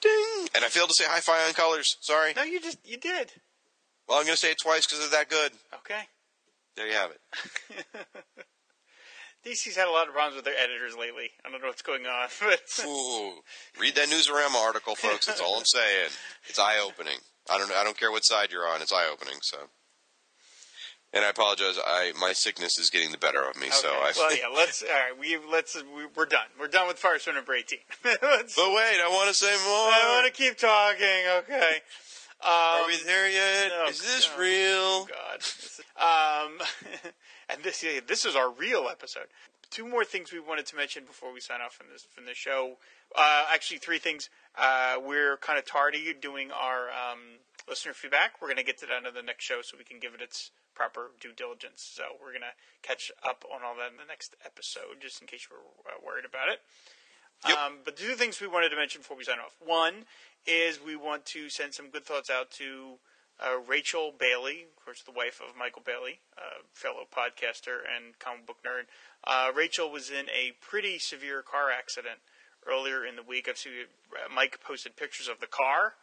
Ding! 0.00 0.48
And 0.54 0.64
I 0.64 0.68
failed 0.68 0.88
to 0.88 0.94
say 0.94 1.04
hi-fi 1.06 1.46
on 1.46 1.52
colors. 1.52 1.96
Sorry. 2.00 2.32
No, 2.34 2.42
you 2.42 2.60
just 2.60 2.78
you 2.84 2.96
did. 2.96 3.32
Well, 4.08 4.18
I'm 4.18 4.24
going 4.24 4.34
to 4.34 4.40
say 4.40 4.50
it 4.50 4.58
twice 4.60 4.86
because 4.86 4.98
they're 5.00 5.20
that 5.20 5.28
good. 5.30 5.52
Okay. 5.74 6.00
There 6.80 6.88
you 6.88 6.94
have 6.94 7.10
it. 7.10 7.20
DC's 9.46 9.76
had 9.76 9.86
a 9.86 9.90
lot 9.90 10.08
of 10.08 10.14
problems 10.14 10.36
with 10.36 10.46
their 10.46 10.56
editors 10.56 10.96
lately. 10.96 11.28
I 11.44 11.50
don't 11.50 11.60
know 11.60 11.68
what's 11.68 11.82
going 11.82 12.06
on, 12.06 12.28
but 12.40 12.86
Ooh, 12.86 13.34
read 13.78 13.96
that 13.96 14.08
Newsarama 14.08 14.56
article, 14.56 14.94
folks. 14.94 15.26
That's 15.26 15.42
all 15.42 15.58
I'm 15.58 15.66
saying. 15.66 16.08
It's 16.48 16.58
eye 16.58 16.78
opening. 16.82 17.18
I 17.50 17.58
don't. 17.58 17.70
I 17.72 17.84
don't 17.84 17.98
care 17.98 18.10
what 18.10 18.24
side 18.24 18.50
you're 18.50 18.66
on. 18.66 18.80
It's 18.80 18.94
eye 18.94 19.06
opening. 19.12 19.40
So, 19.42 19.58
and 21.12 21.22
I 21.22 21.28
apologize. 21.28 21.78
I 21.84 22.14
my 22.18 22.32
sickness 22.32 22.78
is 22.78 22.88
getting 22.88 23.12
the 23.12 23.18
better 23.18 23.42
of 23.42 23.60
me. 23.60 23.68
So 23.68 23.88
I. 23.88 24.12
well, 24.16 24.34
yeah. 24.34 24.48
Let's 24.50 24.82
all 24.82 24.88
right. 24.88 25.18
We 25.20 25.36
let's 25.52 25.76
we, 25.76 26.06
we're 26.16 26.24
done. 26.24 26.48
We're 26.58 26.68
done 26.68 26.88
with 26.88 26.98
Firestorm 26.98 27.34
number 27.34 27.52
eighteen. 27.52 27.80
But 28.02 28.22
wait, 28.22 29.00
I 29.04 29.08
want 29.10 29.28
to 29.28 29.34
say 29.34 29.52
more. 29.52 29.92
I 29.92 30.16
want 30.16 30.34
to 30.34 30.42
keep 30.42 30.56
talking. 30.56 31.28
Okay. 31.40 31.82
Um, 32.42 32.50
Are 32.52 32.86
we 32.86 32.96
there 33.04 33.28
yet? 33.28 33.72
oh, 33.74 33.88
is 33.88 34.00
this 34.00 34.30
real? 34.38 34.48
Oh 34.48 35.06
God. 35.06 35.40
Um, 36.00 36.58
and 37.50 37.62
this 37.62 37.82
yeah, 37.82 38.00
this 38.06 38.24
is 38.24 38.34
our 38.34 38.50
real 38.50 38.88
episode. 38.90 39.26
Two 39.70 39.86
more 39.86 40.04
things 40.04 40.32
we 40.32 40.40
wanted 40.40 40.66
to 40.66 40.76
mention 40.76 41.04
before 41.04 41.32
we 41.32 41.40
sign 41.40 41.60
off 41.60 41.74
from 41.74 41.86
this 41.92 42.06
from 42.10 42.24
the 42.24 42.34
show. 42.34 42.78
Uh, 43.14 43.44
actually, 43.52 43.78
three 43.78 43.98
things. 43.98 44.30
Uh, 44.56 44.96
we're 45.04 45.36
kind 45.36 45.58
of 45.58 45.66
tardy 45.66 46.14
doing 46.18 46.50
our 46.50 46.88
um, 46.88 47.38
listener 47.68 47.92
feedback. 47.92 48.40
We're 48.40 48.48
going 48.48 48.56
to 48.56 48.64
get 48.64 48.78
to 48.78 48.86
that 48.86 49.06
in 49.06 49.14
the 49.14 49.22
next 49.22 49.44
show 49.44 49.60
so 49.62 49.76
we 49.78 49.84
can 49.84 49.98
give 50.00 50.14
it 50.14 50.22
its 50.22 50.50
proper 50.74 51.10
due 51.20 51.32
diligence. 51.32 51.82
So 51.94 52.04
we're 52.22 52.32
going 52.32 52.48
to 52.48 52.56
catch 52.82 53.12
up 53.22 53.44
on 53.52 53.60
all 53.62 53.76
that 53.76 53.92
in 53.92 53.98
the 53.98 54.08
next 54.08 54.34
episode, 54.44 54.96
just 55.00 55.20
in 55.20 55.26
case 55.26 55.46
you 55.50 55.56
were 55.56 55.92
uh, 55.92 56.00
worried 56.04 56.24
about 56.24 56.48
it. 56.48 56.62
Yep. 57.46 57.56
Um, 57.56 57.72
but 57.84 57.96
two 57.96 58.14
things 58.14 58.40
we 58.40 58.48
wanted 58.48 58.68
to 58.70 58.76
mention 58.76 59.00
before 59.00 59.16
we 59.16 59.24
sign 59.24 59.38
off. 59.38 59.56
One 59.64 60.04
is 60.46 60.80
we 60.84 60.96
want 60.96 61.24
to 61.26 61.48
send 61.48 61.74
some 61.74 61.90
good 61.90 62.04
thoughts 62.04 62.30
out 62.30 62.50
to 62.52 62.94
uh, 63.40 63.58
Rachel 63.66 64.12
Bailey, 64.18 64.66
of 64.76 64.84
course, 64.84 65.02
the 65.02 65.12
wife 65.12 65.40
of 65.40 65.56
Michael 65.56 65.82
Bailey, 65.84 66.20
uh, 66.36 66.62
fellow 66.72 67.04
podcaster 67.10 67.78
and 67.84 68.18
comic 68.18 68.46
book 68.46 68.58
nerd. 68.64 68.84
Uh, 69.24 69.50
Rachel 69.54 69.90
was 69.90 70.10
in 70.10 70.26
a 70.28 70.52
pretty 70.60 70.98
severe 70.98 71.42
car 71.42 71.70
accident 71.70 72.18
earlier 72.66 73.04
in 73.04 73.16
the 73.16 73.22
week. 73.22 73.48
I've 73.48 73.56
seen 73.58 73.72
uh, 74.12 74.32
Mike 74.34 74.60
posted 74.62 74.96
pictures 74.96 75.28
of 75.28 75.40
the 75.40 75.46
car. 75.46 75.94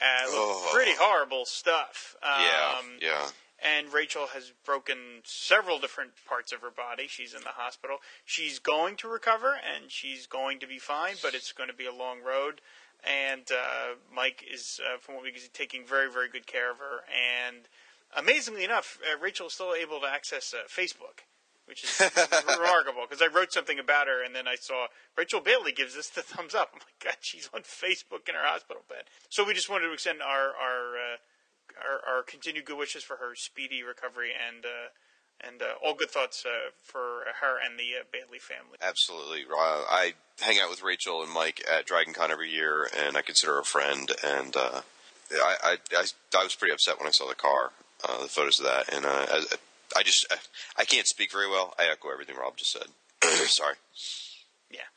Uh, 0.00 0.24
Oh. 0.28 0.70
pretty 0.72 0.92
horrible 0.98 1.44
stuff. 1.44 2.16
Um, 2.22 2.40
yeah, 2.40 2.80
yeah. 3.02 3.26
and 3.62 3.92
Rachel 3.92 4.28
has 4.32 4.52
broken 4.64 4.96
several 5.24 5.78
different 5.78 6.12
parts 6.26 6.52
of 6.52 6.60
her 6.62 6.70
body. 6.70 7.06
She's 7.08 7.34
in 7.34 7.42
the 7.42 7.50
hospital. 7.50 7.98
She's 8.24 8.58
going 8.58 8.96
to 8.98 9.08
recover 9.08 9.48
and 9.54 9.90
she's 9.90 10.26
going 10.26 10.58
to 10.60 10.66
be 10.66 10.78
fine, 10.78 11.16
but 11.22 11.34
it's 11.34 11.52
going 11.52 11.68
to 11.68 11.74
be 11.76 11.84
a 11.86 11.92
long 11.92 12.22
road. 12.22 12.60
And 13.04 13.50
uh, 13.50 13.94
Mike 14.14 14.44
is, 14.52 14.80
uh, 14.84 14.98
from 14.98 15.14
what 15.14 15.24
we 15.24 15.32
can 15.32 15.40
see, 15.40 15.48
taking 15.52 15.86
very, 15.86 16.10
very 16.10 16.28
good 16.28 16.46
care 16.46 16.70
of 16.70 16.78
her. 16.78 17.04
And 17.08 17.68
amazingly 18.16 18.64
enough, 18.64 18.98
uh, 19.02 19.18
Rachel 19.18 19.46
is 19.46 19.54
still 19.54 19.74
able 19.74 20.00
to 20.00 20.06
access 20.06 20.54
uh, 20.54 20.68
Facebook, 20.68 21.24
which 21.66 21.84
is 21.84 22.00
remarkable 22.48 23.02
because 23.08 23.22
I 23.22 23.32
wrote 23.32 23.52
something 23.52 23.78
about 23.78 24.06
her 24.06 24.22
and 24.22 24.34
then 24.34 24.46
I 24.46 24.56
saw 24.56 24.86
Rachel 25.16 25.40
Bailey 25.40 25.72
gives 25.72 25.96
us 25.96 26.08
the 26.08 26.22
thumbs 26.22 26.54
up. 26.54 26.70
I'm 26.74 26.80
like, 26.80 27.02
God, 27.02 27.16
she's 27.20 27.48
on 27.54 27.62
Facebook 27.62 28.28
in 28.28 28.34
her 28.34 28.44
hospital 28.44 28.82
bed. 28.88 29.04
So 29.28 29.44
we 29.44 29.54
just 29.54 29.70
wanted 29.70 29.86
to 29.86 29.92
extend 29.92 30.20
our 30.22 30.52
our 30.54 30.96
uh, 30.96 31.16
our, 31.78 32.16
our, 32.16 32.22
continued 32.24 32.64
good 32.64 32.76
wishes 32.76 33.04
for 33.04 33.16
her 33.16 33.34
speedy 33.34 33.82
recovery 33.82 34.30
and. 34.34 34.64
And 35.46 35.62
uh, 35.62 35.66
all 35.84 35.94
good 35.94 36.10
thoughts 36.10 36.44
uh, 36.44 36.70
for 36.82 37.24
her 37.40 37.56
and 37.64 37.78
the 37.78 38.00
uh, 38.00 38.04
Bailey 38.12 38.38
family. 38.38 38.76
Absolutely. 38.82 39.44
I 39.50 40.14
hang 40.40 40.58
out 40.58 40.68
with 40.68 40.82
Rachel 40.82 41.22
and 41.22 41.32
Mike 41.32 41.64
at 41.70 41.86
Dragon 41.86 42.12
Con 42.12 42.30
every 42.30 42.50
year, 42.50 42.88
and 42.96 43.16
I 43.16 43.22
consider 43.22 43.54
her 43.54 43.60
a 43.60 43.64
friend. 43.64 44.10
And 44.22 44.54
uh, 44.54 44.82
I, 45.32 45.56
I, 45.62 45.76
I, 45.92 46.04
I, 46.36 46.44
was 46.44 46.54
pretty 46.54 46.74
upset 46.74 46.98
when 46.98 47.08
I 47.08 47.12
saw 47.12 47.26
the 47.26 47.34
car, 47.34 47.72
uh, 48.04 48.22
the 48.22 48.28
photos 48.28 48.58
of 48.58 48.66
that, 48.66 48.92
and 48.92 49.06
uh, 49.06 49.26
I 49.96 50.02
just 50.02 50.26
I 50.76 50.84
can't 50.84 51.06
speak 51.06 51.32
very 51.32 51.48
well. 51.48 51.74
I 51.78 51.88
echo 51.90 52.10
everything 52.10 52.36
Rob 52.36 52.56
just 52.56 52.72
said. 52.72 52.88
Sorry. 53.48 53.74
Yeah. 54.70 54.88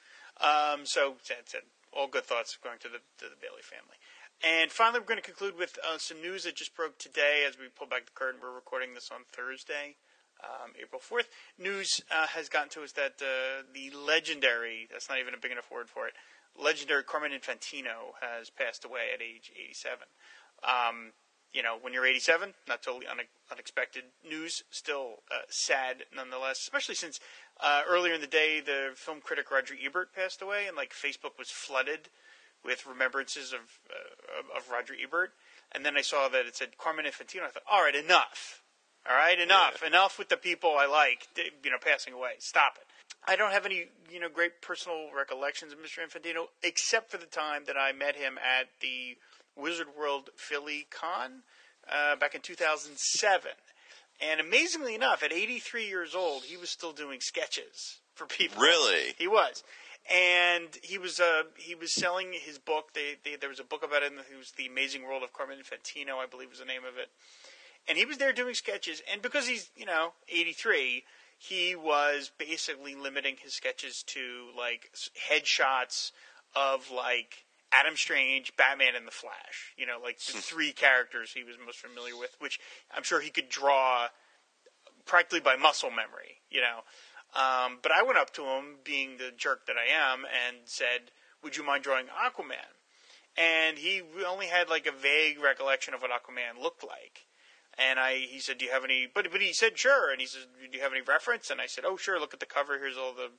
Um, 0.42 0.86
so 0.86 1.16
that's 1.28 1.54
it. 1.54 1.66
All 1.92 2.08
good 2.08 2.26
thoughts 2.26 2.58
going 2.62 2.80
to 2.80 2.90
the 2.90 3.00
to 3.20 3.30
the 3.30 3.40
Bailey 3.42 3.64
family. 3.64 3.98
And 4.44 4.72
finally, 4.72 5.00
we're 5.00 5.08
going 5.08 5.22
to 5.22 5.26
conclude 5.26 5.58
with 5.58 5.80
uh, 5.88 5.98
some 5.98 6.22
news 6.22 6.44
that 6.44 6.56
just 6.56 6.76
broke 6.76 6.98
today. 6.98 7.46
As 7.48 7.58
we 7.58 7.66
pull 7.68 7.88
back 7.88 8.06
the 8.06 8.12
curtain, 8.12 8.42
we're 8.42 8.54
recording 8.54 8.94
this 8.94 9.10
on 9.12 9.22
Thursday, 9.32 9.96
um, 10.44 10.72
April 10.82 11.02
fourth. 11.02 11.30
News 11.58 12.02
uh, 12.12 12.28
has 12.28 12.50
gotten 12.50 12.70
to 12.70 12.84
us 12.84 12.92
that 12.94 13.22
uh, 13.22 13.64
the 13.74 13.96
legendary—that's 13.96 15.10
not 15.10 15.20
even 15.20 15.34
a 15.34 15.38
big 15.38 15.52
enough 15.52 15.72
word 15.72 15.90
for 15.90 16.08
it—legendary 16.08 17.04
Carmine 17.04 17.32
Infantino 17.32 18.14
has 18.22 18.50
passed 18.50 18.86
away 18.86 19.08
at 19.14 19.22
age 19.22 19.52
87. 19.56 20.00
Um, 20.64 21.14
you 21.54 21.62
know, 21.62 21.78
when 21.80 21.94
you're 21.94 22.06
87, 22.06 22.54
not 22.68 22.82
totally 22.82 23.06
une- 23.06 23.28
unexpected 23.52 24.04
news. 24.28 24.64
Still 24.72 25.22
uh, 25.32 25.46
sad 25.50 26.06
nonetheless, 26.16 26.60
especially 26.60 26.96
since 26.96 27.20
uh, 27.62 27.84
earlier 27.88 28.14
in 28.14 28.22
the 28.22 28.28
day 28.28 28.60
the 28.60 28.90
film 28.96 29.22
critic 29.22 29.52
Roger 29.52 29.76
Ebert 29.82 30.14
passed 30.14 30.42
away, 30.42 30.66
and 30.68 30.76
like 30.76 30.94
Facebook 30.94 31.38
was 31.38 31.50
flooded 31.50 32.10
with 32.66 32.88
remembrances 32.88 33.54
of 33.54 33.60
uh, 33.90 34.58
of 34.58 34.70
Roger 34.72 34.96
Ebert. 35.02 35.34
And 35.72 35.86
then 35.86 35.96
I 35.96 36.02
saw 36.02 36.28
that 36.30 36.46
it 36.46 36.56
said 36.56 36.78
Carmine 36.78 37.06
Infantino. 37.06 37.44
I 37.44 37.50
thought, 37.50 37.64
all 37.72 37.84
right, 37.84 37.96
enough. 37.96 38.63
All 39.10 39.16
right, 39.16 39.40
enough. 39.40 39.80
Yeah. 39.82 39.90
Enough 39.90 40.18
with 40.18 40.30
the 40.30 40.38
people 40.38 40.76
I 40.78 40.86
like, 40.86 41.28
you 41.64 41.72
know, 41.72 41.78
passing 41.82 42.14
away. 42.14 42.34
Stop 42.40 42.78
it. 42.78 42.88
I 43.28 43.36
don't 43.36 43.52
have 43.52 43.66
any, 43.66 43.88
you 44.12 44.20
know, 44.20 44.30
great 44.30 44.62
personal 44.62 45.10
recollections 45.16 45.74
of 45.74 45.80
Mr. 45.80 46.00
Infantino, 46.00 46.48
except 46.62 47.12
for 47.12 47.18
the 47.18 47.26
time 47.26 47.64
that 47.68 47.78
I 47.78 47.92
met 47.92 48.16
him 48.16 48.38
at 48.38 48.68
the 48.82 49.18
Wizard 49.56 49.88
World 49.98 50.30
Philly 50.36 50.88
Con 50.90 51.44
uh, 51.92 52.16
back 52.16 52.36
in 52.36 52.42
2007. 52.42 53.52
And 54.22 54.40
amazingly 54.40 54.96
enough, 54.96 55.24
at 55.24 55.34
83 55.34 55.88
years 55.88 56.16
old, 56.16 56.44
he 56.44 56.58
was 56.58 56.70
still 56.70 56.94
doing 56.94 57.20
sketches 57.22 58.00
for 58.14 58.26
people. 58.26 58.62
Really? 58.62 59.16
He 59.18 59.28
was. 59.28 59.64
And 60.12 60.68
he 60.82 60.98
was 60.98 61.22
uh, 61.22 61.44
he 61.56 61.76
was 61.76 61.94
selling 61.94 62.34
his 62.34 62.60
book. 62.60 62.94
They, 62.94 63.16
they, 63.24 63.38
there 63.38 63.48
was 63.48 63.62
a 63.62 63.64
book 63.64 63.86
about 63.86 64.04
it. 64.04 64.12
It 64.12 64.38
was 64.38 64.52
The 64.52 64.68
Amazing 64.68 65.04
World 65.04 65.24
of 65.24 65.32
Carmine 65.32 65.60
Infantino, 65.60 66.18
I 66.22 66.26
believe 66.30 66.50
was 66.50 66.60
the 66.60 66.66
name 66.66 66.84
of 66.84 66.98
it. 66.98 67.08
And 67.88 67.98
he 67.98 68.06
was 68.06 68.18
there 68.18 68.34
doing 68.34 68.54
sketches. 68.54 69.02
And 69.12 69.22
because 69.22 69.48
he's 69.48 69.70
you 69.76 69.86
know 69.86 70.14
83, 70.30 71.04
he 71.38 71.76
was 71.76 72.32
basically 72.38 72.96
limiting 72.96 73.36
his 73.42 73.54
sketches 73.54 74.04
to 74.08 74.50
like 74.58 74.92
headshots 75.30 76.12
of 76.56 76.92
like 76.92 77.46
Adam 77.72 77.96
Strange, 77.96 78.56
Batman, 78.56 78.96
and 78.96 79.08
the 79.08 79.12
Flash. 79.12 79.74
You 79.78 79.86
know, 79.86 79.98
like 80.02 80.20
the 80.20 80.40
three 80.40 80.72
characters 80.72 81.34
he 81.34 81.44
was 81.44 81.56
most 81.64 81.80
familiar 81.80 82.18
with, 82.18 82.36
which 82.40 82.60
I'm 82.96 83.04
sure 83.04 83.20
he 83.20 83.30
could 83.30 83.50
draw 83.50 84.08
practically 85.06 85.42
by 85.42 85.56
muscle 85.56 85.90
memory. 85.90 86.42
You 86.50 86.62
know, 86.62 86.84
um, 87.36 87.80
but 87.82 87.92
I 87.92 88.04
went 88.04 88.18
up 88.18 88.32
to 88.34 88.44
him, 88.44 88.78
being 88.84 89.18
the 89.18 89.32
jerk 89.36 89.66
that 89.66 89.76
I 89.76 89.92
am, 89.92 90.26
and 90.26 90.58
said, 90.66 91.12
"Would 91.42 91.58
you 91.58 91.64
mind 91.64 91.84
drawing 91.84 92.08
Aquaman?" 92.08 92.78
And 93.36 93.80
he 93.80 94.04
only 94.26 94.48
had 94.48 94.70
like 94.70 94.86
a 94.86 94.92
vague 94.92 95.40
recollection 95.40 95.94
of 95.94 96.02
what 96.02 96.12
Aquaman 96.12 96.62
looked 96.62 96.84
like. 96.84 97.26
And 97.78 98.00
I, 98.00 98.18
he 98.18 98.40
said, 98.40 98.60
"Do 98.60 98.66
you 98.66 98.72
have 98.72 98.84
any?" 98.84 99.08
But 99.12 99.32
but 99.32 99.42
he 99.42 99.54
said, 99.54 99.78
"Sure." 99.78 100.12
And 100.12 100.22
he 100.22 100.28
said, 100.28 100.44
"Do 100.72 100.78
you 100.78 100.84
have 100.84 100.92
any 100.92 101.02
reference?" 101.02 101.50
And 101.50 101.60
I 101.60 101.66
said, 101.66 101.86
"Oh, 101.86 101.98
sure. 101.98 102.20
Look 102.20 102.34
at 102.34 102.40
the 102.40 102.46
cover. 102.46 102.78
Here's 102.78 102.98
all 102.98 103.14
the, 103.14 103.32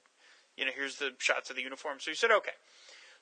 you 0.56 0.64
know, 0.64 0.72
here's 0.74 0.96
the 0.96 1.12
shots 1.18 1.50
of 1.50 1.56
the 1.56 1.62
uniform." 1.62 1.98
So 2.00 2.10
he 2.10 2.16
said, 2.16 2.30
"Okay." 2.30 2.56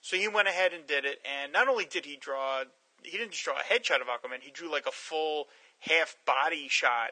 So 0.01 0.17
he 0.17 0.27
went 0.27 0.49
ahead 0.49 0.73
and 0.73 0.87
did 0.87 1.05
it, 1.05 1.21
and 1.25 1.53
not 1.53 1.69
only 1.69 1.85
did 1.85 2.07
he 2.07 2.17
draw, 2.17 2.65
he 3.05 3.17
didn't 3.17 3.33
just 3.33 3.45
draw 3.45 3.55
a 3.55 3.63
headshot 3.63 4.01
of 4.01 4.09
Aquaman, 4.09 4.41
he 4.41 4.51
drew 4.51 4.71
like 4.71 4.87
a 4.87 4.93
full 4.93 5.47
half 5.79 6.17
body 6.27 6.67
shot 6.69 7.11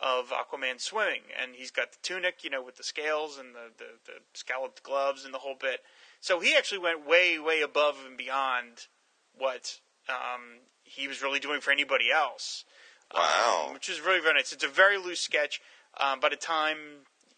of 0.00 0.30
Aquaman 0.30 0.80
swimming, 0.80 1.22
and 1.40 1.54
he's 1.54 1.70
got 1.70 1.92
the 1.92 1.98
tunic, 2.02 2.42
you 2.42 2.50
know, 2.50 2.62
with 2.62 2.76
the 2.76 2.84
scales 2.84 3.36
and 3.36 3.54
the, 3.54 3.72
the, 3.76 3.84
the 4.06 4.12
scalloped 4.32 4.82
gloves 4.82 5.24
and 5.24 5.34
the 5.34 5.38
whole 5.38 5.56
bit. 5.60 5.80
So 6.20 6.40
he 6.40 6.56
actually 6.56 6.78
went 6.78 7.06
way, 7.06 7.38
way 7.38 7.60
above 7.60 7.96
and 8.06 8.16
beyond 8.16 8.86
what 9.36 9.78
um, 10.08 10.60
he 10.84 11.06
was 11.06 11.22
really 11.22 11.40
doing 11.40 11.60
for 11.60 11.70
anybody 11.70 12.10
else. 12.10 12.64
Wow. 13.14 13.66
Um, 13.68 13.74
which 13.74 13.88
is 13.88 14.00
really 14.00 14.20
very 14.20 14.34
nice. 14.34 14.52
It's 14.52 14.64
a 14.64 14.68
very 14.68 14.98
loose 14.98 15.20
sketch. 15.20 15.60
Um, 15.98 16.20
by 16.20 16.28
the 16.28 16.36
time 16.36 16.76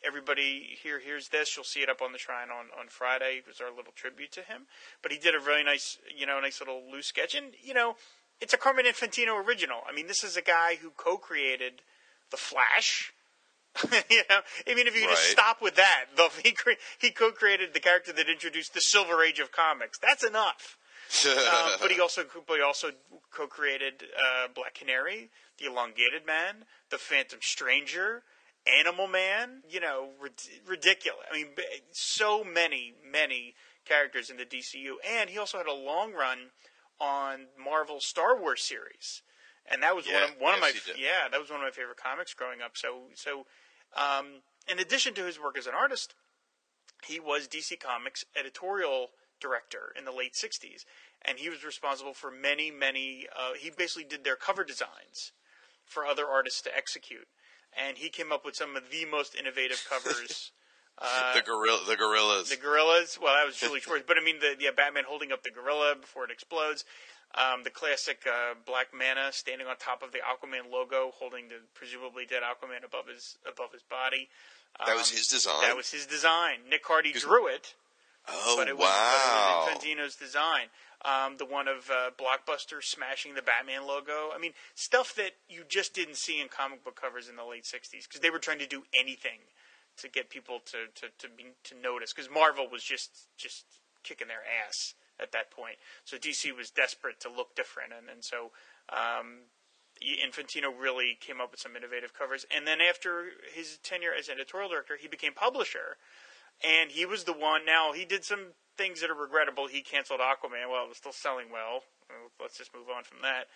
everybody 0.04 0.76
here 0.82 0.98
hears 0.98 1.28
this, 1.28 1.56
you'll 1.56 1.64
see 1.64 1.80
it 1.80 1.88
up 1.88 2.02
on 2.02 2.12
the 2.12 2.18
shrine 2.18 2.48
on, 2.50 2.66
on 2.78 2.88
Friday. 2.88 3.38
It 3.38 3.46
was 3.46 3.60
our 3.60 3.74
little 3.74 3.92
tribute 3.94 4.32
to 4.32 4.42
him. 4.42 4.62
But 5.02 5.12
he 5.12 5.18
did 5.18 5.34
a 5.34 5.40
really 5.40 5.64
nice, 5.64 5.98
you 6.14 6.26
know, 6.26 6.40
nice 6.40 6.60
little 6.60 6.82
loose 6.90 7.06
sketch. 7.06 7.34
And, 7.34 7.52
you 7.62 7.74
know, 7.74 7.96
it's 8.40 8.52
a 8.52 8.56
Carmine 8.56 8.86
Infantino 8.86 9.42
original. 9.44 9.80
I 9.88 9.94
mean, 9.94 10.06
this 10.06 10.24
is 10.24 10.36
a 10.36 10.42
guy 10.42 10.76
who 10.80 10.90
co-created 10.90 11.82
The 12.30 12.36
Flash. 12.36 13.12
you 14.10 14.22
know, 14.28 14.40
I 14.68 14.74
mean, 14.74 14.86
if 14.86 14.94
you 14.94 15.06
right. 15.06 15.10
just 15.10 15.30
stop 15.30 15.62
with 15.62 15.76
that, 15.76 16.06
the, 16.16 16.28
he, 16.44 16.52
cre- 16.52 16.80
he 16.98 17.10
co-created 17.10 17.72
the 17.72 17.80
character 17.80 18.12
that 18.12 18.28
introduced 18.28 18.74
the 18.74 18.80
Silver 18.80 19.22
Age 19.22 19.38
of 19.38 19.50
comics. 19.50 19.98
That's 19.98 20.24
enough. 20.24 20.76
um, 21.26 21.72
but 21.80 21.90
he 21.90 22.00
also 22.00 22.24
but 22.46 22.56
he 22.56 22.62
also 22.62 22.90
co-created 23.32 24.04
uh, 24.16 24.48
Black 24.54 24.74
Canary, 24.74 25.28
Elongated 25.64 26.26
Man, 26.26 26.64
the 26.90 26.98
Phantom 26.98 27.38
Stranger, 27.40 28.22
Animal 28.66 29.08
Man, 29.08 29.62
you 29.68 29.80
know, 29.80 30.10
rid- 30.20 30.32
ridiculous. 30.66 31.26
I 31.30 31.36
mean, 31.36 31.48
so 31.90 32.44
many, 32.44 32.94
many 33.10 33.54
characters 33.84 34.30
in 34.30 34.36
the 34.36 34.44
DCU, 34.44 34.94
and 35.06 35.30
he 35.30 35.38
also 35.38 35.58
had 35.58 35.66
a 35.66 35.74
long 35.74 36.12
run 36.12 36.50
on 37.00 37.46
Marvel 37.62 38.00
Star 38.00 38.40
Wars 38.40 38.62
series, 38.62 39.22
and 39.70 39.82
that 39.82 39.96
was 39.96 40.06
yeah, 40.06 40.14
one 40.14 40.22
of 40.22 40.30
one 40.38 40.54
yes, 40.60 40.74
of 40.76 40.88
my 40.88 40.94
yeah 40.96 41.28
that 41.30 41.40
was 41.40 41.50
one 41.50 41.60
of 41.60 41.64
my 41.64 41.70
favorite 41.70 41.96
comics 41.96 42.34
growing 42.34 42.60
up. 42.62 42.76
So 42.76 43.08
so, 43.14 43.46
um, 43.96 44.42
in 44.68 44.78
addition 44.78 45.14
to 45.14 45.24
his 45.24 45.40
work 45.40 45.58
as 45.58 45.66
an 45.66 45.74
artist, 45.74 46.14
he 47.04 47.18
was 47.18 47.48
DC 47.48 47.80
Comics 47.80 48.24
editorial 48.38 49.08
director 49.40 49.92
in 49.98 50.04
the 50.04 50.12
late 50.12 50.34
'60s, 50.34 50.84
and 51.20 51.38
he 51.38 51.48
was 51.48 51.64
responsible 51.64 52.14
for 52.14 52.30
many 52.30 52.70
many. 52.70 53.26
Uh, 53.36 53.54
he 53.58 53.70
basically 53.70 54.04
did 54.04 54.22
their 54.22 54.36
cover 54.36 54.62
designs 54.62 55.32
for 55.92 56.04
other 56.04 56.26
artists 56.26 56.62
to 56.62 56.76
execute 56.76 57.28
and 57.76 57.96
he 57.96 58.08
came 58.08 58.32
up 58.32 58.44
with 58.44 58.54
some 58.54 58.76
of 58.76 58.90
the 58.90 59.04
most 59.06 59.34
innovative 59.34 59.84
covers. 59.90 60.52
Uh, 60.98 61.34
the 61.34 61.42
gorilla, 61.42 61.80
the 61.88 61.96
gorillas, 61.96 62.50
the 62.50 62.56
gorillas. 62.56 63.18
Well, 63.20 63.34
that 63.34 63.46
was 63.46 63.56
Julie 63.56 63.80
Schwartz, 63.84 64.04
but 64.06 64.18
I 64.18 64.24
mean, 64.24 64.40
the 64.40 64.56
yeah, 64.60 64.70
Batman 64.76 65.04
holding 65.08 65.32
up 65.32 65.42
the 65.42 65.50
gorilla 65.50 65.96
before 66.00 66.24
it 66.24 66.30
explodes. 66.30 66.84
Um, 67.34 67.64
the 67.64 67.70
classic 67.70 68.26
uh, 68.28 68.54
Black 68.66 68.88
Manta 68.92 69.32
standing 69.32 69.66
on 69.66 69.76
top 69.76 70.02
of 70.02 70.12
the 70.12 70.18
Aquaman 70.18 70.70
logo, 70.70 71.12
holding 71.16 71.48
the 71.48 71.64
presumably 71.72 72.26
dead 72.26 72.42
Aquaman 72.42 72.84
above 72.84 73.08
his 73.08 73.38
above 73.48 73.72
his 73.72 73.82
body. 73.82 74.28
Um, 74.78 74.84
that 74.86 74.96
was 74.96 75.10
his 75.10 75.28
design. 75.28 75.62
That 75.62 75.76
was 75.76 75.90
his 75.90 76.04
design. 76.04 76.68
Nick 76.68 76.84
Cardy 76.84 77.18
drew 77.18 77.48
it. 77.48 77.74
Oh 78.28 78.54
but 78.56 78.68
it 78.68 78.76
was, 78.76 78.86
wow! 78.86 79.64
But 79.64 79.72
it 79.72 79.76
was 79.76 79.82
Infantino's 79.82 80.14
design 80.14 80.68
um, 81.04 81.36
the 81.36 81.44
one 81.44 81.68
of 81.68 81.90
uh, 81.90 82.10
Blockbuster 82.18 82.82
smashing 82.82 83.34
the 83.34 83.42
Batman 83.42 83.86
logo. 83.86 84.30
I 84.34 84.38
mean, 84.38 84.52
stuff 84.74 85.14
that 85.16 85.32
you 85.48 85.64
just 85.68 85.94
didn't 85.94 86.16
see 86.16 86.40
in 86.40 86.48
comic 86.48 86.84
book 86.84 87.00
covers 87.00 87.28
in 87.28 87.36
the 87.36 87.44
late 87.44 87.64
'60s 87.64 88.04
because 88.06 88.20
they 88.20 88.30
were 88.30 88.38
trying 88.38 88.60
to 88.60 88.66
do 88.66 88.84
anything 88.94 89.40
to 89.98 90.08
get 90.08 90.30
people 90.30 90.60
to 90.66 90.86
to 90.94 91.08
to, 91.18 91.28
be, 91.28 91.46
to 91.64 91.74
notice 91.74 92.12
because 92.12 92.30
Marvel 92.30 92.68
was 92.70 92.82
just 92.82 93.28
just 93.36 93.64
kicking 94.02 94.28
their 94.28 94.42
ass 94.66 94.94
at 95.20 95.32
that 95.32 95.50
point. 95.50 95.76
So 96.04 96.16
DC 96.16 96.56
was 96.56 96.70
desperate 96.70 97.20
to 97.20 97.28
look 97.28 97.54
different, 97.54 97.92
and 97.96 98.08
and 98.08 98.24
so. 98.24 98.50
Um, 98.88 99.50
Infantino 100.02 100.66
really 100.76 101.16
came 101.20 101.40
up 101.40 101.52
with 101.52 101.60
some 101.60 101.76
innovative 101.76 102.12
covers, 102.12 102.44
and 102.50 102.66
then 102.66 102.80
after 102.80 103.26
his 103.54 103.78
tenure 103.84 104.10
as 104.12 104.28
editorial 104.28 104.70
director, 104.70 104.96
he 104.98 105.06
became 105.06 105.32
publisher, 105.32 105.96
and 106.64 106.90
he 106.90 107.06
was 107.06 107.24
the 107.24 107.32
one. 107.32 107.64
Now 107.64 107.92
he 107.92 108.04
did 108.04 108.24
some 108.24 108.52
things 108.76 109.00
that 109.00 109.10
are 109.10 109.14
regrettable. 109.14 109.66
He 109.68 109.82
canceled 109.82 110.20
Aquaman. 110.20 110.70
Well, 110.70 110.84
it 110.84 110.88
was 110.88 110.98
still 110.98 111.12
selling 111.12 111.46
well. 111.52 111.82
Let's 112.40 112.58
just 112.58 112.74
move 112.74 112.88
on 112.94 113.04
from 113.04 113.18
that. 113.22 113.46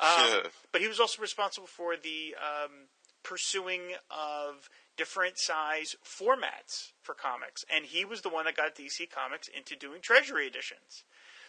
Um, 0.00 0.50
but 0.72 0.80
he 0.80 0.88
was 0.88 1.00
also 1.00 1.22
responsible 1.22 1.66
for 1.66 1.96
the 1.96 2.34
um, 2.38 2.88
pursuing 3.22 3.94
of 4.10 4.68
different 4.96 5.38
size 5.38 5.96
formats 6.04 6.92
for 7.02 7.14
comics, 7.14 7.64
and 7.74 7.84
he 7.84 8.04
was 8.04 8.20
the 8.20 8.28
one 8.28 8.44
that 8.44 8.56
got 8.56 8.76
DC 8.76 9.10
Comics 9.10 9.48
into 9.48 9.76
doing 9.76 10.00
Treasury 10.00 10.46
editions. 10.46 11.04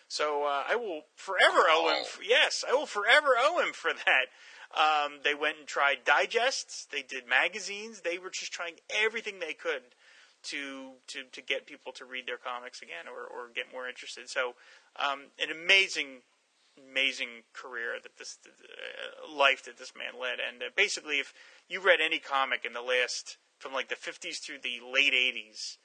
So 0.08 0.44
uh, 0.44 0.64
I 0.70 0.76
will 0.76 1.02
forever 1.16 1.66
oh. 1.68 1.88
owe 1.88 1.98
him. 1.98 2.06
For, 2.06 2.24
yes, 2.24 2.64
I 2.68 2.74
will 2.74 2.86
forever 2.86 3.30
owe 3.38 3.60
him 3.60 3.74
for 3.74 3.92
that. 3.94 4.28
Um, 4.76 5.20
they 5.24 5.34
went 5.34 5.58
and 5.60 5.68
tried 5.68 6.06
digests. 6.06 6.88
They 6.92 7.02
did 7.02 7.28
magazines. 7.28 8.02
They 8.02 8.18
were 8.18 8.30
just 8.30 8.52
trying 8.52 8.76
everything 8.90 9.40
they 9.40 9.54
could 9.54 9.82
to 10.46 10.94
to 11.08 11.24
to 11.32 11.42
get 11.42 11.66
people 11.66 11.92
to 11.94 12.06
read 12.06 12.28
their 12.28 12.38
comics 12.38 12.82
again 12.82 13.08
or 13.08 13.24
or 13.24 13.50
get 13.54 13.72
more 13.72 13.88
interested. 13.88 14.30
So, 14.30 14.54
um, 14.96 15.32
an 15.40 15.52
amazing 15.52 16.22
amazing 16.78 17.48
career 17.54 17.96
that 18.02 18.18
this 18.18 18.38
uh, 18.46 19.32
life 19.32 19.64
that 19.66 19.78
this 19.78 19.94
man 19.96 20.20
led. 20.20 20.40
And 20.40 20.62
uh, 20.62 20.66
basically, 20.76 21.20
if 21.20 21.34
you 21.70 21.80
read 21.80 22.00
any 22.04 22.20
comic 22.20 22.66
in 22.66 22.74
the 22.74 22.82
last 22.82 23.38
from 23.60 23.74
like 23.74 23.90
the 23.90 23.96
50s 23.96 24.44
through 24.44 24.60
the 24.60 24.84
late 24.84 25.14
80s, 25.14 25.78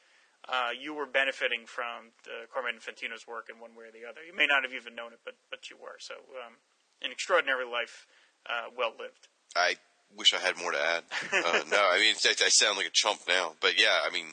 uh, 0.48 0.70
you 0.74 0.94
were 0.94 1.06
benefiting 1.06 1.62
from 1.66 2.12
the 2.24 2.50
Carmine 2.52 2.74
Infantino's 2.74 3.26
work 3.26 3.48
in 3.52 3.60
one 3.60 3.76
way 3.76 3.84
or 3.86 3.92
the 3.92 4.08
other. 4.08 4.24
You 4.26 4.34
may 4.34 4.46
not 4.46 4.64
have 4.64 4.74
even 4.74 4.94
known 4.94 5.12
it, 5.12 5.20
but 5.24 5.34
but 5.50 5.70
you 5.70 5.76
were. 5.76 5.98
So, 5.98 6.14
um, 6.44 6.58
an 7.02 7.12
extraordinary 7.12 7.66
life, 7.66 8.06
uh, 8.48 8.72
well 8.76 8.92
lived. 8.98 9.28
I 9.56 9.76
wish 10.16 10.34
I 10.34 10.38
had 10.38 10.58
more 10.58 10.72
to 10.72 10.80
add. 10.80 11.04
Uh, 11.32 11.62
no, 11.70 11.78
I 11.78 11.98
mean 12.00 12.14
I, 12.24 12.34
I 12.44 12.48
sound 12.48 12.76
like 12.76 12.86
a 12.86 12.92
chump 12.92 13.20
now, 13.28 13.54
but 13.60 13.80
yeah, 13.80 14.00
I 14.04 14.10
mean 14.10 14.26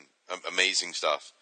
amazing 0.47 0.93
stuff. 0.93 1.33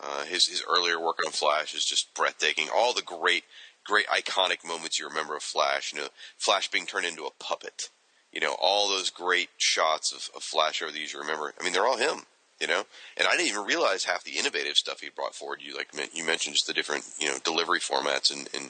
Uh, 0.00 0.24
his 0.24 0.46
his 0.46 0.64
earlier 0.68 0.98
work 0.98 1.18
on 1.26 1.32
Flash 1.32 1.74
is 1.74 1.84
just 1.84 2.14
breathtaking. 2.14 2.68
All 2.74 2.94
the 2.94 3.02
great 3.02 3.44
great 3.84 4.06
iconic 4.06 4.66
moments 4.66 4.98
you 4.98 5.08
remember 5.08 5.36
of 5.36 5.42
Flash. 5.42 5.92
You 5.92 6.00
know, 6.00 6.08
Flash 6.38 6.70
being 6.70 6.86
turned 6.86 7.06
into 7.06 7.24
a 7.24 7.30
puppet. 7.38 7.90
You 8.32 8.40
know, 8.40 8.56
all 8.60 8.88
those 8.88 9.10
great 9.10 9.48
shots 9.58 10.12
of, 10.12 10.30
of 10.36 10.42
Flash 10.42 10.82
over 10.82 10.92
the 10.92 10.98
years 10.98 11.12
you 11.12 11.20
remember. 11.20 11.52
I 11.60 11.64
mean, 11.64 11.72
they're 11.72 11.86
all 11.86 11.96
him. 11.96 12.22
You 12.60 12.66
know, 12.66 12.84
and 13.16 13.26
I 13.26 13.30
didn't 13.32 13.48
even 13.48 13.64
realize 13.64 14.04
half 14.04 14.22
the 14.22 14.38
innovative 14.38 14.76
stuff 14.76 15.00
he 15.00 15.08
brought 15.08 15.34
forward. 15.34 15.60
You 15.62 15.76
like 15.76 15.88
you 16.14 16.24
mentioned 16.24 16.54
just 16.54 16.66
the 16.66 16.74
different 16.74 17.04
you 17.18 17.28
know 17.28 17.38
delivery 17.42 17.80
formats 17.80 18.30
and 18.30 18.48
and, 18.54 18.68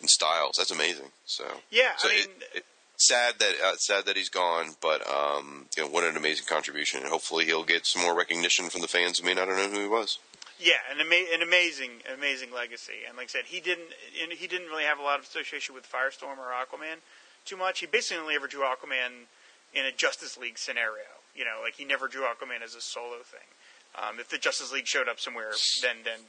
and 0.00 0.10
styles. 0.10 0.56
That's 0.58 0.72
amazing. 0.72 1.12
So 1.24 1.44
yeah, 1.70 1.96
so 1.96 2.08
I 2.08 2.12
mean. 2.12 2.20
It, 2.22 2.56
it, 2.56 2.64
sad 2.98 3.38
that 3.38 3.54
uh, 3.64 3.76
sad 3.76 4.06
that 4.06 4.16
he's 4.16 4.28
gone, 4.28 4.74
but 4.80 5.08
um, 5.08 5.66
you 5.76 5.84
know 5.84 5.88
what 5.88 6.04
an 6.04 6.16
amazing 6.16 6.46
contribution, 6.46 7.00
and 7.00 7.08
hopefully 7.08 7.44
he'll 7.44 7.64
get 7.64 7.86
some 7.86 8.02
more 8.02 8.14
recognition 8.14 8.68
from 8.68 8.82
the 8.82 8.88
fans 8.88 9.18
who 9.18 9.26
may 9.26 9.34
not 9.34 9.48
known 9.48 9.70
who 9.70 9.80
he 9.80 9.88
was. 9.88 10.18
Yeah, 10.60 10.82
an, 10.90 11.00
ama- 11.00 11.30
an 11.32 11.40
amazing, 11.40 12.02
amazing 12.12 12.52
legacy. 12.52 13.06
And 13.06 13.16
like 13.16 13.26
I 13.26 13.38
said, 13.38 13.44
he 13.46 13.60
didn't 13.60 13.94
he 14.12 14.46
didn't 14.46 14.68
really 14.68 14.84
have 14.84 14.98
a 14.98 15.02
lot 15.02 15.18
of 15.18 15.24
association 15.24 15.74
with 15.74 15.90
Firestorm 15.90 16.38
or 16.38 16.50
Aquaman 16.50 16.98
too 17.44 17.56
much. 17.56 17.80
He 17.80 17.86
basically 17.86 18.20
only 18.20 18.34
ever 18.34 18.48
drew 18.48 18.62
Aquaman 18.62 19.30
in 19.72 19.86
a 19.86 19.92
Justice 19.92 20.36
League 20.36 20.58
scenario. 20.58 21.22
You 21.34 21.44
know, 21.44 21.60
like 21.62 21.74
he 21.74 21.84
never 21.84 22.08
drew 22.08 22.22
Aquaman 22.22 22.62
as 22.64 22.74
a 22.74 22.80
solo 22.80 23.22
thing. 23.22 23.46
Um, 23.94 24.18
if 24.18 24.28
the 24.28 24.38
Justice 24.38 24.72
League 24.72 24.86
showed 24.86 25.08
up 25.08 25.20
somewhere, 25.20 25.52
then 25.82 25.98
then 26.04 26.20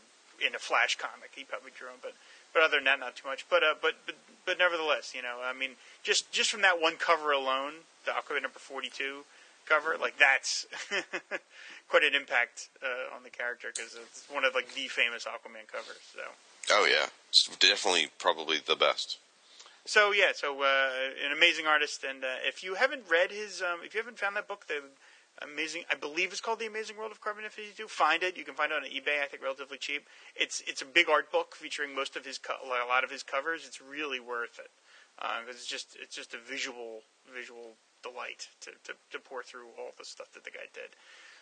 in 0.46 0.56
a 0.56 0.60
Flash 0.60 0.96
comic, 0.96 1.32
he 1.36 1.44
probably 1.44 1.72
drew 1.76 1.88
him. 1.88 2.00
But 2.02 2.14
but 2.54 2.64
other 2.64 2.78
than 2.78 2.86
that, 2.86 3.00
not 3.00 3.16
too 3.16 3.28
much. 3.28 3.46
But 3.50 3.64
uh, 3.64 3.76
but 3.82 3.96
but 4.06 4.16
but 4.46 4.58
nevertheless, 4.58 5.14
you 5.16 5.22
know, 5.22 5.38
I 5.44 5.54
mean, 5.54 5.72
just 6.04 6.32
just 6.32 6.50
from 6.50 6.62
that 6.62 6.82
one 6.82 6.96
cover 6.96 7.32
alone, 7.32 7.86
the 8.06 8.12
Aquaman 8.12 8.44
number 8.44 8.60
forty 8.60 8.90
two 8.90 9.24
cover, 9.66 9.96
like 10.00 10.18
that's 10.18 10.66
quite 11.90 12.04
an 12.04 12.16
impact 12.16 12.70
uh, 12.84 13.16
on 13.16 13.24
the 13.24 13.30
character 13.30 13.70
because 13.74 13.96
it's 13.96 14.26
one 14.30 14.44
of 14.44 14.56
like 14.56 14.74
the 14.74 14.88
famous 14.88 15.26
Aquaman 15.26 15.68
covers. 15.72 16.02
So. 16.14 16.22
Oh 16.72 16.86
yeah, 16.86 17.08
it's 17.30 17.48
definitely 17.58 18.10
probably 18.18 18.58
the 18.66 18.76
best. 18.76 19.18
So 19.86 20.12
yeah, 20.12 20.32
so 20.36 20.62
uh, 20.62 20.90
an 21.26 21.32
amazing 21.36 21.66
artist, 21.66 22.04
and 22.08 22.24
uh, 22.24 22.28
if 22.46 22.64
you 22.64 22.76
haven't 22.76 23.04
read 23.10 23.32
his, 23.32 23.62
um, 23.62 23.80
if 23.84 23.94
you 23.94 24.00
haven't 24.00 24.20
found 24.20 24.36
that 24.36 24.48
book, 24.48 24.68
the 24.68 24.82
amazing, 25.42 25.84
I 25.92 25.96
believe 25.96 26.32
it's 26.32 26.42
called 26.42 26.60
The 26.60 26.68
Amazing 26.68 26.98
World 26.98 27.12
of 27.12 27.22
Carmine 27.22 27.46
Infantino. 27.46 27.90
Find 27.90 28.24
it. 28.24 28.38
You 28.38 28.44
can 28.44 28.56
find 28.56 28.72
it 28.72 28.76
on 28.76 28.84
eBay. 28.84 29.22
I 29.24 29.28
think 29.28 29.44
relatively 29.44 29.78
cheap. 29.78 30.08
It's 30.36 30.62
it's 30.68 30.82
a 30.82 30.86
big 30.86 31.10
art 31.10 31.32
book 31.32 31.56
featuring 31.56 31.96
most 31.96 32.16
of 32.16 32.26
his 32.26 32.38
co- 32.38 32.60
a 32.64 32.88
lot 32.88 33.04
of 33.04 33.12
his 33.12 33.24
covers. 33.24 33.66
It's 33.66 33.82
really 33.82 34.20
worth 34.20 34.60
it 34.60 34.72
because 35.18 35.56
uh, 35.56 35.60
it's 35.60 35.66
just 35.68 35.98
it's 36.02 36.16
just 36.16 36.34
a 36.34 36.38
visual 36.38 37.02
visual 37.34 37.76
delight 38.02 38.48
to, 38.62 38.72
to, 38.84 38.94
to 39.12 39.20
pour 39.20 39.44
through 39.44 39.68
all 39.78 39.92
the 39.98 40.06
stuff 40.06 40.32
that 40.34 40.44
the 40.44 40.52
guy 40.52 40.72
did. 40.74 40.96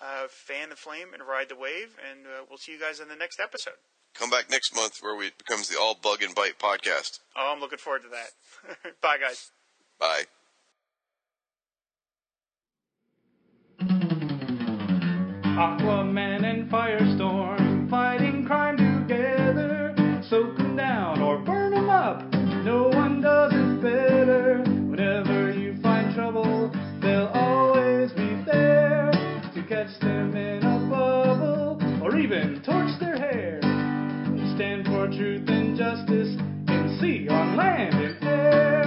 Uh, 0.00 0.28
fan 0.28 0.70
the 0.70 0.76
flame 0.76 1.08
and 1.12 1.22
ride 1.26 1.48
the 1.48 1.56
wave, 1.56 1.96
and 2.08 2.26
uh, 2.26 2.44
we'll 2.48 2.58
see 2.58 2.72
you 2.72 2.80
guys 2.80 3.00
in 3.00 3.08
the 3.08 3.16
next 3.16 3.40
episode. 3.40 3.74
Come 4.14 4.30
back 4.30 4.48
next 4.48 4.74
month 4.74 4.98
where 5.00 5.14
we, 5.14 5.26
it 5.26 5.38
becomes 5.38 5.68
the 5.68 5.78
All 5.78 5.94
Bug 6.00 6.22
and 6.22 6.34
Bite 6.34 6.58
podcast. 6.58 7.18
Oh, 7.36 7.52
I'm 7.54 7.60
looking 7.60 7.78
forward 7.78 8.02
to 8.02 8.08
that. 8.08 8.94
Bye, 9.02 9.18
guys. 9.20 9.50
Bye. 9.98 10.24
Aquaman 15.58 15.97
truth 35.16 35.48
and 35.48 35.76
justice 35.76 36.36
in 36.68 36.98
sea, 37.00 37.28
on 37.28 37.56
land, 37.56 37.94
in 37.94 38.22
air. 38.22 38.82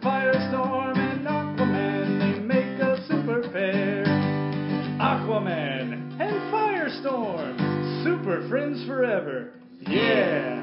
Firestorm 0.00 0.96
and 0.96 1.26
Aquaman, 1.26 2.18
they 2.20 2.40
make 2.40 2.80
a 2.80 3.04
super 3.08 3.48
pair. 3.50 4.04
Aquaman 5.00 6.20
and 6.20 6.52
Firestorm, 6.52 8.04
super 8.04 8.48
friends 8.48 8.86
forever. 8.86 9.52
Yeah. 9.80 10.62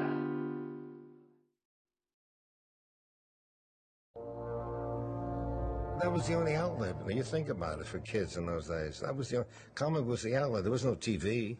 That 6.00 6.12
was 6.12 6.26
the 6.26 6.34
only 6.34 6.54
outlet. 6.54 6.96
When 7.04 7.16
you 7.16 7.22
think 7.22 7.48
about 7.48 7.80
it, 7.80 7.86
for 7.86 7.98
kids 7.98 8.36
in 8.36 8.46
those 8.46 8.68
days, 8.68 9.00
that 9.00 9.14
was 9.14 9.28
the 9.28 9.38
only, 9.38 9.48
comic 9.74 10.04
was 10.04 10.22
the 10.22 10.36
outlet. 10.36 10.62
There 10.62 10.72
was 10.72 10.84
no 10.84 10.94
TV. 10.94 11.56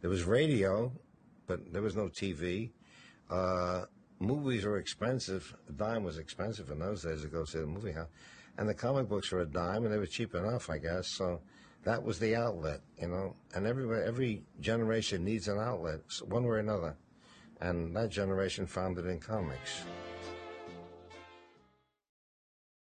There 0.00 0.10
was 0.10 0.24
radio, 0.24 0.92
but 1.46 1.72
there 1.72 1.82
was 1.82 1.96
no 1.96 2.08
TV. 2.08 2.70
Uh, 3.32 3.86
movies 4.18 4.66
were 4.66 4.76
expensive. 4.76 5.56
A 5.68 5.72
dime 5.72 6.04
was 6.04 6.18
expensive 6.18 6.70
in 6.70 6.78
those 6.78 7.02
days 7.02 7.22
to 7.22 7.28
go 7.28 7.44
see 7.44 7.58
the 7.58 7.66
movie 7.66 7.92
house, 7.92 8.10
and 8.58 8.68
the 8.68 8.74
comic 8.74 9.08
books 9.08 9.32
were 9.32 9.40
a 9.40 9.46
dime, 9.46 9.84
and 9.84 9.92
they 9.92 9.98
were 9.98 10.06
cheap 10.06 10.34
enough, 10.34 10.68
I 10.68 10.76
guess. 10.76 11.08
So 11.08 11.40
that 11.84 12.02
was 12.02 12.18
the 12.18 12.36
outlet, 12.36 12.82
you 13.00 13.08
know. 13.08 13.34
And 13.54 13.66
every 13.66 13.84
every 14.04 14.42
generation 14.60 15.24
needs 15.24 15.48
an 15.48 15.58
outlet, 15.58 16.00
one 16.28 16.44
way 16.44 16.50
or 16.50 16.58
another, 16.58 16.94
and 17.60 17.96
that 17.96 18.10
generation 18.10 18.66
found 18.66 18.98
it 18.98 19.06
in 19.06 19.18
comics. 19.18 19.82